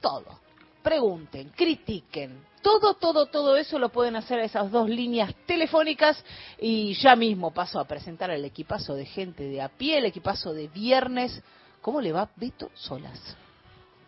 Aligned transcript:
todo 0.00 0.41
pregunten, 0.82 1.50
critiquen. 1.50 2.44
Todo, 2.62 2.94
todo, 2.94 3.26
todo 3.26 3.56
eso 3.56 3.78
lo 3.78 3.88
pueden 3.88 4.16
hacer 4.16 4.38
a 4.38 4.44
esas 4.44 4.70
dos 4.70 4.88
líneas 4.88 5.34
telefónicas 5.46 6.22
y 6.60 6.94
ya 6.94 7.16
mismo 7.16 7.52
paso 7.52 7.80
a 7.80 7.84
presentar 7.84 8.30
al 8.30 8.44
equipazo 8.44 8.94
de 8.94 9.04
gente 9.04 9.44
de 9.44 9.60
a 9.60 9.68
pie, 9.68 9.98
el 9.98 10.04
equipazo 10.04 10.52
de 10.52 10.68
viernes. 10.68 11.42
¿Cómo 11.80 12.00
le 12.00 12.12
va 12.12 12.30
Beto 12.36 12.70
Solas? 12.74 13.36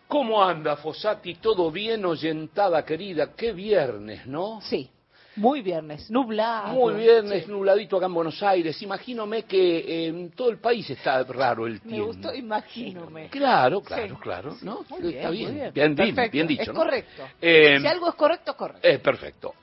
¿Cómo 0.07 0.41
anda, 0.41 0.77
Fosati? 0.77 1.35
¿Todo 1.35 1.71
bien, 1.71 2.05
oyentada 2.05 2.85
querida? 2.85 3.33
Qué 3.33 3.51
viernes, 3.51 4.25
¿no? 4.27 4.61
Sí, 4.61 4.89
muy 5.35 5.61
viernes, 5.61 6.09
nublado. 6.09 6.69
Muy 6.73 6.93
viernes, 6.95 7.47
nubladito 7.47 7.97
acá 7.97 8.05
en 8.05 8.13
Buenos 8.13 8.41
Aires. 8.43 8.81
Imagínome 8.81 9.43
que 9.43 10.07
en 10.07 10.31
todo 10.31 10.49
el 10.49 10.59
país 10.59 10.89
está 10.89 11.23
raro 11.23 11.67
el 11.67 11.81
tiempo. 11.81 11.97
Me 11.97 12.01
gustó, 12.13 12.33
imagínome. 12.33 13.29
Claro, 13.29 13.81
claro, 13.81 14.17
claro. 14.19 14.55
¿no? 14.61 14.85
Muy 14.89 15.01
bien, 15.01 15.15
está 15.17 15.29
bien. 15.29 15.45
muy 15.51 15.53
bien. 15.59 15.73
Bien, 15.73 15.95
bien, 15.95 16.15
Perfecto, 16.15 16.31
bien 16.33 16.47
dicho, 16.47 16.61
Es 16.63 16.67
¿no? 16.69 16.73
correcto. 16.75 17.23
Eh, 17.41 17.77
si 17.81 17.87
algo 17.87 18.09
es 18.09 18.15
correcto, 18.15 18.51
es 18.51 18.57
correcto. 18.57 18.87
Es 18.87 18.99
perfecto. 18.99 19.53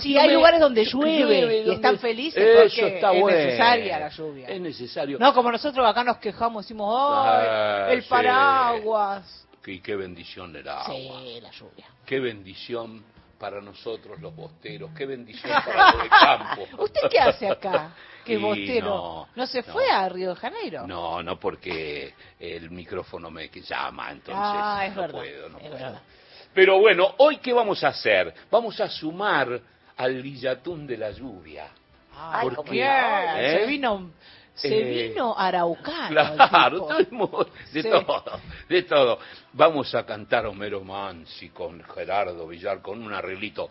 Si 0.00 0.18
hay 0.18 0.32
lugares 0.34 0.60
donde 0.60 0.84
llueve, 0.84 1.38
y 1.38 1.40
donde- 1.62 1.74
están 1.74 1.98
felices 1.98 2.42
Eso 2.42 2.62
porque 2.62 2.96
está 2.96 3.12
es 3.14 3.20
bueno. 3.20 3.38
necesaria 3.38 3.98
la 3.98 4.08
lluvia. 4.08 4.48
Es 4.48 4.60
necesario. 4.60 5.18
No, 5.18 5.32
como 5.32 5.50
nosotros 5.52 5.86
acá 5.86 6.02
nos 6.04 6.18
quejamos, 6.18 6.64
decimos, 6.64 6.92
¡ay! 6.96 7.46
Ah, 7.48 7.88
el 7.90 8.02
sí. 8.02 8.08
paraguas. 8.08 9.46
Y 9.66 9.80
qué 9.80 9.94
bendición 9.94 10.54
el 10.56 10.66
agua. 10.68 10.86
Sí, 11.22 11.40
la 11.40 11.50
lluvia. 11.50 11.86
Qué 12.04 12.18
bendición 12.18 13.04
para 13.40 13.60
nosotros 13.62 14.20
los 14.20 14.36
bosteros. 14.36 14.90
Qué 14.94 15.06
bendición 15.06 15.50
para 15.64 15.92
los 15.92 16.02
de 16.02 16.08
campo. 16.10 16.68
¿Usted 16.84 17.00
qué 17.10 17.18
hace 17.18 17.48
acá? 17.48 17.92
Que 18.24 18.36
bostero. 18.36 18.86
no, 18.86 19.28
No, 19.34 19.46
se 19.46 19.62
no. 19.62 19.72
fue 19.72 19.90
a 19.90 20.06
Río 20.10 20.30
de 20.30 20.36
Janeiro? 20.36 20.86
No, 20.86 21.22
no 21.22 21.40
porque 21.40 22.12
el 22.38 22.70
micrófono 22.70 23.30
me 23.30 23.48
llama, 23.48 24.10
entonces 24.12 24.36
Ah, 24.46 24.84
es 24.86 24.94
no 24.94 25.00
verdad, 25.00 25.18
puedo, 25.18 25.48
no 25.48 25.56
es 25.58 25.62
puedo. 25.68 25.74
verdad. 25.74 26.00
Pero 26.52 26.78
bueno, 26.80 27.14
hoy 27.18 27.38
qué 27.38 27.52
vamos 27.54 27.82
a 27.82 27.88
hacer? 27.88 28.34
Vamos 28.50 28.78
a 28.80 28.88
sumar 28.90 29.58
al 29.96 30.20
Villatún 30.22 30.86
de 30.86 30.98
la 30.98 31.10
lluvia. 31.10 31.68
Ay, 32.14 32.44
¿Por 32.44 32.56
cómo 32.56 32.70
qué? 32.70 32.84
no, 32.84 33.36
¿Eh? 33.38 33.58
Se 33.60 33.66
vino, 33.66 34.10
se 34.54 34.68
Eh, 34.68 35.08
vino 35.08 35.34
araucano. 35.36 36.08
Claro, 36.36 36.78
todo 36.86 36.98
de 36.98 37.50
Sí. 37.82 37.88
todo, 37.88 38.40
de 38.68 38.82
todo. 38.82 39.18
Vamos 39.52 39.94
a 39.94 40.04
cantar 40.04 40.46
Homero 40.46 40.82
Mansi 40.84 41.48
con 41.50 41.82
Gerardo 41.84 42.46
Villar, 42.46 42.82
con 42.82 43.02
un 43.02 43.12
arreglito. 43.12 43.70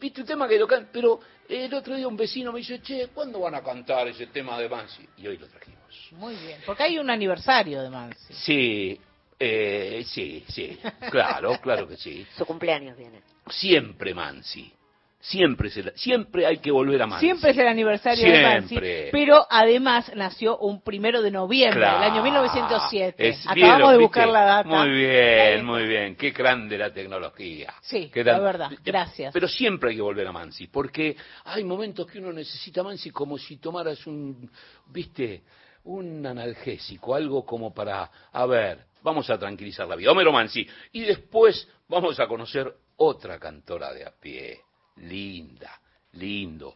¿Viste 0.00 0.22
un 0.22 0.26
tema 0.26 0.48
que 0.48 0.58
lo 0.58 0.66
can- 0.66 0.88
Pero 0.92 1.20
el 1.48 1.72
otro 1.74 1.94
día 1.94 2.08
un 2.08 2.16
vecino 2.16 2.52
me 2.52 2.60
dice, 2.60 2.80
che, 2.80 3.08
¿cuándo 3.08 3.40
van 3.40 3.54
a 3.54 3.62
cantar 3.62 4.08
ese 4.08 4.28
tema 4.28 4.58
de 4.58 4.68
Mansi? 4.68 5.06
Y 5.18 5.26
hoy 5.26 5.36
lo 5.36 5.46
trajimos. 5.46 5.80
Muy 6.12 6.34
bien, 6.36 6.60
porque 6.64 6.84
hay 6.84 6.98
un 6.98 7.10
aniversario 7.10 7.82
de 7.82 7.90
Mansi. 7.90 8.32
Sí, 8.32 9.00
eh, 9.38 10.02
sí, 10.06 10.44
sí, 10.48 10.78
claro, 11.10 11.58
claro 11.60 11.86
que 11.86 11.96
sí. 11.96 12.26
Su 12.36 12.46
cumpleaños 12.46 12.96
viene. 12.96 13.20
Siempre 13.48 14.14
Mansi, 14.14 14.72
siempre, 15.20 15.68
se 15.70 15.82
la- 15.82 15.92
siempre 15.96 16.46
hay 16.46 16.58
que 16.58 16.70
volver 16.70 17.00
a 17.02 17.06
Mansi. 17.06 17.26
Siempre 17.26 17.50
es 17.50 17.58
el 17.58 17.68
aniversario 17.68 18.24
de 18.32 18.42
Mansi, 18.42 18.78
pero 19.12 19.46
además 19.50 20.10
nació 20.14 20.56
un 20.58 20.80
primero 20.82 21.20
de 21.22 21.30
noviembre 21.30 21.78
Claro. 21.80 22.00
del 22.00 22.10
año 22.12 22.22
1907. 22.22 23.28
Es- 23.28 23.40
Acabamos 23.46 23.54
¿vieron, 23.54 23.78
de 23.92 23.98
viste? 23.98 24.02
buscar 24.04 24.28
la 24.28 24.40
data. 24.44 24.68
Muy 24.68 24.90
bien, 24.90 25.64
muy 25.64 25.86
bien. 25.86 26.16
Qué 26.16 26.30
grande 26.30 26.78
la 26.78 26.92
tecnología. 26.92 27.74
Sí, 27.82 28.10
Qué 28.12 28.24
la 28.24 28.32
gran- 28.32 28.44
verdad. 28.44 28.70
Gracias. 28.84 29.32
Pero 29.32 29.46
siempre 29.46 29.90
hay 29.90 29.96
que 29.96 30.02
volver 30.02 30.26
a 30.26 30.32
Mansi, 30.32 30.66
porque 30.68 31.16
hay 31.44 31.64
momentos 31.64 32.06
que 32.06 32.18
uno 32.18 32.32
necesita 32.32 32.82
Mansi 32.82 33.10
como 33.10 33.36
si 33.38 33.58
tomaras 33.58 34.06
un, 34.06 34.50
viste, 34.88 35.42
un 35.84 36.24
analgésico, 36.26 37.14
algo 37.14 37.44
como 37.44 37.72
para, 37.74 38.10
a 38.32 38.46
ver, 38.46 38.84
vamos 39.02 39.28
a 39.30 39.38
tranquilizar 39.38 39.86
la 39.88 39.96
vida. 39.96 40.10
Homero 40.12 40.32
Mansi. 40.32 40.66
Y 40.92 41.00
después 41.02 41.68
vamos 41.88 42.18
a 42.20 42.26
conocer 42.26 42.72
otra 42.96 43.38
cantora 43.38 43.92
de 43.92 44.04
a 44.04 44.10
pie. 44.10 44.60
Linda, 45.00 45.80
lindo. 46.12 46.74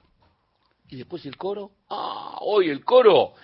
Y 0.88 0.96
después 0.96 1.24
el 1.26 1.36
coro. 1.36 1.70
Ah, 1.90 2.38
hoy 2.40 2.68
el 2.70 2.84
coro 2.84 3.34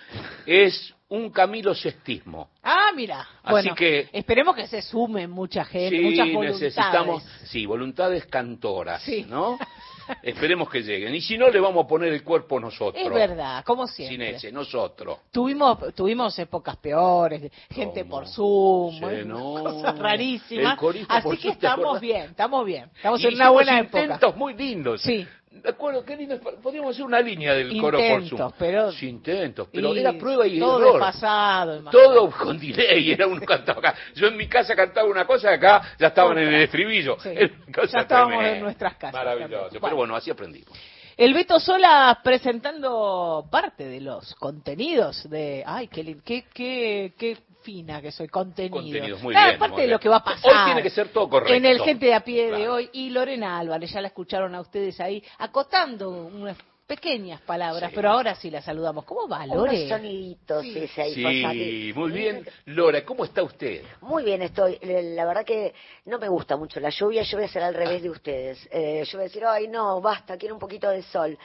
es 0.45 0.93
un 1.09 1.29
Camilo 1.31 1.75
Sextismo. 1.75 2.51
Ah, 2.63 2.91
mira. 2.95 3.19
Así 3.43 3.51
bueno, 3.51 3.75
que- 3.75 4.09
esperemos 4.13 4.55
que 4.55 4.67
se 4.67 4.81
sume 4.81 5.27
mucha 5.27 5.65
gente, 5.65 5.97
Sí, 5.97 6.03
muchas 6.03 6.27
voluntades. 6.31 6.61
necesitamos, 6.61 7.23
sí, 7.45 7.65
voluntades 7.65 8.25
cantoras, 8.27 9.01
Sí. 9.03 9.25
¿no? 9.27 9.57
Esperemos 10.23 10.69
que 10.69 10.81
lleguen. 10.81 11.13
Y 11.15 11.21
si 11.21 11.37
no, 11.37 11.49
le 11.49 11.59
vamos 11.59 11.85
a 11.85 11.87
poner 11.87 12.13
el 12.13 12.23
cuerpo 12.23 12.59
nosotros. 12.59 13.03
Es 13.03 13.11
verdad, 13.11 13.63
como 13.65 13.87
Sin 13.87 14.07
siempre. 14.07 14.31
ese, 14.35 14.51
nosotros. 14.51 15.19
Tuvimos, 15.31 15.93
tuvimos 15.95 16.37
épocas 16.39 16.77
peores, 16.77 17.51
gente 17.69 18.01
¿Cómo? 18.01 18.11
por 18.11 18.27
Zoom, 18.27 18.99
Sí, 18.99 19.25
no. 19.25 19.53
cosas 19.63 19.97
rarísimas. 19.97 20.77
Así 21.07 21.29
que 21.37 21.37
Zoom, 21.37 21.39
¿te 21.41 21.49
estamos 21.49 21.99
bien, 22.01 22.21
estamos 22.31 22.65
bien. 22.65 22.89
Estamos 22.95 23.21
Y 23.23 23.27
en 23.27 23.33
una 23.35 23.49
buena 23.49 23.79
época. 23.79 24.03
intentos 24.03 24.35
muy 24.35 24.53
lindos. 24.53 25.01
Sí. 25.01 25.27
De 25.51 25.69
acuerdo, 25.69 26.03
qué 26.05 26.15
lindo. 26.15 26.39
Podríamos 26.39 26.95
hacer 26.95 27.05
una 27.05 27.19
línea 27.19 27.53
del 27.53 27.77
coro 27.79 27.99
por 27.99 28.25
Zoom. 28.25 28.51
pero- 28.57 28.91
Sí, 28.93 29.09
intentos, 29.09 29.67
pero 29.71 29.93
Y 29.93 29.99
era 29.99 30.13
prueba 30.13 30.47
y 30.47 30.57
todo 30.57 30.79
error. 30.79 30.95
imagínate. 30.95 31.91
Todo 31.91 32.31
con 32.31 32.57
delay, 32.57 33.11
era 33.11 33.27
uno 33.27 33.41
cantaba 33.45 33.79
acá. 33.79 33.95
Yo 34.15 34.27
en 34.27 34.37
mi 34.37 34.47
casa 34.47 34.75
cantaba 34.75 35.09
una 35.09 35.27
cosa 35.27 35.51
y 35.51 35.55
acá 35.55 35.81
ya 35.99 36.07
estaban 36.07 36.37
en 36.37 36.47
el 36.53 36.61
estribillo. 36.63 37.17
Sí. 37.19 37.29
Ya 37.33 37.99
estábamos 38.01 38.29
tremenda. 38.37 38.57
en 38.57 38.63
nuestras 38.63 38.95
casas 38.95 39.13
Maravilloso. 39.13 39.77
Pero 39.81 39.95
Bueno. 39.95 40.15
así 40.15 40.31
aprendimos. 40.31 40.77
El 41.17 41.33
Beto 41.33 41.59
Sola 41.59 42.17
presentando 42.23 43.45
parte 43.51 43.83
de 43.83 43.99
los 44.01 44.33
contenidos 44.35 45.29
de... 45.29 45.63
Ay, 45.67 45.87
qué, 45.89 46.17
qué, 46.23 46.45
qué, 46.53 47.13
qué 47.17 47.37
fina 47.61 48.01
que 48.01 48.11
soy, 48.11 48.27
contenido. 48.27 48.77
Contenidos, 48.81 49.21
muy 49.23 49.33
Nada, 49.33 49.47
bien, 49.47 49.59
Parte 49.59 49.71
muy 49.73 49.81
de 49.81 49.85
bien. 49.87 49.93
lo 49.93 49.99
que 49.99 50.09
va 50.09 50.17
a 50.17 50.23
pasar. 50.23 50.51
Hoy 50.51 50.65
tiene 50.65 50.83
que 50.83 50.89
ser 50.89 51.09
todo 51.09 51.29
correcto. 51.29 51.53
En 51.53 51.65
el 51.65 51.79
Gente 51.81 52.05
de 52.07 52.13
a 52.13 52.19
pie 52.23 52.43
de 52.51 52.57
Claro. 52.57 52.73
hoy. 52.75 52.89
Y 52.93 53.09
Lorena 53.09 53.59
Álvarez, 53.59 53.91
ya 53.91 54.01
la 54.01 54.07
escucharon 54.07 54.53
a 54.55 54.61
ustedes 54.61 54.99
ahí, 54.99 55.23
acotando 55.39 56.09
unas 56.09 56.57
pequeñas 56.87 57.39
palabras, 57.43 57.89
Sí. 57.89 57.95
pero 57.95 58.09
ahora 58.11 58.35
sí 58.35 58.51
la 58.51 58.61
saludamos. 58.61 59.05
¿Cómo 59.05 59.25
va, 59.25 59.45
Lore? 59.47 59.77
Unos 59.77 59.87
soniditos, 59.87 60.61
Sí. 60.63 60.89
ahí, 60.97 61.13
Sí, 61.13 61.93
muy 61.95 62.11
bien. 62.11 62.45
Lora, 62.65 63.05
¿cómo 63.05 63.23
está 63.23 63.41
usted? 63.43 63.81
Muy 64.01 64.23
bien 64.25 64.41
estoy. 64.41 64.77
Eh, 64.81 65.13
La 65.15 65.23
verdad 65.25 65.45
que 65.45 65.73
no 66.05 66.19
me 66.19 66.27
gusta 66.27 66.57
mucho 66.57 66.81
la 66.81 66.89
lluvia. 66.89 67.21
Yo 67.23 67.37
voy 67.37 67.45
a 67.45 67.47
hacer 67.47 67.63
al 67.63 67.75
revés 67.75 68.01
de 68.03 68.09
ustedes. 68.09 68.67
Eh, 68.71 69.03
yo 69.05 69.17
voy 69.17 69.21
a 69.21 69.27
decir, 69.29 69.45
ay, 69.45 69.69
no, 69.69 70.01
basta, 70.01 70.35
quiero 70.37 70.53
un 70.55 70.59
poquito 70.59 70.89
de 70.89 71.01
sol. 71.03 71.37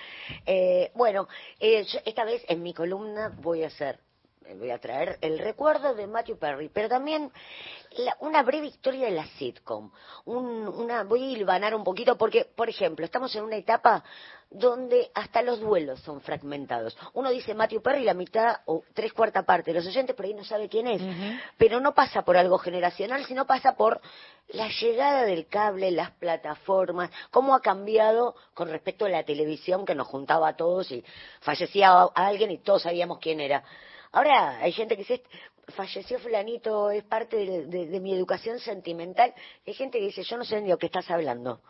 Eh, 0.44 0.90
bueno, 0.96 1.28
eh, 1.60 1.84
yo 1.84 2.00
esta 2.04 2.24
vez 2.24 2.44
en 2.48 2.60
mi 2.64 2.74
columna 2.74 3.32
voy 3.40 3.62
a 3.62 3.68
hacer, 3.68 4.00
voy 4.54 4.70
a 4.70 4.78
traer 4.78 5.18
el 5.20 5.38
recuerdo 5.38 5.94
de 5.94 6.06
Matthew 6.06 6.38
Perry, 6.38 6.68
pero 6.68 6.88
también 6.88 7.30
la- 7.98 8.16
una 8.20 8.42
breve 8.42 8.66
historia 8.66 9.06
de 9.06 9.12
la 9.12 9.26
sitcom. 9.38 9.90
Un- 10.24 10.68
una, 10.68 11.04
voy 11.04 11.22
a 11.22 11.26
hilvanar 11.32 11.74
un 11.74 11.84
poquito 11.84 12.16
porque, 12.16 12.44
por 12.44 12.68
ejemplo, 12.68 13.04
estamos 13.04 13.34
en 13.34 13.44
una 13.44 13.56
etapa 13.56 14.04
donde 14.48 15.10
hasta 15.14 15.42
los 15.42 15.58
duelos 15.58 15.98
son 16.00 16.20
fragmentados. 16.20 16.96
Uno 17.14 17.30
dice 17.30 17.52
Matthew 17.52 17.82
Perry, 17.82 18.04
la 18.04 18.14
mitad 18.14 18.58
o 18.66 18.84
tres 18.94 19.12
cuarta 19.12 19.42
parte 19.42 19.72
de 19.72 19.78
los 19.78 19.86
oyentes 19.88 20.14
por 20.14 20.24
ahí 20.24 20.34
no 20.34 20.44
sabe 20.44 20.68
quién 20.68 20.86
es, 20.86 21.02
pero 21.58 21.80
no 21.80 21.94
pasa 21.94 22.22
por 22.22 22.36
algo 22.36 22.56
generacional, 22.58 23.24
sino 23.24 23.44
pasa 23.44 23.74
por 23.74 24.00
la 24.48 24.68
llegada 24.68 25.24
del 25.24 25.48
cable, 25.48 25.90
las 25.90 26.12
plataformas, 26.12 27.10
cómo 27.32 27.56
ha 27.56 27.60
cambiado 27.60 28.36
con 28.54 28.68
respecto 28.68 29.04
a 29.06 29.08
la 29.08 29.24
televisión 29.24 29.84
que 29.84 29.96
nos 29.96 30.06
juntaba 30.06 30.48
a 30.48 30.56
todos 30.56 30.92
y 30.92 31.04
fallecía 31.40 31.90
a 31.90 32.06
alguien 32.14 32.52
y 32.52 32.58
todos 32.58 32.82
sabíamos 32.82 33.18
quién 33.18 33.40
era. 33.40 33.64
Ahora 34.12 34.58
hay 34.58 34.72
gente 34.72 34.96
que 34.96 35.02
dice, 35.02 35.22
falleció 35.68 36.18
fulanito, 36.18 36.90
es 36.90 37.04
parte 37.04 37.36
de, 37.36 38.00
mi 38.00 38.12
educación 38.12 38.58
sentimental. 38.58 39.34
Hay 39.66 39.74
gente 39.74 39.98
que 39.98 40.06
dice, 40.06 40.22
yo 40.22 40.36
no 40.36 40.44
sé 40.44 40.56
ni 40.56 40.64
de 40.64 40.70
lo 40.70 40.78
que 40.78 40.86
estás 40.86 41.10
hablando. 41.10 41.60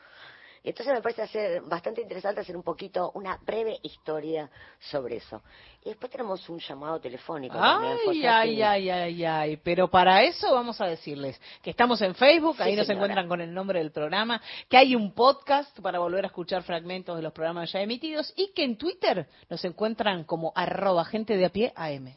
Y 0.63 0.71
entonces 0.71 0.95
me 0.95 1.01
parece 1.01 1.23
hacer 1.23 1.63
bastante 1.63 2.01
interesante 2.01 2.41
hacer 2.41 2.57
un 2.57 2.65
poquito, 2.65 3.13
una 3.15 3.37
breve 3.37 3.79
historia 3.85 4.51
sobre 4.81 5.19
eso. 5.19 5.41
Y 5.85 5.91
después 5.91 6.11
tenemos 6.11 6.49
un 6.49 6.59
llamado 6.59 6.99
telefónico. 6.99 7.57
Ay, 7.57 8.27
ay, 8.27 8.63
ay, 8.63 8.91
ay, 8.91 9.25
ay. 9.25 9.57
Pero 9.59 9.89
para 9.89 10.25
eso 10.25 10.53
vamos 10.53 10.81
a 10.81 10.87
decirles 10.87 11.41
que 11.63 11.71
estamos 11.71 12.03
en 12.03 12.17
Facebook, 12.17 12.61
ahí 12.61 12.75
nos 12.75 12.91
encuentran 12.91 13.29
con 13.29 13.41
el 13.41 13.55
nombre 13.55 13.79
del 13.79 13.93
programa, 13.93 14.43
que 14.69 14.77
hay 14.77 14.97
un 14.97 15.15
podcast 15.15 15.79
para 15.79 16.01
volver 16.01 16.25
a 16.25 16.29
escuchar 16.29 16.65
fragmentos 16.65 17.15
de 17.15 17.23
los 17.23 17.33
programas 17.33 17.71
ya 17.71 17.81
emitidos 17.81 18.33
y 18.35 18.53
que 18.53 18.65
en 18.65 18.77
Twitter 18.77 19.29
nos 19.49 19.65
encuentran 19.65 20.25
como 20.25 20.53
arroba 20.57 21.05
gente 21.05 21.37
de 21.37 21.47
a 21.47 21.51
pie 21.51 21.73
AM. 21.77 22.13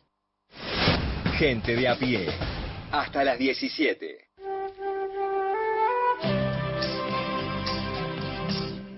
Gente 1.37 1.75
de 1.75 1.87
a 1.87 1.95
pie. 1.95 2.27
Hasta 2.91 3.23
las 3.23 3.37
17. 3.37 4.17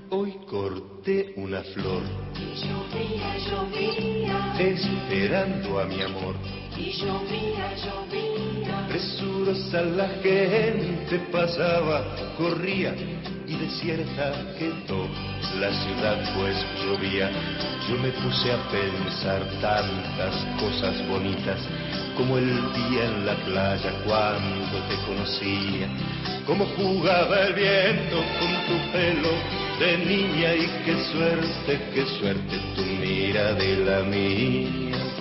Hoy 0.10 0.32
corté 0.50 1.34
una 1.38 1.62
flor. 1.62 2.04
Y 2.36 2.56
llovía, 2.56 3.38
llovía. 3.50 4.56
Esperando 4.60 5.80
a 5.80 5.86
mi 5.86 6.02
amor. 6.02 6.36
Y 6.78 6.92
llovía, 6.92 7.76
llovía. 7.76 8.88
Presurosa 8.88 9.82
la 9.82 10.10
gente 10.22 11.20
pasaba, 11.32 12.36
corría 12.38 12.94
y 13.52 13.58
desierta 13.58 14.32
quedó 14.58 15.08
la 15.60 15.72
ciudad 15.72 16.18
pues 16.36 16.56
llovía. 16.84 17.30
Yo 17.90 17.98
me 17.98 18.10
puse 18.12 18.52
a 18.52 18.58
pensar 18.70 19.42
tantas 19.60 20.36
cosas 20.60 21.08
bonitas 21.08 21.60
como 22.16 22.38
el 22.38 22.48
día 22.74 23.06
en 23.06 23.26
la 23.26 23.36
playa 23.46 23.92
cuando 24.06 24.78
te 24.88 24.96
conocía, 25.06 25.88
como 26.46 26.66
jugaba 26.78 27.42
el 27.48 27.54
viento 27.54 28.18
con 28.40 28.52
tu 28.68 28.92
pelo 28.92 29.32
de 29.80 29.98
niña 29.98 30.56
y 30.56 30.68
qué 30.86 30.96
suerte, 31.12 31.82
qué 31.94 32.06
suerte 32.20 32.58
tu 32.76 32.82
mira 32.82 33.54
de 33.54 33.78
la 33.78 34.00
mía. 34.04 35.12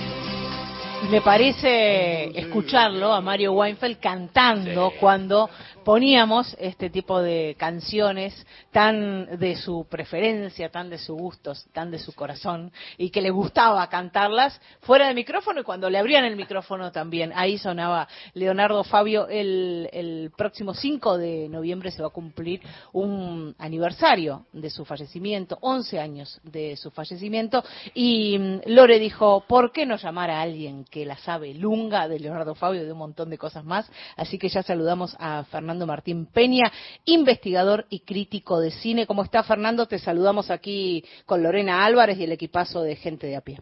Me 1.11 1.23
parece 1.23 2.39
escucharlo 2.39 3.13
a 3.13 3.21
Mario 3.21 3.53
Weinfeld 3.55 3.99
cantando 3.99 4.93
cuando 5.01 5.49
poníamos 5.85 6.57
este 6.59 6.91
tipo 6.91 7.21
de 7.21 7.57
canciones 7.59 8.47
tan 8.71 9.39
de 9.39 9.57
su 9.57 9.87
preferencia, 9.89 10.71
tan 10.71 10.91
de 10.91 10.99
su 10.99 11.15
gusto, 11.15 11.53
tan 11.73 11.91
de 11.91 11.99
su 11.99 12.15
corazón, 12.15 12.73
y 12.99 13.11
que 13.11 13.23
le 13.23 13.31
gustaba 13.31 13.89
cantarlas 13.89 14.61
fuera 14.81 15.07
del 15.07 15.15
micrófono 15.15 15.61
y 15.61 15.65
cuando 15.65 15.89
le 15.89 15.99
abrían 15.99 16.25
el 16.25 16.37
micrófono 16.37 16.93
también. 16.93 17.33
Ahí 17.35 17.59
sonaba 17.59 18.09
Leonardo 18.35 18.85
Fabio. 18.85 19.29
El, 19.29 19.89
el 19.93 20.33
próximo 20.37 20.75
5 20.75 21.19
de 21.19 21.49
noviembre 21.49 21.91
se 21.91 22.03
va 22.03 22.09
a 22.09 22.13
cumplir 22.13 22.61
un 22.93 23.55
aniversario 23.59 24.47
de 24.53 24.71
su 24.71 24.85
fallecimiento, 24.85 25.59
11 25.61 25.99
años 25.99 26.41
de 26.45 26.77
su 26.77 26.91
fallecimiento, 26.91 27.65
y 27.95 28.39
mm, 28.39 28.61
Lore 28.67 28.99
dijo, 28.99 29.45
¿por 29.49 29.73
qué 29.73 29.87
no 29.87 29.97
llamar 29.97 30.31
a 30.31 30.41
alguien 30.41 30.85
que 30.85 31.07
la 31.07 31.17
sabe 31.19 31.55
lunga 31.55 32.09
de 32.09 32.21
Leonardo 32.21 32.55
Fabio 32.55 32.83
y 32.83 32.87
de 32.87 32.93
un 32.93 32.99
montón 32.99 33.31
de 33.31 33.39
cosas 33.39 33.65
más? 33.65 33.91
Así 34.17 34.39
que 34.39 34.49
ya 34.49 34.63
saludamos 34.63 35.17
a 35.19 35.45
Fernando 35.45 35.70
Fernando 35.71 35.87
Martín 35.87 36.27
Peña, 36.27 36.73
investigador 37.05 37.87
y 37.91 38.01
crítico 38.01 38.59
de 38.59 38.73
cine. 38.73 39.07
¿Cómo 39.07 39.23
está 39.23 39.45
Fernando? 39.45 39.87
Te 39.87 40.01
saludamos 40.01 40.51
aquí 40.51 41.05
con 41.27 41.45
Lorena 41.45 41.85
Álvarez 41.85 42.19
y 42.19 42.25
el 42.25 42.33
equipazo 42.33 42.83
de 42.83 42.97
Gente 42.97 43.29
de 43.29 43.37
a 43.37 43.41
pie. 43.41 43.61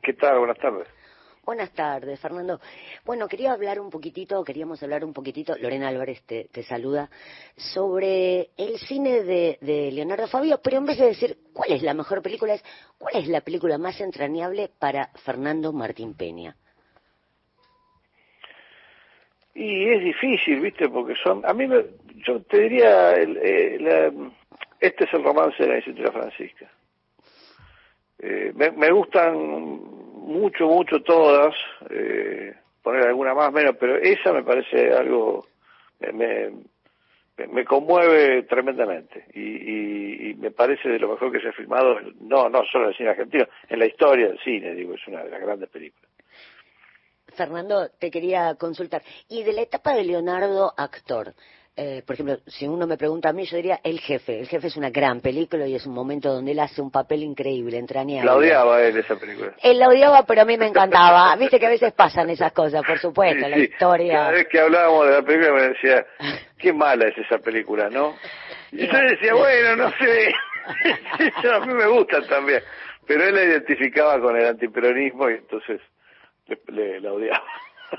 ¿Qué 0.00 0.12
tal? 0.12 0.38
Buenas 0.38 0.58
tardes. 0.58 0.86
Buenas 1.44 1.72
tardes, 1.72 2.20
Fernando. 2.20 2.60
Bueno, 3.04 3.26
quería 3.26 3.50
hablar 3.50 3.80
un 3.80 3.90
poquitito, 3.90 4.44
queríamos 4.44 4.80
hablar 4.84 5.04
un 5.04 5.12
poquitito, 5.12 5.56
Lorena 5.58 5.88
Álvarez 5.88 6.22
te, 6.24 6.62
saluda, 6.62 7.10
sobre 7.56 8.50
el 8.56 8.78
cine 8.78 9.24
de, 9.24 9.58
de, 9.60 9.90
Leonardo 9.90 10.28
Fabio, 10.28 10.60
pero 10.62 10.76
en 10.76 10.86
vez 10.86 10.98
de 10.98 11.06
decir 11.06 11.38
cuál 11.52 11.72
es 11.72 11.82
la 11.82 11.94
mejor 11.94 12.22
película, 12.22 12.54
es 12.54 12.62
cuál 12.96 13.16
es 13.16 13.26
la 13.26 13.40
película 13.40 13.76
más 13.76 14.00
entrañable 14.00 14.70
para 14.78 15.08
Fernando 15.24 15.72
Martín 15.72 16.14
Peña. 16.14 16.54
Y 19.54 19.88
es 19.88 20.04
difícil, 20.04 20.60
¿viste? 20.60 20.88
Porque 20.88 21.14
son. 21.22 21.44
A 21.44 21.52
mí, 21.52 21.66
me, 21.66 21.84
yo 22.26 22.40
te 22.42 22.60
diría. 22.60 23.12
El, 23.12 23.36
eh, 23.42 24.12
este 24.78 25.04
es 25.04 25.12
el 25.12 25.24
romance 25.24 25.62
de 25.62 25.68
la 25.68 25.76
Institución 25.76 26.12
Francisca. 26.12 26.70
Eh, 28.18 28.52
me, 28.54 28.70
me, 28.70 28.90
gustan 28.90 29.34
mucho, 29.34 30.66
mucho 30.66 31.02
todas. 31.02 31.54
Eh, 31.90 32.54
poner 32.82 33.06
alguna 33.06 33.34
más 33.34 33.52
menos, 33.52 33.76
pero 33.78 33.96
esa 33.96 34.32
me 34.32 34.42
parece 34.42 34.92
algo. 34.92 35.46
Me, 36.00 36.50
me, 37.48 37.64
conmueve 37.64 38.42
tremendamente 38.44 39.26
y, 39.34 40.30
y, 40.30 40.34
me 40.34 40.50
parece 40.50 40.88
de 40.88 40.98
lo 40.98 41.08
mejor 41.08 41.32
que 41.32 41.40
se 41.40 41.48
ha 41.48 41.52
filmado, 41.52 41.98
no, 42.20 42.48
no 42.48 42.64
solo 42.64 42.84
en 42.84 42.90
el 42.90 42.96
cine 42.96 43.10
argentino, 43.10 43.46
en 43.68 43.78
la 43.78 43.86
historia 43.86 44.28
del 44.28 44.38
cine, 44.40 44.74
digo, 44.74 44.94
es 44.94 45.06
una 45.06 45.22
de 45.22 45.30
las 45.30 45.40
grandes 45.40 45.68
películas. 45.68 46.09
Fernando, 47.40 47.88
te 47.98 48.10
quería 48.10 48.54
consultar. 48.56 49.02
Y 49.30 49.42
de 49.42 49.54
la 49.54 49.62
etapa 49.62 49.94
de 49.94 50.04
Leonardo 50.04 50.74
actor, 50.76 51.32
eh, 51.74 52.02
por 52.06 52.12
ejemplo, 52.12 52.36
si 52.46 52.68
uno 52.68 52.86
me 52.86 52.98
pregunta 52.98 53.30
a 53.30 53.32
mí, 53.32 53.46
yo 53.46 53.56
diría 53.56 53.80
El 53.82 54.00
Jefe. 54.00 54.40
El 54.40 54.48
Jefe 54.48 54.66
es 54.66 54.76
una 54.76 54.90
gran 54.90 55.22
película 55.22 55.66
y 55.66 55.74
es 55.74 55.86
un 55.86 55.94
momento 55.94 56.30
donde 56.30 56.52
él 56.52 56.60
hace 56.60 56.82
un 56.82 56.90
papel 56.90 57.22
increíble, 57.22 57.78
entrañable. 57.78 58.26
La 58.26 58.36
odiaba 58.36 58.82
él 58.82 58.98
esa 58.98 59.16
película. 59.16 59.54
Él 59.62 59.78
la 59.78 59.88
odiaba, 59.88 60.26
pero 60.26 60.42
a 60.42 60.44
mí 60.44 60.58
me 60.58 60.66
encantaba. 60.66 61.34
Viste 61.40 61.58
que 61.58 61.64
a 61.64 61.70
veces 61.70 61.94
pasan 61.94 62.28
esas 62.28 62.52
cosas, 62.52 62.82
por 62.86 62.98
supuesto, 62.98 63.48
la 63.48 63.58
historia. 63.58 64.12
Cada 64.12 64.30
vez 64.32 64.48
que 64.48 64.60
hablábamos 64.60 65.06
de 65.06 65.12
la 65.12 65.22
película 65.22 65.52
me 65.54 65.62
decía, 65.68 66.06
qué 66.58 66.74
mala 66.74 67.08
es 67.08 67.16
esa 67.16 67.38
película, 67.38 67.88
¿no? 67.88 68.14
Y 68.72 68.86
yo 68.86 68.98
decía, 68.98 69.34
bueno, 69.34 69.76
no 69.76 69.90
sé. 69.98 70.32
a 71.50 71.60
mí 71.60 71.72
me 71.72 71.86
gusta 71.86 72.20
también. 72.28 72.62
Pero 73.06 73.24
él 73.24 73.34
la 73.34 73.42
identificaba 73.42 74.20
con 74.20 74.36
el 74.36 74.46
antiperonismo 74.46 75.30
y 75.30 75.34
entonces 75.34 75.80
le, 76.68 77.00
la 77.00 77.12
odiaba. 77.12 77.42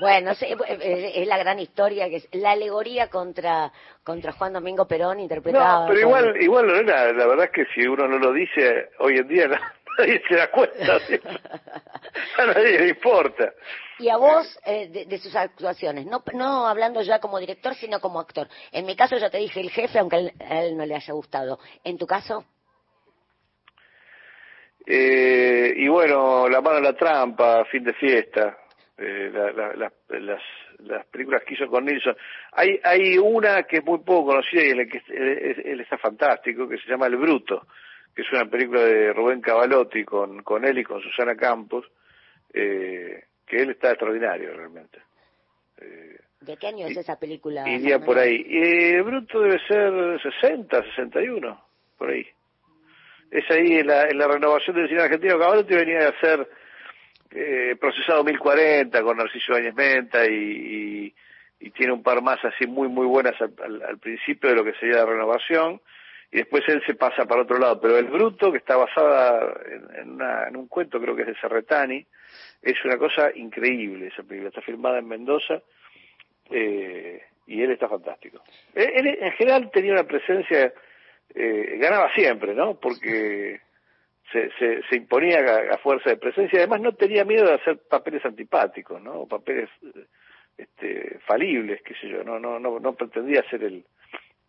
Bueno, 0.00 0.30
es 0.30 1.26
la 1.28 1.38
gran 1.38 1.58
historia, 1.58 2.08
que 2.08 2.16
es 2.16 2.28
la 2.32 2.52
alegoría 2.52 3.08
contra 3.08 3.70
contra 4.02 4.32
Juan 4.32 4.54
Domingo 4.54 4.86
Perón 4.86 5.20
interpretado. 5.20 5.82
No, 5.82 5.88
pero 5.88 6.00
igual, 6.00 6.42
igual 6.42 6.66
Lorena, 6.66 7.12
la 7.12 7.26
verdad 7.26 7.46
es 7.46 7.50
que 7.50 7.66
si 7.74 7.86
uno 7.86 8.08
no 8.08 8.18
lo 8.18 8.32
dice 8.32 8.90
hoy 9.00 9.18
en 9.18 9.28
día 9.28 9.48
nadie 9.98 10.22
se 10.26 10.36
da 10.36 10.50
cuenta, 10.50 10.96
a 12.38 12.46
nadie 12.46 12.78
le 12.78 12.88
importa. 12.88 13.52
Y 13.98 14.08
a 14.08 14.16
vos, 14.16 14.58
eh, 14.64 15.06
de, 15.06 15.18
sus 15.18 15.34
actuaciones, 15.36 16.06
no, 16.06 16.24
no 16.32 16.66
hablando 16.66 17.02
ya 17.02 17.20
como 17.20 17.38
director, 17.38 17.74
sino 17.74 18.00
como 18.00 18.18
actor. 18.18 18.48
En 18.72 18.86
mi 18.86 18.96
caso 18.96 19.16
ya 19.16 19.30
te 19.30 19.38
dije 19.38 19.60
el 19.60 19.70
jefe, 19.70 19.98
aunque 19.98 20.32
a 20.40 20.62
él 20.62 20.76
no 20.76 20.84
le 20.86 20.96
haya 20.96 21.12
gustado. 21.12 21.58
¿En 21.84 21.98
tu 21.98 22.06
caso? 22.06 22.44
Eh, 24.86 25.74
y 25.76 25.88
bueno, 25.88 26.48
La 26.48 26.60
mano 26.60 26.78
en 26.78 26.84
la 26.84 26.96
trampa, 26.96 27.64
Fin 27.66 27.84
de 27.84 27.94
fiesta, 27.94 28.58
eh, 28.98 29.30
las, 29.32 30.42
las 30.78 31.06
películas 31.06 31.42
que 31.44 31.54
hizo 31.54 31.68
con 31.68 31.84
Nilsson. 31.84 32.16
Hay, 32.52 32.80
hay 32.82 33.18
una 33.18 33.62
que 33.64 33.78
es 33.78 33.84
muy 33.84 33.98
poco 34.00 34.30
conocida 34.30 34.64
y 34.64 34.70
en 34.70 34.78
la 34.78 34.86
que 34.86 35.02
él, 35.08 35.80
está 35.80 35.98
fantástico, 35.98 36.68
que 36.68 36.78
se 36.78 36.88
llama 36.88 37.06
El 37.06 37.16
Bruto, 37.16 37.66
que 38.14 38.22
es 38.22 38.32
una 38.32 38.46
película 38.46 38.80
de 38.82 39.12
Rubén 39.12 39.40
Cavalotti 39.40 40.04
con, 40.04 40.42
con 40.42 40.64
él 40.64 40.78
y 40.78 40.84
con 40.84 41.00
Susana 41.00 41.36
Campos, 41.36 41.86
eh, 42.52 43.24
que 43.46 43.56
él 43.56 43.70
está 43.70 43.90
extraordinario 43.90 44.54
realmente. 44.54 44.98
Eh, 45.78 46.18
¿De 46.40 46.56
qué 46.56 46.66
año 46.66 46.86
es 46.86 46.96
esa 46.96 47.18
película? 47.18 47.68
Iría 47.68 48.00
por 48.00 48.18
ahí. 48.18 48.44
El 48.48 49.02
Bruto 49.04 49.40
debe 49.40 49.60
ser 49.66 50.20
60, 50.40 50.82
61, 50.96 51.64
por 51.96 52.10
ahí 52.10 52.26
es 53.32 53.50
ahí 53.50 53.78
en 53.78 53.86
la, 53.86 54.08
en 54.08 54.18
la 54.18 54.28
renovación 54.28 54.76
del 54.76 54.88
cine 54.88 55.00
argentino. 55.00 55.38
Cavalotti 55.38 55.74
venía 55.74 56.06
a 56.06 56.20
ser 56.20 56.46
eh, 57.30 57.76
procesado 57.80 58.22
1040 58.22 59.02
con 59.02 59.16
Narciso 59.16 59.54
Áñez 59.54 59.74
Menta 59.74 60.26
y, 60.26 61.14
y, 61.58 61.70
tiene 61.70 61.92
un 61.92 62.02
par 62.02 62.20
más 62.22 62.44
así 62.44 62.66
muy, 62.66 62.88
muy 62.88 63.06
buenas 63.06 63.34
al, 63.40 63.98
principio 63.98 64.50
de 64.50 64.56
lo 64.56 64.64
que 64.64 64.74
sería 64.74 64.96
la 64.96 65.06
renovación. 65.06 65.80
Y 66.30 66.38
después 66.38 66.62
él 66.68 66.82
se 66.86 66.94
pasa 66.94 67.24
para 67.24 67.42
otro 67.42 67.58
lado. 67.58 67.80
Pero 67.80 67.96
El 67.96 68.06
Bruto, 68.06 68.52
que 68.52 68.58
está 68.58 68.76
basada 68.76 69.54
en, 69.98 70.10
una, 70.10 70.48
en 70.48 70.56
un 70.56 70.66
cuento, 70.66 71.00
creo 71.00 71.16
que 71.16 71.22
es 71.22 71.28
de 71.28 71.40
Serretani, 71.40 72.04
es 72.60 72.84
una 72.84 72.98
cosa 72.98 73.30
increíble 73.34 74.08
esa 74.08 74.22
película. 74.22 74.48
Está 74.48 74.60
filmada 74.60 74.98
en 74.98 75.08
Mendoza. 75.08 75.62
Eh, 76.50 77.22
y 77.46 77.62
él 77.62 77.70
está 77.70 77.88
fantástico. 77.88 78.42
Él, 78.74 79.06
en 79.06 79.32
general 79.32 79.70
tenía 79.72 79.92
una 79.92 80.04
presencia 80.04 80.72
eh, 81.34 81.76
ganaba 81.78 82.12
siempre, 82.14 82.54
¿no? 82.54 82.78
Porque 82.78 83.60
se, 84.32 84.50
se, 84.88 84.96
imponía 84.96 85.40
a, 85.72 85.78
fuerza 85.78 86.10
de 86.10 86.16
presencia. 86.16 86.58
Además, 86.58 86.80
no 86.80 86.92
tenía 86.94 87.24
miedo 87.24 87.46
de 87.46 87.54
hacer 87.54 87.78
papeles 87.88 88.24
antipáticos, 88.24 89.00
¿no? 89.02 89.26
Papeles 89.26 89.68
este, 90.56 91.18
falibles, 91.26 91.82
qué 91.82 91.94
sé 91.94 92.08
yo. 92.08 92.24
No, 92.24 92.38
no, 92.38 92.58
no, 92.58 92.92
pretendía 92.94 93.42
ser 93.50 93.64
el, 93.64 93.84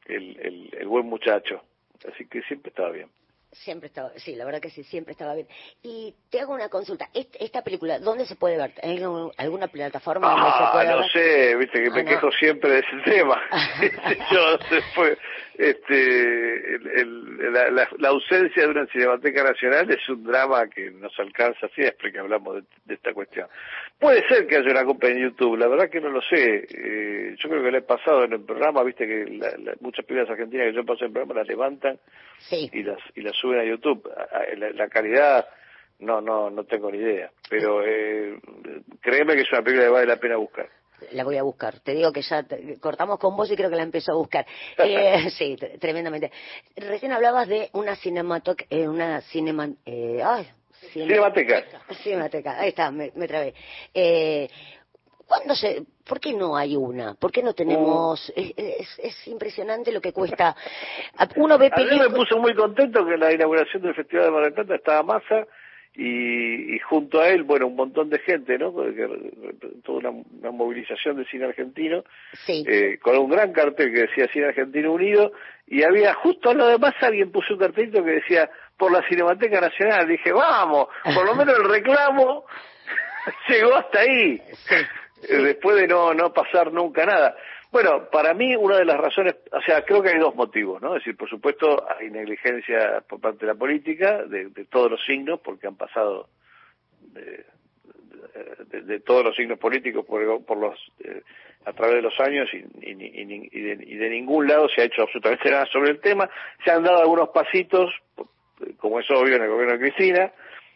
el, 0.05 0.69
el, 0.73 0.87
buen 0.87 1.05
muchacho. 1.05 1.63
Así 2.11 2.27
que 2.27 2.41
siempre 2.43 2.69
estaba 2.69 2.91
bien. 2.91 3.09
Siempre 3.53 3.87
estaba, 3.87 4.11
sí, 4.17 4.35
la 4.35 4.45
verdad 4.45 4.59
que 4.61 4.69
sí, 4.69 4.83
siempre 4.83 5.11
estaba 5.11 5.35
bien. 5.35 5.47
Y 5.83 6.13
te 6.29 6.39
hago 6.39 6.53
una 6.53 6.69
consulta. 6.69 7.07
Esta 7.13 7.63
película, 7.63 7.99
¿dónde 7.99 8.25
se 8.25 8.35
puede 8.35 8.57
ver? 8.57 8.71
¿En 8.81 9.03
alguna 9.37 9.67
plataforma 9.67 10.29
donde 10.31 10.49
se 10.49 10.57
Ah, 10.59 10.69
puede 10.73 10.89
no 10.89 10.97
ver? 10.99 11.11
sé, 11.11 11.55
viste 11.55 11.83
que 11.83 11.89
me 11.91 11.99
Ah, 12.01 12.03
no. 12.03 12.09
quejo 12.09 12.31
siempre 12.31 12.71
de 12.71 12.79
ese 12.79 12.97
tema. 13.05 13.41
Yo 14.31 14.57
después, 14.71 15.17
este, 15.57 16.75
el- 16.75 16.87
el- 16.95 17.53
la, 17.53 17.69
la- 17.71 17.89
la 17.99 18.09
ausencia 18.09 18.63
de 18.63 18.69
una 18.69 18.85
cinemateca 18.87 19.43
nacional 19.43 19.89
es 19.91 20.09
un 20.09 20.23
drama 20.23 20.67
que 20.67 20.89
nos 20.91 21.17
alcanza 21.19 21.67
siempre 21.75 22.11
que 22.11 22.19
hablamos 22.19 22.55
de, 22.55 22.63
de 22.85 22.93
esta 22.95 23.13
cuestión. 23.13 23.47
Puede 23.99 24.27
ser 24.27 24.47
que 24.47 24.57
haya 24.57 24.71
una 24.71 24.83
compra 24.85 25.09
en 25.09 25.19
YouTube, 25.19 25.57
la 25.57 25.67
verdad 25.67 25.89
que 25.89 26.01
no 26.01 26.09
lo 26.09 26.21
sé. 26.21 26.65
Eh, 26.69 27.35
yo 27.37 27.49
creo 27.49 27.63
que 27.63 27.71
le 27.71 27.77
he 27.79 27.81
pasado 27.83 28.23
en 28.23 28.33
el 28.33 28.41
programa, 28.41 28.83
viste 28.83 29.05
que 29.07 29.25
la- 29.37 29.55
la- 29.59 29.75
muchas 29.81 30.05
películas 30.05 30.29
argentinas 30.31 30.67
que 30.67 30.73
yo 30.73 30.85
paso 30.85 31.01
en 31.05 31.07
el 31.07 31.13
programa 31.13 31.39
las 31.41 31.47
levantan 31.47 31.99
Sí. 32.39 32.69
y 32.73 32.83
las 32.83 32.97
y 33.15 33.21
las 33.21 33.35
suben 33.43 33.59
a 33.59 33.65
YouTube. 33.65 34.09
La, 34.57 34.69
la 34.71 34.87
calidad 34.87 35.45
no 35.99 36.21
no 36.21 36.49
no 36.49 36.63
tengo 36.63 36.89
ni 36.89 36.97
idea, 36.97 37.29
pero 37.49 37.83
eh, 37.85 38.39
créeme 39.01 39.35
que 39.35 39.41
es 39.41 39.51
una 39.51 39.61
película 39.61 39.85
que 39.87 39.91
vale 39.91 40.05
la 40.07 40.15
pena 40.17 40.37
buscar. 40.37 40.67
La 41.11 41.25
voy 41.25 41.35
a 41.35 41.43
buscar. 41.43 41.81
Te 41.81 41.93
digo 41.93 42.13
que 42.13 42.21
ya 42.21 42.43
te- 42.43 42.79
cortamos 42.79 43.19
con 43.19 43.35
vos 43.35 43.51
y 43.51 43.57
creo 43.57 43.69
que 43.69 43.75
la 43.75 43.83
empezó 43.83 44.13
a 44.13 44.15
buscar. 44.15 44.45
Eh, 44.77 45.29
sí, 45.31 45.57
tre- 45.59 45.77
tremendamente. 45.77 46.31
Recién 46.77 47.11
hablabas 47.11 47.47
de 47.49 47.69
una 47.73 47.95
cinematoc, 47.97 48.61
eh, 48.69 48.87
una 48.87 49.19
cinema, 49.21 49.67
eh, 49.85 50.21
ay, 50.23 50.47
cine- 50.93 51.07
Cinemateca. 51.07 51.63
Cinemateca, 52.03 52.57
ahí 52.59 52.69
está, 52.69 52.89
me, 52.91 53.11
me 53.15 53.27
trabé. 53.27 53.53
Eh, 53.93 54.47
¿Cuándo 55.27 55.55
se, 55.55 55.83
¿Por 56.07 56.19
qué 56.19 56.33
no 56.33 56.55
hay 56.57 56.75
una? 56.75 57.13
¿Por 57.15 57.31
qué 57.31 57.41
no 57.41 57.53
tenemos? 57.53 58.29
Uh. 58.29 58.33
Es, 58.39 58.53
es- 58.57 58.99
es 58.99 59.27
impresionante 59.27 59.91
lo 59.91 60.01
que 60.01 60.11
cuesta. 60.13 60.55
Uno 61.37 61.57
ve 61.57 61.67
A 61.71 61.77
mí 61.77 61.83
me 61.85 61.89
películas. 61.89 62.13
puso 62.13 62.37
muy 62.39 62.53
contento 62.55 63.05
que 63.05 63.13
en 63.13 63.19
la 63.21 63.31
inauguración 63.33 63.81
del 63.83 63.95
Festival 63.95 64.25
de 64.25 64.31
Mar 64.31 64.43
del 64.43 64.53
Plata 64.53 64.75
estaba 64.75 65.03
Massa 65.03 65.47
y, 65.95 66.75
y 66.75 66.79
junto 66.79 67.21
a 67.21 67.29
él, 67.29 67.43
bueno, 67.43 67.67
un 67.67 67.75
montón 67.75 68.09
de 68.09 68.17
gente, 68.19 68.57
¿no? 68.57 68.71
Toda 69.83 69.97
una, 69.99 70.09
una 70.09 70.51
movilización 70.51 71.17
de 71.17 71.25
cine 71.25 71.45
argentino, 71.45 72.03
Sí, 72.45 72.65
eh, 72.67 72.97
con 73.01 73.15
un 73.17 73.29
gran 73.29 73.53
cartel 73.53 73.93
que 73.93 74.01
decía 74.01 74.27
Cine 74.33 74.47
Argentino 74.47 74.91
Unido 74.91 75.31
y 75.67 75.83
había 75.83 76.13
justo 76.15 76.49
a 76.49 76.53
lo 76.53 76.65
de 76.67 76.79
Massa 76.79 77.07
alguien 77.07 77.31
puso 77.31 77.53
un 77.53 77.59
cartelito 77.59 78.03
que 78.03 78.11
decía 78.11 78.49
por 78.75 78.91
la 78.91 79.07
Cinemateca 79.07 79.61
Nacional. 79.61 80.07
Dije, 80.07 80.31
vamos, 80.33 80.87
por 81.15 81.25
lo 81.25 81.35
menos 81.35 81.57
el 81.59 81.69
reclamo 81.69 82.43
llegó 83.47 83.75
hasta 83.75 83.99
ahí. 83.99 84.41
Eh, 85.29 85.37
después 85.37 85.75
de 85.77 85.87
no, 85.87 86.13
no 86.13 86.33
pasar 86.33 86.71
nunca 86.71 87.05
nada. 87.05 87.35
Bueno, 87.71 88.07
para 88.11 88.33
mí 88.33 88.55
una 88.55 88.77
de 88.77 88.85
las 88.85 88.97
razones, 88.99 89.35
o 89.51 89.61
sea, 89.61 89.83
creo 89.83 90.01
que 90.03 90.09
hay 90.09 90.19
dos 90.19 90.35
motivos, 90.35 90.81
¿no? 90.81 90.95
Es 90.95 91.01
decir, 91.03 91.17
por 91.17 91.27
supuesto 91.29 91.83
hay 91.97 92.09
negligencia 92.11 93.03
por 93.07 93.19
parte 93.19 93.45
de 93.45 93.53
la 93.53 93.57
política, 93.57 94.23
de, 94.25 94.49
de 94.49 94.65
todos 94.65 94.91
los 94.91 95.03
signos, 95.05 95.39
porque 95.39 95.65
han 95.67 95.75
pasado 95.75 96.27
de, 97.13 97.45
de- 98.69 98.81
de 98.81 98.99
todos 98.99 99.23
los 99.23 99.35
signos 99.35 99.57
políticos 99.59 100.05
por, 100.05 100.43
por 100.45 100.57
los 100.57 100.77
eh, 101.03 101.21
a 101.65 101.73
través 101.73 101.95
de 101.95 102.01
los 102.01 102.19
años 102.19 102.49
y, 102.53 102.57
y- 102.57 102.91
y- 102.91 103.49
y 103.51 103.61
de, 103.61 103.83
y 103.85 103.95
de 103.95 104.09
ningún 104.09 104.47
lado 104.47 104.67
se 104.69 104.81
ha 104.81 104.85
hecho 104.85 105.01
absolutamente 105.03 105.49
nada 105.49 105.65
sobre 105.67 105.91
el 105.91 105.99
tema. 106.01 106.29
Se 106.63 106.71
han 106.71 106.83
dado 106.83 106.99
algunos 107.01 107.29
pasitos, 107.29 107.91
como 108.77 108.99
es 108.99 109.09
obvio 109.11 109.35
en 109.37 109.43
el 109.43 109.49
gobierno 109.49 109.73
de 109.73 109.79
Cristina, 109.79 110.31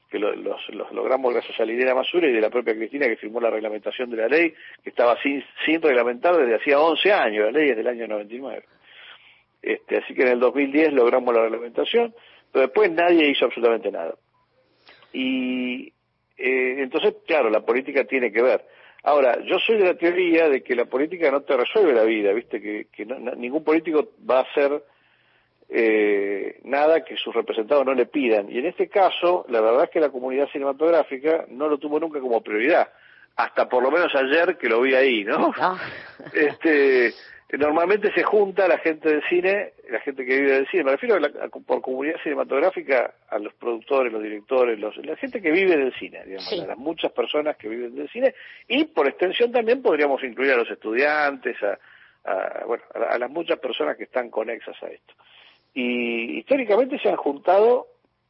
que 0.10 0.20
lo- 0.20 0.36
los, 0.36 0.68
los 0.70 0.92
logramos 0.92 1.34
gracias 1.34 1.60
a 1.60 1.66
Liliana 1.66 1.96
Masura 1.96 2.28
y 2.28 2.34
de 2.34 2.42
la 2.42 2.50
propia 2.50 2.76
Cristina 2.76 3.08
que 3.08 3.18
firmó 3.18 3.40
la 3.42 3.50
reglamentación 3.50 4.10
de 4.10 4.18
la 4.18 4.28
ley, 4.28 4.54
que 4.84 4.90
estaba 4.90 5.22
sin, 5.22 5.44
sin 5.66 5.82
reglamentar 5.82 6.36
desde 6.38 6.56
hacía 6.56 6.80
11 6.80 7.12
años, 7.14 7.46
la 7.46 7.52
ley 7.60 7.70
es 7.72 7.78
del 7.78 7.88
año 7.88 8.08
99. 8.08 8.64
Este, 9.62 9.98
así 9.98 10.14
que 10.14 10.22
en 10.22 10.28
el 10.30 10.40
2010 10.40 10.94
logramos 10.94 11.34
la 11.36 11.42
reglamentación, 11.44 12.14
pero 12.52 12.66
después 12.68 12.92
nadie 12.92 13.28
hizo 13.30 13.46
absolutamente 13.46 13.92
nada. 13.92 14.16
Y 15.14 15.88
eh, 16.38 16.76
entonces, 16.80 17.16
claro, 17.26 17.50
la 17.50 17.62
política 17.66 18.04
tiene 18.06 18.32
que 18.32 18.42
ver. 18.42 18.64
Ahora, 19.04 19.40
yo 19.46 19.58
soy 19.60 19.78
de 19.78 19.86
la 19.86 19.98
teoría 19.98 20.50
de 20.50 20.62
que 20.64 20.76
la 20.76 20.86
política 20.86 21.32
no 21.32 21.42
te 21.42 21.56
resuelve 21.56 21.94
la 21.94 22.04
vida, 22.04 22.34
¿viste? 22.34 22.62
Que, 22.62 22.88
que 22.92 23.06
no- 23.06 23.20
ningún 23.36 23.64
político 23.64 24.10
va 24.30 24.40
a 24.40 24.44
hacer 24.44 24.84
eh, 25.70 26.60
nada 26.64 27.04
que 27.04 27.18
sus 27.18 27.34
representados 27.36 27.86
no 27.86 27.94
le 27.94 28.06
pidan. 28.06 28.50
Y 28.52 28.60
en 28.60 28.66
este 28.68 28.88
caso, 28.88 29.46
la 29.50 29.62
verdad 29.62 29.84
es 29.86 29.90
que 29.90 30.00
la 30.00 30.10
comunidad 30.10 30.48
cinematográfica 30.52 31.46
no 31.50 31.68
lo 31.68 31.78
tuvo 31.78 32.00
nunca 32.00 32.20
como 32.20 32.42
prioridad. 32.42 32.90
Hasta 33.36 33.70
por 33.70 33.84
lo 33.84 33.92
menos 33.92 34.14
ayer 34.16 34.58
que 34.58 34.68
lo 34.70 34.82
vi 34.82 34.96
ahí, 34.96 35.24
¿no? 35.24 35.52
Ah. 35.60 35.78
este 36.34 37.14
normalmente 37.58 38.12
se 38.12 38.24
junta 38.24 38.68
la 38.68 38.78
gente 38.80 39.08
del 39.08 39.24
cine, 39.30 39.72
la 39.90 40.02
gente 40.02 40.26
que 40.26 40.36
vive 40.38 40.52
del 40.52 40.68
cine, 40.68 40.84
me 40.84 40.92
refiero 40.92 41.16
a 41.16 41.20
la- 41.22 41.28
a- 41.46 41.48
por 41.48 41.82
comunidad 41.82 42.20
cinematográfica 42.22 43.14
a 43.30 43.40
los 43.40 43.54
productores, 43.54 44.12
los 44.12 44.22
directores, 44.22 44.78
los, 44.78 44.98
la 44.98 45.16
gente 45.16 45.42
que 45.42 45.52
vive 45.52 45.78
del 45.78 45.94
cine, 45.94 46.24
digamos, 46.26 46.50
Sí. 46.50 46.60
a 46.60 46.66
las 46.68 46.78
muchas 46.78 47.12
personas 47.14 47.56
que 47.56 47.70
viven 47.70 47.96
del 47.96 48.10
cine 48.10 48.36
y 48.68 48.84
por 48.86 49.08
extensión 49.08 49.54
también 49.54 49.82
podríamos 49.82 50.22
incluir 50.26 50.52
a 50.52 50.58
los 50.58 50.70
estudiantes, 50.70 51.56
a, 51.64 51.80
a- 52.30 52.66
bueno, 52.66 52.84
a, 52.94 53.14
a 53.14 53.18
las 53.18 53.30
muchas 53.30 53.60
personas 53.60 53.96
que 53.96 54.04
están 54.04 54.30
conexas 54.30 54.76
a 54.84 54.88
esto. 54.88 55.14
Y 55.80 56.40
históricamente 56.40 56.98
se 56.98 57.08
han 57.10 57.18
juntado 57.18 57.86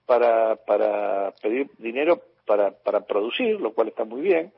para, 0.06 0.58
para 0.58 1.32
pedir 1.42 1.70
dinero 1.78 2.22
para, 2.46 2.72
para 2.72 3.02
producir, 3.06 3.60
lo 3.62 3.72
cual 3.74 3.88
está 3.88 4.04
muy 4.04 4.20
bien, 4.22 4.52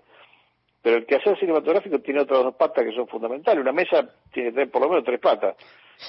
pero 0.81 0.97
el 0.97 1.05
quehacer 1.05 1.37
cinematográfico 1.37 1.99
tiene 1.99 2.21
otras 2.21 2.41
dos 2.43 2.55
patas 2.55 2.85
que 2.85 2.91
son 2.93 3.07
fundamentales. 3.07 3.61
Una 3.61 3.71
mesa 3.73 4.09
tiene 4.33 4.49
que 4.49 4.53
tener 4.55 4.71
por 4.71 4.81
lo 4.81 4.89
menos 4.89 5.03
tres 5.03 5.19
patas. 5.19 5.55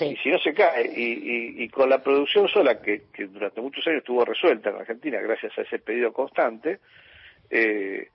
Y 0.00 0.16
si 0.16 0.30
no 0.30 0.38
se 0.38 0.54
cae, 0.54 0.90
y, 0.96 1.02
y- 1.02 1.64
y 1.64 1.68
con 1.68 1.90
la 1.90 2.02
producción 2.02 2.48
sola, 2.48 2.80
que, 2.80 3.08
que 3.12 3.26
durante 3.26 3.60
muchos 3.60 3.86
años 3.86 3.98
estuvo 3.98 4.24
resuelta 4.24 4.70
en 4.70 4.76
Argentina 4.76 5.20
gracias 5.20 5.58
a 5.58 5.62
ese 5.62 5.80
pedido 5.80 6.12
constante, 6.14 6.78
eh, 7.50 8.08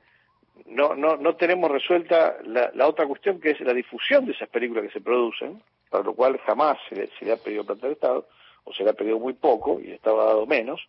no, 0.68 0.96
no, 0.96 1.18
no 1.18 1.36
tenemos 1.36 1.70
resuelta 1.70 2.38
la, 2.46 2.72
la 2.74 2.88
otra 2.88 3.06
cuestión 3.06 3.40
que 3.42 3.52
es 3.52 3.60
la 3.62 3.74
difusión 3.74 4.26
de 4.26 4.32
esas 4.32 4.48
películas 4.50 4.86
que 4.86 4.92
se 4.94 5.02
producen, 5.02 5.62
para 5.90 6.04
lo 6.04 6.14
cual 6.16 6.40
jamás 6.48 6.78
se 6.90 6.96
le, 6.96 7.08
se 7.20 7.26
le 7.26 7.34
ha 7.34 7.38
pedido 7.38 7.66
plata 7.66 7.86
al 7.88 7.92
Estado, 7.94 8.28
o 8.66 8.74
se 8.74 8.84
le 8.84 8.90
ha 8.90 8.94
pedido 8.94 9.20
muy 9.20 9.34
poco, 9.34 9.80
y 9.80 9.94
ha 9.94 10.00
dado 10.04 10.46
menos, 10.46 10.82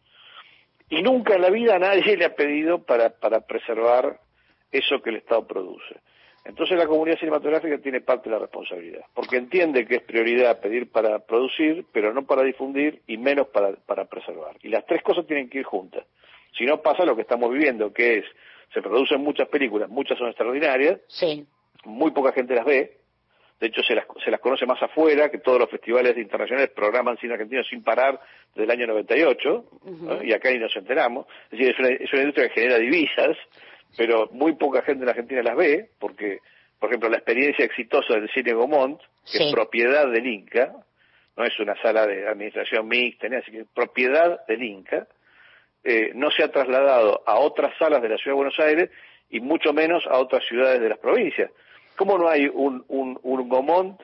y 0.88 1.02
nunca 1.02 1.34
en 1.34 1.42
la 1.42 1.50
vida 1.50 1.78
nadie 1.78 2.16
le 2.16 2.24
ha 2.24 2.34
pedido 2.34 2.82
para, 2.82 3.10
para 3.10 3.40
preservar 3.40 4.20
eso 4.72 5.00
que 5.02 5.10
el 5.10 5.16
Estado 5.16 5.46
produce. 5.46 5.96
Entonces 6.44 6.78
la 6.78 6.86
comunidad 6.86 7.18
cinematográfica 7.18 7.78
tiene 7.78 8.00
parte 8.00 8.28
de 8.28 8.36
la 8.36 8.40
responsabilidad, 8.40 9.04
porque 9.14 9.36
entiende 9.36 9.84
que 9.84 9.96
es 9.96 10.02
prioridad 10.02 10.60
pedir 10.60 10.90
para 10.90 11.18
producir, 11.18 11.86
pero 11.92 12.14
no 12.14 12.24
para 12.24 12.42
difundir 12.42 13.02
y 13.08 13.18
menos 13.18 13.48
para, 13.48 13.72
para 13.72 14.04
preservar. 14.04 14.56
Y 14.62 14.68
las 14.68 14.86
tres 14.86 15.02
cosas 15.02 15.26
tienen 15.26 15.48
que 15.50 15.58
ir 15.58 15.64
juntas. 15.64 16.06
Si 16.56 16.64
no 16.64 16.80
pasa 16.82 17.04
lo 17.04 17.16
que 17.16 17.22
estamos 17.22 17.52
viviendo, 17.52 17.92
que 17.92 18.18
es, 18.18 18.24
se 18.72 18.80
producen 18.80 19.20
muchas 19.22 19.48
películas, 19.48 19.88
muchas 19.88 20.18
son 20.18 20.28
extraordinarias, 20.28 21.00
sí, 21.08 21.44
muy 21.84 22.12
poca 22.12 22.32
gente 22.32 22.54
las 22.54 22.64
ve, 22.64 22.96
de 23.60 23.66
hecho 23.68 23.82
se 23.82 23.94
las, 23.94 24.04
se 24.24 24.30
las 24.30 24.40
conoce 24.40 24.66
más 24.66 24.82
afuera, 24.82 25.30
que 25.30 25.38
todos 25.38 25.58
los 25.58 25.70
festivales 25.70 26.16
internacionales 26.16 26.70
programan 26.74 27.16
cine 27.18 27.34
argentino 27.34 27.64
sin 27.64 27.82
parar 27.82 28.20
desde 28.54 28.64
el 28.64 28.70
año 28.70 28.86
98, 28.88 29.64
¿no? 30.02 30.22
y 30.22 30.32
acá 30.32 30.50
ni 30.50 30.58
nos 30.58 30.74
enteramos, 30.76 31.26
es 31.50 31.58
decir, 31.58 31.70
es 31.74 31.78
una, 31.78 31.88
es 31.88 32.12
una 32.12 32.22
industria 32.22 32.48
que 32.48 32.54
genera 32.60 32.78
divisas, 32.78 33.36
pero 33.96 34.28
muy 34.32 34.54
poca 34.56 34.82
gente 34.82 35.04
en 35.04 35.08
Argentina 35.08 35.42
las 35.42 35.56
ve, 35.56 35.88
porque, 35.98 36.40
por 36.78 36.90
ejemplo, 36.90 37.08
la 37.08 37.16
experiencia 37.16 37.64
exitosa 37.64 38.14
del 38.14 38.28
cine 38.30 38.52
Gomont, 38.52 39.00
que 39.00 39.38
Sí. 39.38 39.44
es 39.44 39.52
propiedad 39.52 40.06
del 40.10 40.26
Inca, 40.26 40.72
no 41.36 41.44
es 41.44 41.58
una 41.58 41.74
sala 41.82 42.06
de 42.06 42.28
administración 42.28 42.86
mixta, 42.88 43.28
ni 43.28 43.36
así 43.36 43.50
que 43.50 43.60
es 43.60 43.66
propiedad 43.74 44.44
del 44.46 44.62
Inca, 44.62 45.06
eh, 45.84 46.10
no 46.14 46.30
se 46.30 46.42
ha 46.42 46.50
trasladado 46.50 47.22
a 47.26 47.38
otras 47.38 47.76
salas 47.78 48.02
de 48.02 48.08
la 48.08 48.16
Ciudad 48.16 48.32
de 48.32 48.42
Buenos 48.42 48.58
Aires 48.58 48.90
y 49.30 49.40
mucho 49.40 49.72
menos 49.72 50.04
a 50.06 50.18
otras 50.18 50.44
ciudades 50.46 50.80
de 50.80 50.88
las 50.88 50.98
provincias. 50.98 51.50
¿Cómo 51.96 52.18
no 52.18 52.28
hay 52.28 52.46
un, 52.52 52.84
un, 52.88 53.18
un 53.22 53.48
Gomont 53.48 54.00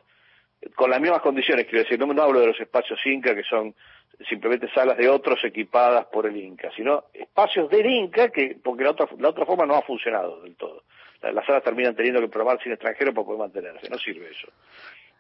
con 0.75 0.91
las 0.91 1.01
mismas 1.01 1.23
condiciones? 1.23 1.67
Quiero 1.67 1.85
decir, 1.85 1.99
no, 1.99 2.07
no 2.13 2.23
hablo 2.23 2.41
de 2.41 2.47
los 2.49 2.61
espacios 2.61 2.99
Inca 3.07 3.35
que 3.35 3.43
son 3.45 3.75
simplemente 4.29 4.69
salas 4.73 4.97
de 4.97 5.09
otros 5.09 5.43
equipadas 5.45 6.07
por 6.07 6.27
el 6.27 6.37
Inca, 6.37 6.71
sino 6.77 7.05
espacios 7.13 7.69
del 7.71 7.87
Inca 7.87 8.29
que, 8.31 8.57
porque 8.63 8.85
la 8.85 8.91
otra, 8.91 9.09
la 9.19 9.29
otra 9.31 9.45
forma 9.47 9.67
no 9.67 9.75
ha 9.75 9.83
funcionado 9.83 10.41
del 10.43 10.55
todo. 10.57 10.85
La- 11.23 11.33
Las 11.33 11.47
salas 11.47 11.63
terminan 11.65 11.97
teniendo 11.97 12.21
que 12.21 12.29
probar 12.29 12.61
cine 12.63 12.75
extranjero 12.75 13.13
para 13.13 13.25
poder 13.25 13.41
mantenerse, 13.41 13.89
no 13.89 13.99
sirve 13.99 14.31
eso. 14.31 14.49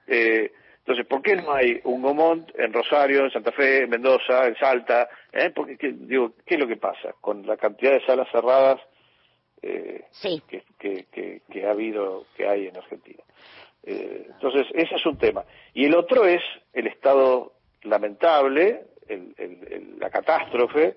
Eh, 0.07 0.53
entonces, 0.79 1.07
¿por 1.07 1.23
qué 1.23 1.37
no 1.37 1.53
hay 1.53 1.81
un 1.85 2.03
Gomont 2.03 2.49
en 2.59 2.73
Rosario, 2.73 3.25
en 3.25 3.31
Santa 3.31 3.53
Fe, 3.53 3.85
en 3.85 3.91
Mendoza, 3.91 4.47
en 4.49 4.57
Salta? 4.57 5.09
¿Eh? 5.33 5.51
Porque, 5.55 5.77
¿qué, 5.79 5.93
digo, 5.95 6.33
¿qué 6.45 6.55
es 6.55 6.61
lo 6.61 6.67
que 6.67 6.77
pasa? 6.77 7.15
Con 7.21 7.47
la 7.47 7.57
cantidad 7.57 7.93
de 7.93 8.05
salas 8.05 8.29
cerradas 8.33 8.81
eh, 9.63 10.05
sí. 10.11 10.43
que, 10.49 10.65
que, 10.79 11.05
que, 11.13 11.43
que 11.51 11.67
ha 11.67 11.71
habido, 11.71 12.27
que 12.37 12.47
hay 12.49 12.67
en 12.67 12.77
Argentina. 12.77 13.23
Eh, 13.85 14.27
entonces, 14.35 14.67
ese 14.75 14.95
es 14.95 15.07
un 15.07 15.17
tema. 15.19 15.45
Y 15.75 15.85
el 15.87 15.95
otro 15.95 16.25
es 16.27 16.43
el 16.73 16.87
estado 16.87 17.53
lamentable, 17.83 18.85
el- 19.09 19.35
el- 19.39 19.73
el- 19.73 19.99
la 19.99 20.11
catástrofe 20.11 20.97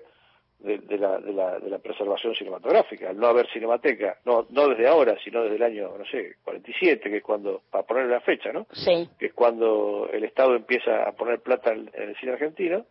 de, 0.60 0.78
de 0.78 0.98
la, 0.98 1.18
de, 1.18 1.32
la, 1.32 1.58
de 1.58 1.68
la 1.68 1.78
preservación 1.78 2.34
cinematográfica. 2.34 3.10
Al 3.10 3.18
no 3.18 3.26
haber 3.26 3.46
cinemateca, 3.52 4.18
no, 4.24 4.46
no 4.50 4.68
desde 4.68 4.86
ahora, 4.88 5.16
sino 5.22 5.42
desde 5.42 5.56
el 5.56 5.62
año, 5.62 5.92
no 5.98 6.04
sé, 6.06 6.36
47, 6.44 7.10
que 7.10 7.16
es 7.18 7.22
cuando, 7.22 7.62
para 7.70 7.84
poner 7.84 8.06
la 8.06 8.20
fecha, 8.20 8.52
¿no? 8.52 8.66
Sí, 8.72 9.08
que 9.18 9.26
es 9.26 9.34
cuando 9.34 10.08
el 10.12 10.24
Estado 10.24 10.54
empieza 10.54 11.04
a 11.08 11.12
poner 11.12 11.40
plata 11.40 11.72
en, 11.72 11.90
en 11.92 12.08
el 12.10 12.16
cine 12.16 12.32
argentino, 12.32 12.86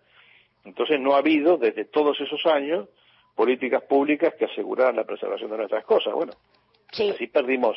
Entonces 0.65 0.99
no 0.99 1.13
ha 1.15 1.19
habido 1.19 1.57
desde 1.57 1.85
todos 1.85 2.19
esos 2.19 2.43
años 2.45 2.87
políticas 3.35 3.83
públicas 3.83 4.33
que 4.35 4.45
aseguraran 4.45 4.95
la 4.95 5.03
preservación 5.03 5.51
de 5.51 5.57
nuestras 5.57 5.83
cosas. 5.85 6.13
Bueno, 6.13 6.33
Sí, 6.91 7.09
así 7.09 7.27
perdimos. 7.27 7.75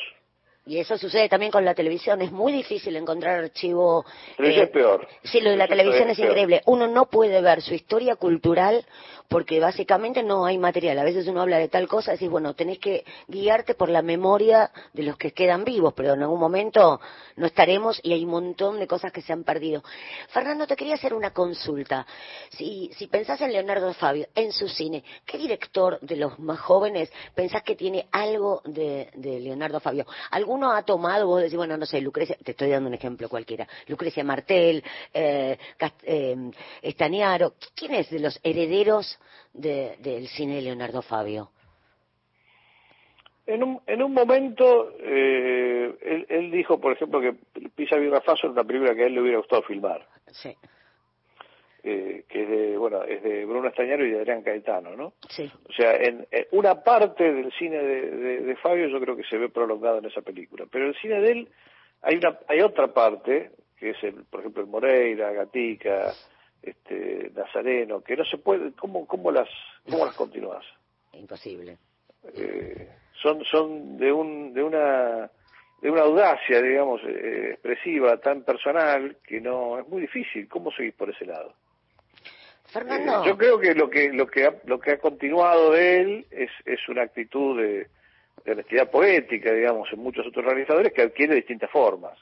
Y 0.65 0.77
eso 0.77 0.97
sucede 0.97 1.29
también 1.29 1.51
con 1.51 1.65
la 1.65 1.73
televisión. 1.73 2.21
Es 2.21 2.31
muy 2.31 2.51
difícil 2.53 2.95
encontrar 2.95 3.43
archivo. 3.43 4.05
Eh, 4.37 4.61
es 4.63 4.69
peor. 4.69 5.07
Sí, 5.23 5.41
lo 5.41 5.49
de 5.49 5.57
la 5.57 5.67
televisión 5.67 6.09
es 6.09 6.19
increíble. 6.19 6.61
Uno 6.65 6.87
no 6.87 7.05
puede 7.05 7.41
ver 7.41 7.61
su 7.61 7.73
historia 7.73 8.15
cultural 8.15 8.85
porque 9.29 9.59
básicamente 9.59 10.23
no 10.23 10.45
hay 10.45 10.57
material. 10.57 10.97
A 10.97 11.03
veces 11.03 11.27
uno 11.27 11.41
habla 11.41 11.59
de 11.59 11.69
tal 11.69 11.87
cosa 11.87 12.11
y 12.11 12.15
decís, 12.15 12.29
bueno, 12.29 12.55
tenés 12.55 12.79
que 12.79 13.05
guiarte 13.27 13.75
por 13.75 13.89
la 13.89 14.01
memoria 14.01 14.71
de 14.93 15.03
los 15.03 15.17
que 15.17 15.31
quedan 15.31 15.63
vivos, 15.63 15.93
pero 15.95 16.13
en 16.13 16.23
algún 16.23 16.39
momento 16.39 16.99
no 17.35 17.45
estaremos 17.45 17.99
y 18.03 18.13
hay 18.13 18.25
un 18.25 18.31
montón 18.31 18.79
de 18.79 18.87
cosas 18.87 19.11
que 19.11 19.21
se 19.21 19.31
han 19.31 19.43
perdido. 19.43 19.83
Fernando, 20.29 20.65
te 20.65 20.75
quería 20.75 20.95
hacer 20.95 21.13
una 21.13 21.31
consulta. 21.31 22.07
Si, 22.49 22.91
si 22.97 23.05
pensás 23.05 23.39
en 23.41 23.53
Leonardo 23.53 23.93
Fabio, 23.93 24.27
en 24.33 24.51
su 24.51 24.67
cine, 24.67 25.03
¿qué 25.25 25.37
director 25.37 25.99
de 26.01 26.15
los 26.15 26.39
más 26.39 26.59
jóvenes 26.59 27.11
pensás 27.35 27.61
que 27.61 27.75
tiene 27.75 28.07
algo 28.11 28.63
de, 28.65 29.11
de 29.13 29.39
Leonardo 29.39 29.79
Fabio? 29.79 30.07
¿Alguno 30.49 30.71
ha 30.71 30.81
tomado, 30.81 31.27
vos 31.27 31.41
decís, 31.43 31.55
bueno, 31.57 31.77
no 31.77 31.85
sé, 31.85 32.01
Lucrecia, 32.01 32.35
te 32.43 32.51
estoy 32.51 32.69
dando 32.71 32.87
un 32.89 32.95
ejemplo 32.95 33.29
cualquiera, 33.29 33.67
Lucrecia 33.85 34.23
Martel, 34.23 34.83
eh, 35.13 35.55
Cast- 35.77 36.01
eh, 36.03 36.35
Estaniaro, 36.81 37.53
¿quién 37.75 37.93
es 37.93 38.09
de 38.09 38.17
los 38.19 38.39
herederos 38.41 39.19
de- 39.53 39.95
del 39.99 40.27
cine 40.27 40.55
de 40.55 40.61
Leonardo 40.63 41.03
Fabio? 41.03 41.51
En 43.45 43.61
un, 43.63 43.79
en 43.85 44.01
un 44.01 44.11
momento, 44.11 44.91
eh, 44.99 45.95
él, 46.01 46.25
él 46.29 46.49
dijo, 46.49 46.79
por 46.81 46.93
ejemplo, 46.93 47.21
que 47.21 47.33
Pisa 47.75 47.97
Birra 47.97 48.21
Faso 48.21 48.47
era 48.47 48.53
una 48.53 48.63
película 48.63 48.95
que 48.95 49.03
a 49.03 49.05
él 49.05 49.13
le 49.13 49.21
hubiera 49.21 49.37
gustado 49.37 49.61
filmar, 49.61 50.03
Sí, 50.31 50.55
eh, 51.83 52.25
que 52.27 52.43
es 52.43 52.49
de, 52.49 52.77
bueno, 52.77 53.03
es 53.03 53.21
de 53.23 53.45
Bruno 53.45 53.67
Estañaro 53.69 54.05
y 54.05 54.11
de 54.11 54.19
Adrián 54.19 54.41
Caetano, 54.43 54.95
¿no? 54.95 55.13
sí, 55.29 55.51
O 55.69 55.71
sea, 55.73 55.95
en, 55.95 56.27
en 56.31 56.45
una 56.51 56.83
parte 56.83 57.31
del 57.31 57.51
cine 57.53 57.77
de, 57.77 58.09
de- 58.11 58.39
de 58.41 58.55
Fabio 58.57 58.87
yo 58.89 58.99
creo 58.99 59.15
que 59.15 59.23
se 59.23 59.37
ve 59.37 59.49
prolongado 59.49 59.99
en 59.99 60.05
esa 60.05 60.21
película, 60.21 60.65
pero 60.71 60.85
el 60.87 60.95
cine 60.95 61.19
de 61.21 61.31
él 61.31 61.49
hay 62.01 62.15
una 62.17 62.37
hay 62.47 62.61
otra 62.61 62.87
parte 62.93 63.51
que 63.77 63.91
es 63.91 64.03
el, 64.03 64.25
por 64.25 64.41
ejemplo, 64.41 64.61
el 64.61 64.67
Moreira, 64.69 65.31
Gatica, 65.31 66.11
este 66.61 67.31
Nazareno, 67.33 68.01
que 68.01 68.17
no 68.17 68.25
se 68.25 68.37
puede, 68.37 68.73
¿cómo, 68.73 69.07
cómo 69.07 69.31
las 69.31 69.47
cómo 69.89 70.05
las 70.05 70.15
continúas? 70.15 70.65
imposible. 71.13 71.77
Eh, 72.35 72.89
son 73.21 73.43
son 73.45 73.97
de 73.97 74.11
un 74.11 74.53
de 74.53 74.63
una 74.63 75.31
de 75.81 75.89
una 75.89 76.01
audacia, 76.01 76.61
digamos, 76.61 77.01
eh, 77.05 77.51
expresiva 77.53 78.17
tan 78.17 78.43
personal 78.43 79.15
que 79.25 79.39
no 79.39 79.79
es 79.79 79.87
muy 79.87 80.01
difícil. 80.01 80.47
¿Cómo 80.49 80.71
seguís 80.71 80.93
por 80.93 81.09
ese 81.09 81.25
lado? 81.25 81.53
Fernando, 82.71 83.23
Eh, 83.23 83.27
yo 83.27 83.37
creo 83.37 83.59
que 83.59 83.73
lo 83.73 83.89
que 83.89 84.11
lo 84.13 84.27
que 84.27 84.45
ha, 84.45 84.53
lo 84.65 84.79
que 84.79 84.91
ha 84.91 84.97
continuado 84.99 85.71
de 85.71 85.99
él 86.01 86.25
es 86.31 86.49
es 86.65 86.87
una 86.87 87.03
actitud 87.03 87.59
de, 87.59 87.87
de 88.45 88.51
honestidad 88.51 88.89
poética, 88.89 89.51
digamos, 89.51 89.91
en 89.91 89.99
muchos 89.99 90.25
otros 90.27 90.45
realizadores 90.45 90.93
que 90.93 91.01
adquiere 91.01 91.35
distintas 91.35 91.69
formas. 91.71 92.17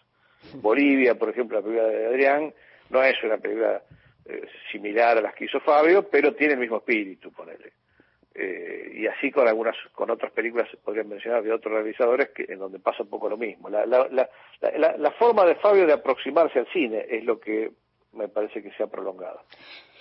Bolivia, 0.56 1.16
por 1.16 1.30
ejemplo, 1.30 1.58
la 1.58 1.64
película 1.64 1.88
de 1.90 2.06
Adrián 2.08 2.54
no 2.90 3.04
es 3.04 3.22
una 3.24 3.38
película 3.38 3.82
eh, 4.26 4.46
similar 4.72 5.18
a 5.18 5.22
las 5.22 5.34
que 5.36 5.46
hizo 5.46 5.60
Fabio, 5.60 6.08
pero 6.10 6.34
tiene 6.34 6.54
el 6.54 6.60
mismo 6.60 6.78
espíritu, 6.78 7.32
ponele. 7.32 7.74
Eh, 8.40 8.94
y 8.98 9.08
así 9.08 9.32
con 9.32 9.48
algunas 9.48 9.76
con 9.94 10.12
otras 10.12 10.32
películas 10.32 10.70
se 10.70 10.78
podrían 10.78 11.10
mencionar 11.10 11.42
de 11.42 11.52
otros 11.52 11.74
realizadores 11.74 12.30
que 12.30 12.46
en 12.48 12.60
donde 12.60 12.78
pasa 12.78 13.02
un 13.02 13.10
poco 13.10 13.28
lo 13.28 13.36
mismo 13.36 13.68
la, 13.68 13.84
la, 13.88 14.08
la, 14.12 14.30
la, 14.78 14.96
la 14.96 15.12
forma 15.14 15.44
de 15.44 15.56
Fabio 15.56 15.88
de 15.88 15.94
aproximarse 15.94 16.60
al 16.60 16.68
cine 16.72 17.04
es 17.10 17.24
lo 17.24 17.40
que 17.40 17.72
me 18.14 18.28
parece 18.28 18.62
que 18.62 18.70
se 18.74 18.84
ha 18.84 18.88
prolongado 18.88 19.42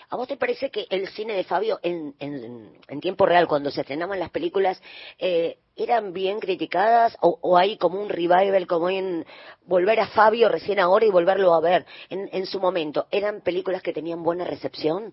¿A 0.09 0.17
vos 0.17 0.29
te 0.29 0.37
parece 0.37 0.71
que 0.71 0.87
el 0.91 1.09
cine 1.09 1.35
de 1.35 1.45
Fabio 1.45 1.79
en, 1.83 2.15
en, 2.21 2.71
en 2.89 3.01
tiempo 3.01 3.27
real, 3.27 3.47
cuando 3.49 3.71
se 3.71 3.81
estrenaban 3.81 4.19
las 4.21 4.31
películas, 4.31 4.81
eh, 5.19 5.59
eran 5.77 6.13
bien 6.13 6.39
criticadas 6.41 7.17
o, 7.21 7.39
o 7.43 7.57
hay 7.59 7.77
como 7.77 8.01
un 8.01 8.09
revival, 8.09 8.67
como 8.67 8.89
en 8.89 9.25
volver 9.67 10.01
a 10.01 10.07
Fabio 10.09 10.49
recién 10.49 10.79
ahora 10.79 11.05
y 11.07 11.11
volverlo 11.11 11.53
a 11.55 11.61
ver 11.61 11.85
en, 12.09 12.29
en 12.33 12.47
su 12.47 12.61
momento? 12.61 13.07
¿Eran 13.11 13.41
películas 13.43 13.83
que 13.83 13.93
tenían 13.93 14.23
buena 14.23 14.45
recepción? 14.45 15.13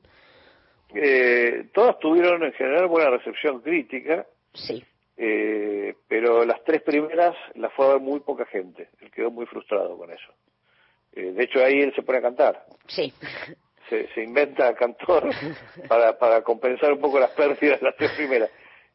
eh, 0.96 1.70
todas 1.74 1.98
tuvieron 2.00 2.44
en 2.44 2.54
general 2.54 2.88
buena 2.88 3.10
recepción 3.10 3.62
crítica 3.62 4.28
Sí, 4.54 4.84
eh, 5.18 5.96
pero 6.08 6.46
las 6.46 6.64
tres 6.64 6.84
primeras 6.84 7.36
las 7.56 7.74
fue 7.74 7.86
a 7.88 7.90
ver 7.94 8.00
muy 8.00 8.20
poca 8.20 8.46
gente 8.46 8.90
él 9.02 9.10
quedó 9.12 9.32
muy 9.32 9.46
frustrado 9.48 9.98
con 9.98 10.12
eso 10.12 10.32
Eh, 11.14 11.32
de 11.32 11.44
hecho 11.44 11.60
ahí 11.64 11.82
él 11.82 11.94
se 11.96 12.04
pone 12.04 12.20
a 12.20 12.22
cantar 12.22 12.64
sí. 12.88 13.12
Se, 13.94 14.08
se 14.14 14.24
inventa 14.24 14.74
cantor 14.74 15.30
para, 15.88 16.18
para 16.18 16.42
compensar 16.42 16.94
un 16.94 17.00
poco 17.00 17.20
las 17.20 17.32
pérdidas 17.32 17.80
de 17.80 17.86
las 17.86 17.96
tres 17.96 18.12
primeras. 18.14 18.50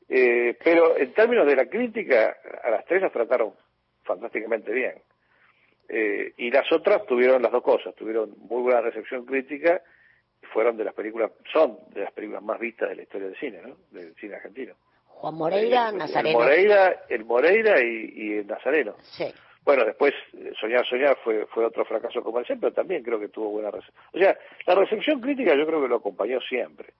Eh, 0.08 0.56
pero 0.64 0.96
en 0.96 1.12
términos 1.12 1.46
de 1.46 1.54
la 1.54 1.66
crítica, 1.66 2.36
a 2.64 2.70
las 2.70 2.84
tres 2.86 3.02
las 3.02 3.12
trataron 3.12 3.52
fantásticamente 4.02 4.72
bien. 4.72 4.94
Eh, 5.88 6.32
y 6.38 6.50
las 6.50 6.70
otras 6.72 7.06
tuvieron 7.06 7.42
las 7.42 7.52
dos 7.52 7.62
cosas, 7.62 7.94
tuvieron 7.94 8.34
muy 8.38 8.62
buena 8.62 8.80
recepción 8.80 9.24
crítica 9.24 9.80
y 10.42 10.46
fueron 10.46 10.76
de 10.76 10.84
las 10.84 10.94
películas, 10.94 11.30
son 11.52 11.78
de 11.94 12.02
las 12.02 12.12
películas 12.12 12.42
más 12.42 12.58
vistas 12.58 12.88
de 12.88 12.96
la 12.96 13.02
historia 13.02 13.28
del 13.28 13.38
cine, 13.38 13.60
¿no? 13.62 13.76
Del 13.90 14.14
cine 14.16 14.34
argentino. 14.36 14.74
Juan 15.06 15.34
Moreira, 15.34 15.86
Eh, 15.86 15.90
el, 15.92 15.98
Nazareno. 15.98 16.28
El 16.28 16.44
Moreira, 16.44 17.04
el 17.08 17.24
Moreira 17.24 17.80
y, 17.82 18.12
y 18.14 18.32
el 18.38 18.46
Nazareno. 18.46 18.96
Sí. 19.02 19.32
Bueno, 19.68 19.84
después 19.84 20.14
eh, 20.32 20.54
Soñar, 20.58 20.86
Soñar 20.86 21.18
fue, 21.22 21.44
fue 21.44 21.62
otro 21.62 21.84
fracaso 21.84 22.22
comercial, 22.22 22.56
pero 22.58 22.72
también 22.72 23.02
creo 23.02 23.20
que 23.20 23.28
tuvo 23.28 23.50
buena 23.50 23.70
recepción. 23.70 24.02
O 24.14 24.18
sea, 24.18 24.38
la 24.66 24.74
recepción 24.74 25.20
crítica 25.20 25.54
yo 25.54 25.66
creo 25.66 25.82
que 25.82 25.88
lo 25.88 25.96
acompañó 25.96 26.40
siempre. 26.40 26.94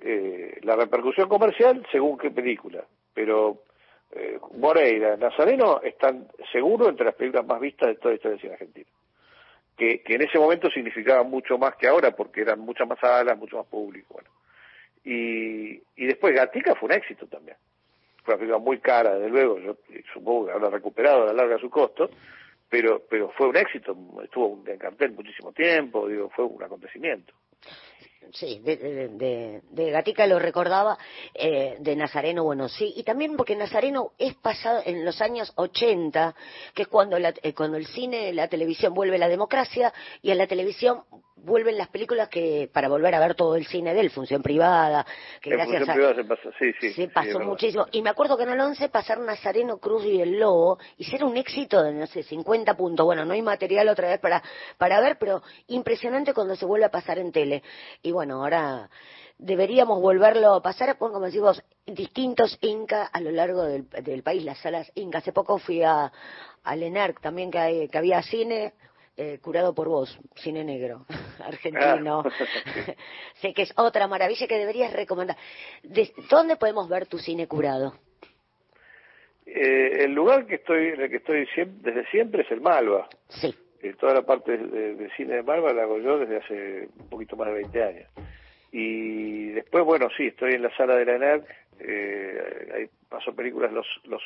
Eh, 0.00 0.58
la 0.62 0.74
repercusión 0.74 1.28
comercial, 1.28 1.86
según 1.92 2.18
qué 2.18 2.32
película. 2.32 2.84
Pero 3.14 3.62
eh, 4.10 4.40
Moreira, 4.56 5.16
Nazareno 5.18 5.80
están 5.80 6.26
seguro 6.50 6.88
entre 6.88 7.06
las 7.06 7.14
películas 7.14 7.46
más 7.46 7.60
vistas 7.60 7.90
de 7.90 7.94
toda 7.94 8.10
la 8.10 8.16
historia 8.16 8.32
del 8.32 8.40
cine 8.40 8.52
argentino. 8.54 8.90
Que, 9.76 10.02
en 10.04 10.22
ese 10.22 10.36
momento 10.40 10.68
significaban 10.72 11.30
mucho 11.30 11.58
más 11.58 11.76
que 11.76 11.86
ahora, 11.86 12.10
porque 12.10 12.40
eran 12.40 12.58
muchas 12.58 12.88
más 12.88 12.98
salas, 12.98 13.38
mucho 13.38 13.56
más 13.56 13.66
público. 13.66 14.14
Bueno. 14.14 14.30
Y, 15.04 15.80
y 15.94 16.06
después 16.06 16.34
Gatica 16.34 16.74
fue 16.74 16.88
un 16.88 16.94
éxito 16.96 17.28
también 17.28 17.56
fue 18.28 18.34
una 18.34 18.38
película 18.38 18.58
muy 18.58 18.78
cara, 18.80 19.14
desde 19.14 19.30
luego, 19.30 19.58
yo 19.58 19.76
supongo 20.12 20.46
que 20.46 20.52
habrá 20.52 20.68
recuperado 20.68 21.22
a 21.22 21.26
la 21.26 21.32
larga 21.32 21.58
su 21.58 21.70
costo, 21.70 22.10
pero 22.68 23.02
pero 23.08 23.30
fue 23.30 23.48
un 23.48 23.56
éxito, 23.56 23.96
estuvo 24.22 24.62
en 24.66 24.78
cartel 24.78 25.12
muchísimo 25.12 25.52
tiempo, 25.52 26.06
digo, 26.06 26.28
fue 26.30 26.44
un 26.44 26.62
acontecimiento. 26.62 27.32
Sí, 28.32 28.60
de, 28.62 29.62
de, 29.70 29.90
Gatica 29.90 30.26
lo 30.26 30.38
recordaba, 30.38 30.98
eh, 31.32 31.76
de 31.80 31.96
Nazareno, 31.96 32.44
bueno, 32.44 32.68
sí, 32.68 32.92
y 32.94 33.02
también 33.02 33.36
porque 33.36 33.56
Nazareno 33.56 34.12
es 34.18 34.34
pasado 34.34 34.82
en 34.84 35.02
los 35.02 35.22
años 35.22 35.50
80, 35.56 36.34
que 36.74 36.82
es 36.82 36.88
cuando, 36.88 37.18
la, 37.18 37.32
eh, 37.42 37.54
cuando 37.54 37.78
el 37.78 37.86
cine, 37.86 38.34
la 38.34 38.48
televisión 38.48 38.92
vuelve 38.92 39.16
la 39.16 39.28
democracia 39.28 39.94
y 40.20 40.30
en 40.30 40.36
la 40.36 40.46
televisión 40.46 41.04
vuelven 41.44 41.76
las 41.78 41.88
películas 41.88 42.28
que 42.28 42.68
para 42.72 42.88
volver 42.88 43.14
a 43.14 43.20
ver 43.20 43.34
todo 43.34 43.56
el 43.56 43.66
cine 43.66 43.94
de 43.94 44.00
él, 44.00 44.10
función 44.10 44.42
privada, 44.42 45.06
que 45.40 45.50
En 45.50 45.56
gracias 45.56 45.78
función 45.86 45.90
a... 45.90 45.94
privada 45.94 46.14
se 46.14 46.24
pasa, 46.24 46.56
sí. 46.58 46.72
Se 46.92 47.08
pasó 47.08 47.38
muchísimo. 47.40 47.86
Y 47.92 48.02
me 48.02 48.10
acuerdo 48.10 48.36
que 48.36 48.42
en 48.44 48.50
el 48.50 48.60
11 48.60 48.88
pasar 48.88 49.18
Nazareno 49.20 49.78
Cruz 49.78 50.04
y 50.04 50.20
el 50.20 50.38
Lobo 50.38 50.78
y 50.96 51.04
ser 51.04 51.24
un 51.24 51.36
éxito 51.36 51.82
de, 51.82 51.92
no 51.92 52.06
sé, 52.06 52.22
50 52.22 52.74
puntos. 52.76 53.04
Bueno, 53.06 53.24
no 53.24 53.32
hay 53.34 53.42
material 53.42 53.88
otra 53.88 54.08
vez 54.08 54.20
para, 54.20 54.42
para 54.76 55.00
ver, 55.00 55.16
pero 55.18 55.42
impresionante 55.68 56.34
cuando 56.34 56.56
se 56.56 56.64
vuelve 56.66 56.86
a 56.86 56.90
pasar 56.90 57.18
en 57.18 57.32
tele. 57.32 57.62
Y 58.02 58.12
bueno, 58.12 58.42
ahora 58.42 58.88
deberíamos 59.38 60.00
volverlo 60.00 60.54
a 60.54 60.62
pasar, 60.62 60.98
con, 60.98 61.12
como 61.12 61.26
decimos, 61.26 61.62
distintos 61.86 62.58
Inca 62.60 63.04
a 63.06 63.20
lo 63.20 63.30
largo 63.30 63.62
del, 63.64 63.88
del 63.88 64.22
país, 64.22 64.42
las 64.44 64.58
salas 64.58 64.90
Inca. 64.96 65.18
Hace 65.18 65.32
poco 65.32 65.58
fui 65.58 65.82
a, 65.82 66.12
a 66.64 66.76
Lenarc 66.76 67.20
también, 67.20 67.50
que, 67.50 67.58
hay- 67.58 67.88
que 67.88 67.98
había 67.98 68.20
cine. 68.22 68.74
Eh, 69.18 69.38
curado 69.42 69.74
por 69.74 69.88
vos, 69.88 70.18
cine 70.36 70.64
negro, 70.64 71.04
argentino. 71.44 72.22
Sé 73.42 73.52
que 73.52 73.62
es 73.62 73.72
otra 73.76 74.06
maravilla 74.08 74.46
que 74.46 74.56
deberías 74.58 74.92
recomendar. 74.92 75.36
¿De- 75.82 76.12
¿Dónde 76.30 76.56
podemos 76.56 76.88
ver 76.88 77.06
tu 77.06 77.18
cine 77.18 77.46
curado? 77.46 77.94
Eh, 79.46 80.04
el 80.04 80.12
lugar 80.12 80.46
que 80.46 80.56
estoy, 80.56 80.88
en 80.88 81.00
el 81.00 81.10
que 81.10 81.16
estoy 81.16 81.46
siem- 81.54 81.80
desde 81.80 82.06
siempre 82.10 82.42
es 82.42 82.50
el 82.50 82.60
Malva. 82.60 83.08
Sí, 83.28 83.54
Eh, 83.80 83.94
toda 83.98 84.12
la 84.14 84.22
parte 84.22 84.56
de, 84.58 84.94
de 84.96 85.10
cine 85.16 85.36
de 85.36 85.42
Malva 85.42 85.72
la 85.72 85.82
hago 85.82 85.98
yo 85.98 86.18
desde 86.18 86.36
hace 86.38 86.88
un 86.96 87.08
poquito 87.08 87.36
más 87.36 87.46
de 87.48 87.54
20 87.54 87.82
años. 87.84 88.08
Y 88.72 89.48
después, 89.50 89.84
bueno, 89.84 90.08
sí, 90.16 90.26
estoy 90.26 90.54
en 90.54 90.62
la 90.62 90.76
sala 90.76 90.96
de 90.96 91.04
la 91.06 91.14
ENERC, 91.16 91.46
eh, 91.80 92.68
ahí 92.74 92.90
paso 93.08 93.34
películas 93.34 93.72
los, 93.72 93.86
los 94.04 94.22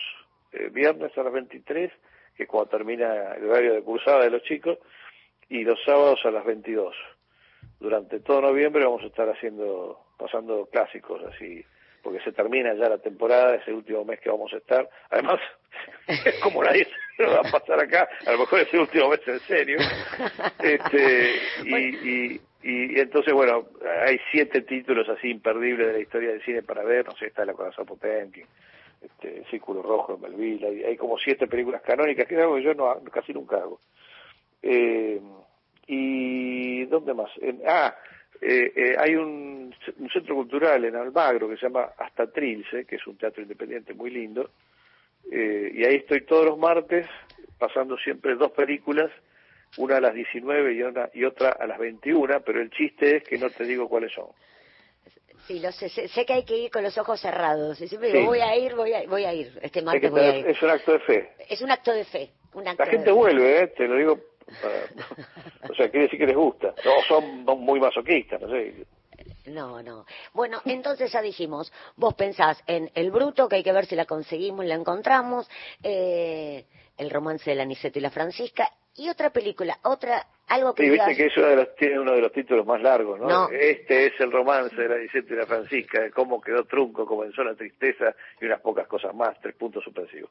eh, 0.52 0.68
viernes 0.72 1.16
a 1.16 1.22
las 1.22 1.32
23, 1.32 1.92
que 2.42 2.44
es 2.44 2.48
cuando 2.48 2.70
termina 2.70 3.34
el 3.34 3.48
horario 3.48 3.74
de 3.74 3.82
cursada 3.82 4.24
de 4.24 4.30
los 4.30 4.42
chicos, 4.42 4.78
y 5.48 5.64
los 5.64 5.78
sábados 5.84 6.20
a 6.24 6.30
las 6.30 6.44
22. 6.44 6.94
Durante 7.78 8.20
todo 8.20 8.40
noviembre 8.40 8.84
vamos 8.84 9.02
a 9.02 9.06
estar 9.06 9.28
haciendo, 9.28 9.98
pasando 10.18 10.66
clásicos 10.66 11.22
así, 11.24 11.64
porque 12.02 12.20
se 12.20 12.32
termina 12.32 12.74
ya 12.74 12.88
la 12.88 12.98
temporada, 12.98 13.56
es 13.56 13.68
el 13.68 13.74
último 13.74 14.04
mes 14.04 14.20
que 14.20 14.30
vamos 14.30 14.52
a 14.52 14.56
estar. 14.56 14.88
Además, 15.10 15.40
es 16.06 16.38
como 16.40 16.62
nadie 16.64 16.86
se 17.16 17.22
lo 17.24 17.32
va 17.32 17.40
a 17.40 17.50
pasar 17.50 17.80
acá, 17.80 18.08
a 18.26 18.32
lo 18.32 18.38
mejor 18.38 18.60
es 18.60 18.74
el 18.74 18.80
último 18.80 19.08
mes 19.08 19.20
en 19.26 19.40
serio. 19.40 19.78
Este, 20.62 21.34
y, 21.64 21.74
y, 21.76 22.40
Y, 22.64 23.00
entonces, 23.00 23.34
bueno, 23.34 23.66
hay 24.06 24.20
siete 24.30 24.62
títulos 24.62 25.08
así 25.08 25.28
imperdibles 25.28 25.88
de 25.88 25.92
la 25.94 25.98
historia 25.98 26.30
del 26.30 26.44
cine 26.44 26.62
para 26.62 26.84
ver, 26.84 27.04
no 27.04 27.16
sé, 27.16 27.26
está 27.26 27.44
La 27.44 27.54
Corazón 27.54 27.86
Potemkin, 27.86 28.46
este, 29.02 29.44
Círculo 29.50 29.82
Rojo 29.82 30.14
en 30.14 30.20
Melville, 30.20 30.66
hay, 30.66 30.84
hay, 30.84 30.96
como 30.96 31.18
siete 31.18 31.46
películas 31.46 31.82
canónicas, 31.82 32.26
que 32.26 32.34
es 32.34 32.40
algo 32.40 32.56
que 32.56 32.62
yo 32.62 32.74
no, 32.74 33.00
casi 33.12 33.32
nunca 33.32 33.56
hago. 33.56 33.80
Eh, 34.62 35.20
y 35.86 36.84
¿dónde 36.86 37.14
más? 37.14 37.30
ah, 37.66 37.94
eh, 38.40 38.72
eh, 38.74 38.96
hay 38.98 39.14
un, 39.16 39.74
centro 40.12 40.34
cultural 40.36 40.84
en 40.84 40.96
Almagro 40.96 41.48
que 41.48 41.56
se 41.56 41.66
llama 41.66 41.90
Hasta 41.98 42.30
Trilce, 42.30 42.84
que 42.84 42.96
es 42.96 43.06
un 43.06 43.16
teatro 43.16 43.42
independiente 43.42 43.94
muy 43.94 44.10
lindo, 44.10 44.50
y 45.24 45.84
ahí 45.84 45.96
estoy 45.96 46.22
todos 46.22 46.44
los 46.44 46.58
martes 46.58 47.06
pasando 47.58 47.96
siempre 47.96 48.34
dos 48.34 48.50
películas 48.50 49.10
una 49.76 49.96
a 49.96 50.00
las 50.00 50.14
19 50.14 50.74
y, 50.74 50.82
una, 50.82 51.08
y 51.14 51.24
otra 51.24 51.50
a 51.50 51.66
las 51.66 51.78
21, 51.78 52.40
pero 52.42 52.60
el 52.60 52.70
chiste 52.70 53.16
es 53.16 53.24
que 53.24 53.38
no 53.38 53.48
te 53.50 53.64
digo 53.64 53.88
cuáles 53.88 54.12
son. 54.12 54.26
Sí, 55.46 55.58
lo 55.58 55.72
sé, 55.72 55.88
sé, 55.88 56.24
que 56.24 56.32
hay 56.32 56.44
que 56.44 56.56
ir 56.56 56.70
con 56.70 56.82
los 56.82 56.96
ojos 56.98 57.20
cerrados. 57.20 57.80
Y 57.80 57.88
siempre 57.88 58.12
digo, 58.12 58.26
voy 58.26 58.40
a 58.40 58.56
ir, 58.56 58.74
voy 58.74 58.92
a, 58.92 59.06
voy 59.08 59.24
a 59.24 59.34
ir. 59.34 59.58
Este 59.60 59.82
martes 59.82 60.10
voy 60.10 60.20
a 60.20 60.36
ir. 60.36 60.46
Es 60.46 60.62
un 60.62 60.70
acto 60.70 60.92
de 60.92 61.00
fe. 61.00 61.32
Es 61.48 61.60
un 61.60 61.70
acto 61.70 61.92
de 61.92 62.04
fe. 62.04 62.30
La 62.54 62.86
gente 62.86 63.10
vuelve, 63.10 63.62
¿eh? 63.62 63.66
te 63.68 63.88
lo 63.88 63.96
digo. 63.96 64.18
o 65.70 65.74
sea, 65.74 65.90
quiere 65.90 66.04
decir 66.04 66.18
que 66.18 66.26
les 66.26 66.36
gusta. 66.36 66.74
No, 66.84 66.92
son 67.08 67.44
muy 67.60 67.80
masoquistas, 67.80 68.40
no 68.40 68.50
sé. 68.50 68.86
No, 69.46 69.82
no. 69.82 70.04
Bueno, 70.34 70.60
entonces 70.64 71.10
ya 71.10 71.22
dijimos, 71.22 71.72
vos 71.96 72.14
pensás 72.14 72.62
en 72.66 72.90
El 72.94 73.10
Bruto, 73.10 73.48
que 73.48 73.56
hay 73.56 73.62
que 73.62 73.72
ver 73.72 73.86
si 73.86 73.96
la 73.96 74.04
conseguimos 74.04 74.64
y 74.64 74.68
la 74.68 74.74
encontramos, 74.74 75.48
eh, 75.82 76.66
el 76.96 77.10
romance 77.10 77.50
de 77.50 77.56
la 77.56 77.64
Niceto 77.64 77.98
y 77.98 78.02
la 78.02 78.10
Francisca, 78.10 78.70
y 78.94 79.08
otra 79.08 79.30
película, 79.30 79.78
otra, 79.84 80.26
algo 80.48 80.74
que... 80.74 80.84
Sí, 80.84 80.90
viste 80.90 81.16
que 81.16 81.26
eso 81.26 81.40
tiene 81.78 81.98
uno 81.98 82.12
de 82.12 82.20
los 82.20 82.32
títulos 82.32 82.66
más 82.66 82.80
largos, 82.82 83.18
¿no? 83.18 83.48
Este 83.48 84.06
es 84.06 84.20
el 84.20 84.30
romance 84.30 84.76
de 84.76 84.88
la 84.88 84.98
Niceto 84.98 85.32
y 85.32 85.36
la 85.36 85.46
Francisca, 85.46 86.10
cómo 86.10 86.40
quedó 86.40 86.64
trunco, 86.64 87.06
comenzó 87.06 87.42
la 87.42 87.54
tristeza 87.54 88.14
y 88.40 88.46
unas 88.46 88.60
pocas 88.60 88.86
cosas 88.86 89.14
más, 89.14 89.40
tres 89.40 89.54
puntos 89.54 89.82
suspensivos. 89.82 90.30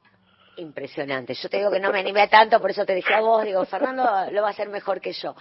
Impresionante. 0.57 1.33
Yo 1.33 1.49
te 1.49 1.57
digo 1.57 1.71
que 1.71 1.79
no 1.79 1.91
me 1.91 1.99
animé 1.99 2.27
tanto, 2.27 2.59
por 2.59 2.69
eso 2.71 2.85
te 2.85 2.93
dije 2.93 3.13
a 3.13 3.21
vos, 3.21 3.43
digo, 3.43 3.65
Fernando 3.65 4.03
lo 4.31 4.41
va 4.41 4.49
a 4.49 4.51
hacer 4.51 4.69
mejor 4.69 5.01
que 5.01 5.13
yo. 5.13 5.35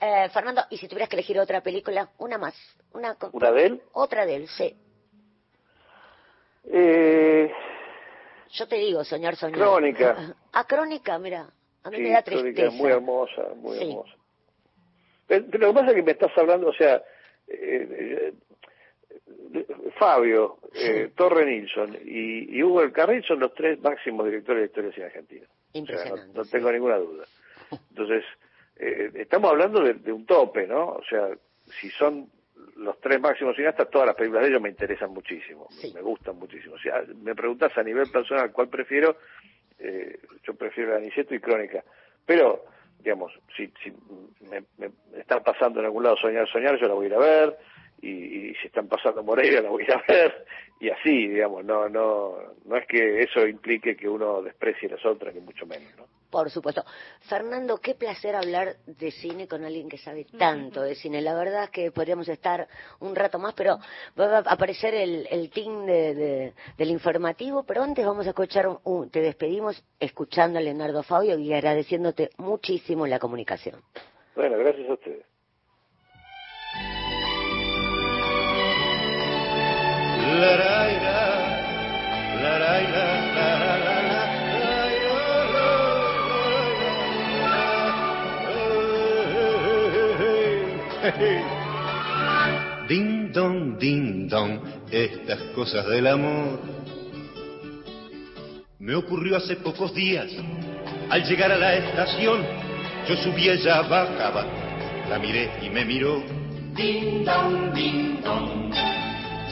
Eh, 0.00 0.28
Fernando, 0.30 0.62
y 0.70 0.78
si 0.78 0.88
tuvieras 0.88 1.08
que 1.08 1.16
elegir 1.16 1.38
otra 1.38 1.60
película, 1.60 2.10
una 2.18 2.36
más. 2.36 2.54
¿Una, 2.92 3.16
¿Una 3.32 3.52
de 3.52 3.66
él? 3.66 3.82
Otra 3.92 4.26
de 4.26 4.36
él, 4.36 4.48
sí. 4.48 4.76
Eh... 6.64 7.52
Yo 8.50 8.66
te 8.66 8.76
digo, 8.76 9.04
señor 9.04 9.36
soñar. 9.36 9.58
Crónica. 9.58 10.34
Ah, 10.52 10.64
Crónica, 10.64 11.18
mira. 11.18 11.50
A 11.86 11.90
mí 11.90 12.00
me 12.00 12.10
da 12.10 12.22
tristeza. 12.22 12.70
muy 12.72 12.90
hermosa, 12.90 13.42
muy 13.54 13.78
hermosa. 13.78 14.12
Pero, 15.28 15.46
lo 15.52 15.68
que 15.68 15.74
pasa 15.74 15.86
es 15.90 15.94
que 15.94 16.02
me 16.02 16.12
estás 16.12 16.36
hablando, 16.36 16.68
o 16.68 16.72
sea, 16.72 16.96
eh, 17.46 18.32
eh, 19.54 19.66
Fabio, 19.96 20.58
eh, 20.74 21.12
Torre 21.14 21.46
Nilsson 21.46 21.96
y, 22.04 22.60
Hugo 22.60 22.82
El 22.82 22.92
Carril 22.92 23.22
son 23.22 23.38
los 23.38 23.54
tres 23.54 23.80
máximos 23.80 24.26
directores 24.26 24.62
de 24.62 24.66
historia 24.66 24.92
cine 24.92 25.06
argentina. 25.06 25.46
Impresionante. 25.74 26.36
no, 26.36 26.44
tengo 26.44 26.72
ninguna 26.72 26.96
duda. 26.96 27.24
Entonces, 27.90 28.24
estamos 28.76 29.52
hablando 29.52 29.80
de, 29.80 30.12
un 30.12 30.26
tope, 30.26 30.66
¿no? 30.66 30.88
O 30.88 31.02
sea, 31.08 31.28
si 31.80 31.88
son 31.90 32.28
los 32.78 33.00
tres 33.00 33.20
máximos 33.20 33.54
cineastas, 33.54 33.90
todas 33.90 34.08
las 34.08 34.16
películas 34.16 34.42
de 34.42 34.48
ellos 34.50 34.60
me 34.60 34.70
interesan 34.70 35.10
muchísimo, 35.12 35.68
me 35.94 36.02
gustan 36.02 36.36
muchísimo. 36.36 36.74
O 36.74 36.78
sea, 36.78 37.04
me 37.22 37.36
preguntas 37.36 37.70
a 37.78 37.82
nivel 37.84 38.10
personal 38.10 38.50
cuál 38.50 38.68
prefiero, 38.68 39.18
eh, 39.78 40.18
yo 40.42 40.54
prefiero 40.54 40.96
Aniceto 40.96 41.34
y 41.34 41.40
Crónica. 41.40 41.84
Pero, 42.24 42.64
digamos, 43.00 43.32
si, 43.56 43.72
si 43.82 43.92
me, 44.50 44.90
están 45.18 45.42
pasando 45.42 45.80
en 45.80 45.86
algún 45.86 46.04
lado 46.04 46.16
Soñar, 46.16 46.48
Soñar, 46.48 46.78
yo 46.78 46.88
la 46.88 46.94
voy 46.94 47.06
a 47.06 47.08
ir 47.08 47.14
a 47.14 47.18
ver, 47.18 47.58
y, 48.02 48.54
si 48.54 48.66
están 48.66 48.88
pasando 48.88 49.22
Moreira 49.22 49.60
la 49.62 49.70
voy 49.70 49.82
a 49.82 49.86
ir 49.86 49.92
a 49.92 50.04
ver, 50.06 50.46
y 50.80 50.90
así, 50.90 51.28
digamos, 51.28 51.64
no, 51.64 51.88
no, 51.88 52.36
no 52.64 52.76
es 52.76 52.86
que 52.86 53.20
eso 53.22 53.46
implique 53.46 53.96
que 53.96 54.08
uno 54.08 54.42
desprecie 54.42 54.88
las 54.88 55.04
otras, 55.04 55.34
ni 55.34 55.40
mucho 55.40 55.66
menos, 55.66 55.96
¿no? 55.96 56.15
Por 56.36 56.50
supuesto. 56.50 56.84
Fernando, 57.30 57.78
qué 57.78 57.94
placer 57.94 58.36
hablar 58.36 58.76
de 58.84 59.10
cine 59.10 59.48
con 59.48 59.64
alguien 59.64 59.88
que 59.88 59.96
sabe 59.96 60.26
tanto 60.38 60.82
de 60.82 60.94
cine. 60.94 61.22
La 61.22 61.34
verdad 61.34 61.64
es 61.64 61.70
que 61.70 61.90
podríamos 61.90 62.28
estar 62.28 62.68
un 63.00 63.16
rato 63.16 63.38
más, 63.38 63.54
pero 63.54 63.78
va 64.20 64.36
a 64.36 64.38
aparecer 64.40 64.92
el, 64.92 65.26
el 65.30 65.48
team 65.48 65.86
de, 65.86 66.52
del 66.76 66.90
informativo. 66.90 67.64
Pero 67.64 67.82
antes 67.82 68.04
vamos 68.04 68.26
a 68.26 68.30
escuchar, 68.30 68.68
un, 68.84 69.08
te 69.08 69.22
despedimos 69.22 69.82
escuchando 69.98 70.58
a 70.58 70.62
Leonardo 70.62 71.02
Fabio 71.02 71.38
y 71.38 71.54
agradeciéndote 71.54 72.28
muchísimo 72.36 73.06
la 73.06 73.18
comunicación. 73.18 73.80
Bueno, 74.34 74.58
gracias 74.58 74.90
a 74.90 74.92
ustedes. 74.92 75.24
Ding 92.88 93.32
dong, 93.32 93.78
ding 93.78 94.28
dong, 94.28 94.60
estas 94.90 95.40
cosas 95.54 95.86
del 95.86 96.06
amor. 96.06 96.60
Me 98.78 98.94
ocurrió 98.94 99.36
hace 99.36 99.56
pocos 99.56 99.94
días. 99.94 100.30
Al 101.10 101.24
llegar 101.24 101.52
a 101.52 101.58
la 101.58 101.74
estación, 101.76 102.44
yo 103.08 103.16
subí, 103.16 103.48
ella 103.48 103.82
bajaba. 103.82 104.46
La 105.08 105.18
miré 105.18 105.50
y 105.62 105.70
me 105.70 105.84
miró. 105.84 106.22
Ding 106.74 107.24
dong, 107.24 107.72
ding 107.72 108.20
dong. 108.22 108.72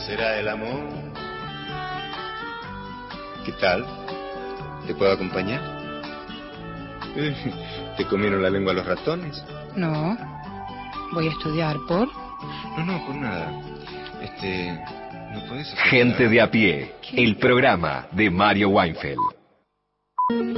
¿Será 0.07 0.40
el 0.40 0.49
amor? 0.49 0.88
¿Qué 3.45 3.53
tal? 3.53 3.87
¿Te 4.87 4.95
puedo 4.95 5.12
acompañar? 5.12 5.61
¿Te 7.97 8.05
comieron 8.07 8.43
la 8.43 8.51
lengua 8.51 8.73
los 8.73 8.85
ratones? 8.87 9.40
No. 9.77 10.34
Voy 11.12 11.29
a 11.29 11.31
estudiar 11.31 11.77
por. 11.87 12.09
No, 12.77 12.85
no, 12.85 13.07
por 13.07 13.14
nada. 13.17 13.61
Este. 14.23 14.73
¿No 15.33 15.45
puedes 15.49 15.75
Gente 15.90 16.29
de 16.29 16.40
a 16.40 16.51
pie. 16.51 16.95
El 17.12 17.37
programa 17.37 18.07
de 18.12 18.31
Mario 18.31 18.69
Weinfeld. 18.71 19.19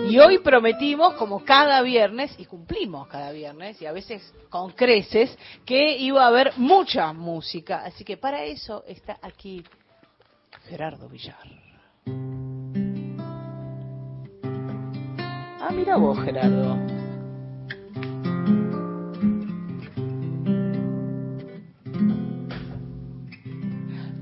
Y 0.08 0.18
hoy 0.20 0.38
prometimos, 0.38 1.14
como 1.14 1.44
cada 1.44 1.82
viernes, 1.82 2.32
y 2.38 2.44
cumplimos 2.44 3.08
cada 3.08 3.32
viernes, 3.32 3.82
y 3.82 3.86
a 3.86 3.92
veces 3.92 4.32
con 4.48 4.70
creces, 4.70 5.36
que 5.64 5.96
iba 5.98 6.22
a 6.22 6.28
haber 6.28 6.52
mucha 6.56 7.12
música. 7.12 7.82
Así 7.84 8.04
que 8.04 8.16
para 8.16 8.44
eso 8.44 8.84
está 8.86 9.18
aquí 9.20 9.64
Gerardo 10.68 11.08
Villar. 11.08 11.36
Ah, 15.60 15.70
mira 15.72 15.96
vos, 15.96 16.16
Gerardo. 16.22 16.95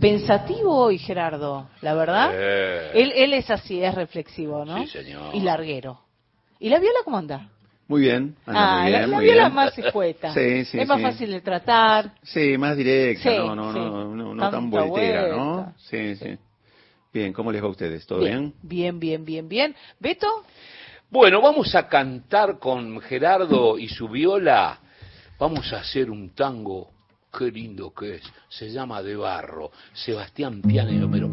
Pensativo 0.04 0.76
hoy, 0.76 0.98
Gerardo, 0.98 1.68
la 1.80 1.94
verdad. 1.94 2.34
Él, 2.94 3.12
él 3.16 3.32
es 3.32 3.50
así, 3.50 3.82
es 3.82 3.94
reflexivo, 3.94 4.64
¿no? 4.64 4.82
Sí, 4.82 4.88
señor. 4.88 5.34
Y 5.34 5.40
larguero. 5.40 6.00
¿Y 6.60 6.68
la 6.68 6.78
viola 6.78 6.98
cómo 7.04 7.16
anda? 7.16 7.48
Muy 7.88 8.02
bien, 8.02 8.36
anda 8.46 8.60
ah, 8.62 8.82
muy 8.82 8.90
bien, 8.90 9.00
la, 9.00 9.06
la 9.06 9.18
viola 9.20 9.48
más 9.48 9.78
escueta. 9.78 10.32
sí, 10.32 10.64
sí, 10.64 10.78
es 10.78 10.88
más 10.88 11.00
fácil 11.00 11.30
de 11.30 11.40
tratar. 11.40 12.12
Sí, 12.22 12.56
más 12.56 12.76
directa, 12.76 13.30
no, 13.30 13.54
no, 13.54 13.72
no, 13.72 14.14
no, 14.14 14.34
no 14.34 14.50
tan 14.50 14.70
voltera, 14.70 15.28
¿no? 15.28 15.74
Sí, 15.78 16.16
sí, 16.16 16.36
Bien, 17.12 17.32
¿cómo 17.32 17.52
les 17.52 17.62
va 17.62 17.66
a 17.66 17.70
ustedes? 17.70 18.06
¿Todo 18.06 18.20
bien? 18.20 18.54
Bien, 18.62 18.98
bien, 18.98 19.24
bien, 19.24 19.48
bien. 19.48 19.76
¿Beto? 20.00 20.44
Bueno, 21.10 21.40
vamos 21.40 21.74
a 21.74 21.86
cantar 21.88 22.58
con 22.58 23.00
Gerardo 23.00 23.78
y 23.78 23.88
su 23.88 24.08
viola. 24.08 24.80
Vamos 25.38 25.72
a 25.72 25.78
hacer 25.78 26.10
un 26.10 26.34
tango 26.34 26.93
Qué 27.36 27.50
lindo 27.50 27.92
que 27.92 28.16
es. 28.16 28.22
Se 28.48 28.70
llama 28.70 29.02
De 29.02 29.16
Barro. 29.16 29.70
Sebastián 29.92 30.62
Piana 30.62 30.92
y 30.92 31.02
Homero. 31.02 31.28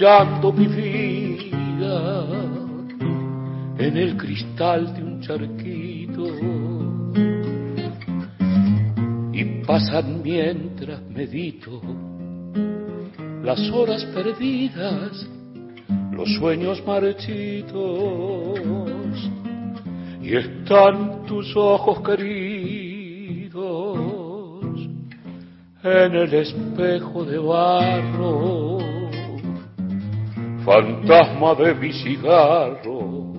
Mi 0.00 0.66
vida 0.66 2.24
en 3.78 3.96
el 3.98 4.16
cristal 4.16 4.94
de 4.94 5.02
un 5.02 5.20
charquito. 5.20 6.24
Y 9.32 9.44
pasan 9.66 10.22
mientras 10.22 11.02
medito 11.02 11.82
las 13.42 13.60
horas 13.70 14.02
perdidas, 14.14 15.28
los 16.12 16.34
sueños 16.36 16.82
marchitos, 16.86 18.58
y 20.22 20.34
están 20.34 21.26
tus 21.26 21.54
ojos 21.56 22.00
queridos 22.00 23.30
en 25.82 26.14
el 26.14 26.34
espejo 26.34 27.24
de 27.24 27.38
barro, 27.38 28.59
fantasma 30.70 31.54
de 31.56 31.74
mi 31.74 31.92
cigarro, 31.92 33.32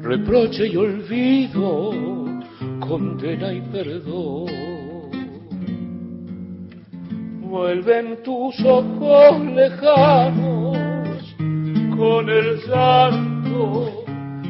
reproche 0.00 0.66
y 0.68 0.76
olvido, 0.76 1.90
condena 2.80 3.52
y 3.52 3.60
perdón 3.60 4.78
vuelven 7.50 8.22
tus 8.22 8.58
ojos 8.64 9.40
lejanos 9.54 10.76
con 11.96 12.28
el 12.28 12.60
santo 12.62 14.04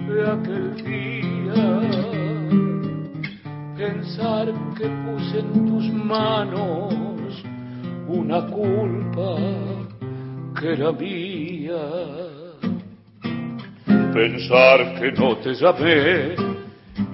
de 0.08 0.30
aquel 0.30 0.76
día. 0.84 1.64
Pensar 3.76 4.46
que 4.76 4.88
puse 4.88 5.38
en 5.38 5.66
tus 5.66 5.92
manos 5.92 6.94
una 8.08 8.46
culpa 8.46 9.36
que 10.60 10.72
era 10.72 10.92
mía. 10.92 11.27
Pensar 14.12 15.00
que 15.00 15.12
no 15.12 15.36
te 15.36 15.54
llamé 15.54 16.34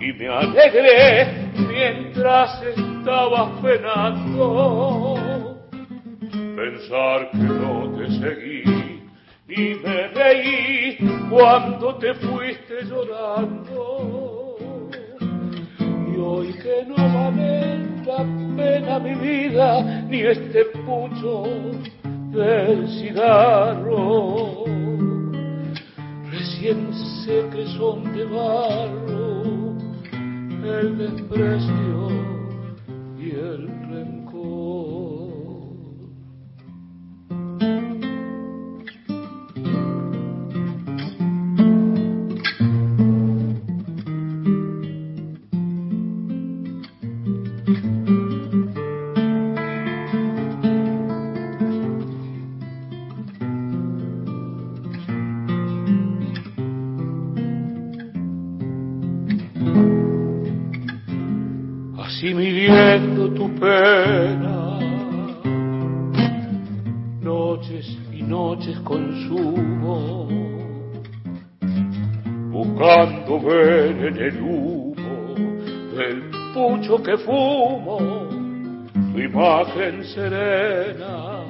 y 0.00 0.12
me 0.12 0.28
alegré 0.28 1.50
mientras 1.54 2.62
estabas 2.62 3.60
penando 3.60 5.54
pensar 6.64 7.30
que 7.30 7.38
no 7.38 7.92
te 7.96 8.06
seguí 8.18 9.02
y 9.48 9.74
me 9.84 10.08
reí 10.08 10.98
cuando 11.30 11.96
te 11.96 12.14
fuiste 12.14 12.84
llorando. 12.84 14.56
Y 15.80 16.16
hoy 16.18 16.52
que 16.54 16.84
no 16.86 16.96
vale 16.96 17.78
la 18.06 18.24
pena 18.56 18.98
mi 18.98 19.14
vida 19.14 19.82
ni 20.08 20.22
este 20.22 20.64
pucho 20.86 21.44
del 22.32 22.88
cigarro, 22.88 24.64
sé 26.72 27.46
que 27.52 27.66
son 27.76 28.02
de 28.14 28.24
barro 28.24 29.74
el 30.64 30.96
desprecio 30.96 32.08
y 33.18 33.30
el 33.32 33.73
imagen 79.74 80.04
serena. 80.04 81.44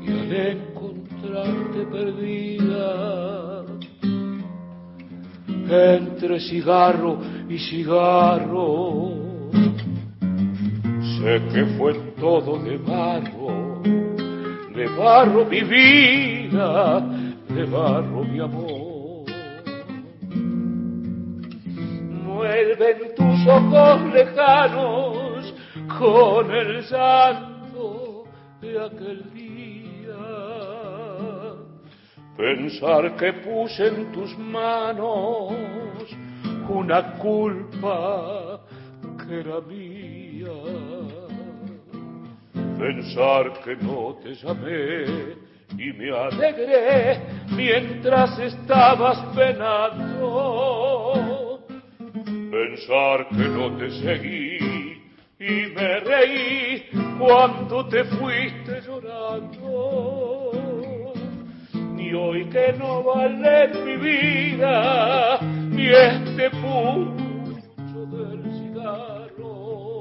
Y 0.00 0.10
al 0.10 0.32
encontrarte 0.32 1.86
perdida 1.90 3.64
entre 5.68 6.40
cigarro 6.40 7.18
y 7.48 7.58
cigarro 7.58 9.10
sé 11.18 11.40
que 11.52 11.64
fue 11.78 11.94
todo 12.20 12.58
de 12.58 12.76
barro 12.76 13.80
de 14.74 14.86
barro 14.98 15.46
mi 15.46 15.62
vida 15.62 17.00
de 17.48 17.64
barro 17.64 18.24
mi 18.24 18.40
amor. 18.40 19.24
Vuelven 22.26 23.14
tus 23.16 23.46
ojos 23.46 24.12
lejanos 24.12 25.21
con 26.02 26.50
el 26.50 26.82
santo 26.84 28.24
de 28.60 28.84
aquel 28.84 29.32
día. 29.32 30.18
Pensar 32.36 33.14
que 33.16 33.32
puse 33.34 33.86
en 33.86 34.10
tus 34.10 34.36
manos 34.36 35.52
una 36.68 37.12
culpa 37.18 38.60
que 39.18 39.40
era 39.40 39.60
mía. 39.60 40.48
Pensar 42.78 43.52
que 43.62 43.76
no 43.76 44.16
te 44.22 44.34
llamé 44.34 45.04
y 45.78 45.92
me 45.92 46.10
alegré 46.10 47.20
mientras 47.54 48.38
estabas 48.40 49.18
penando 49.36 50.72
pensar 52.50 53.28
que 53.28 53.48
no 53.48 53.76
te 53.76 53.90
seguí 53.90 54.71
y 55.42 55.66
me 55.74 55.98
reí 56.00 56.84
cuando 57.18 57.88
te 57.88 58.04
fuiste 58.04 58.80
llorando. 58.86 60.52
Ni 61.96 62.14
hoy 62.14 62.44
que 62.44 62.72
no 62.78 63.02
vale 63.02 63.68
mi 63.84 63.96
vida, 63.96 65.40
ni 65.42 65.88
este 65.88 66.48
pucho 66.50 68.06
del 68.06 68.44
cigarro. 68.52 70.00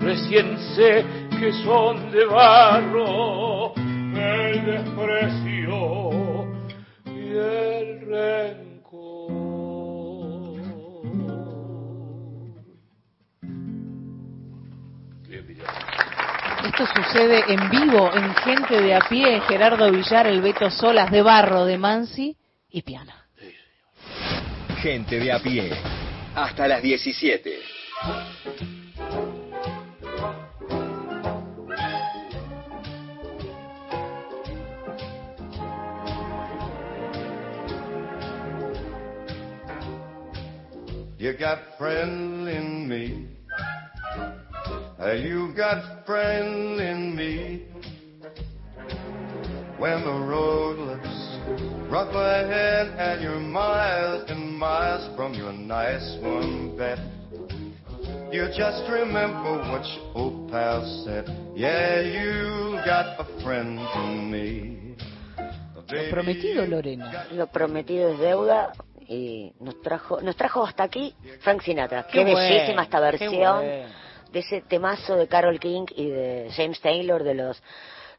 Recién 0.00 0.56
sé 0.74 1.04
que 1.38 1.52
son 1.64 2.10
de 2.12 2.24
barro 2.24 3.74
el 3.76 4.64
desprecio 4.64 6.46
y 7.06 7.36
el 7.36 8.00
rencor. 8.06 8.73
Esto 16.76 16.92
sucede 16.92 17.44
en 17.46 17.70
vivo, 17.70 18.10
en 18.12 18.34
Gente 18.34 18.82
de 18.82 18.96
a 18.96 19.00
pie, 19.08 19.40
Gerardo 19.42 19.92
Villar, 19.92 20.26
el 20.26 20.40
Beto 20.40 20.68
Solas 20.72 21.08
de 21.08 21.22
Barro, 21.22 21.64
de 21.64 21.78
Mansi 21.78 22.36
y 22.68 22.82
Piana. 22.82 23.28
Gente 24.82 25.20
de 25.20 25.30
a 25.30 25.38
pie, 25.38 25.70
hasta 26.34 26.66
las 26.66 26.82
17. 26.82 27.60
You 41.18 41.34
got 41.38 41.78
friend 41.78 42.48
in 42.48 42.88
me. 42.88 43.43
You 45.12 45.52
got 45.54 46.06
friend 46.06 46.80
in 46.80 47.14
me. 47.14 47.66
When 49.76 50.00
the 50.02 50.18
road 50.26 50.78
looks 50.78 51.92
rough 51.92 52.14
ahead 52.14 52.88
and 52.98 53.22
you're 53.22 53.38
miles 53.38 54.24
and 54.30 54.56
miles 54.56 55.14
from 55.14 55.34
your 55.34 55.52
nice 55.52 56.16
warm 56.22 56.78
bed, 56.78 56.98
you 58.32 58.48
just 58.56 58.88
remember 58.90 59.58
what 59.70 59.84
your 59.84 60.10
old 60.14 60.50
pal 60.50 60.82
said. 61.04 61.28
Yeah, 61.54 62.00
you 62.00 62.80
got 62.86 63.20
a 63.20 63.42
friend 63.44 63.78
in 63.78 64.30
me. 64.30 64.96
Lo 65.86 66.10
prometido, 66.10 66.66
Lorena. 66.66 67.26
Lo 67.32 67.46
prometido 67.48 68.08
es 68.08 68.18
deuda 68.18 68.72
y 69.06 69.52
nos 69.60 69.82
trajo, 69.82 70.22
nos 70.22 70.34
trajo 70.34 70.64
hasta 70.64 70.82
aquí 70.84 71.14
Frank 71.40 71.60
Sinatra. 71.60 72.06
Qué, 72.06 72.24
qué 72.24 72.34
bellísima 72.34 72.84
esta 72.84 73.00
versión 73.00 73.92
de 74.34 74.40
ese 74.40 74.60
temazo 74.62 75.16
de 75.16 75.28
Carol 75.28 75.60
King 75.60 75.86
y 75.94 76.10
de 76.10 76.50
James 76.54 76.80
Taylor 76.80 77.22
de 77.22 77.34
los 77.34 77.62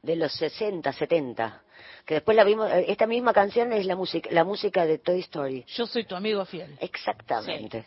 de 0.02 0.16
los 0.16 0.34
60, 0.34 0.94
70. 0.94 1.62
Que 2.06 2.16
después 2.16 2.38
la 2.38 2.44
vimos, 2.44 2.72
eh, 2.72 2.86
esta 2.88 3.06
misma 3.06 3.34
canción 3.34 3.74
es 3.74 3.86
la 3.86 3.96
música, 3.96 4.30
la 4.32 4.44
música 4.44 4.86
de 4.86 5.00
Toy 5.00 5.20
Story. 5.22 5.66
Yo 5.68 5.86
soy 5.86 6.06
tu 6.06 6.16
amigo 6.16 6.46
fiel. 6.46 6.78
Exactamente. 6.80 7.86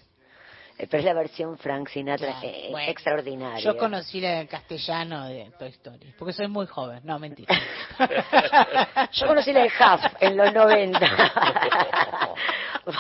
Pero 0.87 0.99
es 0.99 1.05
la 1.05 1.13
versión 1.13 1.59
Frank 1.59 1.89
Sinatra 1.89 2.41
eh, 2.43 2.73
extraordinaria. 2.87 3.59
Yo 3.59 3.77
conocí 3.77 4.21
la 4.21 4.41
en 4.41 4.47
castellano 4.47 5.27
de 5.27 5.51
Toy 5.59 5.71
Story, 5.71 6.15
porque 6.17 6.33
soy 6.33 6.47
muy 6.47 6.67
joven, 6.67 7.01
no, 7.03 7.19
mentira. 7.19 7.55
yo 9.13 9.27
conocí 9.27 9.53
la 9.53 9.63
de 9.63 9.69
Huff 9.69 10.13
en 10.21 10.37
los 10.37 10.53
90. 10.53 11.01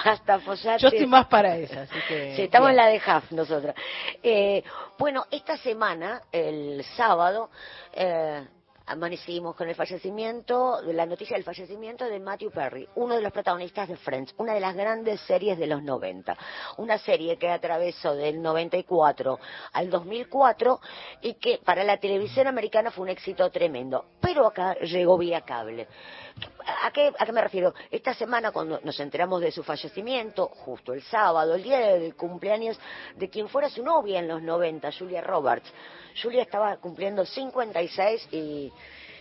Basta, 0.04 0.38
Yo 0.76 0.88
estoy 0.88 1.06
más 1.06 1.26
para 1.28 1.56
esa, 1.56 1.82
así 1.82 1.98
que... 2.08 2.36
Sí, 2.36 2.42
estamos 2.42 2.68
en 2.70 2.76
la 2.76 2.86
de 2.88 2.96
Huff 2.96 3.30
nosotros. 3.32 3.74
Eh, 4.22 4.62
bueno, 4.98 5.24
esta 5.30 5.56
semana, 5.56 6.22
el 6.30 6.84
sábado, 6.96 7.50
eh, 7.94 8.44
amanecimos 8.88 9.54
con 9.54 9.68
el 9.68 9.74
fallecimiento, 9.74 10.80
la 10.82 11.06
noticia 11.06 11.36
del 11.36 11.44
fallecimiento 11.44 12.06
de 12.06 12.18
Matthew 12.18 12.50
Perry, 12.50 12.88
uno 12.96 13.14
de 13.14 13.22
los 13.22 13.32
protagonistas 13.32 13.88
de 13.88 13.96
Friends, 13.96 14.34
una 14.38 14.54
de 14.54 14.60
las 14.60 14.74
grandes 14.74 15.20
series 15.22 15.58
de 15.58 15.66
los 15.66 15.82
90. 15.82 16.36
Una 16.78 16.98
serie 16.98 17.36
que 17.36 17.50
atravesó 17.50 18.14
del 18.14 18.40
94 18.40 19.38
al 19.72 19.90
2004 19.90 20.80
y 21.22 21.34
que 21.34 21.60
para 21.64 21.84
la 21.84 21.98
televisión 21.98 22.46
americana 22.46 22.90
fue 22.90 23.04
un 23.04 23.10
éxito 23.10 23.50
tremendo. 23.50 24.06
Pero 24.20 24.46
acá 24.46 24.74
llegó 24.80 25.18
vía 25.18 25.42
cable. 25.42 25.86
¿A 26.84 26.90
qué, 26.90 27.12
¿A 27.18 27.26
qué 27.26 27.32
me 27.32 27.40
refiero? 27.40 27.74
Esta 27.90 28.14
semana, 28.14 28.52
cuando 28.52 28.80
nos 28.82 28.98
enteramos 29.00 29.40
de 29.40 29.50
su 29.50 29.62
fallecimiento, 29.62 30.46
justo 30.46 30.92
el 30.92 31.02
sábado, 31.02 31.54
el 31.54 31.62
día 31.62 31.78
del 31.78 32.14
cumpleaños 32.14 32.78
de 33.16 33.28
quien 33.28 33.48
fuera 33.48 33.68
su 33.68 33.82
novia 33.82 34.20
en 34.20 34.28
los 34.28 34.42
90, 34.42 34.90
Julia 34.92 35.20
Roberts. 35.20 35.70
Julia 36.20 36.42
estaba 36.42 36.76
cumpliendo 36.76 37.24
56 37.24 38.28
y 38.32 38.72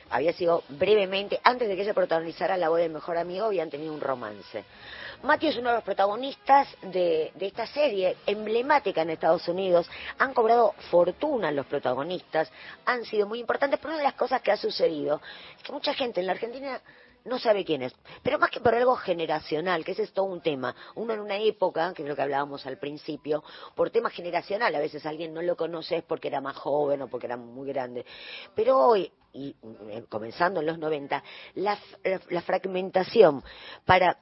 había 0.10 0.34
sido 0.34 0.64
brevemente, 0.70 1.40
antes 1.44 1.68
de 1.68 1.76
que 1.76 1.82
ella 1.82 1.94
protagonizara 1.94 2.58
La 2.58 2.70
voz 2.70 2.80
del 2.80 2.92
mejor 2.92 3.18
amigo, 3.18 3.46
habían 3.46 3.70
tenido 3.70 3.94
un 3.94 4.02
romance. 4.02 4.64
Matthew 5.24 5.50
es 5.50 5.58
uno 5.58 5.70
de 5.70 5.76
los 5.76 5.84
protagonistas 5.84 6.68
de, 6.82 7.32
de, 7.36 7.48
esta 7.48 7.66
serie 7.66 8.18
emblemática 8.26 9.02
en 9.02 9.10
Estados 9.10 9.48
Unidos. 9.48 9.90
Han 10.20 10.34
cobrado 10.34 10.76
fortuna 10.92 11.52
los 11.52 11.66
protagonistas, 11.66 12.52
han 12.86 13.04
sido 13.04 13.28
muy 13.28 13.40
importantes, 13.40 13.80
pero 13.80 13.94
una 13.94 13.98
de 13.98 14.04
las 14.04 14.14
cosas 14.14 14.42
que 14.42 14.52
ha 14.52 14.58
sucedido 14.58 15.20
es 15.58 15.64
que 15.64 15.72
mucha 15.72 15.94
gente 15.94 16.20
en 16.20 16.28
la 16.28 16.34
Argentina 16.34 16.80
no 17.28 17.40
sabe 17.40 17.64
quién 17.64 17.84
es. 17.84 17.94
Pero 18.24 18.40
más 18.40 18.50
que 18.50 18.60
por 18.60 18.74
algo 18.74 18.96
generacional, 18.96 19.84
que 19.86 19.92
ese 19.92 20.04
es 20.04 20.14
todo 20.14 20.26
un 20.26 20.42
tema. 20.42 20.76
Uno 20.96 21.14
en 21.14 21.20
una 21.20 21.38
época, 21.38 21.94
que 21.94 22.04
es 22.04 22.10
lo 22.10 22.16
que 22.16 22.22
hablábamos 22.22 22.66
al 22.66 22.78
principio, 22.78 23.44
por 23.76 23.90
tema 23.90 24.10
generacional, 24.10 24.74
a 24.74 24.80
veces 24.80 25.06
alguien 25.06 25.34
no 25.34 25.42
lo 25.42 25.56
conoce 25.56 26.04
porque 26.08 26.30
era 26.30 26.42
más 26.42 26.58
joven 26.58 27.02
o 27.04 27.08
porque 27.08 27.28
era 27.28 27.38
muy 27.38 27.68
grande. 27.68 28.06
Pero 28.56 28.78
hoy, 28.78 29.12
y 29.38 29.56
eh, 29.92 30.04
comenzando 30.10 30.62
en 30.62 30.66
los 30.66 30.80
90, 30.80 31.24
la, 31.56 31.78
la, 32.30 32.42
fragmentación 32.42 33.44
para, 33.86 34.18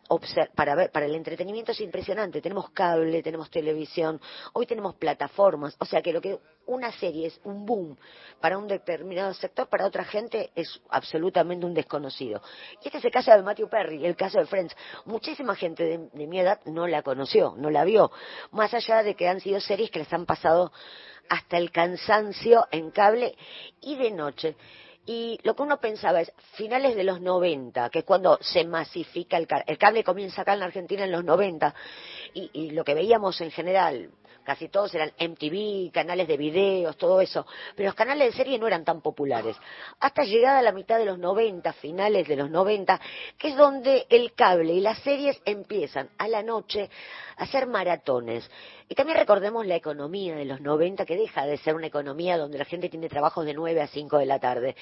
para, 0.55 0.75
ver, 0.75 0.91
para 0.91 1.05
el 1.05 1.15
entretenimiento 1.15 1.71
es 1.71 1.79
impresionante. 1.79 2.41
Tenemos 2.41 2.69
cable, 2.71 3.23
tenemos 3.23 3.49
televisión, 3.49 4.19
hoy 4.53 4.65
tenemos 4.65 4.95
plataformas, 4.95 5.75
o 5.79 5.85
sea 5.85 6.01
que 6.01 6.11
lo 6.11 6.19
que 6.19 6.37
una 6.65 6.91
serie 6.91 7.27
es 7.27 7.39
un 7.45 7.65
boom 7.65 7.97
para 8.41 8.57
un 8.57 8.67
determinado 8.67 9.33
sector, 9.33 9.69
para 9.69 9.85
otra 9.85 10.03
gente 10.03 10.51
es 10.53 10.81
absolutamente 10.89 11.65
un 11.65 11.73
desconocido. 11.73 12.41
Y 12.83 12.87
este 12.87 12.97
es 12.97 13.05
el 13.05 13.11
caso 13.11 13.31
de 13.31 13.41
Matthew 13.41 13.69
Perry, 13.69 14.05
el 14.05 14.17
caso 14.17 14.39
de 14.39 14.45
Friends. 14.45 14.75
Muchísima 15.05 15.55
gente 15.55 15.83
de, 15.83 16.27
mi 16.27 16.39
edad 16.39 16.59
no 16.65 16.87
la 16.87 17.03
conoció, 17.03 17.55
no 17.57 17.69
la 17.69 17.85
vio, 17.85 18.11
más 18.51 18.73
allá 18.73 19.01
de 19.01 19.15
que 19.15 19.29
han 19.29 19.39
sido 19.39 19.61
series 19.61 19.89
que 19.91 19.99
les 19.99 20.11
han 20.11 20.25
pasado 20.25 20.73
hasta 21.29 21.57
el 21.57 21.71
cansancio 21.71 22.65
en 22.71 22.91
cable 22.91 23.35
y 23.81 23.95
de 23.95 24.11
noche. 24.11 24.55
Y 25.05 25.39
lo 25.43 25.55
que 25.55 25.61
uno 25.61 25.79
pensaba 25.79 26.21
es, 26.21 26.31
finales 26.53 26.95
de 26.95 27.03
los 27.03 27.21
90, 27.21 27.89
que 27.91 27.99
es 27.99 28.05
cuando 28.05 28.39
se 28.41 28.65
masifica 28.65 29.37
el 29.37 29.45
cable, 29.45 29.65
el 29.67 29.77
cable 29.77 30.03
comienza 30.03 30.41
acá 30.41 30.53
en 30.53 30.59
la 30.59 30.65
Argentina 30.65 31.03
en 31.03 31.11
los 31.11 31.23
90, 31.23 31.75
y, 32.33 32.71
lo 32.71 32.83
que 32.83 32.95
veíamos 32.95 33.39
en 33.41 33.51
general, 33.51 34.09
casi 34.43 34.67
todos 34.67 34.93
eran 34.95 35.11
MTV, 35.19 35.91
canales 35.91 36.27
de 36.27 36.37
videos, 36.37 36.97
todo 36.97 37.21
eso, 37.21 37.45
pero 37.75 37.87
los 37.87 37.95
canales 37.95 38.31
de 38.31 38.37
serie 38.37 38.57
no 38.57 38.67
eran 38.67 38.83
tan 38.83 39.01
populares. 39.01 39.55
Hasta 39.99 40.23
llegada 40.23 40.59
a 40.59 40.63
la 40.63 40.71
mitad 40.71 40.97
de 40.97 41.05
los 41.05 41.19
90, 41.19 41.71
finales 41.73 42.27
de 42.27 42.35
los 42.35 42.49
90, 42.49 42.99
que 43.37 43.49
es 43.49 43.55
donde 43.55 44.07
el 44.09 44.33
cable 44.33 44.73
y 44.73 44.81
las 44.81 44.99
series 44.99 45.39
empiezan 45.45 46.09
a 46.17 46.27
la 46.27 46.41
noche 46.41 46.89
a 47.37 47.43
hacer 47.43 47.67
maratones. 47.67 48.49
Y 48.87 48.93
también 48.93 49.17
recordemos 49.17 49.65
la 49.65 49.75
economía 49.75 50.35
de 50.35 50.45
los 50.45 50.61
90, 50.61 51.05
que 51.05 51.17
deja 51.17 51.45
de 51.45 51.57
ser 51.57 51.73
una 51.73 51.87
economía 51.87 52.37
donde 52.37 52.59
la 52.59 52.65
gente 52.65 52.87
tiene 52.87 53.09
trabajos 53.09 53.43
de 53.43 53.53
9 53.53 53.81
a 53.81 53.87
5 53.87 54.19
de 54.19 54.25
la 54.27 54.39
tarde. 54.39 54.75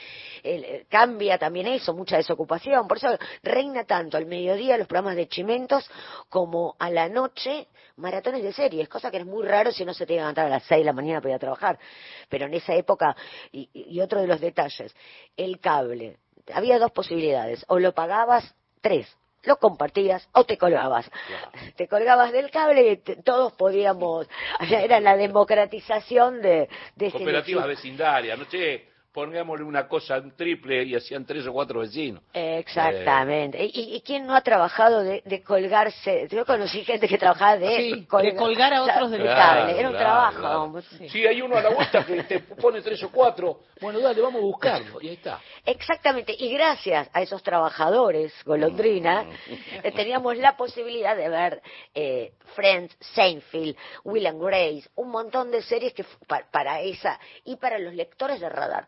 Eh, 0.43 0.85
cambia 0.89 1.37
también 1.37 1.67
eso, 1.67 1.93
mucha 1.93 2.17
desocupación. 2.17 2.85
Por 2.87 2.97
eso 2.97 3.17
reina 3.43 3.85
tanto 3.85 4.17
al 4.17 4.25
mediodía 4.25 4.77
los 4.77 4.87
programas 4.87 5.15
de 5.15 5.27
chimentos 5.27 5.89
como 6.27 6.75
a 6.79 6.89
la 6.89 7.07
noche 7.07 7.67
maratones 7.95 8.43
de 8.43 8.51
series, 8.51 8.89
cosa 8.89 9.09
que 9.09 9.17
es 9.17 9.25
muy 9.25 9.45
raro 9.47 9.71
si 9.71 9.85
no 9.85 9.93
se 9.93 10.05
tiene 10.05 10.19
que 10.19 10.23
levantar 10.23 10.47
a 10.47 10.49
las 10.49 10.63
6 10.63 10.79
de 10.79 10.85
la 10.85 10.93
mañana 10.93 11.21
para 11.21 11.31
ir 11.31 11.35
a 11.35 11.39
trabajar. 11.39 11.79
Pero 12.27 12.47
en 12.47 12.53
esa 12.55 12.73
época, 12.75 13.15
y, 13.51 13.69
y 13.73 14.01
otro 14.01 14.19
de 14.19 14.27
los 14.27 14.41
detalles, 14.41 14.93
el 15.37 15.59
cable. 15.59 16.17
Había 16.53 16.77
dos 16.77 16.91
posibilidades, 16.91 17.63
o 17.69 17.79
lo 17.79 17.93
pagabas 17.93 18.53
tres, 18.81 19.07
lo 19.43 19.57
compartías 19.57 20.27
o 20.33 20.45
te 20.45 20.57
colgabas. 20.57 21.09
Te 21.75 21.87
colgabas 21.87 22.31
del 22.31 22.49
cable 22.49 22.91
y 22.91 22.97
todos 23.21 23.53
podíamos, 23.53 24.27
era 24.69 24.99
la 24.99 25.15
democratización 25.15 26.41
de, 26.41 26.69
de 26.95 27.11
Cooperativas 27.11 27.67
vecindarias, 27.67 28.37
no 28.37 28.45
sé, 28.45 28.92
pongámosle 29.13 29.63
una 29.63 29.87
cosa, 29.87 30.17
un 30.17 30.31
triple, 30.31 30.83
y 30.83 30.95
hacían 30.95 31.23
tres 31.25 31.45
o 31.45 31.53
cuatro 31.53 31.81
vecinos. 31.81 32.23
Exactamente. 32.33 33.59
¿Y, 33.61 34.01
quién 34.01 34.25
no 34.25 34.35
ha 34.35 34.41
trabajado 34.41 35.03
de, 35.03 35.43
colgarse? 35.43 36.27
Yo 36.29 36.45
conocí 36.45 36.83
gente 36.83 37.07
que 37.07 37.17
trabajaba 37.17 37.57
de, 37.57 38.05
colgar, 38.07 38.73
a 38.73 38.83
otros 38.83 39.11
del 39.11 39.25
cable. 39.25 39.79
Era 39.79 39.89
un 39.89 39.95
trabajo. 39.95 40.81
Sí. 41.09 41.25
hay 41.27 41.41
uno 41.41 41.55
a 41.55 41.61
la 41.61 41.69
vuelta 41.69 42.03
que 42.05 42.23
te 42.23 42.39
pone 42.39 42.81
tres 42.81 43.03
o 43.03 43.11
cuatro. 43.11 43.59
Bueno, 43.79 43.99
dale, 43.99 44.19
vamos 44.19 44.41
a 44.41 44.45
buscarlo. 44.45 44.99
Y 45.01 45.09
ahí 45.09 45.13
está. 45.13 45.39
Exactamente. 45.63 46.35
Y 46.37 46.51
gracias 46.51 47.07
a 47.13 47.21
esos 47.21 47.43
trabajadores, 47.43 48.33
golondrina, 48.45 49.23
mm. 49.23 49.53
eh, 49.83 49.91
teníamos 49.91 50.37
la 50.37 50.57
posibilidad 50.57 51.15
de 51.15 51.29
ver 51.29 51.61
eh, 51.93 52.33
Friends, 52.55 52.95
Seinfeld, 52.99 53.75
Will 54.05 54.25
and 54.25 54.41
Grace, 54.41 54.89
un 54.95 55.09
montón 55.11 55.51
de 55.51 55.61
series 55.61 55.93
que 55.93 56.05
para 56.51 56.81
esa 56.81 57.19
y 57.43 57.57
para 57.57 57.77
los 57.77 57.93
lectores 57.93 58.39
de 58.39 58.49
radar. 58.49 58.87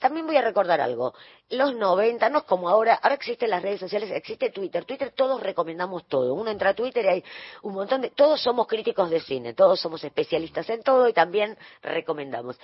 También 0.00 0.26
voy 0.26 0.36
a 0.36 0.40
recordar 0.40 0.80
algo. 0.80 1.12
Los 1.50 1.74
90, 1.74 2.30
no 2.30 2.38
es 2.38 2.44
como 2.44 2.70
ahora, 2.70 2.94
ahora 3.02 3.16
existen 3.16 3.50
las 3.50 3.60
redes 3.60 3.80
sociales, 3.80 4.10
existe 4.10 4.50
Twitter. 4.50 4.86
Twitter 4.86 5.12
todos 5.14 5.42
recomendamos 5.42 6.06
todo. 6.06 6.32
Uno 6.32 6.50
entra 6.50 6.70
a 6.70 6.74
Twitter 6.74 7.04
y 7.04 7.08
hay 7.08 7.24
un 7.62 7.74
montón 7.74 8.00
de... 8.00 8.10
Todos 8.10 8.40
somos 8.40 8.66
críticos 8.66 9.10
de 9.10 9.20
cine, 9.20 9.52
todos 9.52 9.78
somos 9.78 10.02
especialistas 10.02 10.70
en 10.70 10.82
todo 10.82 11.06
y 11.06 11.12
también 11.12 11.54
recomendamos. 11.82 12.58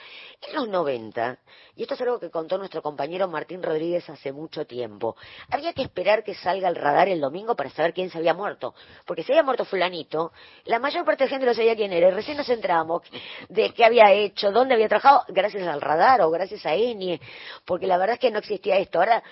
En 0.48 0.54
los 0.54 0.68
90, 0.68 1.38
y 1.74 1.82
esto 1.82 1.92
es 1.92 2.00
algo 2.00 2.18
que 2.18 2.30
contó 2.30 2.56
nuestro 2.56 2.80
compañero 2.80 3.28
Martín 3.28 3.62
Rodríguez 3.62 4.08
hace 4.08 4.32
mucho 4.32 4.66
tiempo, 4.66 5.14
había 5.50 5.74
que 5.74 5.82
esperar 5.82 6.24
que 6.24 6.34
salga 6.34 6.68
el 6.68 6.76
radar 6.76 7.08
el 7.08 7.20
domingo 7.20 7.54
para 7.54 7.68
saber 7.68 7.92
quién 7.92 8.08
se 8.08 8.16
había 8.16 8.32
muerto. 8.32 8.74
Porque 9.04 9.22
si 9.22 9.32
había 9.32 9.42
muerto 9.42 9.66
fulanito, 9.66 10.32
la 10.64 10.78
mayor 10.78 11.04
parte 11.04 11.24
de 11.24 11.30
la 11.30 11.30
gente 11.30 11.46
no 11.46 11.54
sabía 11.54 11.76
quién 11.76 11.92
era. 11.92 12.08
Y 12.08 12.12
recién 12.12 12.38
nos 12.38 12.48
entramos 12.48 13.02
de 13.50 13.74
qué 13.74 13.84
había 13.84 14.10
hecho, 14.12 14.52
dónde 14.52 14.72
había 14.72 14.88
trabajado, 14.88 15.24
gracias 15.28 15.66
al 15.66 15.82
radar 15.82 16.22
o 16.22 16.30
gracias 16.30 16.64
a 16.64 16.74
Eni 16.74 17.20
porque 17.64 17.86
la 17.86 17.98
verdad 17.98 18.14
es 18.14 18.20
que 18.20 18.30
no 18.30 18.38
existía 18.38 18.78
esto. 18.78 18.98
Ahora, 18.98 19.22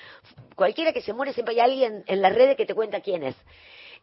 cualquiera 0.54 0.92
que 0.92 1.02
se 1.02 1.12
muere, 1.12 1.32
siempre 1.32 1.54
hay 1.54 1.60
alguien 1.60 2.04
en 2.06 2.22
las 2.22 2.34
redes 2.34 2.56
que 2.56 2.66
te 2.66 2.74
cuenta 2.74 3.00
quién 3.00 3.22
es. 3.22 3.36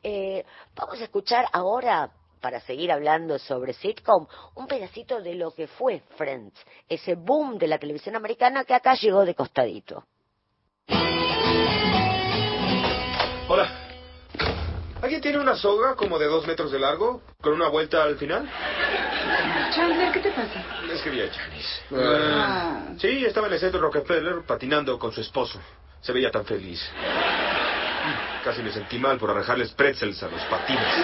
Eh, 0.03 0.43
vamos 0.75 0.99
a 0.99 1.03
escuchar 1.03 1.45
ahora, 1.53 2.11
para 2.41 2.59
seguir 2.61 2.91
hablando 2.91 3.37
sobre 3.37 3.73
sitcom, 3.73 4.25
un 4.55 4.67
pedacito 4.67 5.21
de 5.21 5.35
lo 5.35 5.51
que 5.51 5.67
fue 5.67 6.01
Friends, 6.17 6.59
ese 6.89 7.15
boom 7.15 7.57
de 7.57 7.67
la 7.67 7.77
televisión 7.77 8.15
americana 8.15 8.65
que 8.65 8.73
acá 8.73 8.95
llegó 8.95 9.23
de 9.25 9.35
costadito. 9.35 10.05
¿Alguien 15.11 15.23
tiene 15.23 15.39
una 15.39 15.57
soga 15.57 15.93
como 15.95 16.17
de 16.17 16.25
dos 16.25 16.47
metros 16.47 16.71
de 16.71 16.79
largo, 16.79 17.21
con 17.41 17.51
una 17.51 17.67
vuelta 17.67 18.01
al 18.01 18.15
final? 18.15 18.49
Chandler, 19.75 20.09
¿qué 20.13 20.21
te 20.21 20.31
pasa? 20.31 20.63
Le 20.87 20.93
escribí 20.93 21.19
a 21.19 21.29
Janice. 21.29 21.81
Ah. 21.93 22.93
Sí, 22.97 23.25
estaba 23.25 23.47
en 23.47 23.53
el 23.53 23.59
centro 23.59 23.81
Rockefeller 23.81 24.43
patinando 24.47 24.97
con 24.97 25.11
su 25.11 25.19
esposo. 25.19 25.59
Se 25.99 26.13
veía 26.13 26.31
tan 26.31 26.45
feliz. 26.45 26.79
Casi 28.45 28.61
me 28.61 28.71
sentí 28.71 28.97
mal 28.99 29.17
por 29.17 29.31
arrejarles 29.31 29.73
pretzels 29.73 30.23
a 30.23 30.29
los 30.29 30.41
patines. 30.43 30.95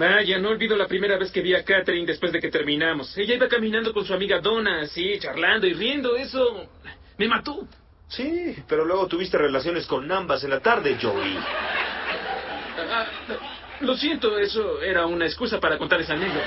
Vaya, 0.00 0.38
no 0.40 0.48
olvido 0.48 0.76
la 0.76 0.88
primera 0.88 1.16
vez 1.16 1.30
que 1.30 1.42
vi 1.42 1.54
a 1.54 1.62
Catherine 1.62 2.08
después 2.08 2.32
de 2.32 2.40
que 2.40 2.50
terminamos. 2.50 3.16
Ella 3.16 3.36
iba 3.36 3.46
caminando 3.46 3.94
con 3.94 4.04
su 4.04 4.12
amiga 4.12 4.40
Donna, 4.40 4.80
así, 4.80 5.16
charlando 5.20 5.68
y 5.68 5.74
riendo. 5.74 6.16
Eso 6.16 6.66
me 7.16 7.28
mató. 7.28 7.68
Sí, 8.08 8.56
pero 8.66 8.84
luego 8.84 9.06
tuviste 9.06 9.36
relaciones 9.36 9.86
con 9.86 10.10
ambas 10.10 10.42
en 10.44 10.50
la 10.50 10.60
tarde, 10.60 10.96
Joey. 11.00 11.38
Ah, 12.90 13.06
lo 13.80 13.96
siento, 13.96 14.38
eso 14.38 14.80
era 14.80 15.06
una 15.06 15.26
excusa 15.26 15.60
para 15.60 15.76
contar 15.78 16.00
esa 16.00 16.14
anécdota. 16.14 16.46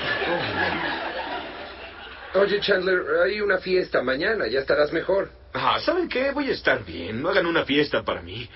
Oye, 2.34 2.60
Chandler, 2.60 3.02
hay 3.24 3.40
una 3.40 3.58
fiesta 3.58 4.02
mañana, 4.02 4.46
ya 4.48 4.60
estarás 4.60 4.92
mejor. 4.92 5.30
Ah, 5.54 5.78
¿saben 5.80 6.08
qué? 6.08 6.32
Voy 6.32 6.48
a 6.48 6.52
estar 6.52 6.84
bien. 6.84 7.22
No 7.22 7.28
hagan 7.28 7.46
una 7.46 7.64
fiesta 7.64 8.02
para 8.02 8.22
mí. 8.22 8.48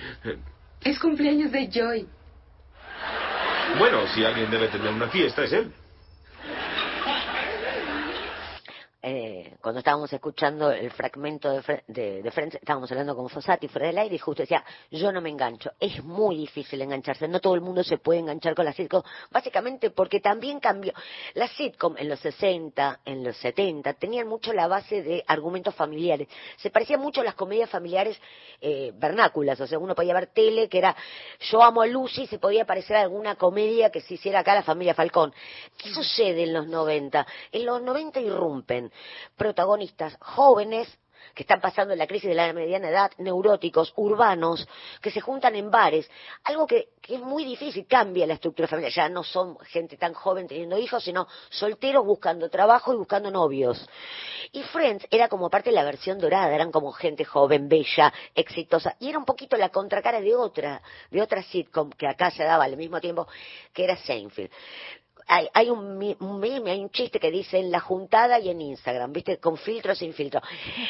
Es 0.82 0.98
cumpleaños 0.98 1.52
de 1.52 1.68
Joy. 1.70 2.08
Bueno, 3.78 4.06
si 4.08 4.24
alguien 4.24 4.50
debe 4.50 4.68
tener 4.68 4.92
una 4.92 5.08
fiesta, 5.08 5.44
es 5.44 5.52
él. 5.52 5.72
Eh, 9.08 9.54
cuando 9.60 9.78
estábamos 9.78 10.12
escuchando 10.12 10.72
el 10.72 10.90
fragmento 10.90 11.48
de, 11.52 12.22
de, 12.22 12.30
Friends, 12.32 12.56
estábamos 12.56 12.90
hablando 12.90 13.14
con 13.14 13.28
Fossati 13.28 13.68
fuera 13.68 13.86
del 13.86 13.98
aire 13.98 14.16
y 14.16 14.18
justo 14.18 14.42
decía, 14.42 14.64
yo 14.90 15.12
no 15.12 15.20
me 15.20 15.30
engancho. 15.30 15.70
Es 15.78 16.02
muy 16.02 16.38
difícil 16.38 16.82
engancharse, 16.82 17.28
no 17.28 17.38
todo 17.38 17.54
el 17.54 17.60
mundo 17.60 17.84
se 17.84 17.98
puede 17.98 18.18
enganchar 18.18 18.56
con 18.56 18.64
la 18.64 18.72
sitcom, 18.72 19.04
básicamente 19.30 19.90
porque 19.90 20.18
también 20.18 20.58
cambió. 20.58 20.92
La 21.34 21.46
sitcom 21.46 21.94
en 21.96 22.08
los 22.08 22.18
60, 22.18 23.02
en 23.04 23.22
los 23.22 23.36
70, 23.36 23.94
tenían 23.94 24.26
mucho 24.26 24.52
la 24.52 24.66
base 24.66 25.00
de 25.04 25.22
argumentos 25.28 25.72
familiares. 25.76 26.26
Se 26.56 26.70
parecían 26.70 26.98
mucho 26.98 27.20
a 27.20 27.24
las 27.24 27.36
comedias 27.36 27.70
familiares 27.70 28.20
eh, 28.60 28.90
vernáculas, 28.96 29.60
o 29.60 29.68
sea, 29.68 29.78
uno 29.78 29.94
podía 29.94 30.14
ver 30.14 30.32
tele 30.32 30.68
que 30.68 30.78
era 30.78 30.96
Yo 31.48 31.62
amo 31.62 31.82
a 31.82 31.86
Lucy, 31.86 32.26
se 32.26 32.40
podía 32.40 32.66
parecer 32.66 32.96
a 32.96 33.02
alguna 33.02 33.36
comedia 33.36 33.88
que 33.88 34.00
se 34.00 34.14
hiciera 34.14 34.40
acá 34.40 34.52
la 34.56 34.64
familia 34.64 34.94
Falcón. 34.94 35.32
¿Qué 35.78 35.90
sucede 35.90 36.42
en 36.42 36.52
los 36.52 36.66
90? 36.66 37.24
En 37.52 37.66
los 37.66 37.80
90 37.80 38.18
irrumpen 38.18 38.90
protagonistas 39.36 40.16
jóvenes 40.20 40.88
que 41.34 41.42
están 41.42 41.60
pasando 41.60 41.94
la 41.94 42.06
crisis 42.06 42.28
de 42.28 42.34
la 42.34 42.52
mediana 42.52 42.88
edad, 42.88 43.10
neuróticos, 43.18 43.92
urbanos, 43.96 44.66
que 45.00 45.10
se 45.10 45.20
juntan 45.20 45.54
en 45.54 45.70
bares, 45.70 46.10
algo 46.44 46.66
que, 46.66 46.88
es 47.06 47.20
muy 47.20 47.44
difícil, 47.44 47.86
cambia 47.86 48.26
la 48.26 48.34
estructura 48.34 48.66
familiar, 48.66 48.92
ya 48.92 49.08
no 49.08 49.22
son 49.22 49.58
gente 49.60 49.96
tan 49.96 50.12
joven 50.12 50.48
teniendo 50.48 50.76
hijos, 50.78 51.04
sino 51.04 51.28
solteros 51.50 52.04
buscando 52.04 52.48
trabajo 52.48 52.92
y 52.92 52.96
buscando 52.96 53.30
novios. 53.30 53.88
Y 54.52 54.62
Friends 54.64 55.06
era 55.10 55.28
como 55.28 55.48
parte 55.48 55.70
de 55.70 55.76
la 55.76 55.84
versión 55.84 56.18
dorada, 56.18 56.54
eran 56.54 56.72
como 56.72 56.90
gente 56.92 57.24
joven, 57.24 57.68
bella, 57.68 58.12
exitosa, 58.34 58.96
y 58.98 59.08
era 59.08 59.18
un 59.18 59.24
poquito 59.24 59.56
la 59.56 59.68
contracara 59.68 60.20
de 60.20 60.34
otra, 60.34 60.82
de 61.10 61.22
otra 61.22 61.42
sitcom 61.42 61.90
que 61.90 62.08
acá 62.08 62.30
se 62.30 62.44
daba 62.44 62.64
al 62.64 62.76
mismo 62.76 63.00
tiempo, 63.00 63.28
que 63.72 63.84
era 63.84 63.96
Seinfeld 63.96 64.50
hay, 65.26 65.48
hay 65.52 65.70
un, 65.70 65.98
meme, 65.98 66.70
hay 66.70 66.80
un 66.80 66.90
chiste 66.90 67.18
que 67.18 67.30
dice 67.30 67.58
en 67.58 67.70
la 67.70 67.80
juntada 67.80 68.38
y 68.38 68.48
en 68.48 68.60
Instagram, 68.60 69.12
¿viste? 69.12 69.38
Con 69.38 69.56
filtro 69.56 69.94
sin 69.94 70.12
filtro. 70.12 70.40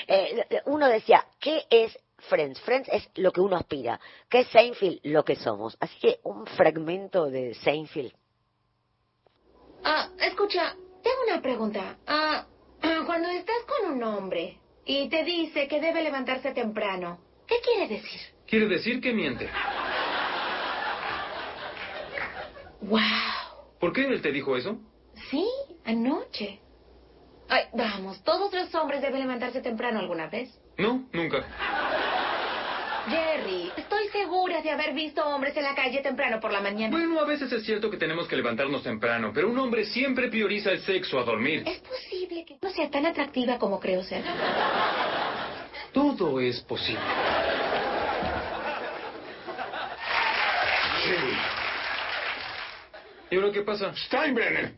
Eh, 0.07 0.45
uno 0.67 0.89
decía, 0.89 1.27
¿qué 1.41 1.65
es 1.71 1.99
Friends? 2.29 2.61
Friends 2.61 2.89
es 2.93 3.09
lo 3.17 3.33
que 3.33 3.41
uno 3.41 3.57
aspira. 3.57 4.01
¿Qué 4.29 4.41
es 4.41 4.49
Seinfeld? 4.49 5.01
Lo 5.05 5.25
que 5.25 5.37
somos. 5.37 5.77
Así 5.81 5.99
que 5.99 6.21
un 6.25 6.47
fragmento 6.47 7.31
de 7.31 7.55
Seinfeld. 7.55 8.13
Ah, 9.85 10.09
escucha, 10.21 10.75
tengo 11.03 11.17
una 11.29 11.41
pregunta. 11.41 11.99
Ah, 12.07 12.47
cuando 13.07 13.29
estás 13.29 13.63
con 13.67 13.93
un 13.93 14.03
hombre 14.03 14.59
y 14.85 15.09
te 15.09 15.25
dice 15.25 15.67
que 15.69 15.81
debe 15.81 16.03
levantarse 16.03 16.53
temprano, 16.53 17.19
¿qué 17.47 17.57
quiere 17.61 17.89
decir? 17.89 18.21
Quiere 18.47 18.67
decir 18.67 19.01
que 19.01 19.13
miente. 19.13 19.49
¡Wow! 22.83 23.36
¿Por 23.81 23.93
qué 23.93 24.07
él 24.07 24.23
te 24.23 24.33
dijo 24.33 24.57
eso? 24.57 24.79
Sí, 25.31 25.47
anoche. 25.85 26.61
Ay, 27.49 27.65
vamos, 27.75 28.23
todos 28.25 28.53
los 28.53 28.75
hombres 28.75 29.01
deben 29.01 29.21
levantarse 29.21 29.61
temprano 29.61 30.01
alguna 30.01 30.29
vez. 30.29 30.51
No, 30.79 31.07
nunca. 31.13 31.45
Jerry, 33.09 33.71
estoy 33.77 34.09
segura 34.09 34.63
de 34.63 34.71
haber 34.71 34.93
visto 34.93 35.25
hombres 35.25 35.57
en 35.57 35.63
la 35.63 35.77
calle 35.77 36.01
temprano 36.01 36.41
por 36.41 36.53
la 36.53 36.61
mañana. 36.61 36.91
Bueno, 36.97 37.21
a 37.21 37.25
veces 37.25 37.53
es 37.53 37.65
cierto 37.65 37.89
que 37.89 37.97
tenemos 37.97 38.27
que 38.27 38.35
levantarnos 38.35 38.83
temprano, 38.83 39.31
pero 39.33 39.49
un 39.49 39.59
hombre 39.59 39.85
siempre 39.85 40.29
prioriza 40.29 40.73
el 40.73 40.81
sexo 40.81 41.19
a 41.21 41.23
dormir. 41.23 41.63
Es 41.67 41.79
posible 41.79 42.45
que 42.45 42.59
no 42.61 42.71
sea 42.71 42.91
tan 42.91 43.07
atractiva 43.07 43.59
como 43.59 43.79
creo 43.79 44.03
ser. 44.03 44.25
Todo 45.93 46.41
es 46.41 46.61
posible. 46.63 47.01
¿Y 53.31 53.37
ahora 53.37 53.53
qué 53.53 53.63
pasa? 53.63 53.93
Steinbrenner. 53.95 54.75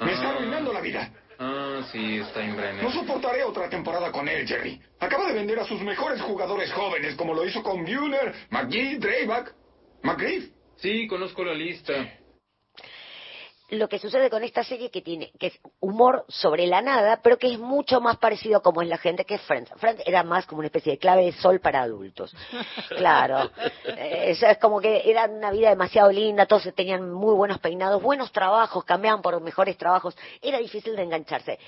Me 0.00 0.12
está 0.12 0.28
ah. 0.28 0.30
arruinando 0.36 0.72
la 0.72 0.80
vida. 0.80 1.10
Ah, 1.38 1.80
sí, 1.90 2.22
Steinbrenner. 2.30 2.82
No 2.82 2.92
soportaré 2.92 3.42
otra 3.44 3.68
temporada 3.68 4.12
con 4.12 4.28
él, 4.28 4.46
Jerry. 4.46 4.80
Acaba 5.00 5.26
de 5.26 5.34
vender 5.34 5.58
a 5.58 5.64
sus 5.64 5.80
mejores 5.80 6.20
jugadores 6.20 6.72
jóvenes, 6.72 7.14
como 7.16 7.34
lo 7.34 7.44
hizo 7.44 7.62
con 7.62 7.84
Buehler, 7.84 8.34
McGee, 8.50 8.98
Dreyback, 8.98 9.54
McGriff. 10.02 10.50
Sí, 10.76 11.06
conozco 11.06 11.44
la 11.44 11.54
lista 11.54 11.92
lo 13.78 13.88
que 13.88 13.98
sucede 13.98 14.30
con 14.30 14.42
esta 14.42 14.64
serie 14.64 14.90
que 14.90 15.02
tiene, 15.02 15.32
que 15.38 15.48
es 15.48 15.60
humor 15.80 16.24
sobre 16.28 16.66
la 16.66 16.82
nada, 16.82 17.20
pero 17.22 17.38
que 17.38 17.52
es 17.52 17.58
mucho 17.58 18.00
más 18.00 18.16
parecido 18.18 18.62
como 18.62 18.82
es 18.82 18.88
la 18.88 18.98
gente 18.98 19.24
que 19.24 19.38
Friends. 19.38 19.70
Friends 19.76 20.02
era 20.06 20.22
más 20.22 20.46
como 20.46 20.60
una 20.60 20.66
especie 20.66 20.92
de 20.92 20.98
clave 20.98 21.24
de 21.26 21.32
sol 21.32 21.60
para 21.60 21.82
adultos. 21.82 22.34
Claro. 22.94 23.50
Eh, 23.84 24.36
es 24.40 24.58
como 24.58 24.80
que 24.80 25.10
era 25.10 25.26
una 25.26 25.50
vida 25.50 25.68
demasiado 25.70 26.10
linda, 26.10 26.46
todos 26.46 26.68
tenían 26.74 27.12
muy 27.12 27.34
buenos 27.34 27.58
peinados, 27.58 28.02
buenos 28.02 28.30
trabajos, 28.32 28.84
cambiaban 28.84 29.20
por 29.20 29.40
mejores 29.40 29.76
trabajos. 29.76 30.16
Era 30.40 30.58
difícil 30.58 30.94
de 30.96 31.02
engancharse. 31.02 31.58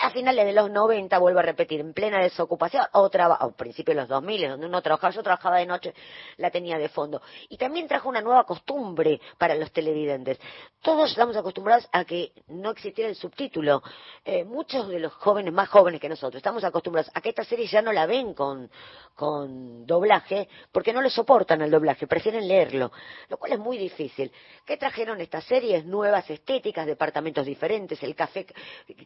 A 0.00 0.10
finales 0.10 0.44
de 0.44 0.52
los 0.52 0.70
90, 0.70 1.18
vuelvo 1.18 1.40
a 1.40 1.42
repetir, 1.42 1.80
en 1.80 1.92
plena 1.92 2.20
desocupación, 2.20 2.84
o, 2.92 3.10
a 3.14 3.50
principios 3.52 3.94
de 3.94 4.02
los 4.02 4.08
2000, 4.08 4.48
donde 4.48 4.66
uno 4.66 4.82
trabajaba, 4.82 5.12
yo 5.12 5.22
trabajaba 5.22 5.58
de 5.58 5.66
noche, 5.66 5.94
la 6.38 6.50
tenía 6.50 6.78
de 6.78 6.88
fondo. 6.88 7.20
Y 7.48 7.56
también 7.56 7.86
trajo 7.86 8.08
una 8.08 8.20
nueva 8.20 8.44
costumbre 8.44 9.20
para 9.38 9.54
los 9.54 9.70
televidentes. 9.72 10.38
Todos 10.80 11.10
estamos 11.10 11.36
acostumbrados 11.36 11.51
a 11.92 12.04
que 12.04 12.32
no 12.48 12.70
existiera 12.70 13.08
el 13.08 13.16
subtítulo. 13.16 13.82
Eh, 14.24 14.44
muchos 14.44 14.88
de 14.88 14.98
los 14.98 15.12
jóvenes, 15.14 15.52
más 15.52 15.68
jóvenes 15.68 16.00
que 16.00 16.08
nosotros, 16.08 16.36
estamos 16.36 16.64
acostumbrados 16.64 17.10
a 17.14 17.20
que 17.20 17.30
esta 17.30 17.44
serie 17.44 17.66
ya 17.66 17.82
no 17.82 17.92
la 17.92 18.06
ven 18.06 18.34
con, 18.34 18.70
con 19.14 19.86
doblaje, 19.86 20.48
porque 20.70 20.92
no 20.92 21.02
le 21.02 21.10
soportan 21.10 21.62
el 21.62 21.70
doblaje, 21.70 22.06
prefieren 22.06 22.46
leerlo, 22.46 22.92
lo 23.28 23.36
cual 23.36 23.52
es 23.52 23.58
muy 23.58 23.78
difícil. 23.78 24.32
¿Qué 24.64 24.76
trajeron 24.76 25.20
estas 25.20 25.44
series? 25.44 25.84
Nuevas 25.84 26.28
estéticas, 26.30 26.86
departamentos 26.86 27.46
diferentes, 27.46 28.02
el 28.02 28.14
café, 28.14 28.46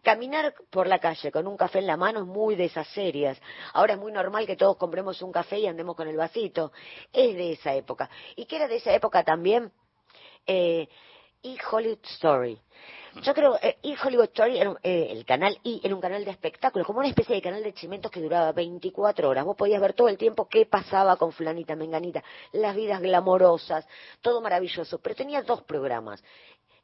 caminar 0.02 0.54
por 0.70 0.86
la 0.86 0.98
calle 0.98 1.32
con 1.32 1.46
un 1.46 1.56
café 1.56 1.78
en 1.80 1.86
la 1.86 1.96
mano 1.96 2.20
es 2.20 2.26
muy 2.26 2.54
de 2.54 2.66
esas 2.66 2.88
series. 2.88 3.40
Ahora 3.72 3.94
es 3.94 3.98
muy 3.98 4.12
normal 4.12 4.46
que 4.46 4.56
todos 4.56 4.76
compremos 4.76 5.20
un 5.22 5.32
café 5.32 5.58
y 5.58 5.66
andemos 5.66 5.96
con 5.96 6.08
el 6.08 6.16
vasito. 6.16 6.72
Es 7.12 7.34
de 7.34 7.52
esa 7.52 7.74
época. 7.74 8.08
¿Y 8.36 8.46
qué 8.46 8.56
era 8.56 8.68
de 8.68 8.76
esa 8.76 8.92
época 8.92 9.24
también? 9.24 9.72
Eh, 10.46 10.88
y 11.46 11.56
Hollywood 11.70 12.00
Story. 12.02 12.58
Yo 13.22 13.32
creo, 13.32 13.56
eh, 13.62 13.78
y 13.82 13.94
Hollywood 13.96 14.24
Story, 14.24 14.58
era, 14.58 14.74
eh, 14.82 15.08
el 15.10 15.24
canal 15.24 15.56
I, 15.62 15.80
era 15.84 15.94
un 15.94 16.00
canal 16.00 16.24
de 16.24 16.30
espectáculos, 16.32 16.86
como 16.86 16.98
una 16.98 17.08
especie 17.08 17.36
de 17.36 17.40
canal 17.40 17.62
de 17.62 17.72
chimentos 17.72 18.10
que 18.10 18.20
duraba 18.20 18.50
24 18.52 19.28
horas. 19.28 19.44
Vos 19.44 19.56
podías 19.56 19.80
ver 19.80 19.94
todo 19.94 20.08
el 20.08 20.18
tiempo 20.18 20.48
qué 20.48 20.66
pasaba 20.66 21.16
con 21.16 21.32
fulanita, 21.32 21.76
menganita, 21.76 22.22
las 22.52 22.74
vidas 22.74 23.00
glamorosas, 23.00 23.86
todo 24.20 24.40
maravilloso. 24.40 24.98
Pero 24.98 25.14
tenía 25.14 25.42
dos 25.42 25.62
programas 25.62 26.22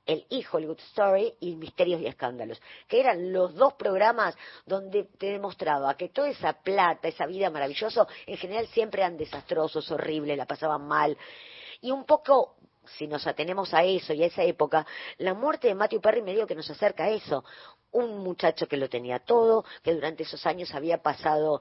el 0.07 0.27
E! 0.31 0.45
Hollywood 0.51 0.81
Story 0.91 1.35
y 1.41 1.55
Misterios 1.55 2.01
y 2.01 2.07
Escándalos, 2.07 2.61
que 2.89 3.01
eran 3.01 3.33
los 3.33 3.55
dos 3.55 3.75
programas 3.75 4.37
donde 4.67 5.05
te 5.05 5.27
demostraba 5.27 5.97
que 5.97 6.09
toda 6.09 6.29
esa 6.29 6.55
plata, 6.55 7.09
esa 7.09 7.27
vida 7.27 7.51
maravillosa, 7.51 8.07
en 8.27 8.37
general 8.37 8.67
siempre 8.69 9.03
eran 9.03 9.17
desastrosos, 9.17 9.91
horribles, 9.91 10.37
la 10.37 10.47
pasaban 10.47 10.87
mal. 10.87 11.17
Y 11.81 11.91
un 11.91 12.05
poco 12.05 12.57
si 12.99 13.07
nos 13.07 13.27
atenemos 13.27 13.73
a 13.75 13.85
eso 13.85 14.13
y 14.13 14.23
a 14.23 14.27
esa 14.27 14.43
época, 14.43 14.87
la 15.19 15.35
muerte 15.35 15.69
de 15.69 15.75
Matthew 15.75 16.01
Perry 16.01 16.23
me 16.23 16.35
dio 16.35 16.47
que 16.47 16.55
nos 16.55 16.71
acerca 16.71 17.05
a 17.05 17.11
eso. 17.11 17.45
Un 17.91 18.19
muchacho 18.19 18.67
que 18.67 18.77
lo 18.77 18.89
tenía 18.89 19.19
todo, 19.19 19.65
que 19.83 19.95
durante 19.95 20.23
esos 20.23 20.47
años 20.47 20.75
había 20.75 21.03
pasado, 21.03 21.61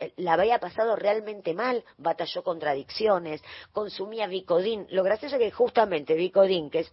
eh, 0.00 0.12
la 0.16 0.34
había 0.34 0.58
pasado 0.58 0.96
realmente 0.96 1.54
mal, 1.54 1.84
batalló 1.96 2.42
contradicciones, 2.42 3.42
consumía 3.72 4.26
Vicodin. 4.26 4.86
Lo 4.90 5.02
gracioso 5.02 5.36
es 5.36 5.42
que 5.42 5.50
justamente 5.50 6.14
Vicodin, 6.14 6.70
que 6.70 6.80
es 6.80 6.92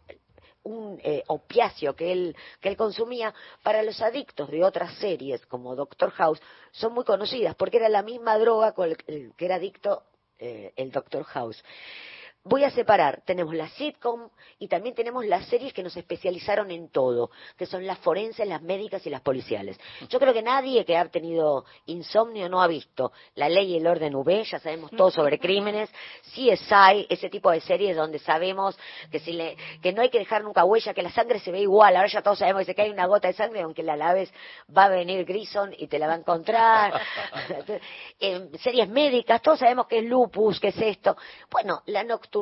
un 0.63 0.99
eh, 1.01 1.23
opiáceo 1.27 1.95
que 1.95 2.11
él, 2.11 2.35
que 2.59 2.69
él 2.69 2.77
consumía, 2.77 3.33
para 3.63 3.81
los 3.83 4.01
adictos 4.01 4.49
de 4.51 4.63
otras 4.63 4.93
series 4.95 5.45
como 5.45 5.75
Doctor 5.75 6.11
House, 6.11 6.41
son 6.71 6.93
muy 6.93 7.05
conocidas, 7.05 7.55
porque 7.55 7.77
era 7.77 7.89
la 7.89 8.03
misma 8.03 8.37
droga 8.37 8.73
con 8.73 8.89
el, 9.07 9.33
que 9.35 9.45
era 9.45 9.55
adicto 9.55 10.03
eh, 10.37 10.73
el 10.75 10.91
Doctor 10.91 11.23
House 11.23 11.63
voy 12.47 12.63
a 12.63 12.71
separar, 12.71 13.21
tenemos 13.25 13.53
la 13.53 13.67
sitcom 13.69 14.29
y 14.59 14.67
también 14.67 14.95
tenemos 14.95 15.25
las 15.25 15.45
series 15.47 15.73
que 15.73 15.83
nos 15.83 15.95
especializaron 15.97 16.71
en 16.71 16.89
todo, 16.89 17.29
que 17.57 17.65
son 17.65 17.85
las 17.85 17.97
forenses, 17.99 18.47
las 18.47 18.61
médicas 18.61 19.05
y 19.05 19.09
las 19.09 19.21
policiales. 19.21 19.77
Yo 20.09 20.19
creo 20.19 20.33
que 20.33 20.41
nadie 20.41 20.85
que 20.85 20.97
ha 20.97 21.05
tenido 21.09 21.65
insomnio 21.85 22.49
no 22.49 22.61
ha 22.61 22.67
visto 22.67 23.11
La 23.35 23.49
Ley 23.49 23.73
y 23.73 23.77
el 23.77 23.87
Orden 23.87 24.15
V, 24.15 24.43
ya 24.43 24.59
sabemos 24.59 24.91
todo 24.91 25.11
sobre 25.11 25.39
crímenes, 25.47 25.89
CSI, 26.33 27.07
ese 27.09 27.29
tipo 27.29 27.51
de 27.51 27.59
series 27.61 27.95
donde 27.95 28.19
sabemos 28.19 28.77
que, 29.11 29.19
si 29.19 29.33
le, 29.33 29.57
que 29.81 29.91
no 29.91 30.01
hay 30.01 30.09
que 30.09 30.19
dejar 30.19 30.43
nunca 30.43 30.63
huella, 30.63 30.93
que 30.93 31.01
la 31.01 31.11
sangre 31.11 31.39
se 31.39 31.51
ve 31.51 31.61
igual, 31.61 31.95
ahora 31.95 32.07
ya 32.07 32.21
todos 32.21 32.39
sabemos 32.39 32.61
que 32.61 32.65
se 32.65 32.75
cae 32.75 32.91
una 32.91 33.07
gota 33.07 33.27
de 33.27 33.33
sangre, 33.33 33.61
aunque 33.61 33.83
la 33.83 33.95
laves 33.95 34.31
va 34.75 34.85
a 34.85 34.89
venir 34.89 35.25
Grison 35.25 35.73
y 35.77 35.87
te 35.87 35.99
la 35.99 36.07
va 36.07 36.13
a 36.13 36.17
encontrar. 36.17 37.01
series 38.59 38.89
médicas, 38.89 39.41
todos 39.41 39.59
sabemos 39.59 39.87
que 39.87 39.99
es 39.99 40.05
lupus, 40.05 40.59
que 40.59 40.69
es 40.69 40.77
esto. 40.79 41.17
Bueno, 41.49 41.81
la 41.85 42.03
nocturna 42.03 42.36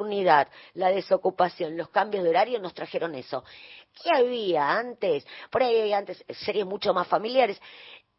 la 0.73 0.89
desocupación, 0.89 1.77
los 1.77 1.89
cambios 1.89 2.23
de 2.23 2.29
horario 2.29 2.59
nos 2.59 2.73
trajeron 2.73 3.15
eso. 3.15 3.43
¿Qué 4.01 4.09
había 4.13 4.77
antes? 4.77 5.25
Por 5.49 5.63
ahí 5.63 5.79
había 5.79 5.97
antes 5.97 6.23
series 6.29 6.65
mucho 6.65 6.93
más 6.93 7.07
familiares. 7.07 7.59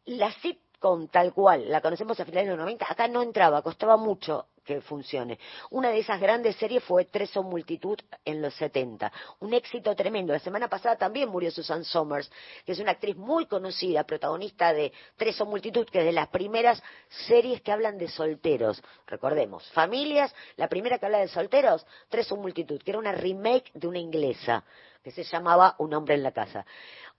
La 0.05 0.31
sitcom 0.31 1.07
tal 1.07 1.33
cual, 1.33 1.69
la 1.69 1.81
conocemos 1.81 2.19
a 2.19 2.25
finales 2.25 2.47
de 2.47 2.55
los 2.55 2.59
90, 2.59 2.85
acá 2.89 3.07
no 3.07 3.21
entraba, 3.21 3.61
costaba 3.61 3.97
mucho 3.97 4.47
que 4.67 4.81
funcione. 4.81 5.39
Una 5.71 5.89
de 5.89 5.99
esas 5.99 6.19
grandes 6.19 6.57
series 6.57 6.83
fue 6.83 7.05
Tres 7.05 7.35
o 7.37 7.41
Multitud 7.41 7.97
en 8.25 8.41
los 8.41 8.53
70. 8.55 9.11
Un 9.39 9.53
éxito 9.53 9.95
tremendo. 9.95 10.33
La 10.33 10.39
semana 10.39 10.67
pasada 10.67 10.97
también 10.97 11.29
murió 11.29 11.49
Susan 11.49 11.83
Somers, 11.85 12.29
que 12.65 12.73
es 12.73 12.79
una 12.79 12.91
actriz 12.91 13.15
muy 13.15 13.45
conocida, 13.45 14.03
protagonista 14.03 14.73
de 14.73 14.91
Tres 15.15 15.39
o 15.41 15.45
Multitud, 15.45 15.87
que 15.87 15.99
es 15.99 16.05
de 16.05 16.11
las 16.11 16.27
primeras 16.27 16.83
series 17.27 17.61
que 17.61 17.71
hablan 17.71 17.97
de 17.97 18.09
solteros. 18.09 18.83
Recordemos, 19.07 19.65
familias, 19.71 20.35
la 20.57 20.67
primera 20.67 20.99
que 20.99 21.05
habla 21.05 21.19
de 21.19 21.29
solteros, 21.29 21.85
Tres 22.09 22.29
o 22.31 22.35
Multitud, 22.35 22.81
que 22.83 22.91
era 22.91 22.99
una 22.99 23.13
remake 23.13 23.71
de 23.73 23.87
una 23.87 23.99
inglesa 23.99 24.65
que 25.07 25.23
se 25.23 25.23
llamaba 25.23 25.75
Un 25.79 25.93
hombre 25.93 26.15
en 26.15 26.23
la 26.23 26.33
casa. 26.33 26.65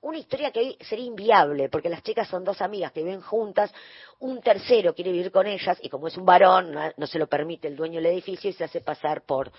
Una 0.02 0.18
historia 0.18 0.50
que 0.50 0.60
hoy 0.60 0.76
sería 0.78 1.06
inviable, 1.06 1.70
porque 1.70 1.88
las 1.88 2.02
chicas 2.02 2.28
son 2.28 2.44
dos 2.44 2.60
amigas 2.60 2.92
que 2.92 3.02
viven 3.02 3.22
juntas, 3.22 3.72
un 4.18 4.42
tercero 4.42 4.94
quiere 4.94 5.10
vivir 5.10 5.32
con 5.32 5.46
ellas 5.46 5.78
y 5.80 5.88
como 5.88 6.06
es 6.06 6.16
un 6.18 6.26
varón, 6.26 6.76
no, 6.98 7.06
se 7.06 7.18
lo 7.18 7.26
permite 7.28 7.66
el 7.66 7.76
dueño 7.76 7.94
del 7.94 8.12
edificio 8.12 8.50
y 8.50 8.52
se 8.52 8.64
hace 8.64 8.82
pasar 8.82 9.22
por 9.22 9.50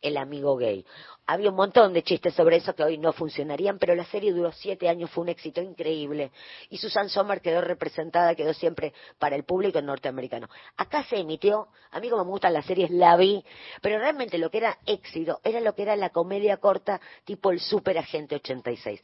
el 0.00 0.16
amigo 0.16 0.56
gay. 0.56 0.86
Había 1.28 1.50
un 1.50 1.56
montón 1.56 1.92
de 1.92 2.04
chistes 2.04 2.34
sobre 2.34 2.56
eso 2.56 2.72
que 2.76 2.84
hoy 2.84 2.98
no 2.98 3.12
funcionarían, 3.12 3.80
pero 3.80 3.96
la 3.96 4.04
serie 4.04 4.32
duró 4.32 4.52
siete 4.52 4.88
años, 4.88 5.10
fue 5.10 5.22
un 5.22 5.28
éxito 5.28 5.60
increíble. 5.60 6.30
Y 6.70 6.78
Susan 6.78 7.08
Sommer 7.08 7.40
quedó 7.40 7.62
representada, 7.62 8.36
quedó 8.36 8.54
siempre 8.54 8.92
para 9.18 9.34
el 9.34 9.42
público 9.42 9.82
norteamericano. 9.82 10.48
Acá 10.76 11.02
se 11.02 11.16
emitió, 11.16 11.66
a 11.90 11.98
mí 11.98 12.08
como 12.08 12.24
me 12.24 12.30
gustan 12.30 12.52
las 12.52 12.64
series, 12.64 12.92
la 12.92 13.16
vi, 13.16 13.44
pero 13.82 13.98
realmente 13.98 14.38
lo 14.38 14.50
que 14.50 14.58
era 14.58 14.78
éxito 14.86 15.40
era 15.42 15.60
lo 15.60 15.74
que 15.74 15.82
era 15.82 15.96
la 15.96 16.10
comedia 16.10 16.58
corta 16.58 17.00
tipo 17.24 17.50
el 17.50 17.58
Super 17.58 17.98
Agente 17.98 18.36
86. 18.36 19.00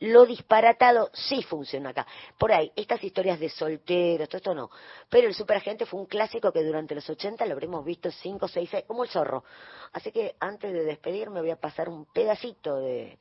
Lo 0.00 0.26
disparatado 0.26 1.08
sí 1.14 1.42
funciona 1.42 1.90
acá. 1.90 2.06
Por 2.36 2.52
ahí, 2.52 2.70
estas 2.76 3.02
historias 3.02 3.40
de 3.40 3.48
solteros, 3.48 4.28
todo 4.28 4.36
esto 4.38 4.54
no. 4.54 4.70
Pero 5.08 5.26
el 5.26 5.34
Super 5.34 5.56
Agente 5.56 5.86
fue 5.86 6.00
un 6.00 6.06
clásico 6.06 6.52
que 6.52 6.62
durante 6.62 6.94
los 6.94 7.08
80 7.08 7.46
lo 7.46 7.52
habremos 7.52 7.82
visto 7.82 8.10
cinco, 8.10 8.46
seis, 8.46 8.68
seis, 8.70 8.84
como 8.86 9.04
el 9.04 9.08
zorro. 9.08 9.44
Así 9.92 10.10
que 10.10 10.34
antes 10.38 10.70
de 10.70 10.84
despedirme 10.84 11.40
voy 11.40 11.50
a 11.50 11.61
pasar 11.62 11.88
un 11.88 12.04
pedacito 12.12 12.80
de 12.80 13.18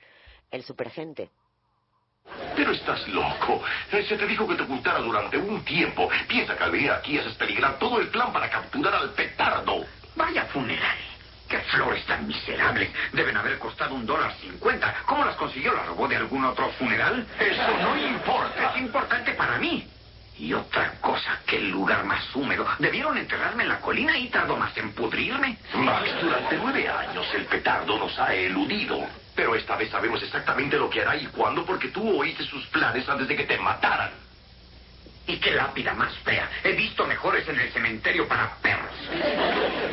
El 0.49 0.63
Superagente. 0.63 1.29
Pero 2.55 2.71
estás 2.71 3.07
loco. 3.07 3.63
Eh, 3.91 4.03
se 4.07 4.17
te 4.17 4.27
dijo 4.27 4.47
que 4.47 4.55
te 4.55 4.63
ocultara 4.63 4.99
durante 4.99 5.37
un 5.37 5.63
tiempo. 5.63 6.09
Piensa 6.27 6.57
que 6.57 6.63
al 6.63 6.71
venir 6.71 6.91
aquí 6.91 7.17
haces 7.17 7.35
peligrar 7.35 7.79
todo 7.79 7.99
el 8.01 8.09
plan 8.09 8.33
para 8.33 8.49
capturar 8.49 8.95
al 8.95 9.11
petardo. 9.11 9.85
Vaya 10.15 10.45
funeral. 10.47 10.97
¡Qué 11.47 11.59
flores 11.59 12.05
tan 12.05 12.27
miserables! 12.27 12.89
Deben 13.11 13.35
haber 13.35 13.59
costado 13.59 13.93
un 13.95 14.05
dólar 14.05 14.33
cincuenta. 14.35 15.03
¿Cómo 15.05 15.25
las 15.25 15.35
consiguió? 15.35 15.73
¿Las 15.73 15.87
robó 15.87 16.07
de 16.07 16.15
algún 16.15 16.43
otro 16.45 16.69
funeral? 16.73 17.27
Eso 17.39 17.77
no 17.81 17.97
importa. 17.97 18.71
Es 18.71 18.81
importante 18.81 19.33
para 19.33 19.57
mí. 19.57 19.87
Y 20.41 20.55
otra 20.55 20.93
cosa, 21.01 21.39
que 21.45 21.57
el 21.57 21.69
lugar 21.69 22.03
más 22.03 22.35
húmedo. 22.35 22.65
Debieron 22.79 23.15
enterrarme 23.15 23.61
en 23.61 23.69
la 23.69 23.79
colina 23.79 24.17
y 24.17 24.27
tardó 24.27 24.57
más 24.57 24.75
en 24.75 24.91
pudrirme. 24.93 25.55
Max, 25.75 26.09
durante 26.19 26.57
nueve 26.57 26.89
años 26.89 27.27
el 27.35 27.45
petardo 27.45 27.99
nos 27.99 28.17
ha 28.17 28.33
eludido. 28.33 29.05
Pero 29.35 29.53
esta 29.53 29.75
vez 29.75 29.91
sabemos 29.91 30.23
exactamente 30.23 30.77
lo 30.77 30.89
que 30.89 31.01
hará 31.01 31.15
y 31.15 31.27
cuándo 31.27 31.63
porque 31.63 31.89
tú 31.89 32.19
oíste 32.19 32.43
sus 32.43 32.65
planes 32.67 33.07
antes 33.07 33.27
de 33.27 33.35
que 33.35 33.43
te 33.43 33.59
mataran. 33.59 34.09
Y 35.27 35.37
qué 35.37 35.51
lápida 35.51 35.93
más 35.93 36.11
fea. 36.23 36.49
He 36.63 36.71
visto 36.71 37.05
mejores 37.05 37.47
en 37.47 37.59
el 37.59 37.71
cementerio 37.71 38.27
para 38.27 38.55
perros. 38.63 38.95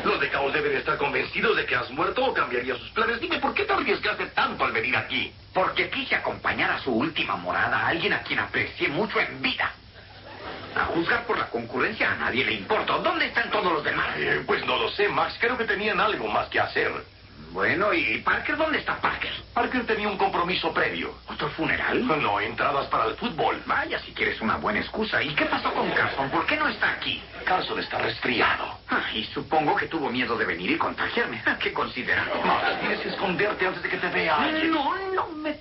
Los 0.03 0.18
de 0.18 0.30
Caos 0.30 0.55
deben 0.55 0.78
estar 0.78 0.96
convencidos 0.96 1.59
de 1.59 1.66
que 1.66 1.76
has 1.76 1.90
muerto 1.90 2.24
o 2.24 2.32
cambiaría 2.32 2.74
sus 2.74 2.88
planes. 2.92 3.20
Dime, 3.20 3.38
¿por 3.38 3.53
qué 3.53 3.64
te 3.64 3.74
arriesgaste 3.74 4.24
tanto 4.28 4.64
al 4.64 4.72
venir 4.72 4.96
aquí? 4.96 5.30
Porque 5.53 5.90
quise 5.90 6.14
acompañar 6.14 6.70
a 6.70 6.80
su 6.80 6.90
última 6.90 7.36
morada 7.36 7.80
a 7.80 7.88
alguien 7.88 8.14
a 8.14 8.22
quien 8.22 8.38
aprecié 8.38 8.88
mucho 8.88 9.20
en 9.20 9.42
vida. 9.42 9.74
A 10.74 10.84
juzgar 10.86 11.26
por 11.26 11.38
la 11.38 11.48
concurrencia 11.48 12.12
a 12.12 12.16
nadie 12.16 12.44
le 12.44 12.52
importa. 12.54 12.98
¿Dónde 12.98 13.26
están 13.26 13.50
todos 13.50 13.72
los 13.72 13.84
demás? 13.84 14.16
Eh, 14.16 14.42
pues 14.46 14.64
no 14.66 14.76
lo 14.76 14.88
sé, 14.90 15.08
Max. 15.08 15.36
Creo 15.40 15.56
que 15.56 15.64
tenían 15.64 16.00
algo 16.00 16.28
más 16.28 16.48
que 16.48 16.60
hacer. 16.60 16.92
Bueno, 17.50 17.94
¿y 17.94 18.18
Parker? 18.18 18.56
¿Dónde 18.56 18.78
está 18.78 19.00
Parker? 19.00 19.32
Parker 19.54 19.86
tenía 19.86 20.08
un 20.08 20.18
compromiso 20.18 20.72
previo. 20.72 21.14
¿Otro 21.26 21.48
funeral? 21.50 22.06
No, 22.06 22.38
entradas 22.40 22.86
para 22.88 23.06
el 23.06 23.16
fútbol. 23.16 23.62
Vaya, 23.66 23.98
si 24.00 24.12
quieres 24.12 24.40
una 24.40 24.56
buena 24.56 24.80
excusa. 24.80 25.22
¿Y 25.22 25.34
qué 25.34 25.46
pasó 25.46 25.72
con 25.72 25.90
Carson? 25.90 26.30
¿Por 26.30 26.46
qué 26.46 26.56
no 26.56 26.68
está 26.68 26.92
aquí? 26.92 27.22
Carson 27.44 27.78
está 27.78 27.98
resfriado. 27.98 28.78
Ah, 28.88 29.04
y 29.14 29.24
supongo 29.24 29.74
que 29.76 29.86
tuvo 29.86 30.10
miedo 30.10 30.36
de 30.36 30.44
venir 30.44 30.70
y 30.72 30.78
contagiarme. 30.78 31.42
Ah, 31.48 31.56
¿Qué 31.58 31.72
considerado? 31.72 32.42
Max, 32.44 32.80
tienes 32.80 33.00
que 33.00 33.08
esconderte 33.08 33.66
antes 33.66 33.82
de 33.82 33.88
que 33.88 33.96
te 33.96 34.08
vea 34.08 34.36
alguien. 34.36 34.70
No, 34.70 34.94
no 35.14 35.28
me 35.28 35.58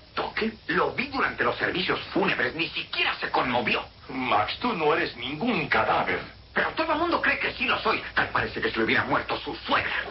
Lo 0.67 0.91
vi 0.93 1.07
durante 1.07 1.43
los 1.43 1.57
servicios 1.57 1.99
fúnebres. 2.13 2.55
Ni 2.55 2.67
siquiera 2.69 3.15
se 3.19 3.29
conmovió. 3.29 3.83
Max, 4.09 4.57
tú 4.59 4.73
no 4.73 4.93
eres 4.93 5.15
ningún 5.17 5.67
cadáver. 5.67 6.19
Pero 6.53 6.71
todo 6.71 6.93
el 6.93 6.99
mundo 6.99 7.21
cree 7.21 7.39
que 7.39 7.53
sí 7.53 7.65
lo 7.65 7.77
soy. 7.79 8.01
Tal 8.15 8.29
parece 8.29 8.61
que 8.61 8.71
se 8.71 8.77
le 8.77 8.85
hubiera 8.85 9.03
muerto 9.03 9.37
su 9.39 9.53
suegra. 9.55 10.03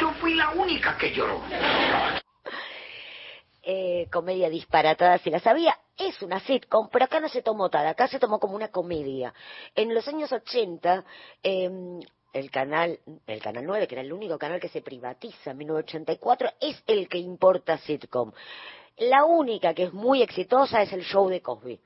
Yo 0.00 0.10
fui 0.20 0.34
la 0.34 0.50
única 0.50 0.96
que 0.96 1.12
lloró. 1.12 1.42
Eh, 3.66 4.08
comedia 4.12 4.50
disparatada, 4.50 5.16
si 5.18 5.30
la 5.30 5.40
sabía, 5.40 5.78
es 5.96 6.20
una 6.20 6.38
sitcom, 6.40 6.90
pero 6.92 7.06
acá 7.06 7.18
no 7.20 7.30
se 7.30 7.40
tomó 7.40 7.70
tal, 7.70 7.86
acá 7.86 8.08
se 8.08 8.18
tomó 8.18 8.38
como 8.38 8.56
una 8.56 8.68
comedia. 8.68 9.32
En 9.74 9.94
los 9.94 10.06
años 10.06 10.30
80, 10.32 11.02
em, 11.42 11.98
el 12.34 12.50
canal, 12.50 12.98
el 13.26 13.40
canal 13.40 13.64
9, 13.64 13.86
que 13.86 13.94
era 13.94 14.02
el 14.02 14.12
único 14.12 14.38
canal 14.38 14.60
que 14.60 14.68
se 14.68 14.82
privatiza 14.82 15.52
en 15.52 15.56
1984, 15.58 16.50
es 16.60 16.82
el 16.86 17.08
que 17.08 17.16
importa 17.16 17.78
sitcom. 17.78 18.32
La 18.98 19.24
única 19.24 19.74
que 19.74 19.84
es 19.84 19.92
muy 19.92 20.22
exitosa 20.22 20.82
es 20.82 20.92
el 20.92 21.02
show 21.02 21.28
de 21.28 21.42
Cosby. 21.42 21.80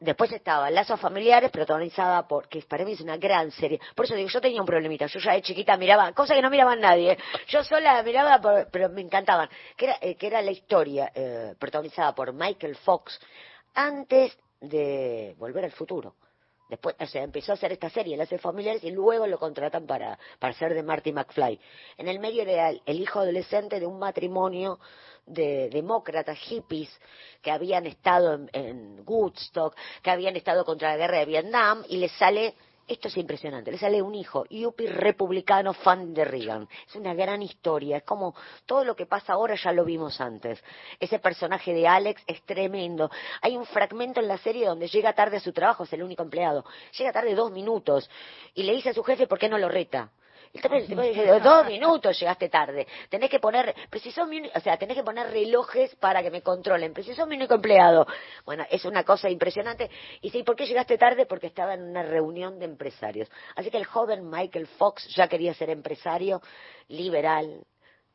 Después 0.00 0.32
estaba 0.32 0.70
Lazos 0.70 1.00
Familiares, 1.00 1.50
protagonizada 1.50 2.26
por, 2.26 2.48
que 2.48 2.60
para 2.62 2.84
mí 2.84 2.92
es 2.92 3.00
una 3.00 3.16
gran 3.16 3.50
serie. 3.50 3.80
Por 3.94 4.04
eso 4.04 4.14
digo, 4.14 4.28
yo 4.28 4.40
tenía 4.40 4.60
un 4.60 4.66
problemita. 4.66 5.06
Yo 5.06 5.20
ya 5.20 5.32
de 5.32 5.42
chiquita 5.42 5.76
miraba, 5.76 6.12
cosas 6.12 6.36
que 6.36 6.42
no 6.42 6.50
miraban 6.50 6.80
nadie. 6.80 7.16
Yo 7.48 7.62
sola 7.64 8.02
miraba, 8.02 8.40
pero 8.70 8.88
me 8.90 9.00
encantaban. 9.00 9.48
Que 9.76 9.86
era, 9.86 9.96
eh, 10.00 10.16
que 10.16 10.26
era 10.26 10.42
la 10.42 10.50
historia 10.50 11.10
eh, 11.14 11.54
protagonizada 11.58 12.14
por 12.14 12.32
Michael 12.32 12.76
Fox 12.76 13.18
antes 13.74 14.36
de 14.60 15.34
Volver 15.38 15.64
al 15.64 15.72
Futuro. 15.72 16.16
Después, 16.68 16.96
o 16.98 17.06
sea, 17.06 17.22
empezó 17.22 17.52
a 17.52 17.54
hacer 17.54 17.72
esta 17.72 17.90
serie, 17.90 18.16
Lazos 18.16 18.40
Familiares, 18.40 18.82
y 18.82 18.90
luego 18.90 19.26
lo 19.26 19.38
contratan 19.38 19.86
para, 19.86 20.18
para 20.38 20.54
ser 20.54 20.72
de 20.72 20.82
Marty 20.82 21.12
McFly. 21.12 21.60
En 21.98 22.08
el 22.08 22.18
medio 22.18 22.42
era 22.42 22.70
el 22.70 23.00
hijo 23.00 23.20
adolescente 23.20 23.78
de 23.78 23.86
un 23.86 23.98
matrimonio 23.98 24.80
de 25.32 25.68
demócratas 25.70 26.38
hippies 26.38 26.90
que 27.40 27.50
habían 27.50 27.86
estado 27.86 28.46
en, 28.52 29.02
Woodstock, 29.06 29.76
que 30.02 30.10
habían 30.10 30.36
estado 30.36 30.64
contra 30.64 30.90
la 30.90 30.96
guerra 30.96 31.18
de 31.18 31.26
Vietnam, 31.26 31.84
y 31.88 31.96
les 31.96 32.12
sale 32.12 32.54
esto 32.88 33.08
es 33.08 33.16
impresionante. 33.16 33.70
Le 33.70 33.78
sale 33.78 34.02
un 34.02 34.14
hijo, 34.14 34.44
yuppie 34.50 34.88
republicano, 34.88 35.72
fan 35.72 36.12
de 36.12 36.24
Reagan. 36.24 36.68
Es 36.86 36.94
una 36.96 37.14
gran 37.14 37.40
historia. 37.40 37.98
Es 37.98 38.02
como 38.02 38.34
todo 38.66 38.84
lo 38.84 38.96
que 38.96 39.06
pasa 39.06 39.34
ahora 39.34 39.54
ya 39.54 39.72
lo 39.72 39.84
vimos 39.84 40.20
antes. 40.20 40.62
Ese 40.98 41.18
personaje 41.20 41.72
de 41.72 41.86
Alex 41.86 42.22
es 42.26 42.42
tremendo. 42.42 43.10
Hay 43.40 43.56
un 43.56 43.66
fragmento 43.66 44.20
en 44.20 44.28
la 44.28 44.36
serie 44.38 44.66
donde 44.66 44.88
llega 44.88 45.12
tarde 45.12 45.36
a 45.36 45.40
su 45.40 45.52
trabajo, 45.52 45.84
es 45.84 45.92
el 45.92 46.02
único 46.02 46.22
empleado. 46.22 46.64
Llega 46.98 47.12
tarde 47.12 47.34
dos 47.34 47.52
minutos 47.52 48.10
y 48.54 48.64
le 48.64 48.72
dice 48.72 48.90
a 48.90 48.94
su 48.94 49.04
jefe 49.04 49.26
por 49.26 49.38
qué 49.38 49.48
no 49.48 49.58
lo 49.58 49.68
reta 49.68 50.10
dos 51.42 51.66
minutos 51.66 52.18
llegaste 52.18 52.48
tarde. 52.48 52.86
Tenés 53.08 53.30
que 53.30 53.40
poner, 53.40 53.74
preciso, 53.88 54.22
o 54.24 54.60
sea, 54.60 54.76
tenés 54.76 54.96
que 54.96 55.02
poner 55.02 55.30
relojes 55.30 55.94
para 55.96 56.22
que 56.22 56.30
me 56.30 56.42
controlen. 56.42 56.92
Preciso 56.92 57.26
mi 57.26 57.36
único 57.36 57.54
empleado. 57.54 58.06
Bueno, 58.44 58.64
es 58.70 58.84
una 58.84 59.02
cosa 59.04 59.30
impresionante. 59.30 59.90
Y 60.20 60.30
sí, 60.30 60.42
¿por 60.42 60.56
qué 60.56 60.66
llegaste 60.66 60.98
tarde? 60.98 61.26
Porque 61.26 61.46
estaba 61.46 61.74
en 61.74 61.82
una 61.82 62.02
reunión 62.02 62.58
de 62.58 62.66
empresarios. 62.66 63.30
Así 63.56 63.70
que 63.70 63.78
el 63.78 63.86
joven 63.86 64.28
Michael 64.28 64.66
Fox 64.66 65.08
ya 65.14 65.26
quería 65.28 65.54
ser 65.54 65.70
empresario 65.70 66.42
liberal. 66.88 67.64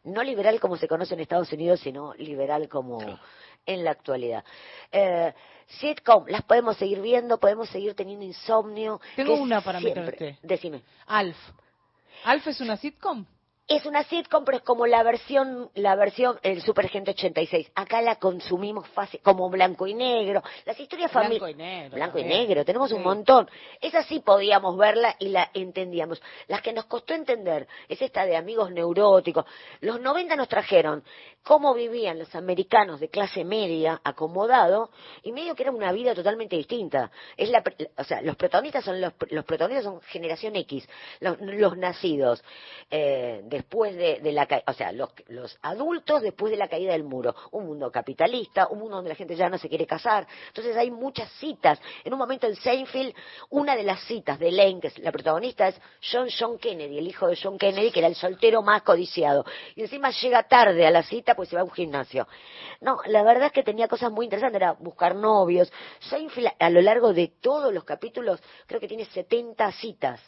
No 0.04 0.24
liberal 0.24 0.60
como 0.60 0.78
se 0.78 0.88
conoce 0.88 1.16
en 1.16 1.22
Estados 1.22 1.52
Unidos, 1.52 1.80
sino 1.80 2.14
liberal 2.14 2.70
como 2.70 3.00
en 3.66 3.84
la 3.84 3.92
actualidad. 3.92 4.44
Eh, 4.92 5.34
sitcom, 5.66 6.26
las 6.28 6.44
podemos 6.44 6.78
seguir 6.78 7.02
viendo, 7.02 7.40
podemos 7.40 7.68
seguir 7.70 7.94
teniendo 7.96 8.24
insomnio. 8.24 9.02
Tengo 9.16 9.34
una 9.34 9.62
para 9.62 9.80
meterte. 9.80 10.38
Decime. 10.44 10.84
Alf. 11.08 11.38
¿Alf 12.24 12.48
es 12.48 12.62
una 12.62 12.78
sitcom? 12.78 13.26
Es 13.68 13.86
una 13.86 14.04
sitcom, 14.06 14.46
pero 14.46 14.60
es 14.60 14.64
como 14.64 14.88
la 14.88 15.04
versión, 15.04 15.70
la 15.76 15.94
versión, 15.96 16.40
el 16.42 16.62
Super 16.62 16.88
Gente 16.88 17.12
86. 17.12 17.70
Acá 17.76 18.02
la 18.02 18.16
consumimos 18.16 18.88
fácil, 18.88 19.20
como 19.22 19.50
blanco 19.50 19.86
y 19.88 19.94
negro. 19.94 20.42
Las 20.64 20.80
historias 20.80 21.12
familiares. 21.12 21.42
Blanco 21.42 21.50
y 21.50 21.56
negro. 21.56 21.96
Blanco 21.96 22.20
y 22.20 22.24
negro, 22.24 22.64
tenemos 22.64 22.94
un 22.94 23.04
montón. 23.04 23.50
Esa 23.82 24.04
sí 24.04 24.22
podíamos 24.22 24.78
verla 24.78 25.18
y 25.20 25.28
la 25.30 25.52
entendíamos. 25.54 26.22
Las 26.48 26.62
que 26.62 26.72
nos 26.72 26.86
costó 26.86 27.14
entender 27.14 27.68
es 27.90 28.02
esta 28.02 28.26
de 28.26 28.38
amigos 28.38 28.72
neuróticos. 28.72 29.44
Los 29.82 30.00
90 30.00 30.38
nos 30.38 30.48
trajeron 30.48 31.04
cómo 31.48 31.74
vivían 31.74 32.20
los 32.20 32.34
americanos 32.36 33.00
de 33.00 33.10
clase 33.10 33.46
media, 33.46 34.02
acomodado, 34.04 34.90
y 35.24 35.32
medio 35.32 35.56
que 35.56 35.64
era 35.64 35.72
una 35.72 35.94
vida 35.94 36.14
totalmente 36.14 36.58
distinta. 36.58 37.10
Es 37.38 37.50
la, 37.50 37.64
o 37.98 38.04
sea, 38.04 38.22
los 38.22 38.36
protagonistas 38.36 38.84
son 38.84 39.00
los, 39.00 39.14
protagonistas 39.14 39.86
son 39.86 40.02
generación 40.02 40.58
X, 40.58 40.88
los, 41.22 41.78
nacidos 41.78 42.44
eh, 42.92 43.42
de 43.44 43.58
después 43.58 43.96
de, 43.96 44.20
la 44.32 44.46
la 44.46 44.64
o 44.68 44.74
sea, 44.74 44.92
los, 44.92 45.10
los 45.28 45.58
adultos 45.62 46.22
después 46.22 46.52
de 46.52 46.58
la 46.58 46.68
caída 46.68 46.92
del 46.92 47.04
muro. 47.04 47.36
Un 47.52 47.66
mundo 47.66 47.92
capitalista, 47.92 48.68
un 48.68 48.80
mundo 48.80 48.98
donde 48.98 49.10
la 49.10 49.16
gente 49.16 49.36
ya 49.36 49.50
no 49.50 49.58
se 49.58 49.70
quiere 49.70 49.86
casar. 49.86 50.28
Entonces 50.48 50.76
hay 50.76 50.92
muchas 50.92 51.32
citas. 51.40 51.80
En 52.04 52.14
un 52.14 52.20
momento 52.20 52.46
en 52.48 52.56
Seinfeld, 52.56 53.14
una 53.50 53.76
de 53.76 53.84
las 53.84 54.02
citas 54.04 54.38
de 54.38 54.52
Lane, 54.52 54.80
que 54.82 54.88
es 54.88 55.00
la 55.00 55.12
protagonista, 55.12 55.70
es 55.70 55.80
John 56.12 56.28
John 56.38 56.58
Kennedy, 56.60 56.98
el 56.98 57.08
hijo 57.08 57.28
de 57.28 57.38
John 57.42 57.58
Kennedy, 57.58 57.92
que 57.92 58.00
era 58.00 58.08
el 58.08 58.16
soltero 58.16 58.62
más 58.62 58.84
codiciado. 58.84 59.46
Y 59.76 59.82
encima 59.82 60.12
llega 60.12 60.44
tarde 60.44 60.86
a 60.86 60.92
la 60.92 61.04
cita, 61.04 61.36
pues 61.38 61.50
se 61.50 61.56
va 61.56 61.62
a 61.62 61.66
un 61.66 61.72
gimnasio. 61.72 62.28
No, 62.82 62.98
la 63.06 63.24
verdad 63.24 63.46
es 63.46 63.52
que 63.54 63.64
tenía 63.64 63.88
cosas 63.88 64.12
muy 64.12 64.26
interesantes, 64.26 64.58
era 64.58 64.74
buscar 64.74 65.16
novios. 65.16 65.72
Seinfeld, 66.00 66.50
a 66.60 66.70
lo 66.72 66.82
largo 66.82 67.14
de 67.14 67.28
todos 67.40 67.72
los 67.72 67.84
capítulos, 67.84 68.42
creo 68.66 68.82
que 68.82 68.88
tiene 68.88 69.06
70 69.06 69.72
citas. 69.74 70.20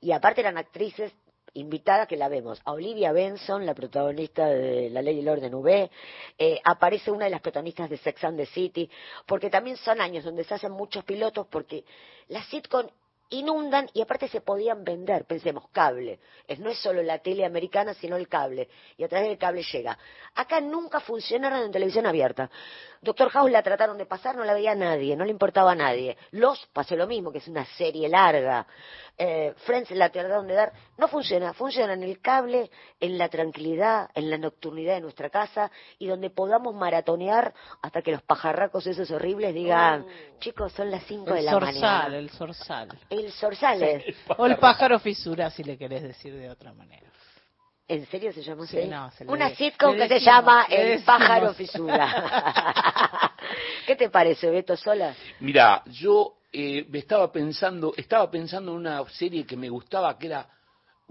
Y 0.00 0.12
aparte 0.12 0.42
eran 0.42 0.58
actrices 0.58 1.12
invitadas 1.54 2.06
que 2.06 2.16
la 2.16 2.28
vemos. 2.28 2.60
A 2.64 2.72
Olivia 2.72 3.12
Benson, 3.12 3.64
la 3.64 3.74
protagonista 3.74 4.46
de 4.46 4.90
La 4.90 5.00
Ley 5.00 5.16
y 5.16 5.20
el 5.20 5.28
Orden 5.28 5.54
V, 5.54 5.90
eh, 6.38 6.60
aparece 6.64 7.10
una 7.10 7.24
de 7.24 7.30
las 7.30 7.40
protagonistas 7.40 7.88
de 7.88 7.96
Sex 7.96 8.22
and 8.24 8.36
the 8.36 8.46
City, 8.46 8.90
porque 9.26 9.48
también 9.48 9.76
son 9.78 10.00
años 10.00 10.24
donde 10.24 10.44
se 10.44 10.54
hacen 10.54 10.72
muchos 10.72 11.02
pilotos, 11.04 11.46
porque 11.48 11.84
la 12.28 12.42
sitcom 12.44 12.86
inundan 13.32 13.88
y 13.92 14.00
aparte 14.00 14.28
se 14.28 14.40
podían 14.40 14.84
vender, 14.84 15.24
pensemos, 15.24 15.68
cable. 15.72 16.20
Es, 16.46 16.58
no 16.58 16.70
es 16.70 16.78
solo 16.78 17.02
la 17.02 17.18
tele 17.18 17.44
americana, 17.44 17.94
sino 17.94 18.16
el 18.16 18.28
cable. 18.28 18.68
Y 18.96 19.04
a 19.04 19.08
través 19.08 19.28
del 19.28 19.38
cable 19.38 19.62
llega. 19.62 19.98
Acá 20.34 20.60
nunca 20.60 21.00
funcionaron 21.00 21.62
en 21.62 21.72
televisión 21.72 22.06
abierta. 22.06 22.50
Doctor 23.02 23.30
House 23.30 23.50
la 23.50 23.64
trataron 23.64 23.98
de 23.98 24.06
pasar, 24.06 24.36
no 24.36 24.44
la 24.44 24.54
veía 24.54 24.76
nadie, 24.76 25.16
no 25.16 25.24
le 25.24 25.32
importaba 25.32 25.72
a 25.72 25.74
nadie. 25.74 26.16
Los 26.30 26.64
pasó 26.72 26.94
lo 26.94 27.08
mismo, 27.08 27.32
que 27.32 27.38
es 27.38 27.48
una 27.48 27.64
serie 27.64 28.08
larga. 28.08 28.64
Eh, 29.18 29.52
Friends 29.66 29.90
la 29.90 30.08
trataron 30.08 30.46
de 30.46 30.54
dar. 30.54 30.72
No 30.96 31.08
funciona, 31.08 31.52
funciona 31.52 31.94
en 31.94 32.04
el 32.04 32.20
cable, 32.20 32.70
en 33.00 33.18
la 33.18 33.28
tranquilidad, 33.28 34.08
en 34.14 34.30
la 34.30 34.38
nocturnidad 34.38 34.94
de 34.94 35.00
nuestra 35.00 35.30
casa 35.30 35.68
y 35.98 36.06
donde 36.06 36.30
podamos 36.30 36.76
maratonear 36.76 37.52
hasta 37.82 38.02
que 38.02 38.12
los 38.12 38.22
pajarracos 38.22 38.86
esos 38.86 39.10
horribles 39.10 39.52
digan, 39.52 40.02
oh. 40.02 40.38
chicos, 40.38 40.72
son 40.72 40.88
las 40.88 41.02
5 41.02 41.34
de 41.34 41.42
la 41.42 41.58
mañana. 41.58 42.16
El 42.16 42.30
zorzal, 42.30 42.98
el 43.10 43.32
zorzal. 43.32 43.82
El 43.82 44.16
o 44.38 44.46
el 44.46 44.58
pájaro 44.58 45.00
fisura, 45.00 45.50
si 45.50 45.64
le 45.64 45.76
querés 45.76 46.04
decir 46.04 46.36
de 46.36 46.48
otra 46.48 46.72
manera. 46.72 47.10
¿En 47.92 48.06
serio 48.06 48.32
se 48.32 48.42
llama 48.42 48.64
así? 48.64 48.78
Una 49.26 49.54
sitcom 49.54 49.94
que 49.94 50.08
se 50.08 50.20
llama 50.20 50.64
El 50.70 51.02
pájaro 51.02 51.52
fisura. 51.52 53.34
¿Qué 53.86 53.96
te 53.96 54.08
parece, 54.08 54.48
Beto 54.48 54.78
Sola? 54.78 55.14
Mira, 55.40 55.82
yo 55.84 56.36
eh, 56.50 56.86
estaba 56.90 57.30
pensando, 57.30 57.92
estaba 57.94 58.30
pensando 58.30 58.72
en 58.72 58.78
una 58.78 59.06
serie 59.10 59.44
que 59.44 59.58
me 59.58 59.68
gustaba, 59.68 60.16
que 60.18 60.28
era 60.28 60.48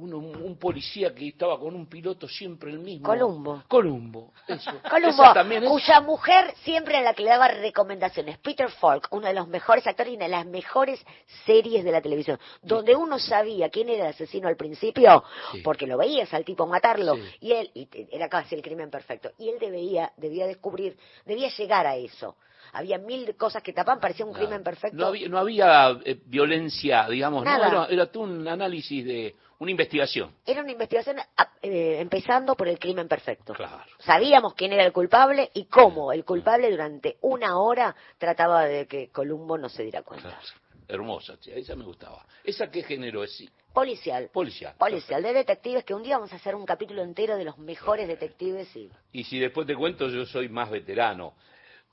un 0.03 0.57
policía 0.57 1.13
que 1.13 1.29
estaba 1.29 1.59
con 1.59 1.75
un 1.75 1.87
piloto 1.87 2.27
siempre 2.27 2.71
el 2.71 2.79
mismo. 2.79 3.05
Columbo. 3.05 3.63
Columbo, 3.67 4.33
eso. 4.47 4.71
Columbo, 4.89 5.69
cuya 5.69 6.01
mujer 6.01 6.53
siempre 6.63 6.97
a 6.97 7.01
la 7.01 7.13
que 7.13 7.23
le 7.23 7.29
daba 7.29 7.47
recomendaciones. 7.47 8.37
Peter 8.39 8.69
Falk, 8.69 9.07
uno 9.11 9.27
de 9.27 9.33
los 9.33 9.47
mejores 9.47 9.85
actores 9.85 10.13
y 10.13 10.15
una 10.15 10.25
de 10.25 10.31
las 10.31 10.45
mejores 10.45 11.03
series 11.45 11.83
de 11.83 11.91
la 11.91 12.01
televisión, 12.01 12.39
donde 12.61 12.95
uno 12.95 13.19
sabía 13.19 13.69
quién 13.69 13.89
era 13.89 14.05
el 14.05 14.09
asesino 14.11 14.47
al 14.47 14.55
principio, 14.55 15.23
porque 15.63 15.87
lo 15.87 15.97
veías 15.97 16.33
al 16.33 16.45
tipo 16.45 16.65
matarlo, 16.67 17.17
y 17.39 17.51
él, 17.51 17.71
y 17.73 17.87
era 18.11 18.29
casi 18.29 18.55
el 18.55 18.61
crimen 18.61 18.89
perfecto, 18.89 19.31
y 19.37 19.49
él 19.49 19.59
debía, 19.59 20.11
debía 20.17 20.47
descubrir, 20.47 20.97
debía 21.25 21.49
llegar 21.49 21.85
a 21.87 21.95
eso 21.95 22.35
había 22.73 22.97
mil 22.97 23.35
cosas 23.35 23.61
que 23.61 23.73
tapaban, 23.73 23.99
parecía 23.99 24.25
un 24.25 24.33
crimen 24.33 24.63
perfecto. 24.63 24.97
No 24.97 25.07
había, 25.07 25.29
no 25.29 25.37
había 25.37 25.99
eh, 26.05 26.19
violencia, 26.25 27.07
digamos, 27.09 27.43
¿no? 27.43 27.55
Era, 27.55 27.85
era 27.85 28.09
un 28.15 28.47
análisis 28.47 29.05
de 29.05 29.35
una 29.59 29.71
investigación. 29.71 30.33
Era 30.45 30.61
una 30.61 30.71
investigación 30.71 31.17
eh, 31.61 31.97
empezando 31.99 32.55
por 32.55 32.67
el 32.67 32.79
crimen 32.79 33.07
perfecto. 33.07 33.53
Claro. 33.53 33.83
Sabíamos 33.99 34.55
quién 34.55 34.73
era 34.73 34.83
el 34.83 34.91
culpable 34.91 35.51
y 35.53 35.65
cómo 35.65 36.11
el 36.11 36.25
culpable 36.25 36.71
durante 36.71 37.17
una 37.21 37.59
hora 37.59 37.95
trataba 38.17 38.65
de 38.65 38.87
que 38.87 39.09
Columbo 39.09 39.57
no 39.57 39.69
se 39.69 39.83
diera 39.83 40.01
cuenta. 40.01 40.39
Hermosa, 40.87 41.37
esa 41.45 41.75
me 41.75 41.85
gustaba. 41.85 42.25
¿Esa 42.43 42.69
qué 42.69 42.83
género 42.83 43.23
es? 43.23 43.43
Policial. 43.71 44.29
Policial. 44.33 44.75
Policial, 44.77 45.23
de 45.23 45.31
detectives, 45.31 45.85
que 45.85 45.93
un 45.93 46.03
día 46.03 46.17
vamos 46.17 46.33
a 46.33 46.37
hacer 46.37 46.55
un 46.55 46.65
capítulo 46.65 47.03
entero 47.03 47.37
de 47.37 47.45
los 47.45 47.57
mejores 47.57 48.07
detectives. 48.07 48.75
Y, 48.75 48.89
y 49.13 49.23
si 49.23 49.39
después 49.39 49.65
te 49.67 49.75
cuento, 49.75 50.09
yo 50.09 50.25
soy 50.25 50.49
más 50.49 50.69
veterano. 50.69 51.35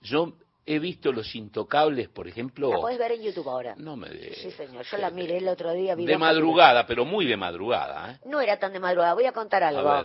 Yo 0.00 0.32
He 0.70 0.78
visto 0.78 1.10
Los 1.12 1.34
Intocables, 1.34 2.10
por 2.10 2.28
ejemplo. 2.28 2.70
La 2.70 2.76
puedes 2.78 2.98
ver 2.98 3.12
en 3.12 3.22
YouTube 3.22 3.48
ahora. 3.48 3.74
No 3.78 3.96
me 3.96 4.10
de... 4.10 4.34
Sí, 4.34 4.50
señor. 4.50 4.84
Yo 4.84 4.98
la 4.98 5.10
miré 5.10 5.38
el 5.38 5.48
otro 5.48 5.72
día. 5.72 5.96
De 5.96 6.18
madrugada, 6.18 6.86
pero 6.86 7.06
muy 7.06 7.24
de 7.24 7.38
madrugada. 7.38 8.12
¿eh? 8.12 8.18
No 8.26 8.38
era 8.38 8.58
tan 8.58 8.74
de 8.74 8.78
madrugada. 8.78 9.14
Voy 9.14 9.24
a 9.24 9.32
contar 9.32 9.62
algo. 9.62 10.04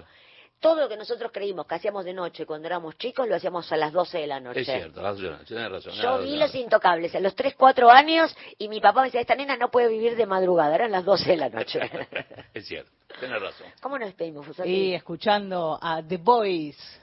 Todo 0.62 0.80
lo 0.80 0.88
que 0.88 0.96
nosotros 0.96 1.34
creímos 1.34 1.68
que 1.68 1.76
hacíamos 1.76 2.06
de 2.06 2.14
noche 2.14 2.46
cuando 2.46 2.68
éramos 2.68 2.98
chicos 2.98 3.28
lo 3.28 3.36
hacíamos 3.36 3.70
a 3.74 3.76
las 3.76 3.92
12 3.92 4.20
de 4.20 4.28
la 4.28 4.40
noche. 4.40 4.62
Es 4.62 4.68
cierto, 4.68 5.02
tienes 5.46 5.70
razón. 5.70 5.94
Yo 6.02 6.20
vi 6.20 6.38
Los 6.38 6.56
Intocables 6.56 7.14
a 7.14 7.20
los 7.20 7.36
3, 7.36 7.56
4 7.58 7.92
años 7.92 8.34
y 8.58 8.70
mi 8.70 8.80
papá 8.80 9.02
me 9.02 9.08
decía, 9.08 9.20
esta 9.20 9.36
nena 9.36 9.58
no 9.58 9.70
puede 9.70 9.90
vivir 9.90 10.16
de 10.16 10.26
madrugada, 10.26 10.76
eran 10.76 10.94
las 10.94 11.04
12 11.04 11.32
de 11.32 11.38
la 11.38 11.50
noche. 11.50 11.82
es 12.54 12.66
cierto, 12.66 12.90
tienes 13.20 13.42
razón. 13.42 13.68
¿Cómo 13.82 14.00
nos 14.00 14.08
despedimos, 14.08 14.46
Fusati? 14.46 14.70
Y 14.70 14.94
escuchando 14.94 15.78
a 15.82 16.02
The 16.02 16.16
Boys. 16.16 17.03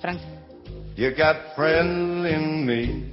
Frank. 0.00 0.20
You 0.94 1.14
got 1.16 1.54
friend 1.56 2.26
in 2.26 2.66
me. 2.66 3.12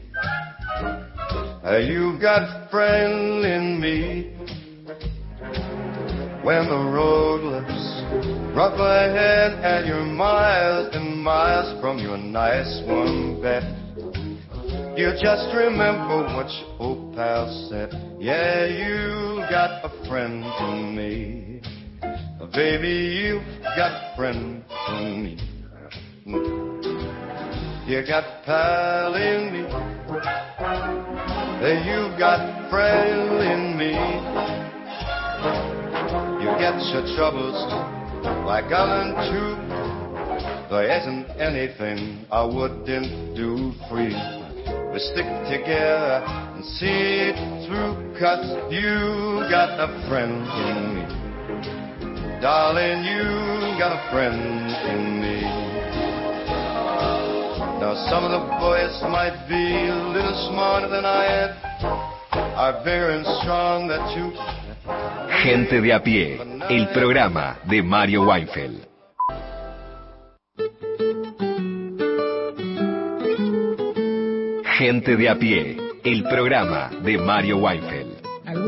You 1.88 2.18
got 2.20 2.70
friend 2.70 3.46
in 3.46 3.80
me. 3.80 4.36
When 6.44 6.68
the 6.68 6.92
road 6.92 7.42
looks 7.42 8.54
rough 8.54 8.78
ahead 8.78 9.54
and 9.64 9.88
you're 9.88 10.04
miles 10.04 10.94
and 10.94 11.24
miles 11.24 11.80
from 11.82 12.00
your 12.00 12.18
nice 12.18 12.82
warm 12.86 13.42
bed, 13.42 13.64
you 14.98 15.12
just 15.22 15.56
remember 15.56 16.24
what 16.36 16.52
your 16.52 16.76
old 16.80 17.16
pal 17.16 17.68
said. 17.70 17.92
Yeah, 18.20 18.66
you 18.66 19.40
got 19.50 19.86
a 19.86 20.08
friend 20.10 20.44
in 20.44 20.96
me. 20.96 21.62
Baby, 22.54 23.24
you've 23.24 23.64
got 23.76 23.92
a 23.92 24.16
friend 24.18 24.64
in 24.90 25.24
me. 25.24 25.53
You 26.26 28.02
got 28.08 28.46
pal 28.46 29.14
in 29.16 29.52
me. 29.52 29.60
You 31.84 32.18
got 32.18 32.70
friend 32.70 33.44
in 33.44 33.78
me. 33.78 33.92
You 36.40 36.50
get 36.60 36.80
your 36.94 37.04
troubles 37.18 37.60
like 38.46 38.72
I'm 38.72 39.16
too. 39.34 39.60
There 40.70 40.88
isn't 40.98 41.30
anything 41.42 42.26
I 42.32 42.46
wouldn't 42.46 43.36
do 43.36 43.74
for 43.90 44.00
you. 44.02 44.16
We 44.94 45.00
stick 45.00 45.28
together 45.52 46.24
and 46.56 46.64
see 46.64 47.34
it 47.34 47.68
through, 47.68 48.16
cause 48.18 48.72
you 48.72 49.44
got 49.52 49.78
a 49.78 50.08
friend 50.08 50.48
in 50.68 50.96
me. 50.96 51.04
Darling, 52.42 53.04
you 53.04 53.24
got 53.78 53.92
a 53.92 54.10
friend 54.10 54.72
in 54.90 55.22
me. 55.22 56.13
Now 57.84 57.96
some 58.10 58.24
of 58.24 58.32
the 58.32 58.48
boys 58.64 58.96
might 59.12 59.46
be 59.50 59.60
a 59.60 60.08
little 60.16 60.50
smarter 60.50 60.88
than 60.88 61.04
I 61.04 61.26
am, 61.44 61.52
are 62.56 62.82
very 62.82 63.22
strong 63.42 63.90
that 63.90 64.08
you. 64.16 64.32
Gente 65.44 65.82
de 65.82 65.92
a 65.92 66.00
pie, 66.00 66.40
el 66.70 66.88
programa 66.94 67.60
de 67.70 67.84
Mario 67.84 68.24
Weinfeld. 68.24 68.88
Gente 74.78 75.18
de 75.18 75.28
a 75.28 75.36
pie, 75.36 75.78
el 76.06 76.24
programa 76.24 76.90
de 77.04 77.18
Mario 77.18 77.58
Weinfeld 77.58 78.03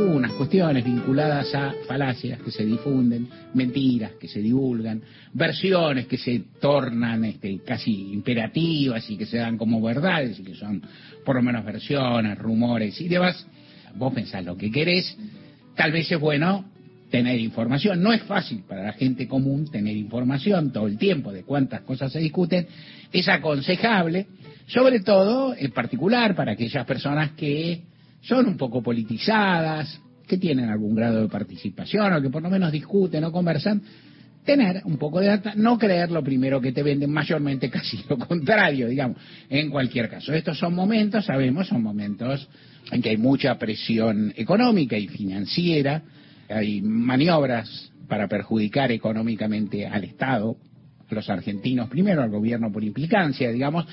algunas 0.06 0.34
cuestiones 0.34 0.86
vinculadas 0.86 1.56
a 1.56 1.74
falacias 1.88 2.39
que 2.39 2.51
se 2.51 2.64
difunden, 2.64 3.28
mentiras 3.56 4.12
que 4.20 4.28
se 4.28 4.39
divulgan, 4.39 5.01
versiones 5.34 6.06
que 6.06 6.18
se 6.18 6.43
tornan 6.62 7.26
este, 7.26 7.60
casi 7.66 8.14
imperativas 8.14 9.10
y 9.10 9.18
que 9.18 9.26
se 9.26 9.38
dan 9.38 9.58
como 9.58 9.82
verdades 9.82 10.39
y 10.39 10.43
que 10.43 10.53
son 10.53 10.80
por 11.26 11.38
lo 11.38 11.41
menos 11.41 11.66
versiones, 11.66 12.38
rumores 12.38 13.01
y 13.01 13.08
demás. 13.08 13.47
Vos 13.95 14.14
pensás 14.14 14.45
lo 14.45 14.56
que 14.56 14.70
querés, 14.70 15.18
tal 15.76 15.91
vez 15.91 16.12
es 16.12 16.20
bueno 16.20 16.66
tener 17.10 17.39
información. 17.39 18.03
No 18.03 18.14
es 18.14 18.22
fácil 18.24 18.64
para 18.68 18.84
la 18.84 18.93
gente 18.93 19.28
común 19.28 19.72
tener 19.72 19.97
información 19.97 20.72
todo 20.72 20.86
el 20.86 20.99
tiempo 20.99 21.32
de 21.32 21.43
cuántas 21.43 21.82
cosas 21.82 22.12
se 22.12 22.20
discuten. 22.20 22.68
Es 23.12 23.28
aconsejable, 23.28 24.28
sobre 24.68 24.99
todo 24.99 25.56
en 25.58 25.72
particular 25.72 26.36
para 26.36 26.51
aquellas 26.51 26.86
personas 26.86 27.32
que 27.32 27.95
son 28.26 28.47
un 28.47 28.57
poco 28.57 28.82
politizadas, 28.82 30.01
que 30.28 30.38
tienen 30.38 30.69
algún 30.69 30.95
grado 30.95 31.21
de 31.21 31.28
participación 31.30 32.13
o 32.13 32.21
que 32.21 32.30
por 32.30 32.41
lo 32.41 32.49
menos 32.49 32.71
discuten 32.71 33.23
o 33.23 33.32
conversan, 33.32 33.82
tener 34.43 34.82
un 34.86 34.97
poco 34.97 35.19
de 35.19 35.28
data, 35.28 35.53
no 35.55 35.78
creer 35.78 36.11
lo 36.11 36.23
primero 36.23 36.61
que 36.61 36.71
te 36.71 36.84
venden, 36.84 37.11
mayormente 37.11 37.69
casi 37.71 38.03
lo 38.09 38.17
contrario, 38.17 38.88
digamos, 38.88 39.17
en 39.49 39.69
cualquier 39.69 40.09
caso. 40.09 40.34
Estos 40.34 40.57
son 40.57 40.73
momentos, 40.73 41.26
sabemos, 41.26 41.67
son 41.67 41.82
momentos 41.82 42.47
en 42.91 43.01
que 43.01 43.09
hay 43.09 43.17
mucha 43.17 43.57
presión 43.57 44.34
económica 44.36 44.97
y 44.97 45.07
financiera, 45.07 46.03
hay 46.47 46.82
maniobras 46.82 47.91
para 48.07 48.28
perjudicar 48.28 48.91
económicamente 48.91 49.88
al 49.88 50.03
Estado, 50.03 50.57
a 51.09 51.15
los 51.15 51.30
argentinos, 51.30 51.89
primero 51.89 52.21
al 52.21 52.30
gobierno 52.30 52.71
por 52.71 52.84
implicancia, 52.84 53.51
digamos. 53.51 53.86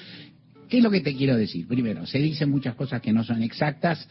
¿Qué 0.72 0.78
es 0.78 0.84
lo 0.84 0.90
que 0.90 1.02
te 1.02 1.14
quiero 1.14 1.36
decir? 1.36 1.68
Primero, 1.68 2.06
se 2.06 2.16
dicen 2.16 2.50
muchas 2.50 2.74
cosas 2.74 3.02
que 3.02 3.12
no 3.12 3.22
son 3.24 3.42
exactas 3.42 4.08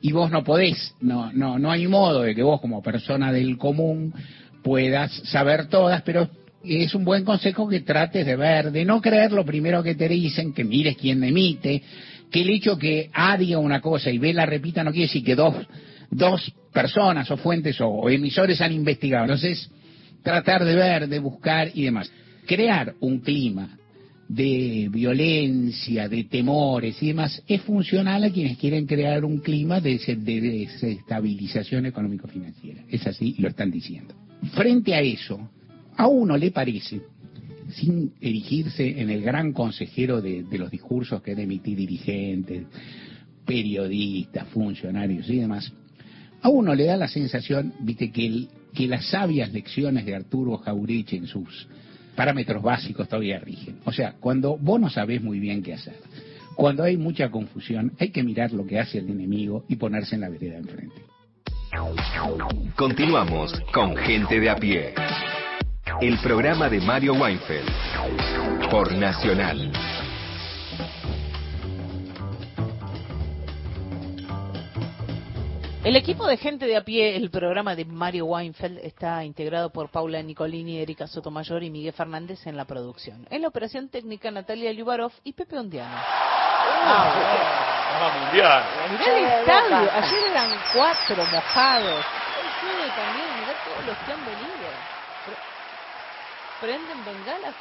y 0.00 0.10
vos 0.10 0.32
no 0.32 0.42
podés, 0.42 0.92
no, 1.00 1.32
no, 1.32 1.60
no 1.60 1.70
hay 1.70 1.86
modo 1.86 2.22
de 2.22 2.34
que 2.34 2.42
vos 2.42 2.60
como 2.60 2.82
persona 2.82 3.30
del 3.30 3.56
común 3.56 4.12
puedas 4.64 5.12
saber 5.28 5.68
todas, 5.68 6.02
pero 6.02 6.28
es 6.64 6.92
un 6.92 7.04
buen 7.04 7.24
consejo 7.24 7.68
que 7.68 7.82
trates 7.82 8.26
de 8.26 8.34
ver, 8.34 8.72
de 8.72 8.84
no 8.84 9.00
creer 9.00 9.30
lo 9.30 9.44
primero 9.44 9.80
que 9.84 9.94
te 9.94 10.08
dicen, 10.08 10.52
que 10.52 10.64
mires 10.64 10.96
quién 10.96 11.22
emite, 11.22 11.80
que 12.32 12.42
el 12.42 12.50
hecho 12.50 12.76
que 12.76 13.08
A 13.12 13.36
diga 13.36 13.58
una 13.58 13.80
cosa 13.80 14.10
y 14.10 14.18
B 14.18 14.34
la 14.34 14.44
repita 14.44 14.82
no 14.82 14.90
quiere 14.90 15.06
decir 15.06 15.22
que 15.22 15.36
dos, 15.36 15.54
dos 16.10 16.52
personas 16.72 17.30
o 17.30 17.36
fuentes 17.36 17.80
o, 17.80 18.10
emisores 18.10 18.60
han 18.60 18.72
investigado. 18.72 19.26
Entonces, 19.26 19.70
tratar 20.24 20.64
de 20.64 20.74
ver, 20.74 21.08
de 21.08 21.20
buscar 21.20 21.70
y 21.72 21.84
demás. 21.84 22.10
Crear 22.44 22.94
un 22.98 23.20
clima 23.20 23.78
de 24.28 24.88
violencia, 24.90 26.08
de 26.08 26.24
temores 26.24 27.00
y 27.02 27.08
demás, 27.08 27.42
es 27.46 27.62
funcional 27.62 28.24
a 28.24 28.30
quienes 28.30 28.58
quieren 28.58 28.86
crear 28.86 29.24
un 29.24 29.38
clima 29.38 29.80
de, 29.80 29.98
de 29.98 30.40
desestabilización 30.40 31.86
económico-financiera. 31.86 32.82
Es 32.90 33.06
así, 33.06 33.36
lo 33.38 33.48
están 33.48 33.70
diciendo. 33.70 34.14
Frente 34.52 34.94
a 34.94 35.00
eso, 35.00 35.48
a 35.96 36.08
uno 36.08 36.36
le 36.36 36.50
parece, 36.50 37.00
sin 37.70 38.12
erigirse 38.20 39.00
en 39.00 39.10
el 39.10 39.22
gran 39.22 39.52
consejero 39.52 40.20
de, 40.20 40.44
los 40.52 40.70
discursos 40.70 41.22
que 41.22 41.32
han 41.32 41.40
emitido 41.40 41.78
dirigentes, 41.78 42.64
periodistas, 43.44 44.48
funcionarios 44.48 45.28
y 45.30 45.36
demás, 45.36 45.72
a 46.42 46.48
uno 46.48 46.74
le 46.74 46.84
da 46.84 46.96
la 46.96 47.08
sensación, 47.08 47.72
viste, 47.80 48.10
que, 48.10 48.46
que 48.74 48.88
las 48.88 49.08
sabias 49.08 49.52
lecciones 49.52 50.04
de 50.04 50.14
Arturo 50.14 50.58
Jaureche 50.58 51.16
en 51.16 51.26
sus 51.26 51.68
parámetros 52.16 52.62
básicos 52.62 53.08
todavía 53.08 53.38
rigen. 53.38 53.78
O 53.84 53.92
sea, 53.92 54.14
cuando 54.18 54.56
vos 54.56 54.80
no 54.80 54.90
sabés 54.90 55.22
muy 55.22 55.38
bien 55.38 55.62
qué 55.62 55.74
hacer, 55.74 55.96
cuando 56.56 56.82
hay 56.82 56.96
mucha 56.96 57.30
confusión, 57.30 57.92
hay 58.00 58.10
que 58.10 58.24
mirar 58.24 58.52
lo 58.52 58.66
que 58.66 58.80
hace 58.80 58.98
el 58.98 59.10
enemigo 59.10 59.64
y 59.68 59.76
ponerse 59.76 60.14
en 60.14 60.22
la 60.22 60.30
vereda 60.30 60.56
enfrente. 60.56 61.02
Continuamos 62.74 63.52
con 63.72 63.96
Gente 63.96 64.40
de 64.40 64.50
a 64.50 64.56
pie. 64.56 64.94
El 66.00 66.18
programa 66.18 66.68
de 66.68 66.80
Mario 66.80 67.14
Weinfeld 67.14 67.68
por 68.70 68.92
Nacional. 68.92 69.70
El 75.86 75.94
equipo 75.94 76.26
de 76.26 76.36
gente 76.36 76.66
de 76.66 76.76
a 76.76 76.82
pie, 76.84 77.14
el 77.14 77.30
programa 77.30 77.76
de 77.76 77.84
Mario 77.84 78.26
Weinfeld, 78.26 78.78
está 78.78 79.22
integrado 79.22 79.70
por 79.70 79.88
Paula 79.88 80.20
Nicolini, 80.20 80.78
Erika 80.80 81.06
Sotomayor 81.06 81.62
y 81.62 81.70
Miguel 81.70 81.92
Fernández 81.92 82.44
en 82.48 82.56
la 82.56 82.64
producción. 82.64 83.24
En 83.30 83.42
la 83.42 83.46
operación 83.46 83.88
técnica, 83.88 84.28
Natalia 84.32 84.72
Liubarov 84.72 85.12
y 85.22 85.32
Pepe 85.32 85.56
Ondiano. 85.56 85.94
Ah, 86.88 87.04
mundial. 88.24 88.64
Mirá 88.90 89.16
el 89.16 89.24
estadio, 89.26 89.92
ayer 89.92 90.30
eran 90.32 90.50
cuatro 90.74 91.24
mojados. 91.24 92.04
Hoy 92.64 92.90
también, 92.90 93.28
mirá 93.38 93.54
todos 93.64 93.86
los 93.86 93.96
que 93.98 94.12
han 94.12 94.24
venido 94.24 94.56
prenden 96.60 97.04
bengalas 97.04 97.54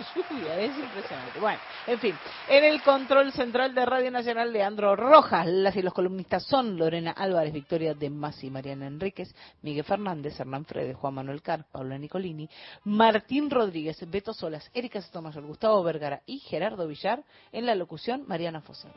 es 0.58 0.78
impresionante. 0.78 1.40
Bueno, 1.40 1.58
en 1.86 1.98
fin, 1.98 2.14
en 2.48 2.64
el 2.64 2.82
control 2.82 3.32
central 3.32 3.74
de 3.74 3.84
Radio 3.84 4.10
Nacional, 4.10 4.52
Leandro 4.52 4.96
Rojas, 4.96 5.46
las 5.46 5.76
y 5.76 5.82
los 5.82 5.92
columnistas 5.92 6.44
son 6.44 6.76
Lorena 6.76 7.12
Álvarez, 7.12 7.52
Victoria 7.52 7.94
de 7.94 8.10
Masi, 8.10 8.50
Mariana 8.50 8.86
Enríquez, 8.86 9.34
Miguel 9.62 9.84
Fernández, 9.84 10.38
Hernán 10.38 10.64
Fredes, 10.64 10.96
Juan 10.96 11.14
Manuel 11.14 11.42
Car, 11.42 11.64
Paula 11.70 11.98
Nicolini, 11.98 12.48
Martín 12.84 13.50
Rodríguez, 13.50 13.98
Beto 14.10 14.32
Solas, 14.32 14.70
Erika 14.74 15.00
Sotomayor, 15.02 15.44
Gustavo 15.44 15.82
Vergara 15.82 16.22
y 16.26 16.38
Gerardo 16.38 16.86
Villar, 16.86 17.22
en 17.52 17.66
la 17.66 17.74
locución 17.74 18.24
Mariana 18.26 18.60
Foser. 18.60 18.92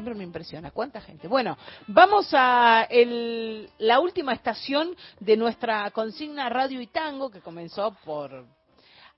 Siempre 0.00 0.14
me 0.14 0.24
impresiona. 0.24 0.70
¿Cuánta 0.70 1.02
gente? 1.02 1.28
Bueno, 1.28 1.58
vamos 1.86 2.26
a 2.32 2.88
la 3.78 4.00
última 4.00 4.32
estación 4.32 4.96
de 5.18 5.36
nuestra 5.36 5.90
consigna 5.90 6.48
Radio 6.48 6.80
y 6.80 6.86
Tango, 6.86 7.30
que 7.30 7.42
comenzó 7.42 7.94
por 8.02 8.46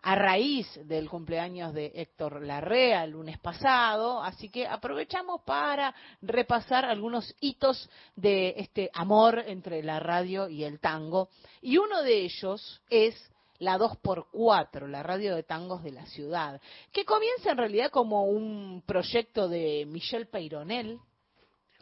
a 0.04 0.16
raíz 0.16 0.66
del 0.88 1.08
cumpleaños 1.08 1.72
de 1.72 1.92
Héctor 1.94 2.42
Larrea 2.42 3.04
el 3.04 3.12
lunes 3.12 3.38
pasado, 3.38 4.20
así 4.20 4.48
que 4.48 4.66
aprovechamos 4.66 5.42
para 5.42 5.94
repasar 6.20 6.84
algunos 6.84 7.32
hitos 7.38 7.88
de 8.16 8.54
este 8.56 8.90
amor 8.92 9.44
entre 9.46 9.84
la 9.84 10.00
radio 10.00 10.48
y 10.48 10.64
el 10.64 10.80
tango. 10.80 11.28
Y 11.60 11.76
uno 11.76 12.02
de 12.02 12.24
ellos 12.24 12.82
es 12.90 13.14
la 13.62 13.78
2x4, 13.78 14.88
la 14.88 15.04
radio 15.04 15.36
de 15.36 15.44
tangos 15.44 15.84
de 15.84 15.92
la 15.92 16.04
ciudad, 16.06 16.60
que 16.90 17.04
comienza 17.04 17.52
en 17.52 17.58
realidad 17.58 17.90
como 17.90 18.24
un 18.24 18.82
proyecto 18.84 19.48
de 19.48 19.86
Michel 19.86 20.26
Peyronel, 20.26 20.98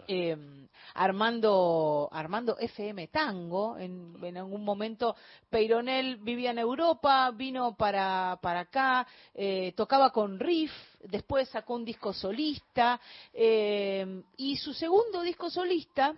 em, 0.06 0.68
armando, 0.92 2.10
armando 2.12 2.58
FM 2.58 3.08
Tango. 3.08 3.78
En, 3.78 4.14
en, 4.22 4.36
algún 4.36 4.62
momento 4.62 5.16
Peyronel 5.48 6.18
vivía 6.18 6.50
en 6.50 6.58
Europa, 6.58 7.30
vino 7.30 7.74
para, 7.74 8.38
para 8.42 8.60
acá, 8.60 9.06
eh, 9.32 9.72
tocaba 9.74 10.10
con 10.10 10.38
Riff, 10.38 10.72
después 11.04 11.48
sacó 11.48 11.76
un 11.76 11.86
disco 11.86 12.12
solista 12.12 13.00
em, 13.32 14.22
y 14.36 14.56
su 14.56 14.74
segundo 14.74 15.22
disco 15.22 15.48
solista 15.48 16.14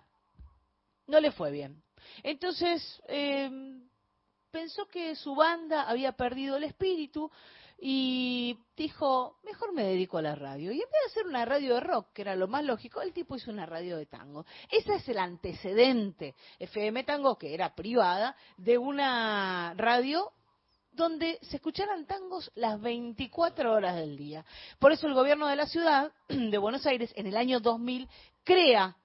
no 1.06 1.20
le 1.20 1.30
fue 1.30 1.52
bien. 1.52 1.80
Entonces, 2.24 3.00
eh, 3.06 3.48
pensó 4.52 4.86
que 4.86 5.16
su 5.16 5.34
banda 5.34 5.88
había 5.88 6.12
perdido 6.12 6.56
el 6.56 6.64
espíritu 6.64 7.30
y 7.78 8.56
dijo, 8.76 9.38
mejor 9.42 9.72
me 9.72 9.82
dedico 9.82 10.18
a 10.18 10.22
la 10.22 10.36
radio. 10.36 10.70
Y 10.70 10.76
en 10.76 10.88
vez 10.88 10.90
de 10.90 11.10
hacer 11.10 11.26
una 11.26 11.44
radio 11.44 11.74
de 11.74 11.80
rock, 11.80 12.12
que 12.12 12.22
era 12.22 12.36
lo 12.36 12.46
más 12.46 12.62
lógico, 12.62 13.00
el 13.00 13.12
tipo 13.12 13.34
hizo 13.34 13.50
una 13.50 13.66
radio 13.66 13.96
de 13.96 14.06
tango. 14.06 14.44
Ese 14.70 14.94
es 14.94 15.08
el 15.08 15.18
antecedente, 15.18 16.36
FM 16.60 17.02
Tango, 17.02 17.36
que 17.38 17.54
era 17.54 17.74
privada, 17.74 18.36
de 18.58 18.78
una 18.78 19.74
radio 19.76 20.30
donde 20.92 21.38
se 21.42 21.56
escucharan 21.56 22.06
tangos 22.06 22.52
las 22.54 22.78
24 22.80 23.72
horas 23.72 23.96
del 23.96 24.16
día. 24.16 24.44
Por 24.78 24.92
eso 24.92 25.06
el 25.06 25.14
gobierno 25.14 25.48
de 25.48 25.56
la 25.56 25.66
ciudad 25.66 26.12
de 26.28 26.58
Buenos 26.58 26.86
Aires 26.86 27.10
en 27.16 27.26
el 27.26 27.36
año 27.38 27.58
2000 27.58 28.06
crea 28.44 28.96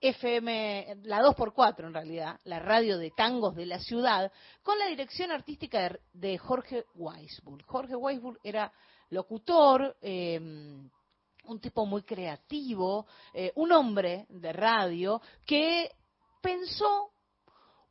FM, 0.00 0.96
la 1.02 1.20
2x4 1.20 1.86
en 1.86 1.94
realidad, 1.94 2.40
la 2.44 2.58
radio 2.58 2.96
de 2.98 3.10
tangos 3.10 3.54
de 3.54 3.66
la 3.66 3.78
ciudad, 3.78 4.32
con 4.62 4.78
la 4.78 4.86
dirección 4.86 5.30
artística 5.30 5.98
de, 6.12 6.38
Jorge 6.38 6.84
Weisbull. 6.94 7.62
Jorge 7.64 7.96
Weisbull 7.96 8.38
era 8.42 8.72
locutor, 9.10 9.96
em, 10.00 10.88
un 11.44 11.60
tipo 11.60 11.84
muy 11.84 12.02
creativo, 12.02 13.06
eh, 13.34 13.52
un 13.56 13.72
hombre 13.72 14.26
de 14.28 14.52
radio 14.52 15.20
que 15.44 15.90
pensó 16.40 17.10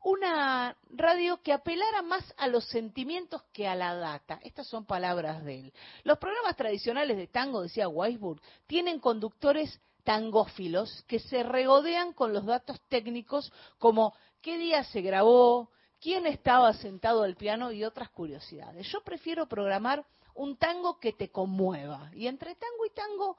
una 0.02 0.78
radio 0.92 1.42
que 1.42 1.52
apelara 1.52 2.02
más 2.02 2.24
a 2.38 2.48
los 2.48 2.66
sentimientos 2.66 3.44
que 3.52 3.68
a 3.68 3.76
la 3.76 3.96
data. 3.96 4.40
Estas 4.44 4.68
son 4.68 4.86
palabras 4.86 5.44
de 5.44 5.60
él. 5.60 5.74
Los 6.04 6.18
programas 6.18 6.56
tradicionales 6.56 7.18
de 7.18 7.28
tango, 7.28 7.62
decía 7.62 7.90
Weisburg, 7.90 8.42
tienen 8.66 9.00
conductores 9.00 9.82
tangófilos 10.10 11.04
que 11.08 11.20
se 11.20 11.44
regodean 11.44 12.14
con 12.14 12.34
los 12.34 12.44
datos 12.44 12.82
técnicos 12.88 13.54
como 13.78 14.16
qué 14.42 14.58
día 14.58 14.84
se 14.86 15.02
grabó, 15.02 15.70
quién 16.02 16.26
estaba 16.26 16.74
sentado 16.74 17.22
al 17.22 17.36
piano 17.36 17.72
y 17.72 17.84
otras 17.84 18.10
curiosidades. 18.10 18.88
Yo 18.92 19.02
prefiero 19.02 19.48
programar 19.48 20.04
un 20.34 20.58
tango 20.58 21.00
que 21.00 21.14
te 21.14 21.30
conmueva 21.30 22.10
y 22.16 22.26
entre 22.26 22.56
tango 22.56 22.88
y 22.88 22.90
tango 22.90 23.38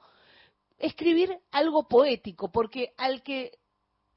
escribir 0.79 1.37
algo 1.51 1.89
poético, 1.89 2.53
porque 2.53 2.93
al 2.95 3.21
que 3.21 3.51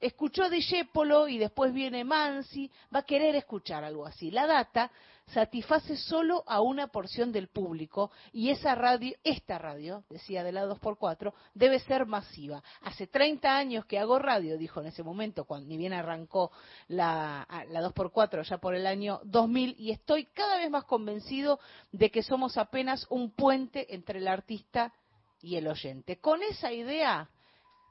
escuchó 0.07 0.51
Discepolo 0.51 1.29
y 1.29 1.39
después 1.39 1.73
viene 1.73 2.05
Mansi, 2.05 2.71
va 2.95 3.01
a 3.01 3.07
querer 3.07 3.35
escuchar 3.37 3.85
algo 3.85 4.07
así. 4.07 4.31
La 4.31 4.47
data 4.47 4.91
satisface 5.29 5.97
solo 5.97 6.45
a 6.47 6.61
una 6.61 6.89
porción 6.89 7.33
del 7.33 7.49
público 7.49 8.11
y 8.31 8.51
esa 8.51 8.75
radio, 8.75 9.17
esta 9.25 9.59
radio, 9.59 10.05
decía 10.11 10.45
de 10.45 10.53
la 10.53 10.67
2x4, 10.67 11.33
debe 11.55 11.79
ser 11.79 12.05
masiva. 12.05 12.63
Hace 12.83 13.07
30 13.07 13.57
años 13.57 13.87
que 13.87 13.99
hago 13.99 14.19
radio, 14.19 14.59
dijo 14.59 14.81
en 14.81 14.89
ese 14.89 15.03
momento, 15.03 15.45
cuando 15.45 15.69
ni 15.69 15.79
bien 15.79 15.95
arrancó 15.95 16.53
la, 16.89 17.49
la 17.69 17.81
2x4 17.83 18.43
ya 18.47 18.59
por 18.59 18.75
el 18.75 18.87
año 18.87 19.21
2000 19.25 19.77
y 19.79 19.91
estoy 19.91 20.27
cada 20.27 20.59
vez 20.59 20.71
más 20.71 20.85
convencido 20.85 21.59
de 21.93 22.11
que 22.11 22.23
somos 22.23 22.59
apenas 22.59 23.07
un 23.09 23.31
puente 23.31 23.95
entre 23.95 24.19
el 24.19 24.29
artista 24.29 24.93
y 25.41 25.57
el 25.57 25.67
oyente. 25.67 26.19
Con 26.19 26.43
esa 26.43 26.73
idea 26.73 27.31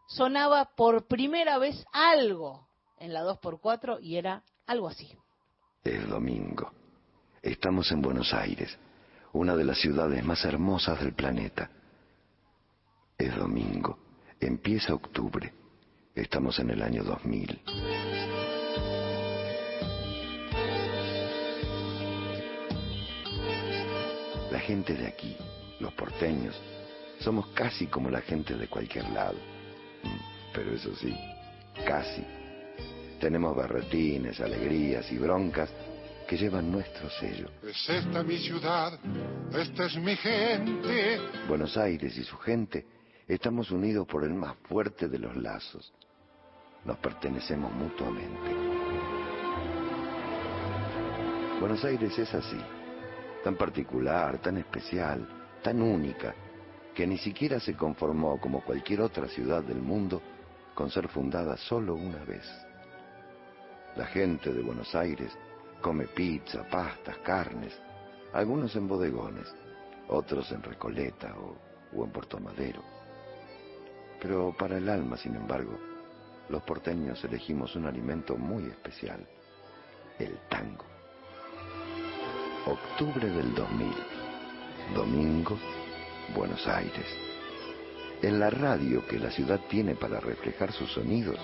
sonaba 0.08 0.76
por 0.76 1.08
primera 1.08 1.58
vez 1.58 1.86
algo 1.91 2.68
en 2.97 3.14
la 3.14 3.24
2x4 3.24 4.01
y 4.01 4.18
era 4.18 4.43
algo 4.66 4.88
así. 4.88 5.16
Es 5.84 6.08
domingo. 6.08 6.72
Estamos 7.41 7.91
en 7.91 8.01
Buenos 8.01 8.34
Aires, 8.34 8.78
una 9.34 9.56
de 9.56 9.66
las 9.66 9.80
ciudades 9.80 10.24
más 10.24 10.45
hermosas 10.45 10.99
del 10.99 11.14
planeta. 11.14 11.70
Es 13.18 13.36
domingo, 13.36 13.97
empieza 14.39 14.93
octubre, 14.93 15.54
Estamos 16.16 16.60
en 16.60 16.70
el 16.70 16.84
año 16.84 17.04
2000. 17.04 17.60
La 24.51 24.60
gente 24.60 24.93
de 24.93 25.08
aquí, 25.08 25.36
los 25.80 25.91
porteños, 25.95 26.56
somos 27.20 27.47
casi 27.56 27.88
como 27.88 28.12
la 28.12 28.22
gente 28.22 28.56
de 28.56 28.68
cualquier 28.68 29.10
lado. 29.10 29.38
Pero 30.54 30.74
eso 30.74 30.95
sí, 30.95 31.16
casi. 31.86 32.24
Tenemos 33.20 33.56
berretines, 33.56 34.39
alegrías 34.41 35.12
y 35.12 35.18
broncas 35.18 35.70
que 36.28 36.38
llevan 36.38 36.72
nuestro 36.72 37.10
sello. 37.10 37.49
Es 37.64 37.89
esta 37.89 38.24
mi 38.24 38.38
ciudad, 38.38 38.99
esta 39.54 39.86
es 39.86 39.97
mi 39.97 40.16
gente. 40.16 41.20
Buenos 41.47 41.78
Aires 41.78 42.18
y 42.18 42.24
su 42.24 42.38
gente 42.38 42.86
estamos 43.28 43.72
unidos 43.72 44.08
por 44.08 44.24
el 44.24 44.34
más 44.34 44.56
fuerte 44.64 45.08
de 45.08 45.20
los 45.20 45.36
lazos. 45.36 45.93
Nos 46.86 46.97
pertenecemos 46.97 47.72
mutuamente. 47.74 48.74
Buenos 51.60 51.84
Aires 51.86 52.18
es 52.20 52.34
así, 52.34 52.60
tan 53.43 53.56
particular, 53.56 54.39
tan 54.39 54.58
especial, 54.58 55.26
tan 55.62 55.82
única, 55.82 56.36
que 56.93 57.07
ni 57.07 57.17
siquiera 57.17 57.59
se 57.59 57.75
conformó 57.75 58.39
como 58.39 58.63
cualquier 58.63 59.01
otra 59.01 59.27
ciudad 59.27 59.63
del 59.63 59.81
mundo 59.81 60.21
con 60.75 60.89
ser 60.89 61.07
fundada 61.07 61.57
solo 61.57 61.95
una 61.95 62.23
vez. 62.23 62.45
La 63.95 64.05
gente 64.05 64.51
de 64.51 64.61
Buenos 64.61 64.93
Aires 64.95 65.31
come 65.81 66.07
pizza, 66.07 66.67
pastas, 66.69 67.17
carnes, 67.19 67.79
algunos 68.33 68.75
en 68.75 68.87
bodegones, 68.87 69.53
otros 70.07 70.51
en 70.51 70.63
Recoleta 70.63 71.35
o, 71.37 72.03
en 72.03 72.11
Puerto 72.11 72.39
Madero. 72.39 72.81
Pero 74.21 74.55
para 74.57 74.77
el 74.77 74.89
alma, 74.89 75.17
sin 75.17 75.35
embargo, 75.35 75.77
los 76.49 76.63
porteños 76.63 77.23
elegimos 77.23 77.75
un 77.75 77.85
alimento 77.85 78.35
muy 78.35 78.65
especial, 78.65 79.27
el 80.19 80.37
tango. 80.49 80.85
Octubre 82.65 83.29
del 83.29 83.53
2000, 83.53 83.93
domingo, 84.95 85.57
Buenos 86.36 86.65
Aires. 86.67 87.05
En 88.21 88.39
la 88.39 88.49
radio 88.49 89.05
que 89.05 89.19
la 89.19 89.32
ciudad 89.32 89.59
tiene 89.69 89.95
para 89.95 90.19
reflejar 90.19 90.71
sus 90.71 90.91
sonidos, 90.91 91.38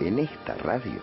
en 0.00 0.18
esta 0.18 0.54
radio, 0.54 1.00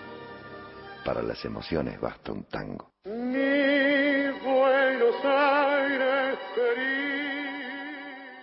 para 1.05 1.21
las 1.21 1.43
emociones 1.45 1.99
basta 1.99 2.31
un 2.31 2.43
tango. 2.45 2.91
Mi 3.05 4.31
Buenos 4.43 5.15
Aires 5.23 6.39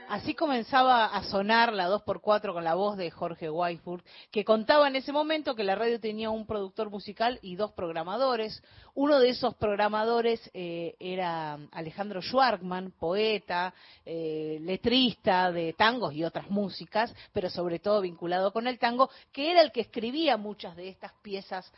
Así 0.09 0.35
comenzaba 0.35 1.05
a 1.05 1.23
sonar 1.25 1.75
la 1.75 1.87
2x4 1.91 2.55
con 2.55 2.65
la 2.65 2.75
voz 2.75 2.97
de 2.97 3.11
Jorge 3.11 3.51
Weisburg, 3.51 4.03
que 4.31 4.43
contaba 4.43 4.89
en 4.89 4.97
ese 4.97 5.13
momento 5.13 5.55
que 5.55 5.65
la 5.65 5.75
radio 5.75 6.01
tenía 6.01 6.31
un 6.31 6.47
productor 6.47 6.89
musical 6.89 7.39
y 7.43 7.57
dos 7.57 7.73
programadores. 7.73 8.63
Uno 8.95 9.21
de 9.21 9.29
esos 9.29 9.55
programadores 9.57 10.51
eh, 10.55 10.97
era 10.99 11.59
Alejandro 11.73 12.23
Schwarkman, 12.23 12.93
poeta, 12.99 13.75
eh, 14.07 14.57
letrista 14.63 15.53
de 15.53 15.75
tangos 15.75 16.15
y 16.15 16.25
otras 16.25 16.49
músicas, 16.49 17.15
pero 17.35 17.51
sobre 17.51 17.79
todo 17.79 18.01
vinculado 18.01 18.51
con 18.51 18.67
el 18.67 18.79
tango, 18.79 19.11
que 19.31 19.51
era 19.51 19.61
el 19.61 19.73
que 19.73 19.83
escribía 19.83 20.39
muchas 20.39 20.75
de 20.75 20.89
estas 20.89 21.13
piezas 21.21 21.71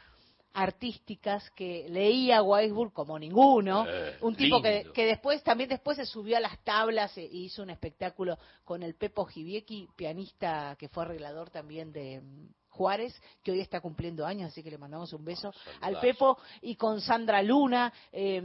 artísticas 0.52 1.48
que 1.50 1.86
leía 1.88 2.42
Weisburg 2.42 2.92
como 2.92 3.18
ninguno, 3.18 3.86
Eh, 3.88 4.16
un 4.22 4.34
tipo 4.34 4.60
que, 4.60 4.84
después 4.94 5.42
también 5.42 5.70
después 5.70 5.96
se 5.96 6.06
subió 6.06 6.36
a 6.36 6.40
las 6.40 6.62
tablas 6.64 7.16
e 7.16 7.24
hizo 7.24 7.62
un 7.62 7.70
espectáculo 7.70 8.38
con 8.64 8.82
el 8.82 8.94
Pepo 8.94 9.24
Giviecki, 9.24 9.88
pianista 9.96 10.76
que 10.78 10.88
fue 10.88 11.04
arreglador 11.04 11.50
también 11.50 11.92
de 11.92 12.20
Juárez, 12.80 13.14
que 13.44 13.52
hoy 13.52 13.60
está 13.60 13.82
cumpliendo 13.82 14.24
años, 14.24 14.50
así 14.50 14.62
que 14.62 14.70
le 14.70 14.78
mandamos 14.78 15.12
un 15.12 15.22
beso 15.22 15.52
al 15.82 16.00
Pepo, 16.00 16.38
y 16.62 16.76
con 16.76 17.02
Sandra 17.02 17.42
Luna, 17.42 17.92
eh, 18.10 18.40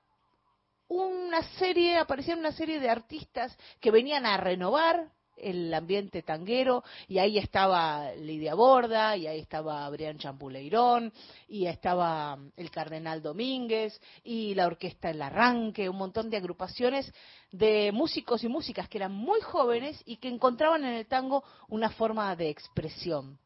una 0.87 1.41
serie, 1.57 1.97
aparecían 1.97 2.37
una 2.37 2.51
serie 2.51 2.79
de 2.79 2.91
artistas 2.91 3.57
que 3.79 3.89
venían 3.89 4.27
a 4.27 4.37
renovar 4.37 5.09
el 5.37 5.73
ambiente 5.73 6.21
tanguero 6.21 6.83
y 7.07 7.19
ahí 7.19 7.37
estaba 7.37 8.13
Lidia 8.13 8.55
Borda 8.55 9.17
y 9.17 9.27
ahí 9.27 9.39
estaba 9.39 9.89
Brian 9.89 10.17
Champuleirón 10.17 11.11
y 11.47 11.65
estaba 11.65 12.37
el 12.55 12.71
Cardenal 12.71 13.21
Domínguez 13.21 13.99
y 14.23 14.53
la 14.55 14.67
Orquesta 14.67 15.09
El 15.09 15.21
Arranque, 15.21 15.89
un 15.89 15.97
montón 15.97 16.29
de 16.29 16.37
agrupaciones 16.37 17.11
de 17.51 17.91
músicos 17.91 18.43
y 18.43 18.47
músicas 18.47 18.87
que 18.89 18.97
eran 18.97 19.13
muy 19.13 19.41
jóvenes 19.41 20.01
y 20.05 20.17
que 20.17 20.27
encontraban 20.27 20.83
en 20.83 20.93
el 20.93 21.07
tango 21.07 21.43
una 21.69 21.89
forma 21.89 22.35
de 22.35 22.49
expresión. 22.49 23.37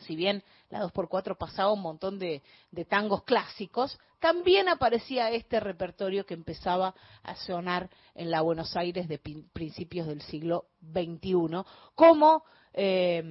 Si 0.00 0.16
bien 0.16 0.42
la 0.70 0.82
2x4 0.84 1.36
pasaba 1.36 1.72
un 1.72 1.82
montón 1.82 2.18
de, 2.18 2.42
tangos 2.88 3.24
clásicos, 3.24 3.98
también 4.20 4.68
aparecía 4.68 5.30
este 5.30 5.60
repertorio 5.60 6.26
que 6.26 6.34
empezaba 6.34 6.94
a 7.22 7.36
sonar 7.36 7.90
en 8.14 8.30
la 8.30 8.40
Buenos 8.40 8.76
Aires 8.76 9.08
de 9.08 9.18
principios 9.52 10.06
del 10.06 10.22
siglo 10.22 10.66
XXI, 10.92 11.62
como 11.94 12.44
eh, 12.72 13.22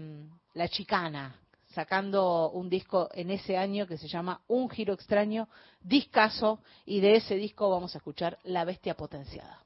La 0.54 0.68
Chicana, 0.70 1.40
sacando 1.76 2.50
un 2.52 2.70
disco 2.70 3.10
en 3.14 3.32
ese 3.32 3.58
año 3.58 3.86
que 3.86 3.98
se 3.98 4.08
llama 4.08 4.42
Un 4.48 4.70
Giro 4.70 4.94
Extraño, 4.94 5.50
discaso, 5.82 6.60
y 6.86 7.02
de 7.02 7.18
ese 7.18 7.36
disco 7.36 7.70
vamos 7.70 7.94
a 7.96 7.98
escuchar 7.98 8.40
La 8.44 8.64
Bestia 8.64 8.96
Potenciada. 8.96 9.66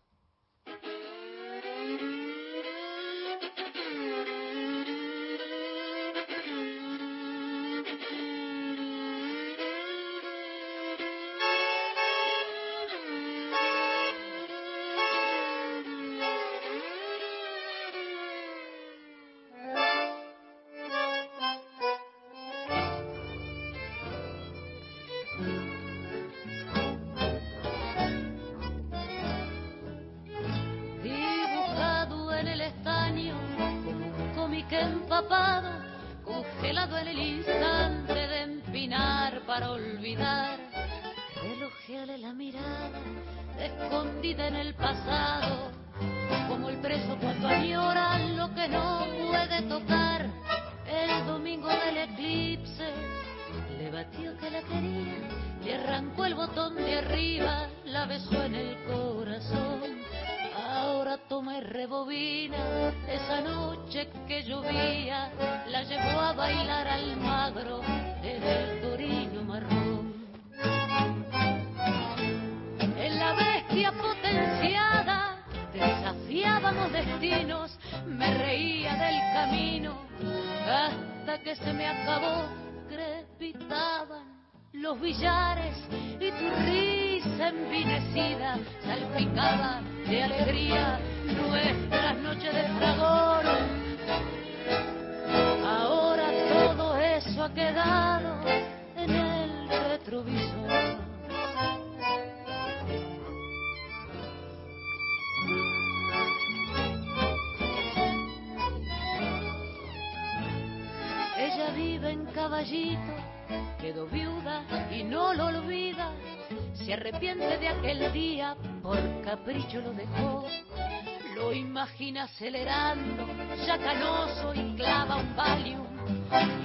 Acelerando, 122.19 123.27
ya 123.65 123.77
canoso 123.77 124.53
y 124.53 124.75
clava 124.75 125.17
un 125.17 125.35
valium. 125.35 125.87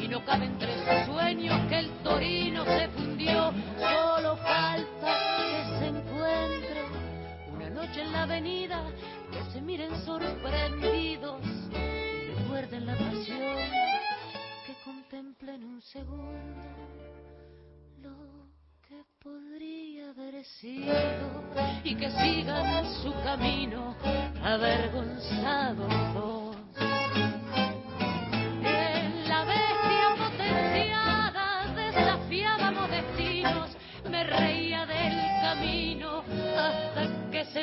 Y 0.02 0.08
no 0.08 0.24
cabe 0.24 0.46
entre 0.46 0.74
sus 0.78 1.14
sueños 1.14 1.58
que 1.68 1.78
el 1.78 1.90
torino 2.02 2.64
se 2.64 2.88
fundió. 2.88 3.52
Solo 3.78 4.36
falta 4.36 5.18
que 5.38 5.78
se 5.78 5.86
encuentre 5.88 6.84
una 7.52 7.70
noche 7.70 8.02
en 8.02 8.12
la 8.12 8.22
avenida, 8.22 8.82
que 9.32 9.42
se 9.52 9.60
miren 9.60 10.04
sorprendidos 10.04 11.40
y 11.72 12.30
recuerden 12.34 12.86
la 12.86 12.96
pasión 12.96 13.56
que 14.66 14.74
contemplen 14.84 15.64
un 15.64 15.80
segundo 15.82 16.84
lo 18.02 18.10
que 18.86 19.02
podría 19.22 20.10
haber 20.10 20.44
sido 20.44 20.94
y 21.82 21.94
que 21.94 22.10
sigan 22.10 22.86
su 23.02 23.12
camino 23.22 23.96
avergonzados 24.42 25.03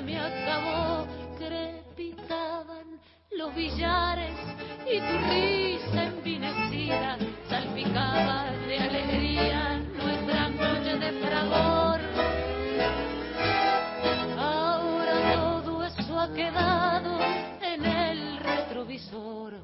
me 0.03 0.17
acabó, 0.17 1.05
crepitaban 1.37 2.99
los 3.31 3.53
billares 3.55 4.35
y 4.85 4.99
tu 4.99 5.17
risa 5.29 6.03
envinecida 6.05 7.17
salpicaba 7.49 8.51
de 8.67 8.77
alegría 8.79 9.77
nuestra 9.95 10.49
noche 10.49 10.97
de 10.97 11.11
fragor. 11.25 11.99
Ahora 14.39 15.33
todo 15.33 15.85
eso 15.85 16.19
ha 16.19 16.33
quedado 16.33 17.19
en 17.61 17.85
el 17.85 18.37
retrovisor. 18.39 19.60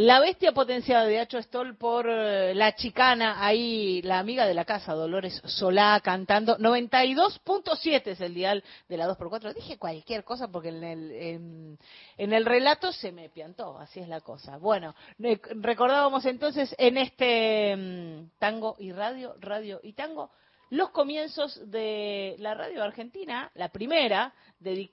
La 0.00 0.18
bestia 0.18 0.52
potenciada 0.52 1.04
de 1.04 1.20
Hacho 1.20 1.42
Stoll 1.42 1.76
por 1.76 2.06
eh, 2.08 2.54
la 2.54 2.74
chicana, 2.74 3.44
ahí 3.44 4.00
la 4.00 4.18
amiga 4.18 4.46
de 4.46 4.54
la 4.54 4.64
casa, 4.64 4.94
Dolores 4.94 5.42
Solá, 5.44 6.00
cantando. 6.02 6.56
92.7 6.56 8.06
es 8.06 8.20
el 8.22 8.32
dial 8.32 8.64
de 8.88 8.96
la 8.96 9.06
2x4. 9.06 9.52
Dije 9.52 9.76
cualquier 9.76 10.24
cosa 10.24 10.48
porque 10.48 10.70
en 10.70 10.82
el, 10.82 11.78
en, 12.16 12.32
el 12.32 12.46
relato 12.46 12.92
se 12.92 13.12
me 13.12 13.28
piantó, 13.28 13.76
así 13.78 14.00
es 14.00 14.08
la 14.08 14.22
cosa. 14.22 14.56
Bueno, 14.56 14.94
ne- 15.18 15.38
recordábamos 15.56 16.24
entonces 16.24 16.74
en 16.78 16.96
este 16.96 17.76
mm, 17.76 18.38
tango 18.38 18.76
y 18.78 18.92
radio, 18.92 19.34
radio 19.38 19.80
y 19.82 19.92
tango, 19.92 20.30
los 20.70 20.90
comienzos 20.90 21.60
de 21.70 22.36
la 22.38 22.54
radio 22.54 22.82
argentina, 22.82 23.50
la 23.54 23.68
primera, 23.68 24.32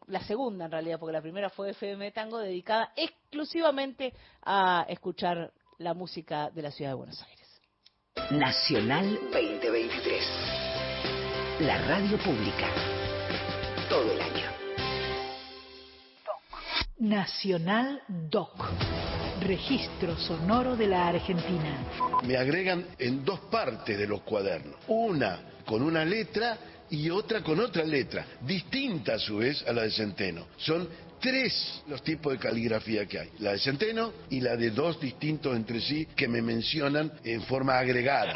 la 0.07 0.21
segunda 0.21 0.65
en 0.65 0.71
realidad, 0.71 0.99
porque 0.99 1.13
la 1.13 1.21
primera 1.21 1.49
fue 1.49 1.69
FM 1.71 2.11
Tango, 2.11 2.39
dedicada 2.39 2.91
exclusivamente 2.95 4.13
a 4.43 4.85
escuchar 4.89 5.51
la 5.77 5.93
música 5.93 6.49
de 6.49 6.61
la 6.63 6.71
ciudad 6.71 6.91
de 6.91 6.95
Buenos 6.95 7.21
Aires. 7.21 7.61
Nacional 8.31 9.19
2023. 9.31 10.23
La 11.59 11.77
radio 11.87 12.17
pública. 12.17 12.67
Todo 13.87 14.11
el 14.11 14.21
año. 14.21 14.51
Nacional 16.97 18.01
Doc. 18.07 18.55
Registro 19.41 20.17
sonoro 20.17 20.75
de 20.75 20.87
la 20.87 21.09
Argentina. 21.09 21.77
Me 22.25 22.35
agregan 22.35 22.87
en 22.97 23.23
dos 23.23 23.39
partes 23.51 23.95
de 23.97 24.07
los 24.07 24.21
cuadernos. 24.21 24.75
Una 24.87 25.56
con 25.67 25.83
una 25.83 26.03
letra 26.03 26.57
y 26.89 27.09
otra 27.09 27.43
con 27.43 27.59
otra 27.59 27.83
letra, 27.83 28.25
distinta 28.41 29.15
a 29.15 29.19
su 29.19 29.35
vez 29.37 29.63
a 29.67 29.73
la 29.73 29.81
de 29.83 29.91
Centeno. 29.91 30.47
Son 30.57 30.87
tres 31.19 31.83
los 31.87 32.01
tipos 32.01 32.31
de 32.33 32.39
caligrafía 32.39 33.05
que 33.05 33.19
hay. 33.19 33.29
La 33.39 33.51
de 33.51 33.59
Centeno 33.59 34.13
y 34.29 34.39
la 34.39 34.55
de 34.55 34.71
dos 34.71 34.97
distintos 34.99 35.55
entre 35.55 35.79
sí 35.81 36.07
que 36.15 36.27
me 36.27 36.41
mencionan 36.41 37.11
en 37.23 37.43
forma 37.43 37.77
agregada. 37.77 38.33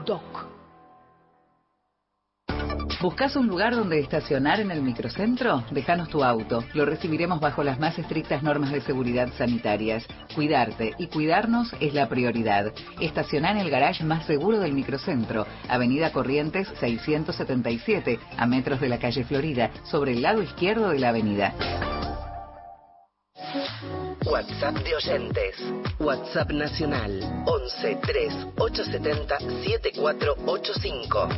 Doc. 0.05 0.64
¿Buscas 3.06 3.36
un 3.36 3.45
lugar 3.45 3.76
donde 3.76 3.99
estacionar 3.99 4.60
en 4.60 4.72
el 4.72 4.82
microcentro? 4.82 5.64
Déjanos 5.70 6.10
tu 6.10 6.24
auto. 6.24 6.64
Lo 6.74 6.86
recibiremos 6.86 7.39
bajo 7.39 7.62
las 7.64 7.78
más 7.80 7.99
estrictas 7.99 8.41
normas 8.41 8.72
de 8.72 8.82
seguridad 8.82 9.30
sanitarias. 9.38 10.08
Cuidarte 10.34 10.95
y 10.97 11.06
cuidarnos 11.06 11.72
es 11.80 11.93
la 11.93 12.10
prioridad. 12.10 12.74
Estaciona 12.99 13.51
en 13.51 13.58
el 13.58 13.70
garage 13.70 14.03
más 14.03 14.26
seguro 14.26 14.58
del 14.60 14.74
microcentro, 14.74 15.45
Avenida 15.70 16.12
Corrientes 16.12 16.68
677, 16.80 18.18
a 18.38 18.47
metros 18.47 18.82
de 18.82 18.89
la 18.89 18.97
calle 18.97 19.24
Florida, 19.24 19.70
sobre 19.84 20.14
el 20.14 20.24
lado 20.24 20.41
izquierdo 20.41 20.89
de 20.89 20.97
la 20.97 21.10
avenida. 21.10 21.53
WhatsApp 24.26 24.78
de 24.78 24.95
oyentes. 24.95 25.56
WhatsApp 25.99 26.49
nacional 26.49 27.43
11 27.45 27.99
3 28.01 28.47
870 28.58 29.39
7485. 29.39 31.30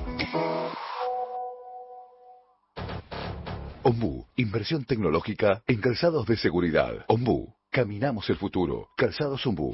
Ombú, 3.88 4.28
inversión 4.36 4.84
tecnológica 4.84 5.64
en 5.66 5.80
calzados 5.80 6.26
de 6.26 6.36
seguridad. 6.36 7.06
Ombú, 7.08 7.56
caminamos 7.72 8.30
el 8.30 8.36
futuro. 8.36 8.90
Calzados 8.98 9.48
Ombú, 9.48 9.72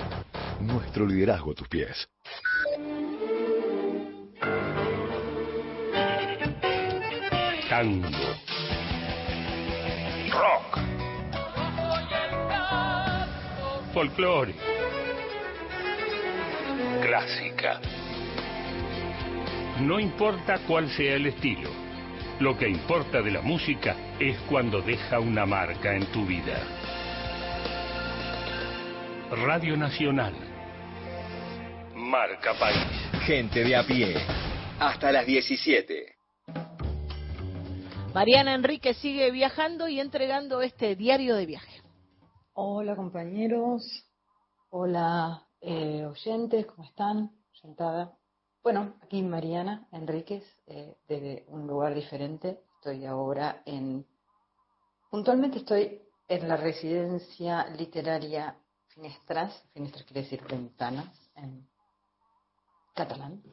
nuestro 0.61 1.07
liderazgo 1.07 1.53
a 1.53 1.55
tus 1.55 1.67
pies. 1.67 2.07
Tango. 7.67 8.07
Rock. 10.29 10.79
Folclore. 13.95 14.53
Clásica. 17.01 17.81
No 19.81 19.99
importa 19.99 20.59
cuál 20.67 20.87
sea 20.91 21.15
el 21.15 21.25
estilo. 21.25 21.82
Lo 22.39 22.57
que 22.57 22.67
importa 22.67 23.21
de 23.21 23.29
la 23.29 23.41
música 23.41 23.95
es 24.19 24.37
cuando 24.49 24.81
deja 24.81 25.19
una 25.19 25.45
marca 25.45 25.95
en 25.95 26.05
tu 26.11 26.25
vida. 26.25 26.59
Radio 29.45 29.77
Nacional. 29.77 30.33
Marca 31.95 32.53
País. 32.59 32.87
Gente 33.25 33.63
de 33.63 33.75
a 33.75 33.83
pie. 33.83 34.15
Hasta 34.79 35.11
las 35.11 35.27
17. 35.27 36.15
Mariana 38.15 38.55
Enrique 38.55 38.95
sigue 38.95 39.29
viajando 39.31 39.87
y 39.87 39.99
entregando 39.99 40.61
este 40.61 40.95
diario 40.95 41.35
de 41.35 41.45
viaje. 41.45 41.81
Hola 42.53 42.95
compañeros, 42.95 44.07
hola 44.69 45.47
eh, 45.61 46.05
oyentes, 46.05 46.65
¿cómo 46.65 46.83
están? 46.83 47.31
Sentada. 47.59 48.11
Bueno, 48.63 48.95
aquí 49.01 49.21
Mariana 49.21 49.89
Enríquez, 49.91 50.41
eh, 50.67 50.95
desde 51.05 51.43
un 51.49 51.67
lugar 51.67 51.93
diferente. 51.93 52.63
Estoy 52.75 53.05
ahora 53.05 53.61
en, 53.65 54.07
puntualmente 55.11 55.57
estoy 55.57 56.01
en 56.29 56.47
la 56.47 56.55
residencia 56.55 57.67
literaria 57.67 58.57
Finestras, 58.87 59.65
Finestras 59.73 60.05
quiere 60.05 60.21
decir 60.21 60.41
ventanas 60.47 61.13
en 61.35 61.67
catalán. 62.95 63.43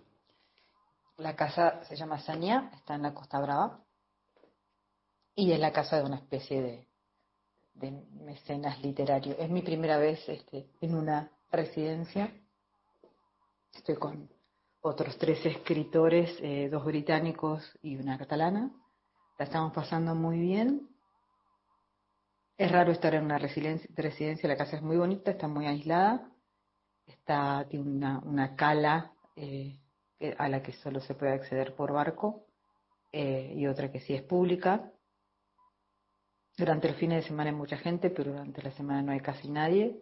La 1.16 1.34
casa 1.34 1.82
se 1.86 1.96
llama 1.96 2.20
Sania, 2.20 2.70
está 2.76 2.94
en 2.94 3.02
la 3.02 3.12
Costa 3.12 3.40
Brava 3.40 3.82
y 5.34 5.50
es 5.50 5.58
la 5.58 5.72
casa 5.72 5.96
de 5.96 6.04
una 6.04 6.18
especie 6.18 6.62
de, 6.62 6.88
de 7.74 7.90
mecenas 8.12 8.80
literario. 8.80 9.34
Es 9.38 9.50
mi 9.50 9.62
primera 9.62 9.98
vez 9.98 10.20
este, 10.28 10.70
en 10.80 10.94
una 10.94 11.32
residencia. 11.50 12.32
Estoy 13.72 13.96
con 13.96 14.39
otros 14.80 15.18
tres 15.18 15.44
escritores, 15.44 16.36
eh, 16.40 16.68
dos 16.70 16.84
británicos 16.84 17.78
y 17.82 17.96
una 17.96 18.16
catalana. 18.18 18.70
La 19.38 19.44
estamos 19.44 19.72
pasando 19.72 20.14
muy 20.14 20.38
bien. 20.38 20.88
Es 22.56 22.70
raro 22.70 22.92
estar 22.92 23.14
en 23.14 23.24
una 23.24 23.38
residencia, 23.38 23.88
residencia, 23.96 24.48
la 24.48 24.56
casa 24.56 24.76
es 24.76 24.82
muy 24.82 24.96
bonita, 24.96 25.30
está 25.30 25.48
muy 25.48 25.66
aislada. 25.66 26.30
está, 27.06 27.66
tiene 27.68 27.90
una, 27.90 28.18
una 28.20 28.54
cala 28.54 29.12
eh, 29.36 29.78
a 30.36 30.48
la 30.48 30.62
que 30.62 30.72
solo 30.72 31.00
se 31.00 31.14
puede 31.14 31.32
acceder 31.32 31.74
por 31.74 31.92
barco 31.92 32.46
eh, 33.12 33.54
y 33.56 33.66
otra 33.66 33.90
que 33.90 34.00
sí 34.00 34.14
es 34.14 34.22
pública. 34.22 34.92
Durante 36.56 36.88
el 36.88 36.94
fin 36.94 37.10
de 37.10 37.22
semana 37.22 37.50
hay 37.50 37.56
mucha 37.56 37.78
gente, 37.78 38.10
pero 38.10 38.32
durante 38.32 38.62
la 38.62 38.70
semana 38.72 39.02
no 39.02 39.12
hay 39.12 39.20
casi 39.20 39.48
nadie. 39.48 39.98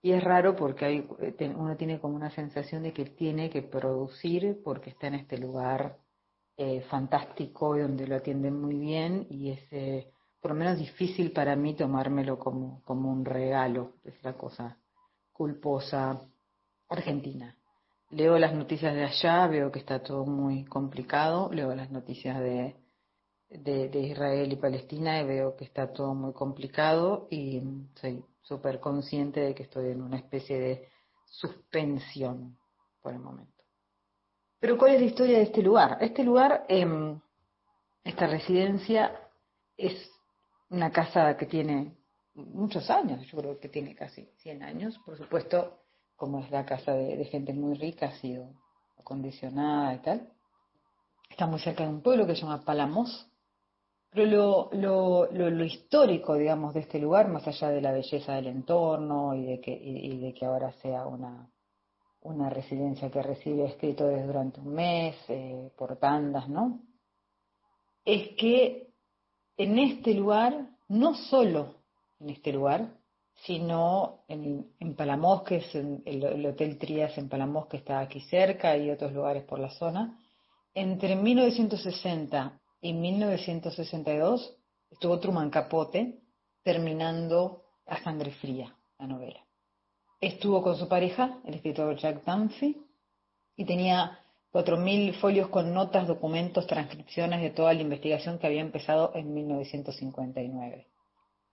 Y 0.00 0.12
es 0.12 0.22
raro 0.22 0.54
porque 0.54 0.84
hay, 0.84 1.08
eh, 1.20 1.54
uno 1.56 1.76
tiene 1.76 2.00
como 2.00 2.14
una 2.14 2.30
sensación 2.30 2.82
de 2.84 2.92
que 2.92 3.04
tiene 3.04 3.50
que 3.50 3.62
producir 3.62 4.60
porque 4.64 4.90
está 4.90 5.08
en 5.08 5.14
este 5.14 5.38
lugar 5.38 5.98
eh, 6.56 6.82
fantástico 6.82 7.76
y 7.76 7.80
donde 7.80 8.06
lo 8.06 8.16
atienden 8.16 8.60
muy 8.60 8.76
bien 8.76 9.26
y 9.30 9.50
es 9.50 9.60
eh, 9.72 10.10
por 10.40 10.52
lo 10.52 10.56
menos 10.56 10.78
difícil 10.78 11.32
para 11.32 11.56
mí 11.56 11.74
tomármelo 11.74 12.38
como, 12.38 12.82
como 12.84 13.10
un 13.10 13.24
regalo, 13.24 13.94
es 14.04 14.22
la 14.22 14.34
cosa 14.34 14.78
culposa 15.32 16.20
argentina. 16.88 17.56
Leo 18.10 18.38
las 18.38 18.54
noticias 18.54 18.94
de 18.94 19.04
allá, 19.04 19.46
veo 19.46 19.70
que 19.70 19.80
está 19.80 20.02
todo 20.02 20.24
muy 20.24 20.64
complicado, 20.64 21.50
leo 21.52 21.74
las 21.74 21.90
noticias 21.90 22.40
de, 22.40 22.76
de, 23.50 24.00
Israel 24.00 24.52
y 24.52 24.56
Palestina 24.56 25.20
y 25.20 25.26
veo 25.26 25.56
que 25.56 25.64
está 25.64 25.92
todo 25.92 26.14
muy 26.14 26.32
complicado 26.32 27.28
y 27.30 27.62
soy 27.94 28.24
súper 28.48 28.80
consciente 28.80 29.40
de 29.40 29.54
que 29.54 29.64
estoy 29.64 29.90
en 29.90 30.02
una 30.02 30.16
especie 30.16 30.58
de 30.58 30.88
suspensión 31.26 32.58
por 33.02 33.12
el 33.12 33.20
momento. 33.20 33.62
Pero 34.58 34.78
¿cuál 34.78 34.94
es 34.94 35.00
la 35.00 35.06
historia 35.06 35.38
de 35.38 35.44
este 35.44 35.62
lugar? 35.62 35.98
Este 36.00 36.24
lugar, 36.24 36.64
em, 36.68 37.20
esta 38.02 38.26
residencia, 38.26 39.20
es 39.76 40.10
una 40.70 40.90
casa 40.90 41.36
que 41.36 41.46
tiene 41.46 41.96
muchos 42.34 42.88
años, 42.90 43.24
yo 43.26 43.38
creo 43.38 43.60
que 43.60 43.68
tiene 43.68 43.94
casi 43.94 44.30
100 44.38 44.62
años, 44.62 44.98
por 45.04 45.16
supuesto, 45.16 45.80
como 46.16 46.40
es 46.40 46.50
la 46.50 46.64
casa 46.64 46.92
de, 46.92 47.24
gente 47.26 47.52
muy 47.52 47.74
rica, 47.74 48.06
ha 48.06 48.18
sido 48.18 48.50
acondicionada 48.98 49.94
y 49.94 49.98
tal. 49.98 50.32
Está 51.30 51.46
muy 51.46 51.60
cerca 51.60 51.84
de 51.84 51.90
un 51.90 52.02
pueblo 52.02 52.26
que 52.26 52.34
se 52.34 52.42
llama 52.42 52.64
Palamos, 52.64 53.27
pero 54.18 54.68
lo, 54.72 55.28
lo, 55.30 55.64
histórico, 55.64 56.34
digamos, 56.34 56.74
de 56.74 56.80
este 56.80 56.98
lugar, 56.98 57.28
más 57.28 57.46
allá 57.46 57.68
de 57.68 57.80
la 57.80 57.92
belleza 57.92 58.34
del 58.34 58.48
entorno 58.48 59.32
y 59.36 59.44
de 59.44 59.60
que, 59.60 59.70
y, 59.70 60.18
de 60.18 60.34
que 60.34 60.44
ahora 60.44 60.72
sea 60.82 61.06
una, 61.06 61.48
una 62.22 62.50
residencia 62.50 63.12
que 63.12 63.22
recibe 63.22 63.66
escritores 63.66 64.26
durante 64.26 64.58
un 64.58 64.74
mes, 64.74 65.14
eh, 65.28 65.70
por 65.76 65.96
tandas, 65.98 66.48
¿no? 66.48 66.80
Es 68.04 68.30
que 68.36 68.88
en 69.56 69.78
este 69.78 70.14
lugar, 70.14 70.66
no 70.88 71.14
solo 71.14 71.76
en 72.18 72.30
este 72.30 72.52
lugar, 72.52 72.88
sino 73.44 74.24
en, 74.26 74.72
en 74.80 74.96
Palamos, 74.96 75.42
que 75.42 75.56
es 75.58 75.74
el, 75.76 76.02
el, 76.04 76.44
Hotel 76.44 76.76
Trías 76.76 77.16
en 77.18 77.28
Palamos, 77.28 77.68
que 77.68 77.76
está 77.76 78.00
aquí 78.00 78.20
cerca, 78.22 78.76
y 78.76 78.90
otros 78.90 79.12
lugares 79.12 79.44
por 79.44 79.60
la 79.60 79.70
zona, 79.70 80.18
entre 80.74 81.14
1960 81.14 82.58
y 82.80 82.92
1962 82.92 84.56
estuvo 84.90 85.18
Truman 85.18 85.50
Capote 85.50 86.20
terminando 86.62 87.64
A 87.86 88.02
Sangre 88.02 88.32
Fría, 88.32 88.76
la 88.98 89.06
novela. 89.06 89.44
Estuvo 90.20 90.62
con 90.62 90.76
su 90.76 90.88
pareja, 90.88 91.40
el 91.44 91.54
escritor 91.54 91.96
Jack 91.96 92.24
Dunphy, 92.24 92.76
y 93.56 93.64
tenía 93.64 94.20
4.000 94.52 95.14
folios 95.20 95.48
con 95.48 95.72
notas, 95.72 96.06
documentos, 96.06 96.66
transcripciones 96.66 97.40
de 97.42 97.50
toda 97.50 97.74
la 97.74 97.82
investigación 97.82 98.38
que 98.38 98.46
había 98.46 98.60
empezado 98.60 99.12
en 99.14 99.32
1959. 99.34 100.88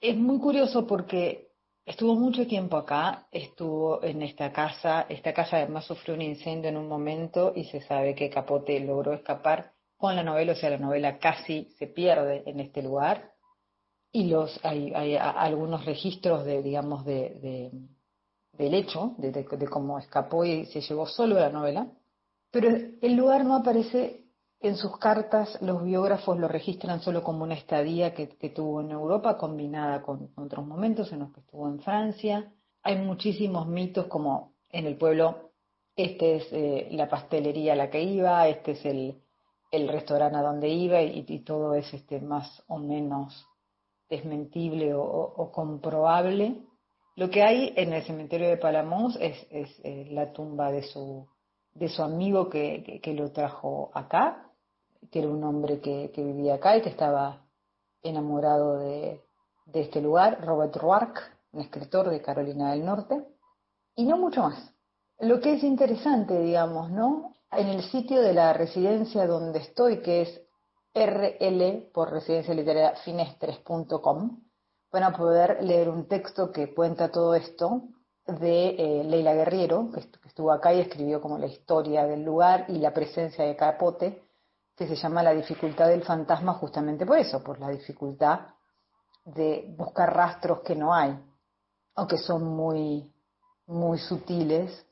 Es 0.01 0.15
muy 0.15 0.39
curioso 0.39 0.87
porque 0.87 1.51
estuvo 1.85 2.15
mucho 2.15 2.47
tiempo 2.47 2.77
acá, 2.77 3.27
estuvo 3.31 4.03
en 4.03 4.21
esta 4.21 4.51
casa, 4.51 5.05
esta 5.09 5.33
casa 5.33 5.57
además 5.57 5.85
sufrió 5.85 6.15
un 6.15 6.21
incendio 6.21 6.69
en 6.69 6.77
un 6.77 6.87
momento 6.87 7.53
y 7.55 7.65
se 7.65 7.81
sabe 7.81 8.15
que 8.15 8.29
Capote 8.29 8.79
logró 8.79 9.13
escapar 9.13 9.74
con 9.97 10.15
la 10.15 10.23
novela, 10.23 10.53
o 10.53 10.55
sea, 10.55 10.69
la 10.69 10.77
novela 10.77 11.17
casi 11.19 11.73
se 11.77 11.87
pierde 11.87 12.43
en 12.45 12.59
este 12.59 12.81
lugar 12.81 13.31
y 14.11 14.29
los 14.29 14.59
hay, 14.63 14.93
hay 14.93 15.15
algunos 15.17 15.85
registros 15.85 16.45
de, 16.45 16.61
digamos, 16.61 17.05
de, 17.05 17.71
del 18.53 18.73
hecho, 18.73 19.13
de, 19.17 19.67
cómo 19.69 19.99
escapó 19.99 20.45
y 20.45 20.65
se 20.67 20.81
llevó 20.81 21.05
solo 21.05 21.35
la 21.35 21.49
novela, 21.49 21.87
pero 22.51 22.69
el 22.69 23.15
lugar 23.15 23.43
no 23.43 23.55
aparece 23.55 24.23
en 24.61 24.77
sus 24.77 24.97
cartas, 24.97 25.57
los 25.61 25.83
biógrafos 25.83 26.39
lo 26.39 26.47
registran 26.47 27.01
solo 27.01 27.23
como 27.23 27.43
una 27.43 27.55
estadía 27.55 28.13
que, 28.13 28.27
tuvo 28.55 28.81
en 28.81 28.91
Europa 28.91 29.37
combinada 29.37 30.01
con, 30.01 30.31
otros 30.37 30.65
momentos 30.65 31.11
en 31.11 31.19
los 31.19 31.33
que 31.33 31.41
estuvo 31.41 31.67
en 31.67 31.79
Francia. 31.81 32.53
Hay 32.83 32.97
muchísimos 32.97 33.67
mitos 33.67 34.07
como 34.07 34.53
en 34.69 34.85
el 34.85 34.97
pueblo, 34.97 35.51
este 35.95 36.37
es 36.37 36.47
eh, 36.51 36.87
la 36.91 37.09
pastelería 37.09 37.73
a 37.73 37.75
la 37.75 37.89
que 37.89 38.01
iba, 38.01 38.47
este 38.47 38.71
es 38.71 38.85
el, 38.85 39.21
el 39.75 39.87
restaurante 39.87 40.37
a 40.37 40.41
donde 40.41 40.69
iba 40.69 41.01
y, 41.01 41.39
todo 41.39 41.73
es 41.73 41.93
este, 41.93 42.19
más 42.21 42.63
o 42.67 42.77
menos 42.77 43.47
desmentible 44.09 44.93
o, 44.93 45.51
comprobable. 45.51 46.61
Lo 47.15 47.29
que 47.29 47.43
hay 47.43 47.73
en 47.75 47.93
el 47.93 48.03
cementerio 48.03 48.49
de 48.49 48.57
Palamos 48.57 49.17
es, 49.19 49.47
eh, 49.51 50.07
la 50.11 50.31
tumba 50.33 50.71
de 50.71 50.83
su, 50.83 51.27
de 51.73 51.87
su 51.87 52.03
amigo 52.03 52.49
que, 52.49 53.01
lo 53.15 53.31
trajo 53.31 53.91
acá, 53.93 54.51
que 55.11 55.19
era 55.19 55.29
un 55.29 55.43
hombre 55.43 55.79
que, 55.79 56.11
vivía 56.15 56.55
acá 56.55 56.77
y 56.77 56.81
que 56.81 56.89
estaba 56.89 57.45
enamorado 58.03 58.79
de, 58.79 59.21
de 59.65 59.81
este 59.81 60.01
lugar, 60.01 60.45
Robert 60.45 60.75
Roark, 60.75 61.19
un 61.51 61.61
escritor 61.61 62.09
de 62.09 62.21
Carolina 62.21 62.71
del 62.71 62.85
Norte, 62.85 63.25
y 63.95 64.05
no 64.05 64.17
mucho 64.17 64.43
más. 64.43 64.73
Lo 65.19 65.39
que 65.39 65.53
es 65.53 65.63
interesante, 65.63 66.37
digamos, 66.39 66.91
¿no? 66.91 67.34
En 67.57 67.67
el 67.67 67.83
sitio 67.83 68.21
de 68.21 68.33
la 68.33 68.53
residencia 68.53 69.27
donde 69.27 69.59
estoy, 69.59 70.01
que 70.01 70.21
es 70.21 70.41
rl 70.93 71.89
por 71.93 72.11
residencia 72.11 72.53
literaria 72.53 72.95
finestres.com, 73.03 74.41
van 74.91 75.03
a 75.03 75.15
poder 75.15 75.63
leer 75.63 75.89
un 75.89 76.07
texto 76.07 76.51
que 76.51 76.73
cuenta 76.73 77.11
todo 77.11 77.35
esto 77.35 77.83
de 78.25 78.69
eh, 78.69 79.03
Leila 79.03 79.33
Guerriero, 79.33 79.89
que, 79.93 79.99
estuvo 80.27 80.51
acá 80.51 80.73
y 80.73 80.79
escribió 80.79 81.21
como 81.21 81.37
la 81.37 81.47
historia 81.47 82.05
del 82.05 82.23
lugar 82.23 82.65
y 82.69 82.79
la 82.79 82.93
presencia 82.93 83.45
de 83.45 83.55
Capote, 83.55 84.23
que 84.75 84.87
se 84.87 84.95
llama 84.95 85.23
La 85.23 85.33
dificultad 85.33 85.87
del 85.87 86.03
fantasma 86.03 86.53
justamente 86.53 87.05
por 87.05 87.17
eso, 87.17 87.43
por 87.43 87.59
la 87.59 87.69
dificultad 87.69 88.39
de 89.25 89.73
buscar 89.77 90.13
rastros 90.15 90.61
que 90.61 90.75
no 90.75 90.93
hay, 90.93 91.17
o 91.95 92.07
que 92.07 92.17
son 92.17 92.43
muy, 92.43 93.11
muy 93.67 93.97
sutiles 93.99 94.84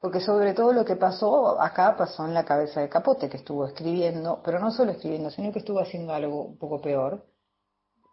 porque 0.00 0.20
sobre 0.20 0.52
todo 0.54 0.72
lo 0.72 0.84
que 0.84 0.96
pasó 0.96 1.60
acá 1.60 1.96
pasó 1.96 2.26
en 2.26 2.34
la 2.34 2.44
cabeza 2.44 2.80
de 2.80 2.88
Capote, 2.88 3.28
que 3.28 3.38
estuvo 3.38 3.66
escribiendo, 3.66 4.40
pero 4.44 4.58
no 4.58 4.70
solo 4.70 4.92
escribiendo, 4.92 5.30
sino 5.30 5.52
que 5.52 5.60
estuvo 5.60 5.80
haciendo 5.80 6.12
algo 6.12 6.42
un 6.42 6.58
poco 6.58 6.80
peor, 6.80 7.24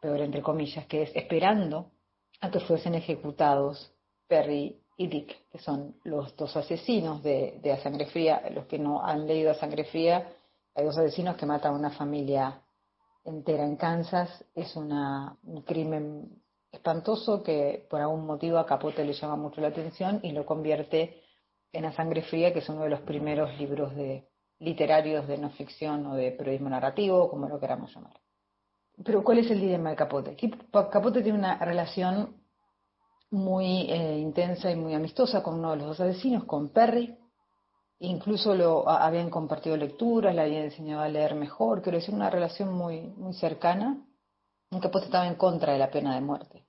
peor 0.01 0.21
entre 0.21 0.41
comillas, 0.41 0.85
que 0.87 1.03
es 1.03 1.15
esperando 1.15 1.91
a 2.41 2.51
que 2.51 2.59
fuesen 2.59 2.95
ejecutados 2.95 3.93
Perry 4.27 4.81
y 4.97 5.07
Dick, 5.07 5.49
que 5.49 5.59
son 5.59 5.95
los 6.03 6.35
dos 6.35 6.55
asesinos 6.55 7.23
de, 7.23 7.59
A 7.71 7.81
Sangre 7.81 8.05
Fría. 8.07 8.43
Los 8.51 8.65
que 8.65 8.77
no 8.77 9.03
han 9.03 9.27
leído 9.27 9.51
A 9.51 9.55
Sangre 9.55 9.85
Fría, 9.85 10.27
hay 10.75 10.85
dos 10.85 10.97
asesinos 10.97 11.35
que 11.35 11.45
matan 11.45 11.73
a 11.73 11.77
una 11.77 11.91
familia 11.91 12.61
entera 13.23 13.63
en 13.63 13.75
Kansas. 13.75 14.43
Es 14.53 14.75
una, 14.75 15.37
un 15.43 15.61
crimen 15.63 16.41
espantoso 16.71 17.43
que 17.43 17.85
por 17.89 18.01
algún 18.01 18.25
motivo 18.25 18.57
a 18.57 18.65
Capote 18.65 19.03
le 19.03 19.13
llama 19.13 19.35
mucho 19.35 19.61
la 19.61 19.67
atención 19.67 20.19
y 20.23 20.31
lo 20.31 20.45
convierte 20.45 21.22
en 21.73 21.85
A 21.85 21.91
Sangre 21.91 22.21
Fría, 22.21 22.53
que 22.53 22.59
es 22.59 22.69
uno 22.69 22.83
de 22.83 22.89
los 22.89 23.01
primeros 23.01 23.57
libros 23.57 23.93
de, 23.95 24.29
literarios 24.63 25.27
de 25.27 25.37
no 25.37 25.49
ficción 25.51 26.05
o 26.07 26.15
de 26.15 26.31
periodismo 26.31 26.69
narrativo, 26.69 27.29
como 27.29 27.47
lo 27.47 27.59
queramos 27.59 27.93
llamar. 27.93 28.13
Pero 29.03 29.23
¿cuál 29.23 29.39
es 29.39 29.51
el 29.51 29.59
dilema 29.59 29.89
de 29.89 29.95
Capote? 29.95 30.37
Capote 30.71 31.21
tiene 31.21 31.37
una 31.37 31.57
relación 31.57 32.37
muy 33.31 33.91
eh, 33.91 34.19
intensa 34.19 34.69
y 34.71 34.75
muy 34.75 34.93
amistosa 34.93 35.41
con 35.41 35.55
uno 35.55 35.71
de 35.71 35.77
los 35.77 35.87
dos 35.87 35.99
asesinos, 36.01 36.45
con 36.45 36.69
Perry. 36.69 37.17
Incluso 37.99 38.53
lo 38.53 38.87
habían 38.87 39.29
compartido 39.29 39.75
lecturas, 39.77 40.35
le 40.35 40.41
habían 40.41 40.63
enseñado 40.63 41.01
a 41.01 41.09
leer 41.09 41.35
mejor, 41.35 41.81
quiero 41.81 41.97
decir, 41.97 42.13
una 42.13 42.29
relación 42.29 42.73
muy, 42.73 43.01
muy 43.01 43.33
cercana. 43.33 44.05
Capote 44.81 45.05
estaba 45.05 45.27
en 45.27 45.35
contra 45.35 45.73
de 45.73 45.79
la 45.79 45.89
pena 45.89 46.15
de 46.15 46.21
muerte. 46.21 46.67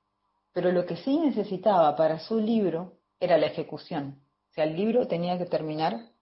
Pero 0.52 0.70
lo 0.72 0.86
que 0.86 0.96
sí 0.96 1.18
necesitaba 1.18 1.96
para 1.96 2.18
su 2.18 2.38
libro 2.38 2.98
era 3.18 3.36
la 3.38 3.46
ejecución. 3.46 4.23
O 4.54 4.56
sea, 4.56 4.64
el 4.66 4.76
libro 4.76 5.08
tenía 5.08 5.36
que 5.36 5.46
terminar 5.46 6.12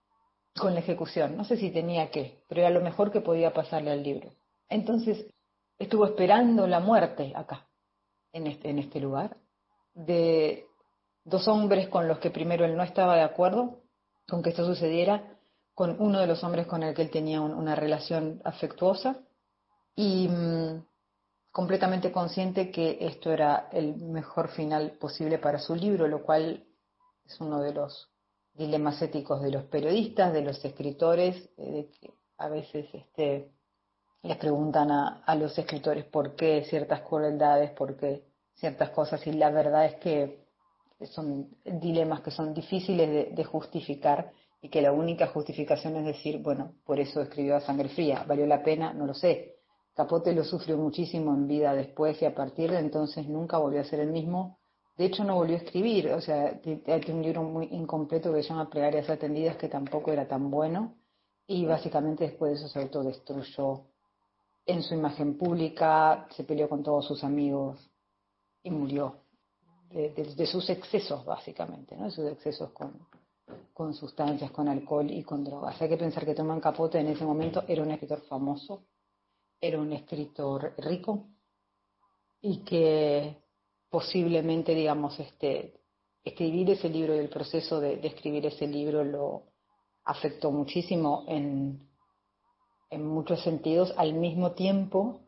con 0.57 0.73
la 0.73 0.79
ejecución. 0.79 1.37
No 1.37 1.43
sé 1.43 1.55
si 1.55 1.69
tenía 1.69 2.09
que, 2.09 2.43
pero 2.47 2.61
era 2.61 2.71
lo 2.71 2.81
mejor 2.81 3.11
que 3.11 3.21
podía 3.21 3.53
pasarle 3.53 3.91
al 3.91 4.01
libro. 4.01 4.31
Entonces, 4.69 5.27
estuvo 5.77 6.03
esperando 6.03 6.65
la 6.65 6.79
muerte 6.79 7.31
acá, 7.35 7.67
en 8.31 8.47
este, 8.47 8.71
en 8.71 8.79
este 8.79 8.99
lugar, 8.99 9.37
de 9.93 10.65
dos 11.23 11.47
hombres 11.47 11.89
con 11.89 12.07
los 12.07 12.17
que 12.17 12.31
primero 12.31 12.65
él 12.65 12.75
no 12.75 12.81
estaba 12.81 13.15
de 13.17 13.21
acuerdo 13.21 13.83
con 14.27 14.41
que 14.41 14.49
esto 14.49 14.65
sucediera, 14.65 15.37
con 15.75 15.95
uno 16.01 16.19
de 16.19 16.25
los 16.25 16.43
hombres 16.43 16.65
con 16.65 16.81
el 16.81 16.95
que 16.95 17.03
él 17.03 17.11
tenía 17.11 17.39
una 17.39 17.75
relación 17.75 18.41
afectuosa 18.45 19.15
y 19.95 20.27
mm, 20.27 20.83
completamente 21.51 22.11
consciente 22.11 22.71
que 22.71 22.97
esto 22.99 23.31
era 23.31 23.69
el 23.71 23.95
mejor 23.97 24.47
final 24.47 24.93
posible 24.93 25.37
para 25.37 25.59
su 25.59 25.75
libro, 25.75 26.07
lo 26.07 26.23
cual 26.23 26.65
es 27.27 27.39
uno 27.39 27.61
de 27.61 27.75
los 27.75 28.12
dilemas 28.53 29.01
éticos 29.01 29.41
de 29.41 29.51
los 29.51 29.63
periodistas, 29.65 30.33
de 30.33 30.41
los 30.41 30.63
escritores, 30.63 31.49
eh, 31.57 31.71
de 31.71 31.89
que 31.89 32.13
a 32.37 32.49
veces 32.49 32.87
este, 32.93 33.51
les 34.21 34.37
preguntan 34.37 34.91
a, 34.91 35.35
los 35.35 35.57
escritores 35.57 36.05
por 36.05 36.35
qué 36.35 36.63
ciertas 36.69 37.01
crueldades, 37.01 37.71
por 37.71 37.97
qué 37.97 38.23
ciertas 38.55 38.91
cosas, 38.91 39.25
y 39.27 39.33
la 39.33 39.49
verdad 39.49 39.85
es 39.85 39.95
que 39.95 40.43
son 41.11 41.49
dilemas 41.65 42.21
que 42.21 42.31
son 42.31 42.53
difíciles 42.53 43.09
de, 43.09 43.25
de 43.35 43.43
justificar 43.43 44.31
y 44.61 44.69
que 44.69 44.81
la 44.81 44.93
única 44.93 45.27
justificación 45.27 45.97
es 45.97 46.05
decir, 46.05 46.41
bueno, 46.41 46.75
por 46.85 46.99
eso 46.99 47.21
escribió 47.21 47.57
a 47.57 47.61
sangre 47.61 47.89
fría, 47.89 48.23
¿valió 48.25 48.45
la 48.45 48.63
pena? 48.63 48.93
No 48.93 49.05
lo 49.05 49.13
sé. 49.13 49.57
Capote 49.93 50.33
lo 50.33 50.43
sufrió 50.43 50.77
muchísimo 50.77 51.33
en 51.33 51.47
vida 51.47 51.75
después 51.75 52.21
y 52.21 52.25
a 52.25 52.33
partir 52.33 52.71
de 52.71 52.79
entonces 52.79 53.27
nunca 53.27 53.57
volvió 53.57 53.81
a 53.81 53.83
ser 53.83 53.99
el 53.99 54.11
mismo. 54.11 54.59
De 54.95 55.05
hecho, 55.05 55.23
no 55.23 55.35
volvió 55.35 55.55
a 55.55 55.59
escribir, 55.59 56.09
o 56.11 56.21
sea, 56.21 56.59
hay 56.63 57.11
un 57.11 57.23
libro 57.23 57.41
muy 57.43 57.65
incompleto 57.71 58.31
que 58.31 58.43
se 58.43 58.49
llama 58.49 58.69
Plegarias 58.69 59.09
Atendidas 59.09 59.57
que 59.57 59.67
tampoco 59.67 60.11
era 60.11 60.27
tan 60.27 60.51
bueno 60.51 60.95
y 61.47 61.65
básicamente 61.65 62.25
después 62.25 62.51
de 62.51 62.57
eso 62.59 62.67
se 62.67 62.79
autodestruyó 62.79 63.81
en 64.65 64.83
su 64.83 64.93
imagen 64.93 65.37
pública, 65.37 66.27
se 66.35 66.43
peleó 66.43 66.69
con 66.69 66.83
todos 66.83 67.05
sus 67.07 67.23
amigos 67.23 67.89
y 68.61 68.69
murió 68.69 69.17
de, 69.89 70.09
de- 70.09 70.45
sus 70.45 70.69
excesos, 70.69 71.25
básicamente, 71.25 71.95
¿no? 71.97 72.05
De 72.05 72.11
sus 72.11 72.27
excesos 72.31 72.71
con, 72.71 72.93
con 73.73 73.93
sustancias, 73.93 74.51
con 74.51 74.67
alcohol 74.67 75.09
y 75.11 75.23
con 75.23 75.43
drogas. 75.43 75.81
Hay 75.81 75.89
que 75.89 75.97
pensar 75.97 76.23
que 76.23 76.33
Truman 76.33 76.61
Capote 76.61 76.99
en 76.99 77.07
ese 77.07 77.25
momento 77.25 77.63
era 77.67 77.81
un 77.83 77.91
escritor 77.91 78.21
famoso, 78.21 78.83
era 79.59 79.79
un 79.79 79.91
escritor 79.91 80.73
rico 80.77 81.25
y 82.41 82.59
que 82.59 83.42
posiblemente, 83.93 84.73
digamos, 84.73 85.19
este, 85.19 85.75
escribir 86.23 86.71
ese 86.71 86.89
libro 86.89 87.13
y 87.13 87.19
el 87.19 87.29
proceso 87.29 87.79
de, 87.79 87.97
de 87.97 88.07
escribir 88.07 88.43
ese 88.47 88.65
libro 88.65 89.03
lo 89.03 89.43
afectó 90.03 90.49
muchísimo 90.49 91.25
en, 91.27 91.87
en 92.89 93.05
muchos 93.05 93.43
sentidos 93.43 93.93
al 93.95 94.15
mismo 94.15 94.53
tiempo 94.53 95.19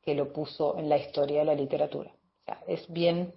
que 0.00 0.14
lo 0.14 0.32
puso 0.32 0.78
en 0.78 0.88
la 0.88 0.96
historia 0.96 1.40
de 1.40 1.44
la 1.44 1.54
literatura. 1.54 2.10
O 2.10 2.44
sea, 2.46 2.60
es 2.66 2.90
bien, 2.90 3.34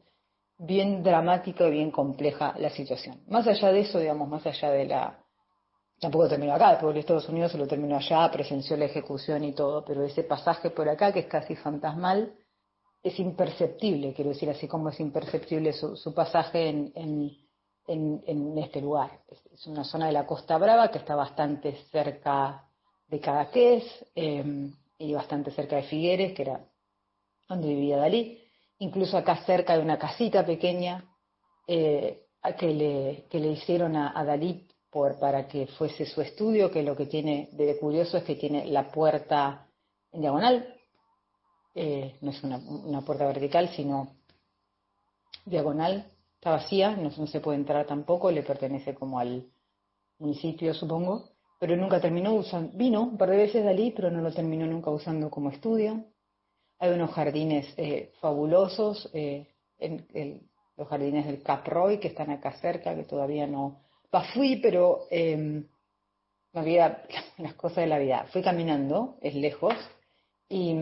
bien 0.57 1.03
dramática 1.03 1.67
y 1.67 1.71
bien 1.71 1.91
compleja 1.91 2.55
la 2.57 2.69
situación. 2.69 3.19
Más 3.27 3.45
allá 3.47 3.73
de 3.73 3.81
eso, 3.81 3.99
digamos, 3.99 4.29
más 4.29 4.45
allá 4.45 4.71
de 4.71 4.85
la... 4.85 5.19
Tampoco 5.99 6.29
terminó 6.29 6.53
acá, 6.53 6.77
porque 6.79 6.99
en 6.99 6.99
Estados 7.01 7.27
Unidos 7.27 7.51
se 7.51 7.57
lo 7.57 7.67
terminó 7.67 7.97
allá, 7.97 8.31
presenció 8.31 8.77
la 8.77 8.85
ejecución 8.85 9.43
y 9.43 9.51
todo, 9.51 9.83
pero 9.83 10.05
ese 10.05 10.23
pasaje 10.23 10.69
por 10.69 10.87
acá, 10.87 11.11
que 11.11 11.19
es 11.19 11.27
casi 11.27 11.57
fantasmal, 11.57 12.33
es 13.01 13.19
imperceptible, 13.19 14.13
quiero 14.13 14.31
decir, 14.31 14.49
así 14.49 14.67
como 14.67 14.89
es 14.89 14.99
imperceptible 14.99 15.73
su, 15.73 15.95
su 15.95 16.13
pasaje 16.13 16.69
en, 16.69 16.91
en, 17.87 18.23
en, 18.25 18.57
este 18.57 18.81
lugar. 18.81 19.21
Es, 19.29 19.67
una 19.67 19.83
zona 19.83 20.07
de 20.07 20.13
la 20.13 20.25
Costa 20.25 20.57
Brava 20.57 20.89
que 20.91 20.99
está 20.99 21.15
bastante 21.15 21.73
cerca 21.91 22.65
de 23.07 23.19
Cadaqués 23.19 23.83
eh, 24.15 24.71
y 24.97 25.13
bastante 25.13 25.51
cerca 25.51 25.77
de 25.77 25.83
Figueres, 25.83 26.33
que 26.33 26.43
era 26.43 26.65
donde 27.47 27.67
vivía 27.67 27.97
Dalí. 27.97 28.41
Incluso 28.79 29.17
acá 29.17 29.43
cerca 29.45 29.75
de 29.75 29.83
una 29.83 29.97
casita 29.97 30.45
pequeña 30.45 31.03
eh, 31.67 32.27
que, 32.57 32.73
le, 32.73 33.25
que 33.29 33.39
le 33.39 33.51
hicieron 33.51 33.95
a, 33.95 34.17
a 34.17 34.23
Dalí 34.23 34.67
por, 34.89 35.19
para 35.19 35.47
que 35.47 35.67
fuese 35.67 36.05
su 36.05 36.21
estudio, 36.21 36.71
que 36.71 36.83
lo 36.83 36.95
que 36.95 37.05
tiene 37.05 37.49
de 37.53 37.77
curioso 37.77 38.17
es 38.17 38.23
que 38.23 38.35
tiene 38.35 38.65
la 38.65 38.91
puerta 38.91 39.67
en 40.11 40.21
diagonal, 40.21 40.78
eh, 41.81 42.17
no 42.21 42.31
es 42.31 42.43
una, 42.43 42.57
una 42.57 43.01
puerta 43.01 43.25
vertical, 43.25 43.69
sino 43.69 44.17
diagonal, 45.45 46.05
está 46.35 46.51
vacía, 46.51 46.95
no, 46.95 47.09
no 47.17 47.27
se 47.27 47.39
puede 47.39 47.57
entrar 47.57 47.85
tampoco, 47.87 48.31
le 48.31 48.43
pertenece 48.43 48.93
como 48.93 49.17
al 49.19 49.45
municipio, 50.17 50.73
supongo, 50.73 51.29
pero 51.57 51.77
nunca 51.77 52.01
terminó 52.01 52.33
usando, 52.33 52.77
vino 52.77 53.01
un 53.03 53.17
par 53.17 53.29
de 53.29 53.37
veces 53.37 53.63
Dalí, 53.63 53.91
pero 53.91 54.11
no 54.11 54.21
lo 54.21 54.33
terminó 54.33 54.65
nunca 54.65 54.89
usando 54.91 55.29
como 55.29 55.49
estudio. 55.51 56.03
Hay 56.79 56.91
unos 56.91 57.11
jardines 57.11 57.73
eh, 57.77 58.11
fabulosos, 58.19 59.09
eh, 59.13 59.47
en, 59.77 60.05
el- 60.13 60.41
los 60.77 60.87
jardines 60.87 61.25
del 61.25 61.41
Cap 61.43 61.65
Roy, 61.67 61.99
que 61.99 62.07
están 62.09 62.29
acá 62.29 62.53
cerca, 62.59 62.95
que 62.95 63.03
todavía 63.03 63.47
no... 63.47 63.81
Fui, 64.33 64.57
pero 64.57 65.07
eh, 65.11 65.63
la 66.53 66.61
vida, 66.63 67.03
las 67.37 67.53
cosas 67.55 67.77
de 67.77 67.87
la 67.87 67.99
vida. 67.99 68.25
Fui 68.31 68.41
caminando, 68.41 69.17
es 69.21 69.35
lejos, 69.35 69.73
y 70.49 70.73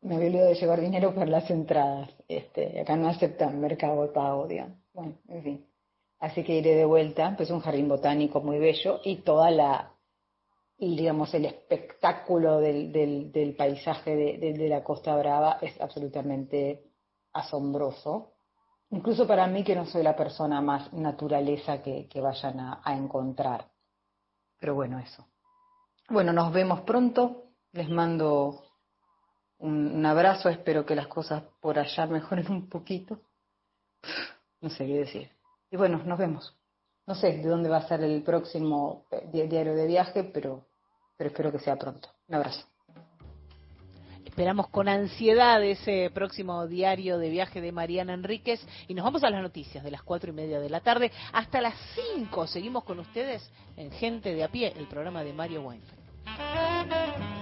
me 0.00 0.14
había 0.16 0.28
olvidado 0.28 0.48
de 0.50 0.54
llevar 0.54 0.80
dinero 0.80 1.14
para 1.14 1.26
las 1.26 1.50
entradas. 1.50 2.10
Este, 2.28 2.80
acá 2.80 2.96
no 2.96 3.08
aceptan 3.08 3.60
mercado 3.60 4.02
de 4.02 4.08
pago, 4.08 4.46
digamos. 4.46 4.76
Bueno, 4.92 5.14
en 5.28 5.42
fin. 5.42 5.66
Así 6.20 6.42
que 6.42 6.56
iré 6.56 6.74
de 6.74 6.84
vuelta, 6.84 7.34
pues 7.36 7.50
un 7.50 7.60
jardín 7.60 7.88
botánico 7.88 8.40
muy 8.40 8.58
bello 8.58 9.00
y 9.04 9.16
toda 9.22 9.50
la, 9.50 9.92
digamos, 10.76 11.32
el 11.34 11.44
espectáculo 11.44 12.58
del, 12.58 12.92
del, 12.92 13.54
paisaje 13.56 14.16
de, 14.16 14.52
de- 14.52 14.68
la 14.68 14.82
Costa 14.82 15.16
Brava 15.16 15.58
es 15.60 15.80
absolutamente 15.80 16.90
asombroso. 17.32 18.34
Incluso 18.90 19.26
para 19.26 19.46
mí 19.46 19.62
que 19.62 19.76
no 19.76 19.84
soy 19.86 20.02
la 20.02 20.16
persona 20.16 20.60
más 20.60 20.92
naturaleza 20.92 21.82
que, 21.82 22.08
que 22.08 22.20
vayan 22.20 22.58
a 22.60 22.96
encontrar. 22.96 23.66
Pero 24.58 24.74
bueno, 24.74 24.98
eso. 24.98 25.24
Bueno, 26.08 26.32
nos 26.32 26.52
vemos 26.52 26.80
pronto. 26.80 27.44
Les 27.72 27.88
mando 27.88 28.62
un, 29.58 30.04
abrazo. 30.06 30.48
Espero 30.48 30.84
que 30.86 30.94
las 30.94 31.06
cosas 31.08 31.42
por 31.60 31.78
allá 31.78 32.06
mejoren 32.06 32.50
un 32.50 32.68
poquito. 32.68 33.20
No 34.60 34.70
sé 34.70 34.86
qué 34.86 34.98
decir. 34.98 35.30
Y 35.70 35.76
bueno, 35.76 36.02
nos 36.04 36.18
vemos. 36.18 36.54
No 37.06 37.14
sé 37.14 37.38
de 37.38 37.48
dónde 37.48 37.68
va 37.68 37.78
a 37.78 37.88
ser 37.88 38.02
el 38.02 38.22
próximo 38.22 39.06
eh, 39.10 39.28
di- 39.32 39.46
diario 39.46 39.74
de 39.74 39.86
viaje, 39.86 40.24
pero, 40.24 40.66
pero 41.16 41.30
espero 41.30 41.52
que 41.52 41.58
sea 41.58 41.76
pronto. 41.76 42.08
Un 42.28 42.34
abrazo. 42.34 42.66
Esperamos 44.24 44.68
con 44.68 44.88
ansiedad 44.88 45.60
ese 45.64 46.10
próximo 46.14 46.66
diario 46.68 47.18
de 47.18 47.28
viaje 47.28 47.60
de 47.60 47.72
Mariana 47.72 48.14
Enríquez 48.14 48.64
y 48.86 48.94
nos 48.94 49.04
vamos 49.04 49.24
a 49.24 49.30
las 49.30 49.42
noticias 49.42 49.82
de 49.82 49.90
las 49.90 50.02
cuatro 50.02 50.30
y 50.30 50.32
media 50.34 50.60
de 50.60 50.70
la 50.70 50.80
tarde 50.80 51.10
hasta 51.32 51.60
las 51.60 51.74
cinco. 51.94 52.46
Seguimos 52.46 52.84
con 52.84 53.00
ustedes 53.00 53.50
en 53.76 53.90
Gente 53.90 54.34
de 54.34 54.44
a 54.44 54.48
pie, 54.48 54.72
el 54.76 54.86
programa 54.86 55.24
de 55.24 55.32
Mario 55.32 55.62
Weinfeld. 55.62 57.37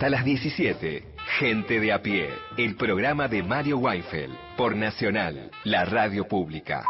Hasta 0.00 0.08
las 0.08 0.24
17. 0.24 1.04
Gente 1.40 1.78
de 1.78 1.92
a 1.92 2.00
pie. 2.00 2.30
El 2.56 2.74
programa 2.74 3.28
de 3.28 3.42
Mario 3.42 3.76
Weinfeld. 3.76 4.34
Por 4.56 4.74
Nacional, 4.74 5.50
la 5.64 5.84
radio 5.84 6.26
pública. 6.26 6.82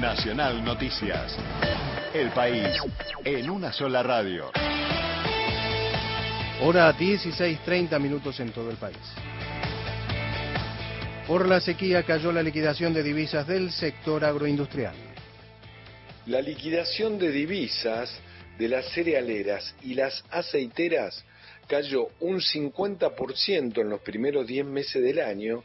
Nacional 0.00 0.64
Noticias. 0.64 1.38
El 2.12 2.30
país 2.30 2.66
en 3.24 3.48
una 3.48 3.72
sola 3.72 4.02
radio. 4.02 4.50
Hora 6.62 6.92
16.30 6.92 8.00
minutos 8.00 8.40
en 8.40 8.50
todo 8.50 8.70
el 8.72 8.76
país. 8.76 8.98
Por 11.28 11.46
la 11.46 11.60
sequía 11.60 12.02
cayó 12.02 12.32
la 12.32 12.42
liquidación 12.42 12.92
de 12.92 13.04
divisas 13.04 13.46
del 13.46 13.70
sector 13.70 14.24
agroindustrial. 14.24 15.09
La 16.26 16.42
liquidación 16.42 17.18
de 17.18 17.32
divisas 17.32 18.12
de 18.58 18.68
las 18.68 18.92
cerealeras 18.92 19.74
y 19.82 19.94
las 19.94 20.22
aceiteras 20.30 21.24
cayó 21.66 22.08
un 22.20 22.40
50% 22.40 23.80
en 23.80 23.88
los 23.88 24.02
primeros 24.02 24.46
10 24.46 24.66
meses 24.66 25.02
del 25.02 25.20
año 25.20 25.64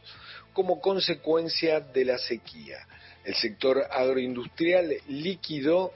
como 0.54 0.80
consecuencia 0.80 1.80
de 1.80 2.06
la 2.06 2.16
sequía. 2.16 2.78
El 3.22 3.34
sector 3.34 3.84
agroindustrial 3.90 4.94
liquidó 5.08 5.92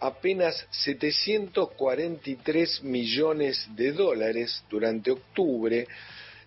apenas 0.00 0.66
743 0.70 2.82
millones 2.82 3.66
de 3.74 3.92
dólares 3.92 4.62
durante 4.68 5.12
octubre 5.12 5.88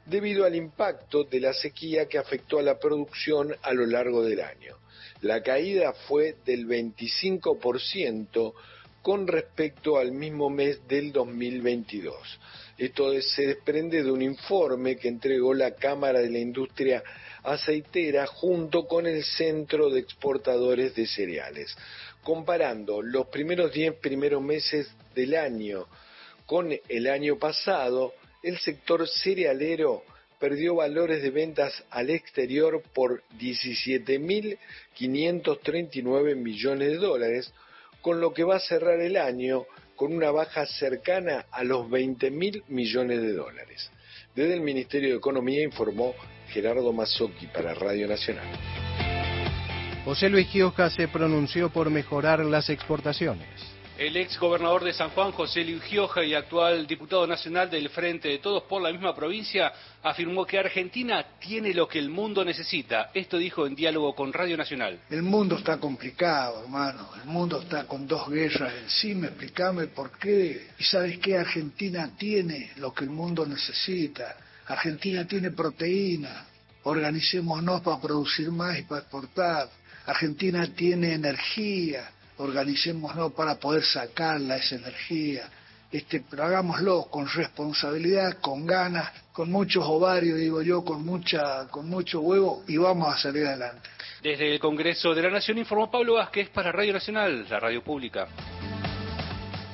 debido 0.05 0.45
al 0.45 0.53
impacto 0.53 1.23
de 1.23 1.39
la 1.39 1.53
sequía 1.53 2.07
que 2.07 2.19
afectó 2.19 2.59
a 2.59 2.63
la 2.63 2.77
producción 2.77 3.55
a 3.63 3.73
lo 3.73 3.87
largo 3.87 4.23
del 4.23 4.41
año. 4.41 4.77
La 5.21 5.41
caída 5.41 5.93
fue 5.93 6.35
del 6.45 6.67
25% 6.67 8.53
con 9.01 9.25
respecto 9.27 9.97
al 9.97 10.11
mismo 10.11 10.49
mes 10.49 10.85
del 10.87 11.11
2022. 11.11 12.15
Esto 12.77 13.13
es- 13.13 13.31
se 13.31 13.47
desprende 13.47 14.03
de 14.03 14.11
un 14.11 14.21
informe 14.21 14.97
que 14.97 15.07
entregó 15.07 15.53
la 15.53 15.71
Cámara 15.75 16.19
de 16.19 16.29
la 16.29 16.39
Industria 16.39 17.03
Aceitera 17.43 18.27
junto 18.27 18.85
con 18.87 19.07
el 19.07 19.23
Centro 19.23 19.89
de 19.89 20.01
Exportadores 20.01 20.93
de 20.95 21.07
Cereales. 21.07 21.75
Comparando 22.21 23.01
los 23.01 23.27
primeros 23.27 23.71
10 23.71 23.93
primeros 23.95 24.41
meses 24.43 24.89
del 25.15 25.35
año 25.35 25.87
con 26.45 26.71
el 26.89 27.07
año 27.07 27.37
pasado, 27.37 28.13
el 28.43 28.57
sector 28.59 29.07
cerealero 29.07 30.03
perdió 30.39 30.75
valores 30.75 31.21
de 31.21 31.31
ventas 31.31 31.83
al 31.89 32.09
exterior 32.09 32.81
por 32.93 33.23
17.539 33.39 36.35
millones 36.35 36.89
de 36.89 36.97
dólares, 36.97 37.53
con 38.01 38.19
lo 38.21 38.33
que 38.33 38.43
va 38.43 38.57
a 38.57 38.59
cerrar 38.59 38.99
el 39.01 39.17
año 39.17 39.65
con 39.95 40.13
una 40.13 40.29
baja 40.31 40.65
cercana 40.65 41.45
a 41.51 41.63
los 41.63 41.87
20.000 41.87 42.63
millones 42.67 43.21
de 43.21 43.33
dólares. 43.33 43.91
Desde 44.35 44.53
el 44.53 44.61
Ministerio 44.61 45.09
de 45.09 45.17
Economía 45.17 45.63
informó 45.63 46.13
Gerardo 46.49 46.93
Mazzocchi 46.93 47.47
para 47.47 47.73
Radio 47.73 48.07
Nacional. 48.07 48.45
José 50.05 50.29
Luis 50.29 50.47
Gioja 50.47 50.89
se 50.89 51.07
pronunció 51.07 51.69
por 51.69 51.89
mejorar 51.89 52.45
las 52.45 52.69
exportaciones. 52.69 53.76
El 53.97 54.15
ex 54.15 54.37
gobernador 54.37 54.83
de 54.83 54.93
San 54.93 55.09
Juan, 55.09 55.31
José 55.31 55.63
Luis 55.63 55.81
Gioja, 55.81 56.23
y 56.23 56.35
actual 56.35 56.85
diputado 56.85 57.25
nacional 57.25 57.67
del 57.67 57.89
Frente 57.89 58.27
de 58.27 58.37
Todos 58.37 58.61
por 58.63 58.79
la 58.79 58.91
misma 58.91 59.15
provincia, 59.15 59.73
afirmó 60.03 60.45
que 60.45 60.59
Argentina 60.59 61.25
tiene 61.39 61.73
lo 61.73 61.87
que 61.87 61.97
el 61.97 62.11
mundo 62.11 62.45
necesita. 62.45 63.09
Esto 63.11 63.39
dijo 63.39 63.65
en 63.65 63.73
diálogo 63.73 64.13
con 64.13 64.31
Radio 64.31 64.55
Nacional. 64.55 64.99
El 65.09 65.23
mundo 65.23 65.55
está 65.55 65.79
complicado, 65.79 66.61
hermano. 66.61 67.09
El 67.15 67.27
mundo 67.27 67.59
está 67.59 67.87
con 67.87 68.05
dos 68.05 68.29
guerras 68.29 68.71
encima. 68.83 69.29
Explícame 69.29 69.87
por 69.87 70.11
qué. 70.19 70.67
¿Y 70.77 70.83
sabes 70.83 71.17
qué? 71.17 71.35
Argentina 71.35 72.11
tiene 72.15 72.73
lo 72.75 72.93
que 72.93 73.03
el 73.03 73.09
mundo 73.09 73.47
necesita. 73.47 74.37
Argentina 74.67 75.25
tiene 75.25 75.49
proteína. 75.49 76.45
Organicémonos 76.83 77.81
para 77.81 77.99
producir 77.99 78.51
más 78.51 78.77
y 78.77 78.83
para 78.83 79.01
exportar. 79.01 79.67
Argentina 80.05 80.67
tiene 80.75 81.15
energía 81.15 82.11
organicémonos 82.37 83.33
para 83.33 83.55
poder 83.55 83.83
sacarla 83.83 84.57
esa 84.57 84.75
energía, 84.75 85.49
este, 85.91 86.23
pero 86.29 86.43
hagámoslo 86.43 87.05
con 87.09 87.27
responsabilidad, 87.27 88.39
con 88.41 88.65
ganas, 88.65 89.09
con 89.31 89.51
muchos 89.51 89.83
ovarios, 89.85 90.37
digo 90.37 90.61
yo, 90.61 90.83
con 90.83 91.05
mucha, 91.05 91.67
con 91.69 91.89
mucho 91.89 92.21
huevo 92.21 92.63
y 92.67 92.77
vamos 92.77 93.13
a 93.13 93.17
salir 93.17 93.45
adelante. 93.45 93.89
Desde 94.21 94.53
el 94.53 94.59
Congreso 94.59 95.13
de 95.13 95.21
la 95.21 95.29
Nación 95.29 95.57
informó 95.57 95.89
Pablo 95.89 96.15
Vázquez 96.15 96.49
para 96.49 96.71
Radio 96.71 96.93
Nacional, 96.93 97.45
la 97.49 97.59
radio 97.59 97.83
pública. 97.83 98.27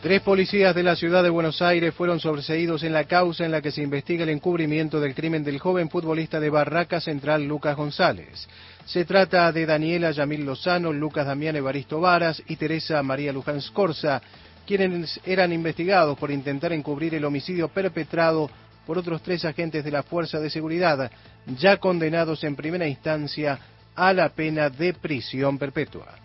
Tres 0.03 0.21
policías 0.21 0.75
de 0.75 0.83
la 0.83 0.97
ciudad 0.97 1.23
de 1.23 1.29
Buenos 1.29 1.61
Aires 1.61 1.93
fueron 1.95 2.19
sobreseídos 2.19 2.83
en 2.83 2.91
la 2.91 3.05
causa 3.05 3.45
en 3.45 3.51
la 3.51 3.61
que 3.61 3.71
se 3.71 3.81
investiga 3.81 4.23
el 4.23 4.29
encubrimiento 4.31 4.99
del 4.99 5.15
crimen 5.15 5.45
del 5.45 5.59
joven 5.59 5.89
futbolista 5.89 6.41
de 6.41 6.49
Barraca 6.49 6.99
Central 6.99 7.45
Lucas 7.45 7.77
González. 7.77 8.49
Se 8.85 9.05
trata 9.05 9.51
de 9.51 9.65
Daniela 9.65 10.11
Yamil 10.11 10.45
Lozano, 10.45 10.91
Lucas 10.91 11.25
Damián 11.25 11.55
Evaristo 11.55 12.01
Varas 12.01 12.43
y 12.47 12.57
Teresa 12.57 13.01
María 13.01 13.31
Luján 13.31 13.61
Scorza, 13.61 14.21
quienes 14.67 15.19
eran 15.25 15.53
investigados 15.53 16.17
por 16.17 16.31
intentar 16.31 16.73
encubrir 16.73 17.15
el 17.15 17.23
homicidio 17.23 17.69
perpetrado 17.69 18.49
por 18.85 18.97
otros 18.97 19.21
tres 19.21 19.45
agentes 19.45 19.85
de 19.85 19.91
la 19.91 20.03
Fuerza 20.03 20.39
de 20.39 20.49
Seguridad, 20.49 21.09
ya 21.57 21.77
condenados 21.77 22.43
en 22.43 22.55
primera 22.57 22.85
instancia 22.85 23.57
a 23.95 24.11
la 24.11 24.29
pena 24.29 24.69
de 24.69 24.93
prisión 24.93 25.57
perpetua. 25.57 26.15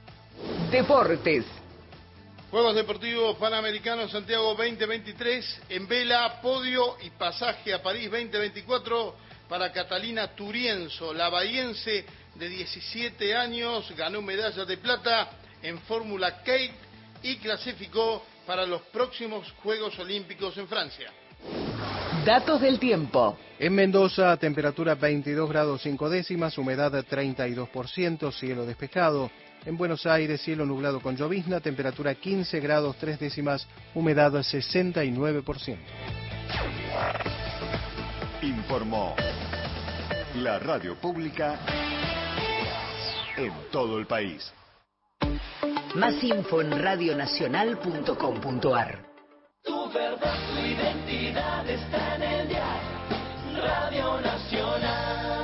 Deportes. 0.71 1.45
Juegos 2.51 2.75
Deportivos 2.75 3.37
Panamericanos 3.37 4.11
Santiago 4.11 4.55
2023, 4.55 5.63
en 5.69 5.87
vela, 5.87 6.41
podio 6.41 6.97
y 7.03 7.11
pasaje 7.11 7.75
a 7.75 7.83
París 7.83 8.11
2024 8.11 9.15
para 9.49 9.71
Catalina 9.71 10.35
Turienzo, 10.35 11.13
la 11.13 11.29
bahiense 11.29 12.07
de 12.39 12.49
17 12.49 13.37
años, 13.37 13.93
ganó 13.97 14.23
medalla 14.23 14.65
de 14.65 14.77
plata 14.77 15.31
en 15.61 15.79
Fórmula 15.81 16.39
Kate 16.39 16.73
y 17.23 17.37
clasificó 17.37 18.23
para 18.47 18.65
los 18.65 18.83
próximos 18.83 19.53
Juegos 19.63 19.99
Olímpicos 19.99 20.57
en 20.57 20.69
Francia. 20.69 21.13
Datos 22.25 22.61
del 22.61 22.79
tiempo. 22.79 23.37
En 23.59 23.75
Mendoza, 23.75 24.37
temperatura 24.37 24.95
22 24.95 25.49
grados 25.49 25.83
5 25.83 26.11
décimas, 26.11 26.57
humedad 26.59 26.93
32%, 26.93 28.33
cielo 28.33 28.65
despejado. 28.67 29.31
En 29.67 29.77
Buenos 29.77 30.07
Aires, 30.07 30.41
cielo 30.41 30.65
nublado 30.65 31.01
con 31.01 31.17
llovizna, 31.17 31.61
temperatura 31.61 32.15
15 32.15 32.61
grados 32.61 32.97
3 32.99 33.19
décimas, 33.19 33.67
humedad 33.95 34.33
69%. 34.33 35.77
Informó 38.43 39.17
la 40.37 40.61
radio 40.61 40.95
pública 41.01 41.59
en 43.39 43.53
todo 43.71 43.99
el 43.99 44.07
país. 44.07 44.53
Más 45.95 46.23
info 46.23 46.61
en 46.61 46.79
radionacional.com.ar. 46.79 49.07
Tu 49.65 49.91
verdad, 49.91 50.37
tu 50.49 50.59
identidad 50.61 51.67
está 51.69 52.15
en 52.17 52.23
el 52.23 52.49
diario 52.49 52.89
Radio 53.63 54.21
Nacional. 54.21 55.39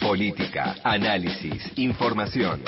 Política, 0.00 0.76
análisis, 0.84 1.72
información. 1.76 2.62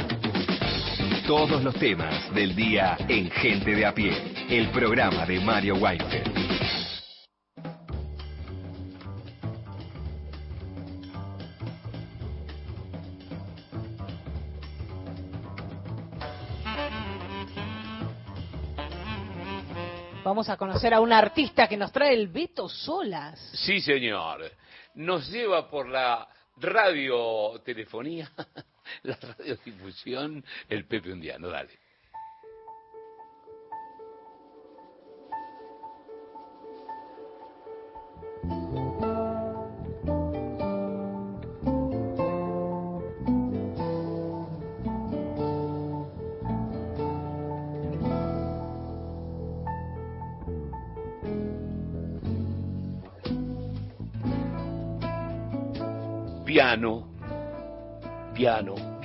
Todos 1.26 1.62
los 1.62 1.74
temas 1.76 2.34
del 2.34 2.54
día 2.54 2.98
en 3.08 3.30
Gente 3.30 3.74
de 3.74 3.86
a 3.86 3.94
pie, 3.94 4.12
el 4.48 4.68
programa 4.70 5.24
de 5.26 5.40
Mario 5.40 5.76
Weinfeld. 5.76 6.49
Vamos 20.30 20.48
a 20.48 20.56
conocer 20.56 20.94
a 20.94 21.00
un 21.00 21.12
artista 21.12 21.66
que 21.66 21.76
nos 21.76 21.90
trae 21.90 22.14
el 22.14 22.28
Beto 22.28 22.68
Solas. 22.68 23.36
Sí, 23.52 23.80
señor. 23.80 24.48
Nos 24.94 25.28
lleva 25.28 25.68
por 25.68 25.88
la 25.88 26.28
radiotelefonía, 26.56 28.30
la 29.02 29.16
radiodifusión, 29.16 30.44
el 30.68 30.86
Pepe 30.86 31.12
Undiano. 31.12 31.48
Dale. 31.48 31.79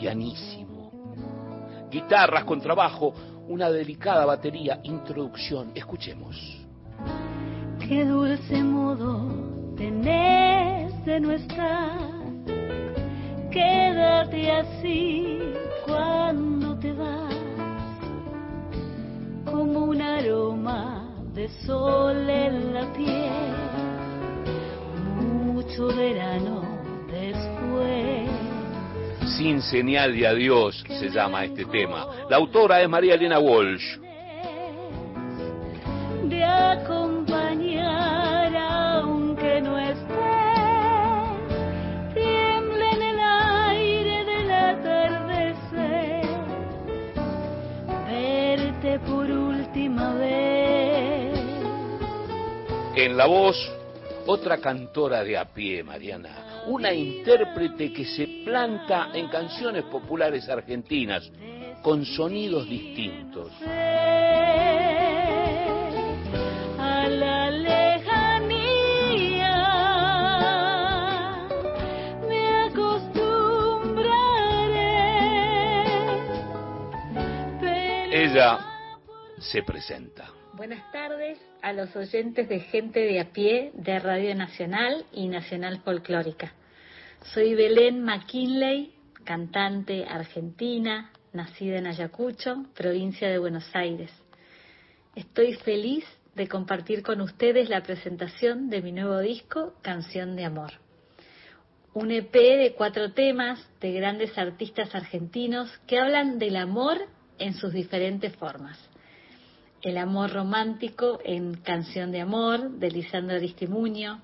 Pianísimo. 0.05 0.91
Guitarras 1.89 2.43
con 2.43 2.61
trabajo, 2.61 3.11
una 3.47 3.71
delicada 3.71 4.23
batería, 4.23 4.79
introducción. 4.83 5.71
Escuchemos. 5.73 6.37
Qué 7.87 8.05
dulce 8.05 8.61
modo 8.61 9.73
tenés 9.75 10.93
de 11.05 11.19
no 11.19 11.31
estar. 11.31 11.97
Quédate 13.49 14.51
así 14.51 15.39
cuando 15.87 16.77
te 16.77 16.93
vas, 16.93 17.35
como 19.45 19.85
un 19.85 20.01
aroma 20.03 21.15
de 21.33 21.49
sol 21.65 22.29
en 22.29 22.75
la 22.75 22.93
piel. 22.93 23.55
Mucho 25.17 25.87
verano 25.87 26.61
después. 27.09 28.34
Sin 29.37 29.61
señal 29.61 30.15
de 30.15 30.25
adiós 30.25 30.81
se 30.87 31.09
llama 31.09 31.43
este 31.43 31.65
tema. 31.65 32.07
La 32.29 32.37
autora 32.37 32.81
es 32.81 32.87
María 32.87 33.15
Elena 33.15 33.37
Walsh. 33.37 33.97
De 36.23 36.41
acompañar 36.41 38.55
aunque 38.55 39.59
no 39.61 39.77
estés, 39.77 40.07
tiembla 42.13 42.91
en 42.91 43.03
el 43.03 43.19
aire 43.19 44.23
del 44.23 44.51
atardecer, 44.51 46.25
verte 48.07 48.99
por 48.99 49.29
última 49.29 50.13
vez. 50.13 51.37
En 52.95 53.17
la 53.17 53.25
voz, 53.25 53.57
otra 54.25 54.59
cantora 54.59 55.25
de 55.25 55.37
a 55.37 55.43
pie, 55.43 55.83
Mariana. 55.83 56.44
Una 56.67 56.91
intérprete 56.93 57.93
que 57.93 58.05
se 58.05 58.27
planta 58.43 59.09
en 59.13 59.27
canciones 59.27 59.83
populares 59.83 60.49
argentinas 60.49 61.31
con 61.81 62.03
sonidos 62.03 62.67
distintos. 62.67 63.51
A 66.79 67.07
la 67.07 67.51
lejanía 67.51 67.91
me 72.27 72.63
acostumbraré. 72.65 73.83
Ella 78.11 78.59
se 79.37 79.61
presenta. 79.61 80.31
Buenas 80.53 80.91
tardes 80.91 81.37
a 81.65 81.73
los 81.73 81.95
oyentes 81.95 82.47
de 82.47 82.59
Gente 82.59 82.99
de 82.99 83.19
a 83.19 83.31
pie 83.31 83.71
de 83.73 83.97
Radio 83.97 84.35
Nacional 84.35 85.03
y 85.11 85.27
Nacional 85.27 85.81
Folclórica. 85.81 86.53
Soy 87.33 87.55
Belén 87.55 88.03
McKinley, 88.03 88.93
cantante 89.23 90.05
argentina, 90.05 91.11
nacida 91.33 91.79
en 91.79 91.87
Ayacucho, 91.87 92.67
provincia 92.75 93.27
de 93.29 93.39
Buenos 93.39 93.67
Aires. 93.73 94.11
Estoy 95.15 95.55
feliz 95.55 96.05
de 96.35 96.47
compartir 96.47 97.01
con 97.01 97.19
ustedes 97.19 97.67
la 97.67 97.81
presentación 97.81 98.69
de 98.69 98.83
mi 98.83 98.91
nuevo 98.91 99.17
disco, 99.17 99.73
Canción 99.81 100.35
de 100.35 100.45
Amor. 100.45 100.73
Un 101.95 102.11
EP 102.11 102.31
de 102.31 102.75
cuatro 102.77 103.13
temas 103.13 103.67
de 103.81 103.91
grandes 103.91 104.37
artistas 104.37 104.93
argentinos 104.93 105.75
que 105.87 105.97
hablan 105.97 106.37
del 106.37 106.57
amor 106.57 106.99
en 107.39 107.55
sus 107.55 107.73
diferentes 107.73 108.35
formas 108.35 108.77
el 109.85 109.99
amor 109.99 110.33
romántico 110.33 111.19
en 111.23 111.57
Canción 111.57 112.11
de 112.11 112.19
Amor 112.19 112.71
de 112.71 112.89
Lisandro 112.89 113.35
Aristimuño, 113.35 114.19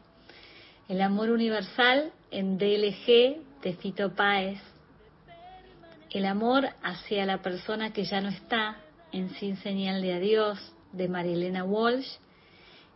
El 0.89 1.01
amor 1.01 1.29
universal 1.29 2.11
en 2.31 2.57
DLG 2.57 3.61
de 3.61 3.73
Fito 3.79 4.15
Páez, 4.15 4.59
El 6.09 6.25
amor 6.25 6.67
hacia 6.81 7.27
la 7.27 7.43
persona 7.43 7.93
que 7.93 8.05
ya 8.05 8.21
no 8.21 8.29
está 8.29 8.77
en 9.11 9.29
Sin 9.35 9.55
señal 9.57 10.01
de 10.01 10.13
adiós 10.13 10.57
de 10.93 11.07
Marilena 11.07 11.63
Walsh. 11.63 12.09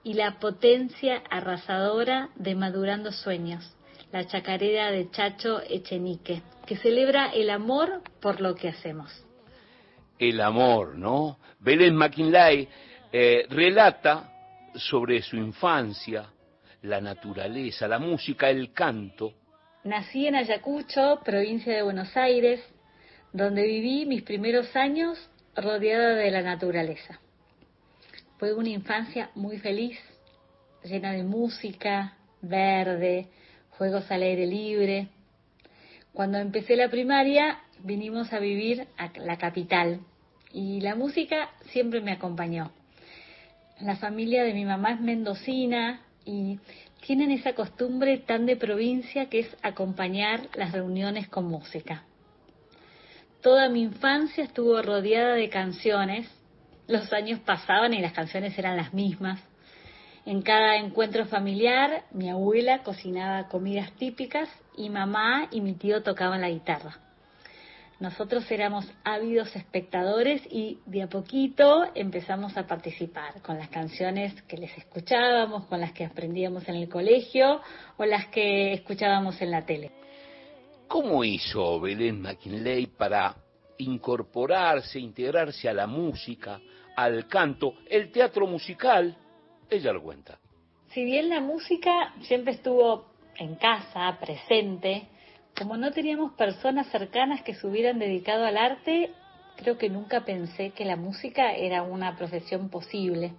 Y 0.04 0.14
La 0.14 0.40
potencia 0.40 1.22
arrasadora 1.30 2.30
de 2.36 2.56
Madurando 2.56 3.12
Sueños, 3.12 3.76
la 4.12 4.26
chacarera 4.26 4.90
de 4.90 5.12
Chacho 5.12 5.62
Echenique, 5.70 6.42
que 6.66 6.78
celebra 6.78 7.28
el 7.28 7.52
amor 7.52 8.02
por 8.22 8.42
lo 8.42 8.56
que 8.56 8.70
hacemos 8.70 9.12
el 10.20 10.42
amor, 10.42 10.98
¿no? 10.98 11.38
Belén 11.60 11.96
McKinley 11.96 12.68
eh, 13.12 13.46
relata 13.50 14.32
sobre 14.76 15.22
su 15.22 15.36
infancia, 15.36 16.30
la 16.84 17.02
naturaleza, 17.02 17.88
la 17.88 18.00
música, 18.00 18.50
el 18.50 18.72
canto. 18.72 19.34
Nací 19.84 20.28
en 20.28 20.36
Ayacucho, 20.36 21.22
provincia 21.24 21.74
de 21.74 21.84
Buenos 21.84 22.16
Aires, 22.18 22.62
donde 23.32 23.64
viví 23.64 24.06
mis 24.06 24.24
primeros 24.24 24.76
años 24.76 25.30
rodeada 25.56 26.16
de 26.16 26.32
la 26.32 26.42
naturaleza. 26.42 27.20
Fue 28.38 28.54
una 28.54 28.70
infancia 28.70 29.30
muy 29.36 29.58
feliz, 29.60 29.98
llena 30.84 31.14
de 31.14 31.24
música, 31.24 32.18
verde, 32.42 33.28
juegos 33.72 34.10
al 34.12 34.24
aire 34.24 34.46
libre. 34.46 35.08
Cuando 36.14 36.38
empecé 36.38 36.76
la 36.76 36.90
primaria 36.90 37.60
vinimos 37.84 38.34
a 38.34 38.40
vivir 38.40 38.88
a 38.98 39.12
la 39.20 39.38
capital 39.38 40.02
y 40.52 40.82
la 40.82 40.96
música 40.96 41.50
siempre 41.72 42.02
me 42.02 42.12
acompañó. 42.12 42.72
La 43.82 43.98
familia 43.98 44.44
de 44.44 44.54
mi 44.54 44.64
mamá 44.64 44.94
es 44.94 45.02
mendocina 45.02 46.02
y 46.24 46.60
tienen 47.06 47.32
esa 47.32 47.54
costumbre 47.54 48.18
tan 48.18 48.46
de 48.46 48.56
provincia 48.56 49.28
que 49.30 49.40
es 49.40 49.58
acompañar 49.62 50.50
las 50.56 50.72
reuniones 50.72 51.28
con 51.28 51.46
música. 51.46 52.04
Toda 53.42 53.70
mi 53.70 53.84
infancia 53.84 54.44
estuvo 54.44 54.82
rodeada 54.82 55.36
de 55.36 55.50
canciones, 55.50 56.28
los 56.88 57.12
años 57.14 57.40
pasaban 57.42 57.94
y 57.94 58.02
las 58.02 58.14
canciones 58.14 58.58
eran 58.58 58.78
las 58.78 58.94
mismas. 58.94 59.40
En 60.26 60.42
cada 60.42 60.78
encuentro 60.78 61.26
familiar 61.26 62.06
mi 62.12 62.30
abuela 62.30 62.82
cocinaba 62.82 63.48
comidas 63.48 63.92
típicas 63.94 64.50
y 64.76 64.90
mamá 64.90 65.48
y 65.52 65.62
mi 65.62 65.74
tío 65.74 66.02
tocaban 66.02 66.42
la 66.42 66.50
guitarra. 66.50 67.05
Nosotros 68.00 68.50
éramos 68.52 68.86
ávidos 69.06 69.56
espectadores 69.56 70.42
y 70.52 70.80
de 70.86 71.04
a 71.04 71.08
poquito 71.08 71.86
empezamos 71.96 72.58
a 72.58 72.68
participar 72.68 73.42
con 73.42 73.58
las 73.58 73.70
canciones 73.70 74.42
que 74.44 74.58
les 74.58 74.78
escuchábamos, 74.78 75.66
con 75.68 75.80
las 75.80 75.94
que 75.94 76.04
aprendíamos 76.04 76.68
en 76.68 76.76
el 76.76 76.90
colegio 76.90 77.62
o 77.96 78.04
las 78.04 78.28
que 78.28 78.74
escuchábamos 78.74 79.42
en 79.42 79.52
la 79.52 79.66
tele. 79.66 79.92
¿Cómo 80.90 81.24
hizo 81.24 81.80
Belén 81.80 82.22
McKinley 82.22 82.88
para 82.88 83.34
incorporarse, 83.78 85.00
integrarse 85.00 85.70
a 85.70 85.74
la 85.74 85.88
música, 85.88 86.60
al 86.98 87.28
canto, 87.28 87.76
el 87.90 88.12
teatro 88.12 88.46
musical? 88.46 89.16
Ella 89.70 89.94
lo 89.94 90.04
cuenta. 90.04 90.38
Si 90.90 91.04
bien 91.06 91.30
la 91.30 91.40
música 91.40 92.14
siempre 92.22 92.54
estuvo 92.54 93.06
en 93.38 93.56
casa, 93.56 94.18
presente, 94.20 95.08
como 95.58 95.78
no 95.78 95.92
teníamos 95.92 96.34
personas 96.34 96.88
cercanas 96.88 97.42
que 97.42 97.56
se 97.56 97.66
hubieran 97.66 97.98
dedicado 97.98 98.46
al 98.46 98.58
arte, 98.58 99.12
creo 99.56 99.78
que 99.78 99.90
nunca 99.90 100.26
pensé 100.26 100.72
que 100.72 100.86
la 100.86 100.98
música 100.98 101.54
era 101.54 101.82
una 101.82 102.18
profesión 102.18 102.70
posible. 102.70 103.34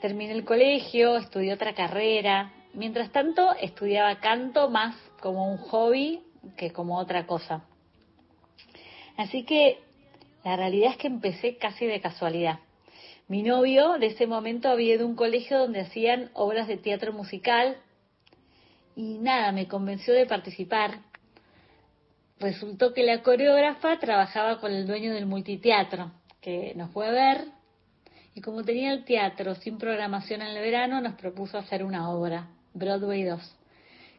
Terminé 0.00 0.32
el 0.32 0.44
colegio, 0.44 1.16
estudié 1.16 1.52
otra 1.52 1.74
carrera. 1.74 2.52
Mientras 2.74 3.10
tanto, 3.10 3.54
estudiaba 3.54 4.20
canto 4.20 4.68
más 4.68 4.96
como 5.20 5.50
un 5.50 5.58
hobby 5.58 6.22
que 6.56 6.72
como 6.72 6.98
otra 6.98 7.26
cosa. 7.26 7.64
Así 9.16 9.44
que 9.44 9.78
la 10.44 10.56
realidad 10.56 10.92
es 10.92 10.96
que 10.96 11.08
empecé 11.08 11.56
casi 11.56 11.86
de 11.86 12.00
casualidad. 12.00 12.60
Mi 13.26 13.42
novio 13.42 13.98
de 13.98 14.06
ese 14.06 14.26
momento 14.26 14.68
había 14.68 14.94
ido 14.94 15.04
a 15.04 15.08
un 15.08 15.16
colegio 15.16 15.58
donde 15.58 15.80
hacían 15.80 16.30
obras 16.34 16.66
de 16.66 16.76
teatro 16.76 17.12
musical 17.12 17.76
y 18.98 19.16
nada, 19.18 19.52
me 19.52 19.68
convenció 19.68 20.12
de 20.12 20.26
participar. 20.26 20.98
Resultó 22.40 22.92
que 22.92 23.04
la 23.04 23.22
coreógrafa 23.22 23.96
trabajaba 24.00 24.58
con 24.58 24.72
el 24.72 24.88
dueño 24.88 25.14
del 25.14 25.24
multiteatro, 25.24 26.10
que 26.40 26.72
nos 26.74 26.90
fue 26.90 27.06
a 27.06 27.12
ver 27.12 27.44
y 28.34 28.40
como 28.40 28.64
tenía 28.64 28.92
el 28.92 29.04
teatro 29.04 29.54
sin 29.54 29.78
programación 29.78 30.42
en 30.42 30.48
el 30.48 30.60
verano, 30.60 31.00
nos 31.00 31.14
propuso 31.14 31.58
hacer 31.58 31.84
una 31.84 32.10
obra, 32.10 32.48
Broadway 32.74 33.22
2, 33.22 33.56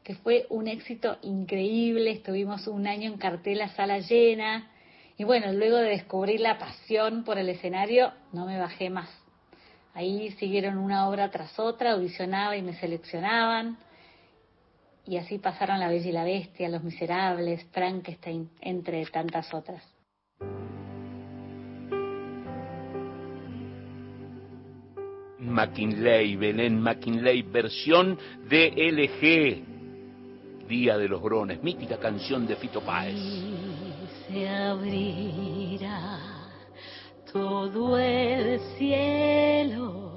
que 0.01 0.15
fue 0.15 0.45
un 0.49 0.69
éxito 0.69 1.17
increíble. 1.23 2.11
Estuvimos 2.11 2.65
un 2.67 2.87
año 2.87 3.11
en 3.11 3.17
cartela 3.17 3.67
sala 3.75 3.99
llena 3.99 4.71
y 5.17 5.25
bueno, 5.25 5.51
luego 5.51 5.75
de 5.75 5.89
descubrir 5.89 6.39
la 6.39 6.57
pasión 6.57 7.25
por 7.25 7.37
el 7.37 7.49
escenario, 7.49 8.13
no 8.31 8.45
me 8.45 8.57
bajé 8.57 8.89
más. 8.89 9.09
Ahí 9.93 10.31
siguieron 10.39 10.77
una 10.77 11.09
obra 11.09 11.31
tras 11.31 11.59
otra, 11.59 11.91
audicionaba 11.91 12.55
y 12.55 12.61
me 12.61 12.79
seleccionaban 12.79 13.77
y 15.09 15.17
así 15.17 15.39
pasaron 15.39 15.79
La 15.79 15.87
Bella 15.87 16.07
y 16.07 16.11
la 16.11 16.23
Bestia, 16.23 16.69
Los 16.69 16.83
Miserables, 16.83 17.65
Frankenstein, 17.71 18.47
entre 18.61 19.03
tantas 19.07 19.51
otras. 19.51 19.83
McKinley, 25.39 26.35
Belén 26.35 26.79
McKinley, 26.79 27.41
versión 27.41 28.19
de 28.47 28.69
LG, 28.69 30.67
Día 30.67 30.95
de 30.95 31.07
los 31.07 31.19
Grones, 31.23 31.63
mítica 31.63 31.97
canción 31.97 32.45
de 32.45 32.55
Fito 32.57 32.81
Páez. 32.81 33.17
Se 34.27 34.47
abrirá 34.47 36.19
todo 37.33 37.97
el 37.97 38.59
cielo 38.77 40.08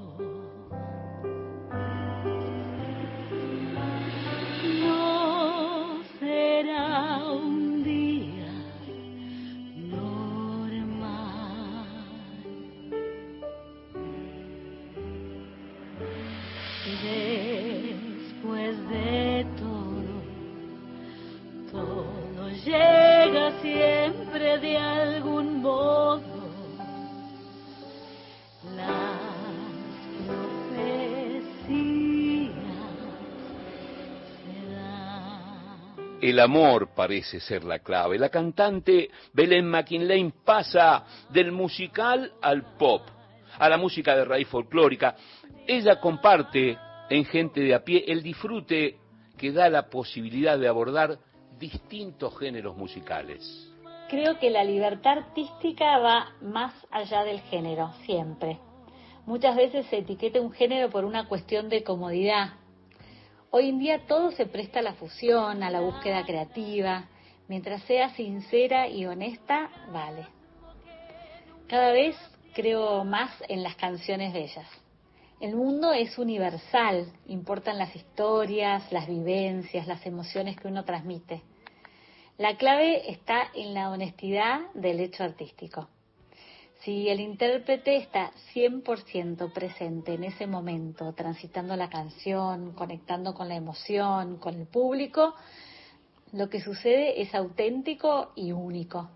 de 24.63 24.79
algún 24.79 25.61
modo. 25.61 26.23
el 36.23 36.39
amor 36.39 36.91
parece 36.95 37.41
ser 37.41 37.65
la 37.65 37.81
clave. 37.81 38.17
La 38.17 38.29
cantante 38.29 39.11
Belén 39.33 39.69
McKinley 39.69 40.33
pasa 40.45 41.05
del 41.31 41.51
musical 41.51 42.33
al 42.41 42.77
pop, 42.77 43.03
a 43.59 43.69
la 43.69 43.77
música 43.77 44.17
de 44.17 44.25
raíz 44.25 44.47
folclórica. 44.47 45.17
Ella 45.67 45.99
comparte 45.99 46.79
en 47.11 47.25
Gente 47.25 47.61
de 47.61 47.75
a 47.75 47.83
pie 47.83 48.05
el 48.07 48.23
disfrute 48.23 48.99
que 49.37 49.51
da 49.51 49.69
la 49.69 49.91
posibilidad 49.91 50.57
de 50.57 50.69
abordar 50.69 51.19
distintos 51.59 52.39
géneros 52.39 52.77
musicales. 52.77 53.72
Creo 54.13 54.39
que 54.39 54.51
la 54.51 54.63
libertad 54.63 55.19
artística 55.19 55.99
va 55.99 56.37
más 56.41 56.73
allá 56.93 57.25
del 57.25 57.41
género, 57.41 57.93
siempre. 58.05 58.61
Muchas 59.27 59.57
veces 59.57 59.87
se 59.87 59.99
etiqueta 59.99 60.41
un 60.41 60.53
género 60.53 60.89
por 60.91 61.05
una 61.05 61.27
cuestión 61.27 61.69
de 61.69 61.83
comodidad, 61.83 62.51
Hoy 63.55 63.69
en 63.69 63.79
día 63.79 64.07
todo 64.07 64.31
se 64.31 64.47
presta 64.47 64.79
a 64.79 64.83
la 64.83 64.95
fusión, 64.95 65.63
a 65.63 65.69
la 65.69 65.83
búsqueda 65.83 66.25
creativa. 66.25 67.05
Mientras 67.49 67.83
sea 67.83 68.09
sincera 68.15 68.89
y 68.89 69.05
honesta, 69.05 69.69
vale. 69.93 70.27
Cada 71.69 71.93
vez 71.93 72.17
creo 72.55 73.05
más 73.05 73.31
en 73.49 73.63
las 73.63 73.77
canciones 73.77 74.33
bellas. 74.33 74.67
El 75.39 75.55
mundo 75.55 75.93
es 75.93 76.17
universal, 76.17 77.13
importan 77.27 77.77
las 77.77 77.95
historias, 77.95 78.91
las 78.91 79.07
vivencias, 79.07 79.87
las 79.87 80.07
emociones 80.07 80.57
que 80.57 80.69
uno 80.69 80.87
transmite. 80.87 81.43
La 82.39 82.57
clave 82.57 83.11
está 83.11 83.51
en 83.55 83.75
la 83.75 83.91
honestidad 83.91 84.61
del 84.73 85.01
hecho 85.01 85.23
artístico. 85.23 85.89
Si 86.81 87.11
el 87.11 87.21
intérprete 87.21 87.97
está 87.97 88.33
100% 88.55 89.53
presente 89.53 90.15
en 90.15 90.25
ese 90.25 90.47
momento, 90.47 91.13
transitando 91.13 91.77
la 91.77 91.91
canción, 91.91 92.73
conectando 92.73 93.35
con 93.35 93.49
la 93.49 93.55
emoción, 93.55 94.39
con 94.39 94.55
el 94.55 94.67
público, 94.67 95.35
lo 96.33 96.49
que 96.49 96.63
sucede 96.63 97.21
es 97.21 97.35
auténtico 97.35 98.33
y 98.35 98.53
único. 98.53 99.11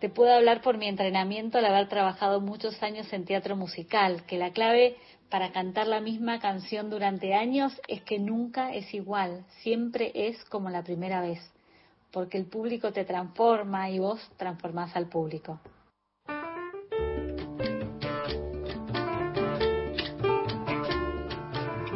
Te 0.00 0.08
puedo 0.10 0.34
hablar 0.34 0.62
por 0.62 0.76
mi 0.76 0.88
entrenamiento 0.88 1.58
al 1.58 1.64
haber 1.66 1.88
trabajado 1.88 2.40
muchos 2.40 2.82
años 2.82 3.10
en 3.12 3.24
teatro 3.24 3.54
musical, 3.54 4.26
que 4.26 4.36
la 4.36 4.50
clave 4.50 4.96
para 5.30 5.52
cantar 5.52 5.86
la 5.86 6.00
misma 6.00 6.40
canción 6.40 6.90
durante 6.90 7.34
años 7.34 7.80
es 7.86 8.02
que 8.02 8.18
nunca 8.18 8.74
es 8.74 8.92
igual, 8.92 9.46
siempre 9.62 10.10
es 10.12 10.44
como 10.46 10.68
la 10.68 10.82
primera 10.82 11.22
vez, 11.22 11.40
porque 12.14 12.38
el 12.38 12.46
público 12.46 12.92
te 12.92 13.04
transforma 13.04 13.90
y 13.90 13.98
vos 13.98 14.20
transformás 14.36 14.94
al 14.94 15.08
público. 15.08 15.58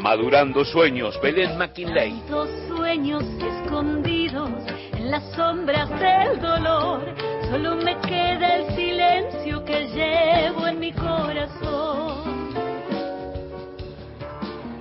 Madurando 0.03 0.65
sueños, 0.65 1.19
Belén 1.23 1.57
McKinley. 1.57 2.21
Dos 2.29 2.51
sueños 2.67 3.23
escondidos 3.23 4.51
en 4.93 5.11
las 5.11 5.23
sombras 5.37 5.89
del 5.89 6.41
dolor. 6.41 7.15
Solo 7.51 7.77
me 7.77 7.97
queda 8.01 8.57
el 8.57 8.75
silencio 8.75 9.65
que 9.65 9.87
llevo 9.89 10.67
en 10.67 10.81
mi 10.81 10.93
corazón. 10.93 12.38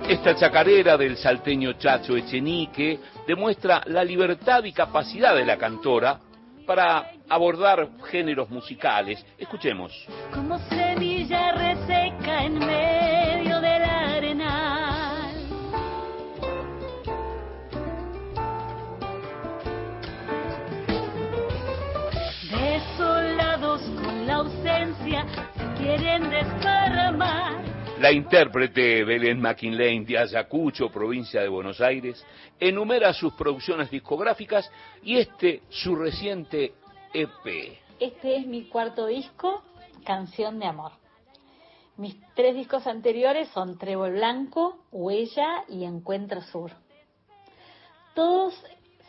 Esta 0.08 0.34
chacarera 0.34 0.96
del 0.96 1.18
salteño 1.18 1.74
Chacho 1.74 2.16
Echenique 2.16 2.98
demuestra 3.26 3.82
la 3.84 4.02
libertad 4.02 4.64
y 4.64 4.72
capacidad 4.72 5.34
de 5.34 5.44
la 5.44 5.58
cantora 5.58 6.18
para 6.66 7.10
abordar 7.28 7.90
géneros 8.10 8.48
musicales. 8.48 9.22
Escuchemos. 9.36 9.92
Como 10.32 10.58
semilla 10.70 11.52
reseca 11.52 12.42
en 12.42 12.58
medio 12.58 13.60
del 13.60 13.82
arenal. 13.82 15.34
Desolados 22.50 23.82
con 23.82 24.26
la 24.26 24.36
ausencia, 24.36 25.26
se 25.54 25.82
quieren 25.82 26.30
desparramar. 26.30 27.67
La 28.00 28.12
intérprete 28.12 29.02
Belén 29.02 29.40
McKinley 29.40 30.04
de 30.04 30.18
Ayacucho, 30.18 30.88
provincia 30.88 31.40
de 31.40 31.48
Buenos 31.48 31.80
Aires, 31.80 32.24
enumera 32.60 33.12
sus 33.12 33.32
producciones 33.34 33.90
discográficas 33.90 34.70
y 35.02 35.18
este 35.18 35.62
su 35.68 35.96
reciente 35.96 36.74
EP. 37.12 37.76
Este 37.98 38.36
es 38.36 38.46
mi 38.46 38.66
cuarto 38.66 39.06
disco, 39.06 39.64
Canción 40.04 40.60
de 40.60 40.66
Amor. 40.66 40.92
Mis 41.96 42.14
tres 42.36 42.54
discos 42.54 42.86
anteriores 42.86 43.48
son 43.48 43.78
Trébol 43.78 44.12
Blanco, 44.12 44.78
Huella 44.92 45.64
y 45.68 45.82
Encuentro 45.82 46.40
Sur. 46.42 46.70
Todos 48.14 48.54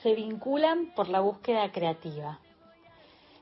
se 0.01 0.15
vinculan 0.15 0.95
por 0.95 1.09
la 1.09 1.19
búsqueda 1.19 1.71
creativa. 1.71 2.39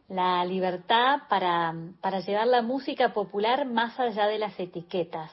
La 0.10 0.44
libertad 0.44 1.20
para, 1.30 1.74
para 2.02 2.20
llevar 2.20 2.48
la 2.48 2.62
música 2.62 3.14
popular 3.14 3.66
más 3.66 3.98
allá 4.00 4.28
de 4.28 4.40
las 4.40 4.58
etiquetas, 4.60 5.32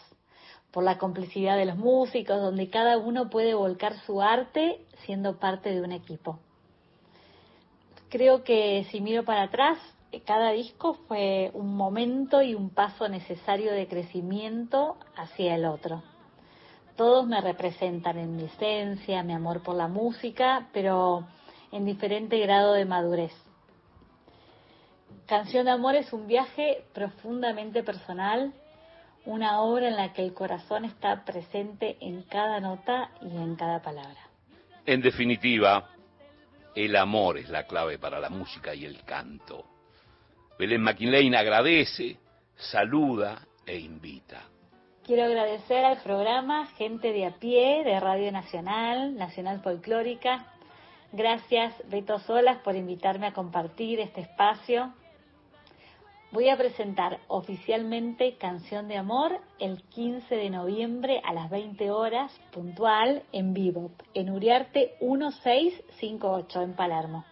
por 0.75 0.83
la 0.83 0.99
complicidad 0.99 1.57
de 1.57 1.67
los 1.67 1.77
músicos, 1.77 2.41
donde 2.41 2.69
cada 2.69 2.99
uno 2.99 3.31
puede 3.31 3.55
volcar 3.55 3.95
su 4.01 4.21
arte 4.21 4.81
siendo 5.07 5.39
parte 5.39 5.71
de 5.71 5.81
un 5.81 5.93
equipo. 5.93 6.41
Creo 8.09 8.43
que 8.43 8.85
si 8.91 9.01
miro 9.01 9.25
para 9.25 9.45
atrás, 9.45 9.79
cada 10.27 10.51
disco 10.51 10.95
fue 11.07 11.53
un 11.55 11.77
momento 11.77 12.43
y 12.43 12.57
un 12.57 12.71
paso 12.71 13.09
necesario 13.09 13.73
de 13.73 13.87
crecimiento 13.87 14.97
hacia 15.17 15.55
el 15.55 15.65
otro. 15.65 16.03
Todos 16.97 17.25
me 17.25 17.41
representan 17.41 18.19
en 18.19 18.35
mi 18.35 18.45
esencia, 18.45 19.23
mi 19.23 19.33
amor 19.33 19.63
por 19.63 19.77
la 19.77 19.87
música, 19.87 20.69
pero 20.73 21.25
en 21.71 21.85
diferente 21.85 22.39
grado 22.41 22.73
de 22.73 22.85
madurez. 22.85 23.33
Canción 25.27 25.67
de 25.67 25.71
Amor 25.71 25.95
es 25.95 26.13
un 26.13 26.27
viaje 26.27 26.85
profundamente 26.93 27.83
personal, 27.83 28.53
una 29.27 29.61
obra 29.61 29.89
en 29.89 29.97
la 29.97 30.13
que 30.13 30.23
el 30.23 30.35
corazón 30.35 30.85
está 30.85 31.25
presente 31.25 31.97
en 32.01 32.23
cada 32.23 32.61
nota 32.61 33.11
y 33.23 33.37
en 33.37 33.57
cada 33.57 33.81
palabra. 33.81 34.21
En 34.87 35.01
definitiva, 35.01 35.91
el 36.75 36.97
amor 36.97 37.39
es 37.39 37.49
la 37.49 37.67
clave 37.67 37.99
para 37.99 38.21
la 38.21 38.29
música 38.29 38.75
y 38.75 38.85
el 38.85 39.03
canto. 39.05 39.65
Belén 40.59 40.83
McKinley 40.83 41.35
agradece, 41.35 42.19
saluda 42.57 43.41
e 43.67 43.79
invita. 43.79 44.43
Quiero 45.05 45.25
agradecer 45.25 45.85
al 45.85 45.99
programa 45.99 46.67
Gente 46.79 47.13
de 47.13 47.27
a 47.27 47.33
pie 47.33 47.83
de 47.85 48.01
Radio 48.01 48.33
Nacional, 48.33 49.17
Nacional 49.17 49.61
Folclórica. 49.61 50.47
Gracias, 51.13 51.75
Beto 51.89 52.19
Solas, 52.21 52.59
por 52.59 52.75
invitarme 52.75 53.27
a 53.27 53.33
compartir 53.33 54.01
este 54.01 54.23
espacio. 54.23 54.95
Voy 56.35 56.49
a 56.49 56.57
presentar 56.57 57.21
oficialmente 57.29 58.35
Canción 58.39 58.89
de 58.89 58.97
Amor 58.97 59.39
el 59.61 59.85
15 59.85 60.35
de 60.35 60.51
noviembre 60.51 61.23
a 61.25 61.33
las 61.33 61.49
20 61.49 61.93
horas, 61.93 62.33
puntual, 62.51 63.23
en 63.31 63.55
vivo, 63.55 63.93
en 64.15 64.31
Uriarte 64.31 64.97
1658, 65.01 66.63
en 66.63 66.75
Palermo. 66.75 67.25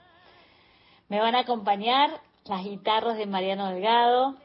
Me 1.08 1.18
van 1.18 1.34
a 1.34 1.40
acompañar 1.40 2.20
las 2.44 2.62
guitarras 2.62 3.18
de 3.18 3.26
Mariano 3.26 3.70
Delgado, 3.70 4.36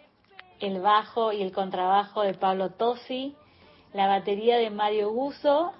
el 0.59 0.81
bajo 0.81 1.31
y 1.34 1.43
el 1.43 1.51
contrabajo 1.51 2.23
de 2.23 2.34
Pablo 2.34 2.71
Tosi, 2.71 3.35
la 3.93 4.07
batería 4.07 4.57
de 4.57 4.71
Mario 4.71 5.11
Guso 5.11 5.71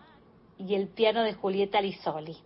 y 0.60 0.76
el 0.76 0.88
piano 0.88 1.24
de 1.24 1.34
Julieta 1.34 1.82
Lisoli. 1.82 2.38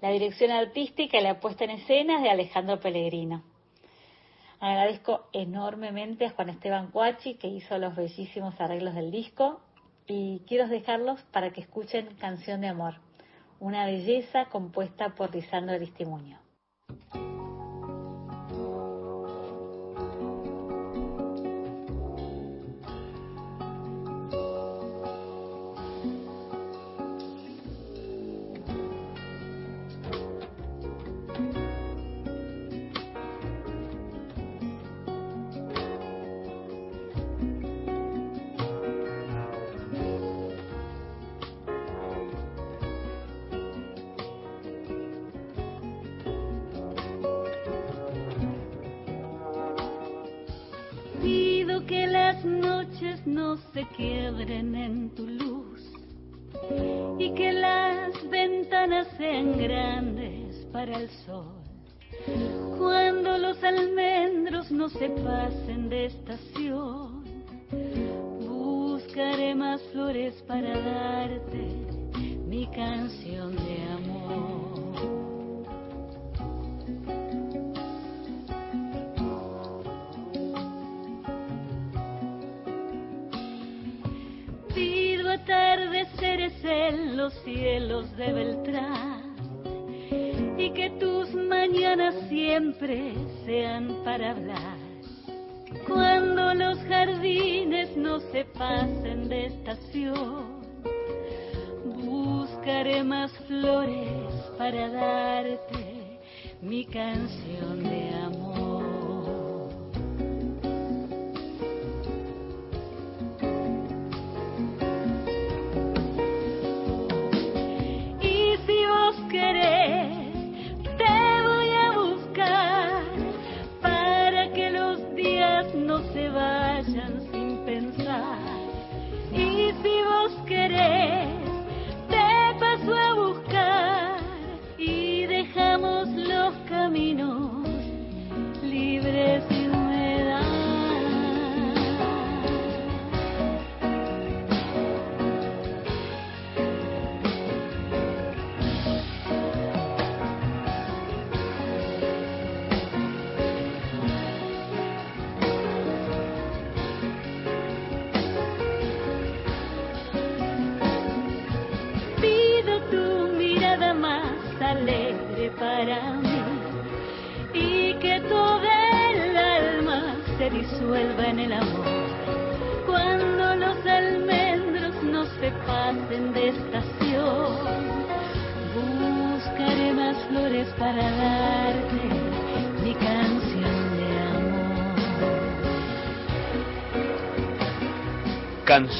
La 0.00 0.10
dirección 0.10 0.52
artística 0.52 1.18
y 1.18 1.22
la 1.24 1.40
puesta 1.40 1.64
en 1.64 1.70
escena 1.70 2.18
es 2.18 2.22
de 2.22 2.30
Alejandro 2.30 2.78
Pellegrino. 2.78 3.42
Agradezco 4.66 5.28
enormemente 5.34 6.24
a 6.24 6.30
Juan 6.30 6.48
Esteban 6.48 6.90
Cuachi 6.90 7.34
que 7.34 7.48
hizo 7.48 7.76
los 7.76 7.94
bellísimos 7.94 8.58
arreglos 8.58 8.94
del 8.94 9.10
disco 9.10 9.60
y 10.06 10.40
quiero 10.46 10.68
dejarlos 10.68 11.20
para 11.32 11.50
que 11.50 11.60
escuchen 11.60 12.14
Canción 12.18 12.62
de 12.62 12.68
Amor, 12.68 12.94
una 13.60 13.84
belleza 13.84 14.46
compuesta 14.46 15.10
por 15.10 15.34
Lisandro 15.34 15.74
Aristimuño. 15.74 16.43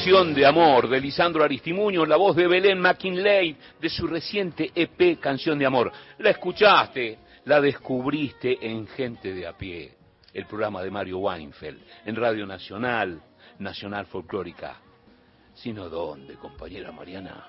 Canción 0.05 0.35
de 0.35 0.44
amor 0.44 0.86
de 0.86 1.01
Lisandro 1.01 1.43
Aristimuño, 1.43 2.05
la 2.05 2.16
voz 2.16 2.36
de 2.36 2.47
Belén 2.47 2.78
McKinley 2.78 3.56
de 3.81 3.89
su 3.89 4.06
reciente 4.06 4.70
EP 4.74 5.18
Canción 5.18 5.59
de 5.59 5.64
amor. 5.64 5.90
La 6.18 6.28
escuchaste, 6.28 7.20
la 7.47 7.59
descubriste 7.59 8.59
en 8.60 8.86
Gente 8.86 9.32
de 9.32 9.47
a 9.47 9.56
pie, 9.56 9.94
el 10.35 10.44
programa 10.44 10.82
de 10.82 10.90
Mario 10.90 11.20
Weinfeld, 11.20 11.81
en 12.05 12.16
Radio 12.16 12.44
Nacional, 12.44 13.18
Nacional 13.60 14.05
Folclórica. 14.05 14.76
Sino 15.55 15.89
dónde, 15.89 16.35
compañera 16.35 16.93
Mariana. 16.93 17.48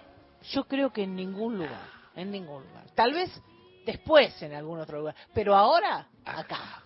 Yo 0.53 0.63
creo 0.63 0.93
que 0.93 1.03
en 1.03 1.13
ningún 1.13 1.57
lugar, 1.57 1.89
en 2.15 2.31
ningún 2.31 2.63
lugar. 2.63 2.85
Tal 2.95 3.11
vez 3.11 3.37
después 3.85 4.41
en 4.41 4.53
algún 4.53 4.79
otro 4.79 4.99
lugar, 4.99 5.15
pero 5.33 5.57
ahora 5.57 6.07
acá. 6.23 6.83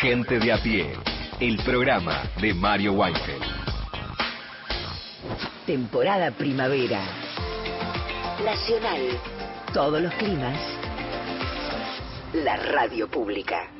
Gente 0.00 0.40
de 0.40 0.52
a 0.52 0.60
pie, 0.60 0.92
el 1.38 1.56
programa 1.58 2.24
de 2.40 2.52
Mario 2.52 2.94
Weinfeld. 2.94 3.71
Temporada 5.66 6.32
primavera. 6.32 7.00
Nacional. 8.44 9.00
Todos 9.72 10.02
los 10.02 10.12
climas. 10.14 10.58
La 12.32 12.56
radio 12.56 13.06
pública. 13.08 13.70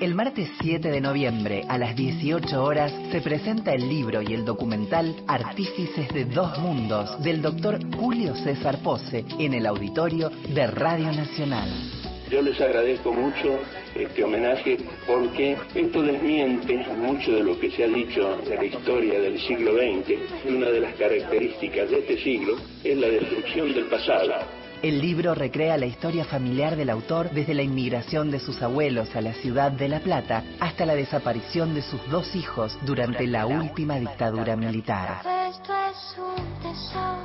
El 0.00 0.14
martes 0.14 0.48
7 0.62 0.90
de 0.90 1.00
noviembre 1.02 1.66
a 1.68 1.76
las 1.76 1.94
18 1.94 2.64
horas 2.64 2.90
se 3.12 3.20
presenta 3.20 3.74
el 3.74 3.86
libro 3.86 4.22
y 4.22 4.32
el 4.32 4.46
documental 4.46 5.14
Artífices 5.28 6.08
de 6.08 6.24
Dos 6.24 6.58
Mundos 6.58 7.22
del 7.22 7.42
doctor 7.42 7.78
Julio 7.96 8.34
César 8.36 8.78
Pose 8.82 9.26
en 9.38 9.52
el 9.52 9.66
auditorio 9.66 10.30
de 10.30 10.66
Radio 10.68 11.12
Nacional. 11.12 11.99
Yo 12.30 12.42
les 12.42 12.60
agradezco 12.60 13.12
mucho 13.12 13.58
este 13.92 14.22
homenaje 14.22 14.76
porque 15.04 15.56
esto 15.74 16.00
desmiente 16.00 16.76
mucho 16.96 17.32
de 17.32 17.42
lo 17.42 17.58
que 17.58 17.72
se 17.72 17.82
ha 17.82 17.88
dicho 17.88 18.36
de 18.48 18.54
la 18.54 18.64
historia 18.64 19.18
del 19.18 19.36
siglo 19.40 19.72
XX. 19.72 20.16
Una 20.48 20.70
de 20.70 20.80
las 20.80 20.94
características 20.94 21.90
de 21.90 21.98
este 21.98 22.22
siglo 22.22 22.54
es 22.84 22.96
la 22.96 23.08
destrucción 23.08 23.74
del 23.74 23.86
pasado. 23.86 24.59
El 24.82 25.02
libro 25.02 25.34
recrea 25.34 25.76
la 25.76 25.84
historia 25.84 26.24
familiar 26.24 26.74
del 26.74 26.88
autor 26.88 27.30
desde 27.32 27.52
la 27.52 27.62
inmigración 27.62 28.30
de 28.30 28.40
sus 28.40 28.62
abuelos 28.62 29.14
a 29.14 29.20
la 29.20 29.34
ciudad 29.34 29.70
de 29.70 29.88
La 29.88 30.00
Plata 30.00 30.42
hasta 30.58 30.86
la 30.86 30.94
desaparición 30.94 31.74
de 31.74 31.82
sus 31.82 32.00
dos 32.08 32.34
hijos 32.34 32.78
durante 32.86 33.26
la 33.26 33.44
última 33.44 33.96
dictadura 33.96 34.56
militar. 34.56 35.20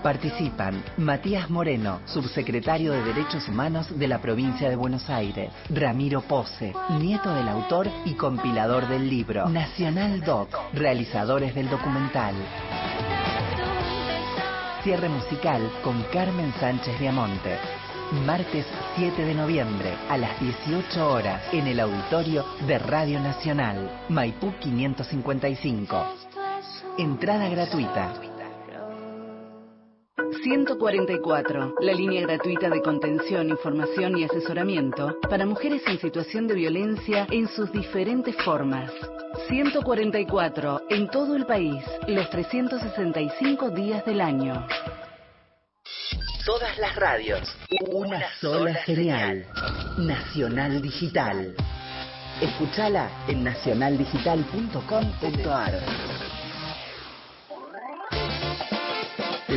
Participan 0.04 0.84
Matías 0.98 1.50
Moreno, 1.50 2.02
subsecretario 2.06 2.92
de 2.92 3.04
Derechos 3.04 3.48
Humanos 3.48 3.98
de 3.98 4.08
la 4.10 4.20
provincia 4.20 4.70
de 4.70 4.76
Buenos 4.76 5.10
Aires, 5.10 5.52
Ramiro 5.70 6.22
Pose, 6.22 6.74
nieto 7.00 7.34
del 7.34 7.48
autor 7.48 7.90
y 8.04 8.16
compilador 8.16 8.88
del 8.90 9.10
libro, 9.10 9.48
Nacional 9.48 10.20
Doc, 10.22 10.50
realizadores 10.74 11.56
del 11.56 11.70
documental. 11.70 12.36
Cierre 14.86 15.10
musical 15.10 15.68
con 15.84 16.04
Carmen 16.14 16.54
Sánchez 16.60 17.00
Diamonte. 17.00 17.58
Martes 18.24 18.68
7 18.96 19.26
de 19.26 19.34
noviembre 19.34 19.92
a 20.10 20.16
las 20.16 20.40
18 20.40 21.12
horas 21.12 21.42
en 21.52 21.66
el 21.66 21.80
auditorio 21.80 22.46
de 22.68 22.78
Radio 22.78 23.20
Nacional, 23.20 24.06
Maipú 24.10 24.54
555. 24.60 26.06
Entrada 27.00 27.50
gratuita. 27.50 28.35
144, 30.44 31.76
la 31.82 31.94
línea 31.94 32.22
gratuita 32.22 32.70
de 32.70 32.82
contención, 32.82 33.50
información 33.50 34.18
y 34.18 34.24
asesoramiento 34.24 35.20
para 35.30 35.46
mujeres 35.46 35.82
en 35.88 36.00
situación 36.00 36.48
de 36.48 36.54
violencia 36.54 37.28
en 37.32 37.50
sus 37.50 37.70
diferentes 37.74 38.34
formas. 38.46 38.94
144, 39.50 40.84
en 40.90 41.10
todo 41.10 41.36
el 41.36 41.46
país, 41.46 41.84
los 42.08 42.30
365 42.30 43.72
días 43.72 44.06
del 44.06 44.22
año. 44.22 44.66
Todas 46.46 46.78
las 46.78 46.96
radios. 46.96 47.54
Una 47.92 48.24
sola 48.40 48.86
señal. 48.86 49.46
Nacional 49.98 50.82
Digital. 50.82 51.54
Escúchala 52.42 53.10
en 53.28 53.44
nacionaldigital.com.ar. 53.44 55.74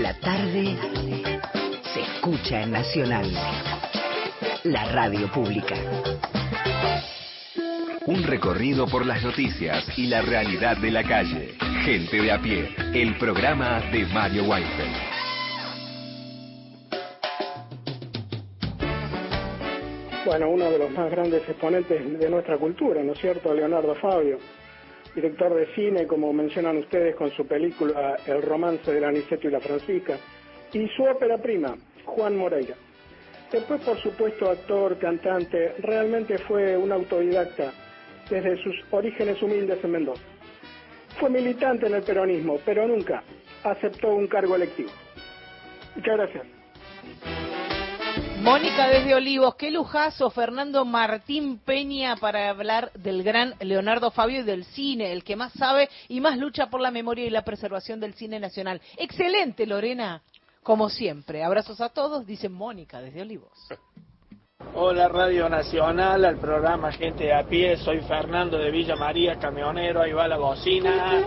La 0.02 0.14
tarde 0.14 0.76
se 1.92 2.00
escucha 2.00 2.62
en 2.62 2.70
Nacional. 2.70 3.32
La 4.62 4.84
radio 4.92 5.26
pública. 5.32 5.74
Un 8.06 8.22
recorrido 8.22 8.86
por 8.86 9.04
las 9.04 9.24
noticias 9.24 9.84
y 9.98 10.06
la 10.06 10.22
realidad 10.22 10.76
de 10.76 10.92
la 10.92 11.02
calle. 11.02 11.54
Gente 11.84 12.22
de 12.22 12.30
a 12.30 12.40
pie, 12.40 12.68
el 12.94 13.18
programa 13.18 13.80
de 13.90 14.06
Mario 14.06 14.44
Weinfeld. 14.44 14.96
Bueno, 20.24 20.50
uno 20.50 20.70
de 20.70 20.78
los 20.78 20.90
más 20.92 21.10
grandes 21.10 21.42
exponentes 21.48 22.20
de 22.20 22.30
nuestra 22.30 22.56
cultura, 22.56 23.02
¿no 23.02 23.14
es 23.14 23.18
cierto? 23.18 23.52
Leonardo 23.52 23.96
Fabio, 23.96 24.38
director 25.20 25.52
de 25.52 25.66
cine, 25.74 26.06
como 26.06 26.32
mencionan 26.32 26.76
ustedes, 26.76 27.16
con 27.16 27.30
su 27.32 27.46
película 27.46 28.16
El 28.24 28.40
romance 28.42 28.92
del 28.92 29.04
Aniceto 29.04 29.48
y 29.48 29.50
la 29.50 29.60
Francisca, 29.60 30.16
y 30.72 30.86
su 30.88 31.02
ópera 31.02 31.38
prima, 31.38 31.76
Juan 32.04 32.36
Moreira. 32.36 32.76
Después, 33.50 33.80
por 33.80 33.98
supuesto, 33.98 34.48
actor, 34.50 34.96
cantante, 34.98 35.74
realmente 35.78 36.38
fue 36.38 36.76
un 36.76 36.92
autodidacta 36.92 37.72
desde 38.30 38.62
sus 38.62 38.76
orígenes 38.90 39.42
humildes 39.42 39.82
en 39.82 39.90
Mendoza. 39.90 40.22
Fue 41.18 41.30
militante 41.30 41.86
en 41.86 41.94
el 41.94 42.02
peronismo, 42.02 42.58
pero 42.64 42.86
nunca 42.86 43.24
aceptó 43.64 44.14
un 44.14 44.28
cargo 44.28 44.54
electivo. 44.54 44.90
Muchas 45.96 46.16
gracias. 46.16 47.47
Mónica 48.42 48.88
desde 48.88 49.14
Olivos, 49.14 49.56
qué 49.56 49.70
lujazo, 49.70 50.30
Fernando 50.30 50.84
Martín 50.84 51.58
Peña 51.58 52.16
para 52.16 52.48
hablar 52.48 52.92
del 52.92 53.24
gran 53.24 53.54
Leonardo 53.60 54.12
Fabio 54.12 54.40
y 54.40 54.42
del 54.44 54.64
cine, 54.64 55.12
el 55.12 55.24
que 55.24 55.34
más 55.34 55.52
sabe 55.54 55.90
y 56.08 56.20
más 56.20 56.38
lucha 56.38 56.70
por 56.70 56.80
la 56.80 56.92
memoria 56.92 57.26
y 57.26 57.30
la 57.30 57.44
preservación 57.44 57.98
del 57.98 58.14
cine 58.14 58.38
nacional. 58.38 58.80
Excelente, 58.96 59.66
Lorena, 59.66 60.22
como 60.62 60.88
siempre. 60.88 61.42
Abrazos 61.42 61.80
a 61.80 61.88
todos, 61.88 62.26
dice 62.26 62.48
Mónica 62.48 63.00
desde 63.00 63.22
Olivos. 63.22 63.52
Hola 64.74 65.08
Radio 65.08 65.48
Nacional, 65.48 66.24
al 66.24 66.36
programa 66.38 66.90
Gente 66.90 67.24
de 67.24 67.34
a 67.34 67.44
pie, 67.44 67.76
soy 67.76 68.00
Fernando 68.00 68.58
de 68.58 68.70
Villa 68.72 68.96
María, 68.96 69.36
camionero, 69.38 70.02
ahí 70.02 70.12
va 70.12 70.26
la 70.26 70.36
bocina. 70.36 71.24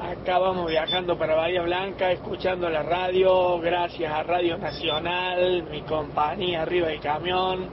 Acá 0.00 0.38
vamos 0.38 0.68
viajando 0.68 1.18
para 1.18 1.34
Bahía 1.34 1.62
Blanca, 1.62 2.12
escuchando 2.12 2.70
la 2.70 2.82
radio, 2.84 3.58
gracias 3.58 4.12
a 4.12 4.22
Radio 4.22 4.58
Nacional, 4.58 5.64
mi 5.70 5.82
compañía 5.82 6.62
arriba 6.62 6.88
del 6.88 7.00
camión. 7.00 7.68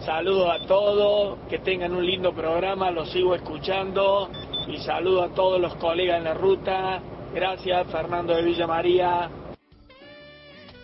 Saludos 0.00 0.50
a 0.50 0.66
todos, 0.66 1.38
que 1.48 1.58
tengan 1.58 1.94
un 1.94 2.04
lindo 2.04 2.34
programa, 2.34 2.90
lo 2.90 3.06
sigo 3.06 3.34
escuchando 3.34 4.28
y 4.68 4.76
saludo 4.78 5.24
a 5.24 5.28
todos 5.30 5.60
los 5.60 5.74
colegas 5.76 6.18
en 6.18 6.24
la 6.24 6.34
ruta. 6.34 7.00
Gracias 7.34 7.86
Fernando 7.90 8.34
de 8.34 8.42
Villa 8.42 8.66
María. 8.66 9.30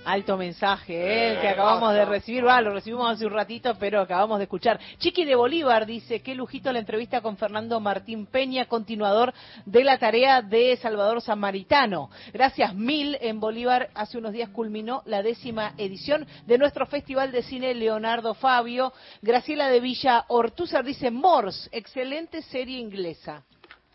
Alto 0.04 0.36
mensaje, 0.36 0.94
¿eh? 1.32 1.38
que 1.40 1.46
acabamos 1.46 1.94
de 1.94 2.04
recibir, 2.04 2.44
va, 2.44 2.60
lo 2.60 2.74
recibimos 2.74 3.08
hace 3.08 3.24
un 3.24 3.32
ratito, 3.32 3.76
pero 3.78 4.00
acabamos 4.00 4.38
de 4.38 4.44
escuchar. 4.44 4.80
Chiqui 4.98 5.24
de 5.24 5.36
Bolívar 5.36 5.86
dice, 5.86 6.20
qué 6.20 6.34
lujito 6.34 6.72
la 6.72 6.80
entrevista 6.80 7.20
con 7.20 7.36
Fernando 7.36 7.78
Martín 7.78 8.26
Peña, 8.26 8.64
continuador 8.66 9.32
de 9.64 9.84
la 9.84 9.98
tarea 9.98 10.42
de 10.42 10.76
Salvador 10.78 11.22
Samaritano. 11.22 12.10
Gracias 12.32 12.74
mil 12.74 13.16
en 13.20 13.38
Bolívar, 13.38 13.90
hace 13.94 14.18
unos 14.18 14.32
días 14.32 14.48
culminó 14.48 15.02
la 15.06 15.22
décima 15.22 15.74
edición 15.78 16.26
de 16.46 16.58
nuestro 16.58 16.84
Festival 16.86 17.30
de 17.30 17.44
Cine 17.44 17.72
Leonardo 17.72 18.34
Fabio. 18.34 18.92
Graciela 19.20 19.68
de 19.68 19.78
Villa 19.78 20.24
Ortúzar 20.26 20.84
dice, 20.84 21.12
Morse, 21.12 21.68
excelente 21.70 22.42
serie 22.42 22.78
inglesa. 22.78 23.44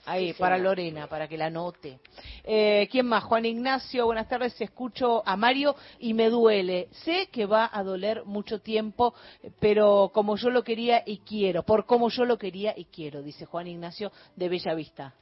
Ahí, 0.07 0.31
para 0.31 0.57
Lorena, 0.57 1.07
para 1.07 1.27
que 1.27 1.37
la 1.37 1.49
note. 1.49 1.99
Eh, 2.45 2.87
¿Quién 2.89 3.07
más? 3.07 3.25
Juan 3.25 3.43
Ignacio, 3.43 4.05
buenas 4.05 4.29
tardes. 4.29 4.55
Escucho 4.61 5.21
a 5.27 5.35
Mario 5.35 5.75
y 5.99 6.13
me 6.13 6.29
duele. 6.29 6.87
Sé 7.03 7.27
que 7.29 7.45
va 7.45 7.69
a 7.69 7.83
doler 7.83 8.23
mucho 8.23 8.61
tiempo, 8.61 9.13
pero 9.59 10.09
como 10.13 10.37
yo 10.37 10.49
lo 10.49 10.63
quería 10.63 11.03
y 11.05 11.17
quiero, 11.17 11.63
por 11.63 11.85
como 11.85 12.09
yo 12.09 12.23
lo 12.23 12.37
quería 12.37 12.73
y 12.73 12.85
quiero, 12.85 13.21
dice 13.21 13.45
Juan 13.45 13.67
Ignacio 13.67 14.13
de 14.37 14.47
Bella 14.47 14.73
Vista. 14.75 15.13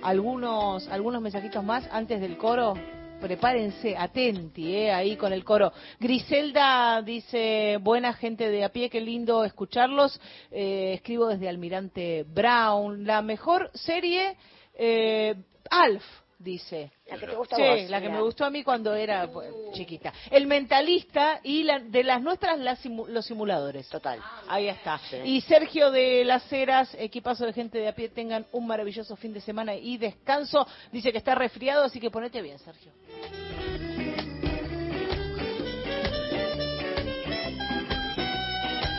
Algunos, 0.00 0.86
algunos 0.86 1.20
mensajitos 1.20 1.64
más 1.64 1.88
antes 1.90 2.20
del 2.20 2.38
coro 2.38 2.74
prepárense, 3.20 3.96
atenti, 3.96 4.74
eh, 4.74 4.92
ahí 4.92 5.16
con 5.16 5.32
el 5.32 5.44
coro. 5.44 5.72
Griselda 5.98 7.02
dice, 7.02 7.78
buena 7.80 8.12
gente 8.12 8.48
de 8.48 8.64
a 8.64 8.70
pie, 8.70 8.90
qué 8.90 9.00
lindo 9.00 9.44
escucharlos. 9.44 10.20
Eh, 10.50 10.92
escribo 10.94 11.28
desde 11.28 11.48
Almirante 11.48 12.24
Brown. 12.24 13.04
La 13.04 13.22
mejor 13.22 13.70
serie, 13.74 14.36
eh, 14.74 15.34
Alf, 15.70 16.04
dice. 16.38 16.92
La 17.10 17.16
que 17.18 17.26
te 17.26 17.34
gusta 17.36 17.56
sí, 17.56 17.62
a 17.62 17.70
vos, 17.70 17.90
la 17.90 18.00
que 18.02 18.08
me 18.10 18.20
gustó 18.20 18.44
a 18.44 18.50
mí 18.50 18.62
cuando 18.62 18.94
era 18.94 19.26
pues, 19.28 19.48
chiquita. 19.72 20.12
El 20.30 20.46
mentalista 20.46 21.40
y 21.42 21.62
la- 21.62 21.78
de 21.78 22.04
las 22.04 22.20
nuestras 22.20 22.58
las 22.58 22.84
simu- 22.84 23.06
los 23.08 23.24
simuladores. 23.24 23.88
Total. 23.88 24.20
Ahí 24.46 24.68
está. 24.68 24.98
Sí. 25.10 25.16
Y 25.24 25.40
Sergio 25.40 25.90
de 25.90 26.24
Las 26.24 26.52
Heras, 26.52 26.94
equipazo 26.98 27.46
de 27.46 27.52
gente 27.54 27.78
de 27.78 27.88
a 27.88 27.94
pie, 27.94 28.10
tengan 28.10 28.44
un 28.52 28.66
maravilloso 28.66 29.16
fin 29.16 29.32
de 29.32 29.40
semana 29.40 29.74
y 29.74 29.96
descanso. 29.96 30.66
Dice 30.92 31.10
que 31.10 31.18
está 31.18 31.34
resfriado, 31.34 31.84
así 31.84 31.98
que 31.98 32.10
ponete 32.10 32.42
bien, 32.42 32.58
Sergio. 32.58 32.92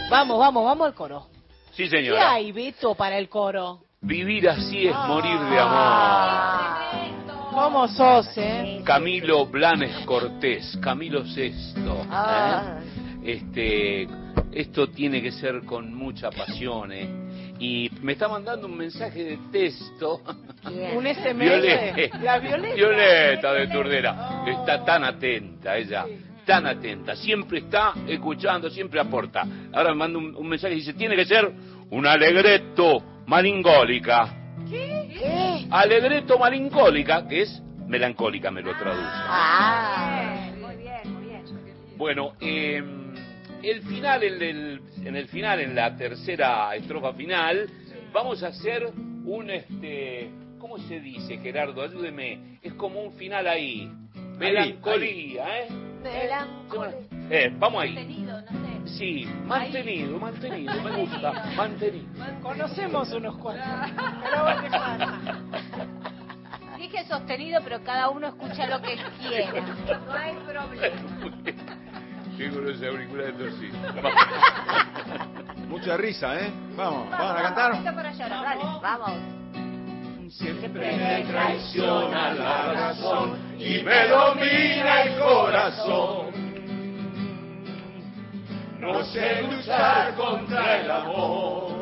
Vamos, 0.10 0.40
vamos, 0.40 0.66
vamos 0.66 0.88
al 0.88 0.94
coro. 0.96 1.28
Sí, 1.72 1.84
¿Qué 1.84 1.90
señora. 1.90 2.34
hay, 2.34 2.52
Beto, 2.52 2.96
para 2.96 3.18
el 3.18 3.30
coro? 3.30 3.82
Vivir 4.02 4.50
así 4.50 4.88
es 4.88 4.96
morir 4.96 5.40
de 5.40 5.60
Ah. 5.60 6.90
amor. 6.92 7.19
¿Cómo 7.52 7.88
sos, 7.88 8.30
eh? 8.38 8.82
Camilo 8.86 9.46
Blanes 9.48 10.06
Cortés, 10.06 10.78
Camilo 10.82 11.26
Sexto. 11.26 12.06
Ah. 12.10 12.80
¿eh? 13.24 13.34
Este, 13.38 14.08
esto 14.52 14.88
tiene 14.90 15.22
que 15.22 15.32
ser 15.32 15.62
con 15.66 15.94
mucha 15.94 16.30
pasión, 16.30 16.92
¿eh? 16.92 17.10
Y 17.60 17.90
me 18.02 18.14
está 18.14 18.28
mandando 18.28 18.68
un 18.68 18.78
mensaje 18.78 19.24
de 19.24 19.38
texto. 19.52 20.22
Un 20.96 21.06
SMS. 21.06 21.38
Violeta. 21.38 22.20
La 22.20 22.40
Violeta. 22.40 22.76
Violeta 22.76 23.54
de 23.54 23.68
Turdera. 23.68 24.44
Está 24.48 24.86
tan 24.86 25.04
atenta 25.04 25.76
ella, 25.76 26.06
tan 26.46 26.68
atenta. 26.68 27.16
Siempre 27.16 27.60
está 27.60 27.94
escuchando, 28.08 28.70
siempre 28.70 29.00
aporta. 29.00 29.46
Ahora 29.74 29.90
me 29.90 29.96
manda 29.96 30.20
un, 30.20 30.36
un 30.36 30.48
mensaje 30.48 30.76
y 30.76 30.78
dice, 30.78 30.94
tiene 30.94 31.16
que 31.16 31.26
ser 31.26 31.52
un 31.90 32.08
alegreto 32.08 33.04
malingólica. 33.26 34.39
¿Qué? 35.60 35.68
Alegreto 35.70 36.38
malingólica, 36.38 37.28
que 37.28 37.42
es 37.44 37.62
melancólica, 37.88 38.52
me 38.52 38.62
lo 38.62 38.76
traduce. 38.78 39.02
Ah. 39.04 40.52
Muy 40.60 40.76
bien, 40.76 41.14
muy 41.14 41.24
bien. 41.26 41.44
Bueno, 41.98 42.34
eh, 42.40 42.84
el 43.64 43.82
final, 43.84 44.24
en 44.24 44.42
el, 44.42 44.82
en 45.04 45.16
el 45.16 45.28
final, 45.28 45.60
en 45.60 45.76
la 45.76 45.96
tercera 45.96 46.76
estrofa 46.76 47.14
final, 47.14 47.70
vamos 48.14 48.42
a 48.44 48.48
hacer 48.48 48.90
un, 49.26 49.50
este, 49.50 50.30
¿cómo 50.60 50.78
se 50.78 51.00
dice, 51.00 51.38
Gerardo? 51.38 51.82
Ayúdeme. 51.82 52.60
Es 52.62 52.74
como 52.74 53.02
un 53.02 53.14
final 53.14 53.48
ahí. 53.48 53.92
Melancolía, 54.38 55.62
¿eh? 55.62 55.68
Eh, 57.30 57.54
vamos 57.60 57.84
ahí. 57.84 58.26
Sí, 58.86 59.28
mantenido, 59.46 60.18
mantenido, 60.18 60.74
me 60.82 60.92
gusta, 61.04 61.52
mantenido. 61.56 62.08
Conocemos 62.42 63.12
unos 63.14 63.38
cuantos. 63.38 63.66
Dije 66.92 67.06
sostenido, 67.08 67.62
pero 67.64 67.84
cada 67.84 68.10
uno 68.10 68.30
escucha 68.30 68.66
lo 68.66 68.82
que 68.82 68.98
quiera. 69.20 69.62
No 70.08 70.12
hay 70.12 70.34
problema. 70.38 70.98
Qué 72.36 72.50
con 72.50 72.66
los 72.66 72.82
auriculares 72.82 73.38
torcidos. 73.38 73.78
Mucha 75.68 75.98
risa, 75.98 76.40
¿eh? 76.40 76.52
Vamos, 76.76 77.12
vamos 77.12 77.32
a 77.32 77.44
cantar. 77.44 77.84
Para 77.94 78.12
llorar, 78.12 78.44
dale, 78.44 78.64
vamos. 78.82 79.12
Siempre 80.34 80.70
me 80.70 81.26
traiciona 81.26 82.34
la 82.34 82.74
razón 82.74 83.38
y 83.60 83.84
me 83.84 84.08
domina 84.08 85.04
el 85.04 85.20
corazón. 85.20 86.32
No 88.80 89.04
sé 89.04 89.44
luchar 89.44 90.16
contra 90.16 90.78
el 90.78 90.90
amor. 90.90 91.79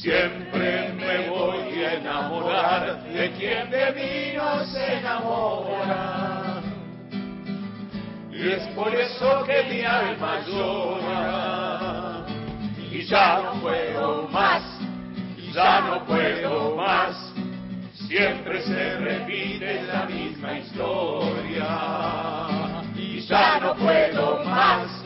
Siempre 0.00 0.94
me 0.94 1.28
voy 1.28 1.84
a 1.84 1.94
enamorar 1.96 3.02
de 3.02 3.30
quien 3.32 3.70
de 3.70 3.92
mí 3.92 4.32
no 4.34 4.64
se 4.64 4.94
enamora. 4.94 6.62
Y 8.32 8.48
es 8.48 8.66
por 8.68 8.94
eso 8.94 9.44
que 9.44 9.62
mi 9.64 9.84
alma 9.84 10.40
llora. 10.46 12.24
Y 12.90 13.02
ya 13.02 13.42
no 13.42 13.60
puedo 13.60 14.26
más, 14.28 14.62
ya 15.52 15.80
no 15.82 16.06
puedo 16.06 16.76
más. 16.76 17.34
Siempre 18.08 18.62
se 18.62 18.96
repite 19.00 19.82
la 19.82 20.06
misma 20.06 20.60
historia. 20.60 21.68
Y 22.96 23.20
ya 23.20 23.60
no 23.60 23.74
puedo 23.74 24.42
más, 24.46 25.04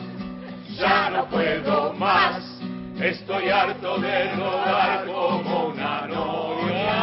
ya 0.77 1.09
no 1.09 1.25
puedo 1.27 1.91
más. 1.95 2.54
Estoy 2.99 3.49
harto 3.49 3.97
de 3.97 4.31
rodar 4.35 5.05
como 5.05 5.67
una 5.67 6.07
novia. 6.07 6.95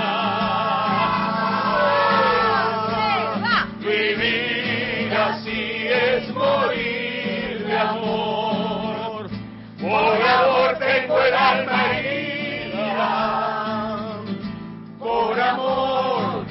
Vivir 3.78 5.14
así 5.14 5.86
es 5.86 6.34
morir 6.34 7.66
de 7.66 7.78
amor. 7.78 9.28
Por 9.80 10.22
amor 10.22 10.78
tengo 10.78 11.20
el 11.20 11.34
alma 11.34 11.98
herida. 11.98 13.02
Por 14.98 15.38
amor 15.38 16.46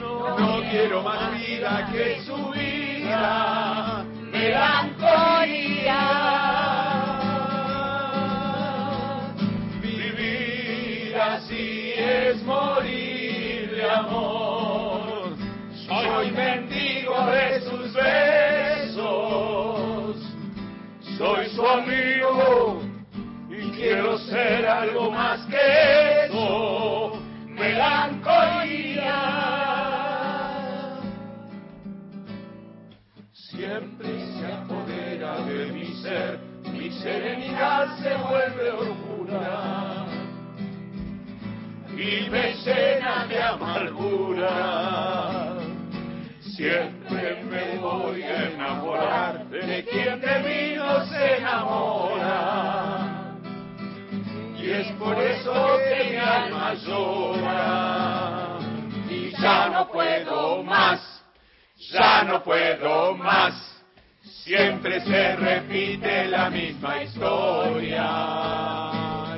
no 0.00 0.62
quiero 0.70 1.02
más 1.02 1.30
vida 1.38 1.88
que 1.92 2.22
su 2.22 2.50
vida. 2.52 4.02
Melancolía. 4.32 6.27
Soy 16.18 16.32
mendigo 16.32 17.14
de 17.26 17.60
sus 17.60 17.94
besos. 17.94 19.06
Soy 21.16 21.48
su 21.50 21.64
amigo 21.64 22.82
y 23.48 23.70
quiero 23.70 24.18
ser 24.18 24.66
algo 24.66 25.12
más 25.12 25.46
que 25.46 26.24
eso. 26.24 27.22
Melancolía. 27.46 29.14
Siempre 33.32 34.26
se 34.40 34.52
apodera 34.52 35.38
de 35.42 35.72
mi 35.72 35.86
ser, 36.02 36.40
mi 36.72 36.90
serenidad 36.90 37.96
se 38.02 38.16
vuelve 38.16 38.72
locura 38.72 40.04
y 41.96 42.28
me 42.28 42.54
llena 42.54 43.24
de 43.28 43.40
amargura. 43.40 45.57
Siempre 46.58 47.40
me 47.44 47.78
voy 47.78 48.20
a 48.24 48.48
enamorar 48.48 49.46
de 49.46 49.84
quien 49.84 50.20
de 50.20 50.38
mí 50.40 50.74
no 50.74 51.06
se 51.06 51.36
enamora. 51.36 53.06
Y 54.56 54.68
es 54.68 54.90
por 54.94 55.16
eso 55.22 55.78
que 55.78 56.10
mi 56.10 56.16
alma 56.16 56.74
llora. 56.74 58.58
Y 59.08 59.30
ya 59.40 59.68
no 59.68 59.88
puedo 59.88 60.64
más, 60.64 61.22
ya 61.92 62.24
no 62.24 62.42
puedo 62.42 63.14
más. 63.14 63.54
Siempre 64.42 65.00
se 65.02 65.36
repite 65.36 66.26
la 66.26 66.50
misma 66.50 67.04
historia. 67.04 68.04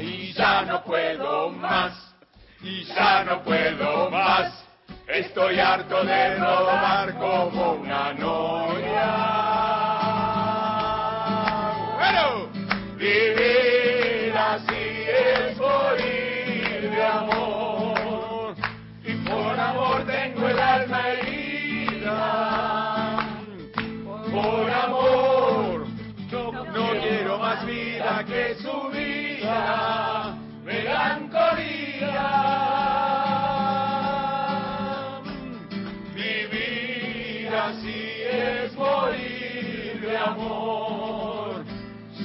Y 0.00 0.32
ya 0.32 0.62
no 0.62 0.82
puedo 0.84 1.50
más, 1.50 2.14
y 2.62 2.84
ya 2.84 3.24
no 3.24 3.42
puedo. 3.42 3.99
Estoy 5.20 5.60
harto 5.60 6.02
de 6.02 6.36
robar 6.36 7.14
como 7.18 7.79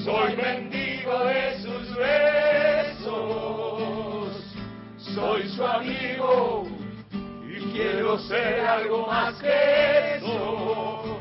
Soy 0.06 0.38
mendigo 0.38 1.26
de 1.26 1.58
sus 1.64 1.96
besos. 1.96 3.10
Soy 5.00 5.50
su 5.50 5.66
amigo 5.66 6.68
y 7.44 7.56
quiero 7.74 8.20
ser 8.20 8.60
algo 8.60 9.08
más 9.08 9.34
que 9.42 10.18
eso. 10.18 11.20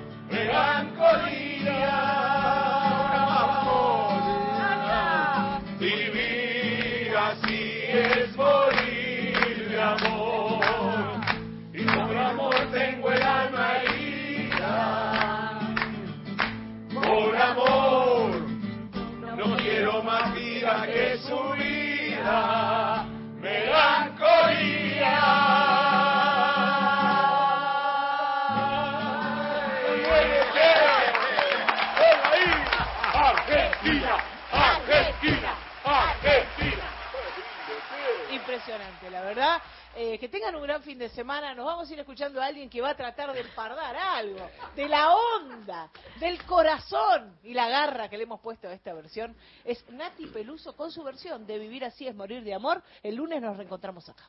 Eh, 40.14 40.18
que 40.18 40.28
tengan 40.28 40.54
un 40.54 40.62
gran 40.62 40.80
fin 40.80 40.96
de 40.96 41.08
semana. 41.08 41.56
Nos 41.56 41.66
vamos 41.66 41.90
a 41.90 41.92
ir 41.92 41.98
escuchando 41.98 42.40
a 42.40 42.46
alguien 42.46 42.70
que 42.70 42.80
va 42.80 42.90
a 42.90 42.96
tratar 42.96 43.32
de 43.32 43.40
empardar 43.40 43.96
algo, 43.96 44.48
de 44.76 44.88
la 44.88 45.12
onda, 45.12 45.90
del 46.20 46.40
corazón 46.44 47.36
y 47.42 47.52
la 47.52 47.68
garra 47.68 48.08
que 48.08 48.16
le 48.16 48.22
hemos 48.22 48.40
puesto 48.40 48.68
a 48.68 48.72
esta 48.72 48.94
versión. 48.94 49.34
Es 49.64 49.84
Nati 49.90 50.28
Peluso 50.28 50.76
con 50.76 50.92
su 50.92 51.02
versión 51.02 51.44
de 51.48 51.58
Vivir 51.58 51.84
así 51.84 52.06
es 52.06 52.14
morir 52.14 52.44
de 52.44 52.54
amor. 52.54 52.80
El 53.02 53.16
lunes 53.16 53.42
nos 53.42 53.56
reencontramos 53.56 54.08
acá. 54.08 54.24